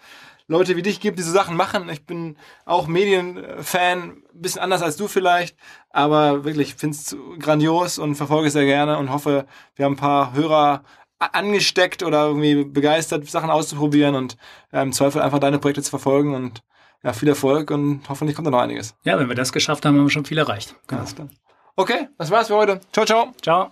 Leute 0.47 0.75
wie 0.75 0.81
dich 0.81 0.99
gibt, 0.99 1.17
die 1.19 1.23
so 1.23 1.31
Sachen 1.31 1.55
machen. 1.55 1.87
Ich 1.89 2.05
bin 2.05 2.35
auch 2.65 2.87
Medienfan, 2.87 3.99
ein 4.01 4.23
bisschen 4.33 4.61
anders 4.61 4.81
als 4.81 4.97
du 4.97 5.07
vielleicht, 5.07 5.55
aber 5.89 6.43
wirklich, 6.43 6.69
ich 6.69 6.75
finde 6.75 6.97
es 6.97 7.15
grandios 7.39 7.97
und 7.97 8.15
verfolge 8.15 8.47
es 8.47 8.53
sehr 8.53 8.65
gerne 8.65 8.97
und 8.97 9.11
hoffe, 9.11 9.45
wir 9.75 9.85
haben 9.85 9.93
ein 9.93 9.97
paar 9.97 10.33
Hörer 10.33 10.83
angesteckt 11.19 12.03
oder 12.03 12.25
irgendwie 12.27 12.65
begeistert, 12.65 13.29
Sachen 13.29 13.49
auszuprobieren 13.49 14.15
und 14.15 14.35
äh, 14.71 14.81
im 14.81 14.91
Zweifel 14.91 15.21
einfach 15.21 15.39
deine 15.39 15.59
Projekte 15.59 15.81
zu 15.81 15.89
verfolgen 15.91 16.35
und 16.35 16.61
ja, 17.03 17.13
viel 17.13 17.29
Erfolg 17.29 17.71
und 17.71 18.01
hoffentlich 18.09 18.35
kommt 18.35 18.47
da 18.47 18.51
noch 18.51 18.59
einiges. 18.59 18.95
Ja, 19.03 19.17
wenn 19.19 19.29
wir 19.29 19.35
das 19.35 19.53
geschafft 19.53 19.85
haben, 19.85 19.97
haben 19.97 20.05
wir 20.05 20.09
schon 20.09 20.25
viel 20.25 20.37
erreicht. 20.37 20.75
Genau. 20.87 21.01
Alles 21.01 21.15
klar. 21.15 21.29
Okay, 21.75 22.07
das 22.19 22.29
war's 22.29 22.49
für 22.49 22.55
heute. 22.55 22.79
Ciao, 22.91 23.03
ciao. 23.03 23.31
Ciao. 23.41 23.71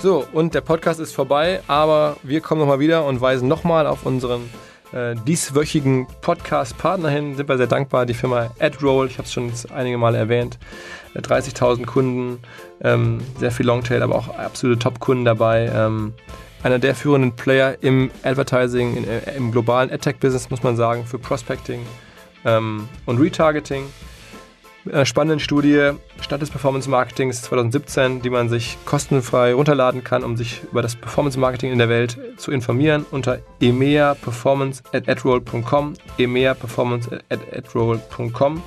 So, 0.00 0.24
und 0.32 0.54
der 0.54 0.60
Podcast 0.60 1.00
ist 1.00 1.12
vorbei, 1.12 1.60
aber 1.66 2.18
wir 2.22 2.40
kommen 2.40 2.60
nochmal 2.60 2.78
wieder 2.78 3.04
und 3.04 3.20
weisen 3.20 3.48
nochmal 3.48 3.88
auf 3.88 4.06
unseren 4.06 4.48
äh, 4.92 5.16
dieswöchigen 5.26 6.06
Podcast-Partner 6.20 7.08
hin. 7.08 7.34
Sind 7.34 7.48
wir 7.48 7.56
sehr 7.56 7.66
dankbar, 7.66 8.06
die 8.06 8.14
Firma 8.14 8.54
AdRoll, 8.60 9.08
ich 9.08 9.18
habe 9.18 9.24
es 9.24 9.32
schon 9.32 9.48
jetzt 9.48 9.72
einige 9.72 9.98
Male 9.98 10.18
erwähnt. 10.18 10.56
Äh, 11.14 11.18
30.000 11.18 11.84
Kunden, 11.84 12.38
ähm, 12.80 13.18
sehr 13.40 13.50
viel 13.50 13.66
Longtail, 13.66 14.04
aber 14.04 14.14
auch 14.14 14.28
absolute 14.38 14.78
Top-Kunden 14.78 15.24
dabei. 15.24 15.68
Ähm, 15.74 16.14
einer 16.62 16.78
der 16.78 16.94
führenden 16.94 17.34
Player 17.34 17.76
im 17.80 18.12
Advertising, 18.22 18.98
in, 18.98 19.08
äh, 19.08 19.34
im 19.36 19.50
globalen 19.50 19.90
AdTech-Business, 19.90 20.48
muss 20.48 20.62
man 20.62 20.76
sagen, 20.76 21.04
für 21.04 21.18
Prospecting 21.18 21.84
ähm, 22.44 22.88
und 23.04 23.20
Retargeting 23.20 23.86
einer 24.92 25.06
spannenden 25.06 25.40
Studie 25.40 25.92
Stadt 26.20 26.42
des 26.42 26.50
Performance 26.50 26.88
Marketings 26.88 27.42
2017, 27.42 28.22
die 28.22 28.30
man 28.30 28.48
sich 28.48 28.78
kostenfrei 28.84 29.52
runterladen 29.54 30.04
kann, 30.04 30.22
um 30.24 30.36
sich 30.36 30.62
über 30.70 30.82
das 30.82 30.94
Performance 30.96 31.38
Marketing 31.38 31.70
in 31.72 31.78
der 31.78 31.88
Welt 31.88 32.18
zu 32.36 32.50
informieren 32.50 33.06
unter 33.10 33.38
emeaperformance@adroll.com, 33.60 35.94
emeaperformance@adroll.com. 36.18 38.62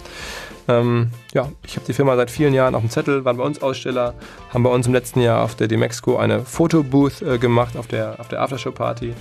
Ähm, 0.67 1.11
ja, 1.33 1.49
ich 1.65 1.75
habe 1.75 1.85
die 1.87 1.93
Firma 1.93 2.15
seit 2.15 2.29
vielen 2.29 2.53
Jahren 2.53 2.75
auf 2.75 2.81
dem 2.81 2.91
Zettel, 2.91 3.25
waren 3.25 3.37
bei 3.37 3.43
uns 3.43 3.59
Aussteller, 3.61 4.13
haben 4.53 4.63
bei 4.63 4.69
uns 4.69 4.85
im 4.85 4.93
letzten 4.93 5.21
Jahr 5.21 5.43
auf 5.43 5.55
der 5.55 5.67
Demexco 5.67 6.17
eine 6.17 6.45
Fotobooth 6.45 7.23
äh, 7.23 7.39
gemacht 7.39 7.75
auf 7.75 7.87
der, 7.87 8.19
auf 8.19 8.27
der 8.27 8.41
Aftershow-Party, 8.41 9.15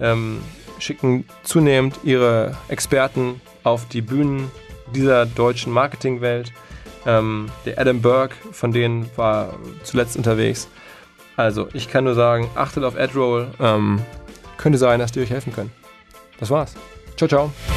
ähm, 0.00 0.40
schicken 0.78 1.26
zunehmend 1.42 2.00
ihre 2.02 2.56
Experten 2.68 3.42
auf 3.62 3.86
die 3.88 4.00
Bühnen 4.00 4.50
dieser 4.94 5.26
deutschen 5.26 5.72
Marketingwelt. 5.72 6.52
Ähm, 7.06 7.50
der 7.64 7.78
Adam 7.78 8.02
Burke 8.02 8.34
von 8.52 8.72
denen 8.72 9.08
war 9.16 9.54
zuletzt 9.84 10.16
unterwegs. 10.16 10.68
Also, 11.36 11.68
ich 11.72 11.88
kann 11.88 12.04
nur 12.04 12.14
sagen, 12.14 12.50
achtet 12.54 12.82
auf 12.82 12.96
AdRoll. 12.96 13.48
Ähm, 13.60 14.00
könnte 14.56 14.78
sein, 14.78 14.98
dass 14.98 15.12
die 15.12 15.20
euch 15.20 15.30
helfen 15.30 15.52
können. 15.52 15.70
Das 16.40 16.50
war's. 16.50 16.74
Ciao, 17.16 17.28
ciao. 17.28 17.75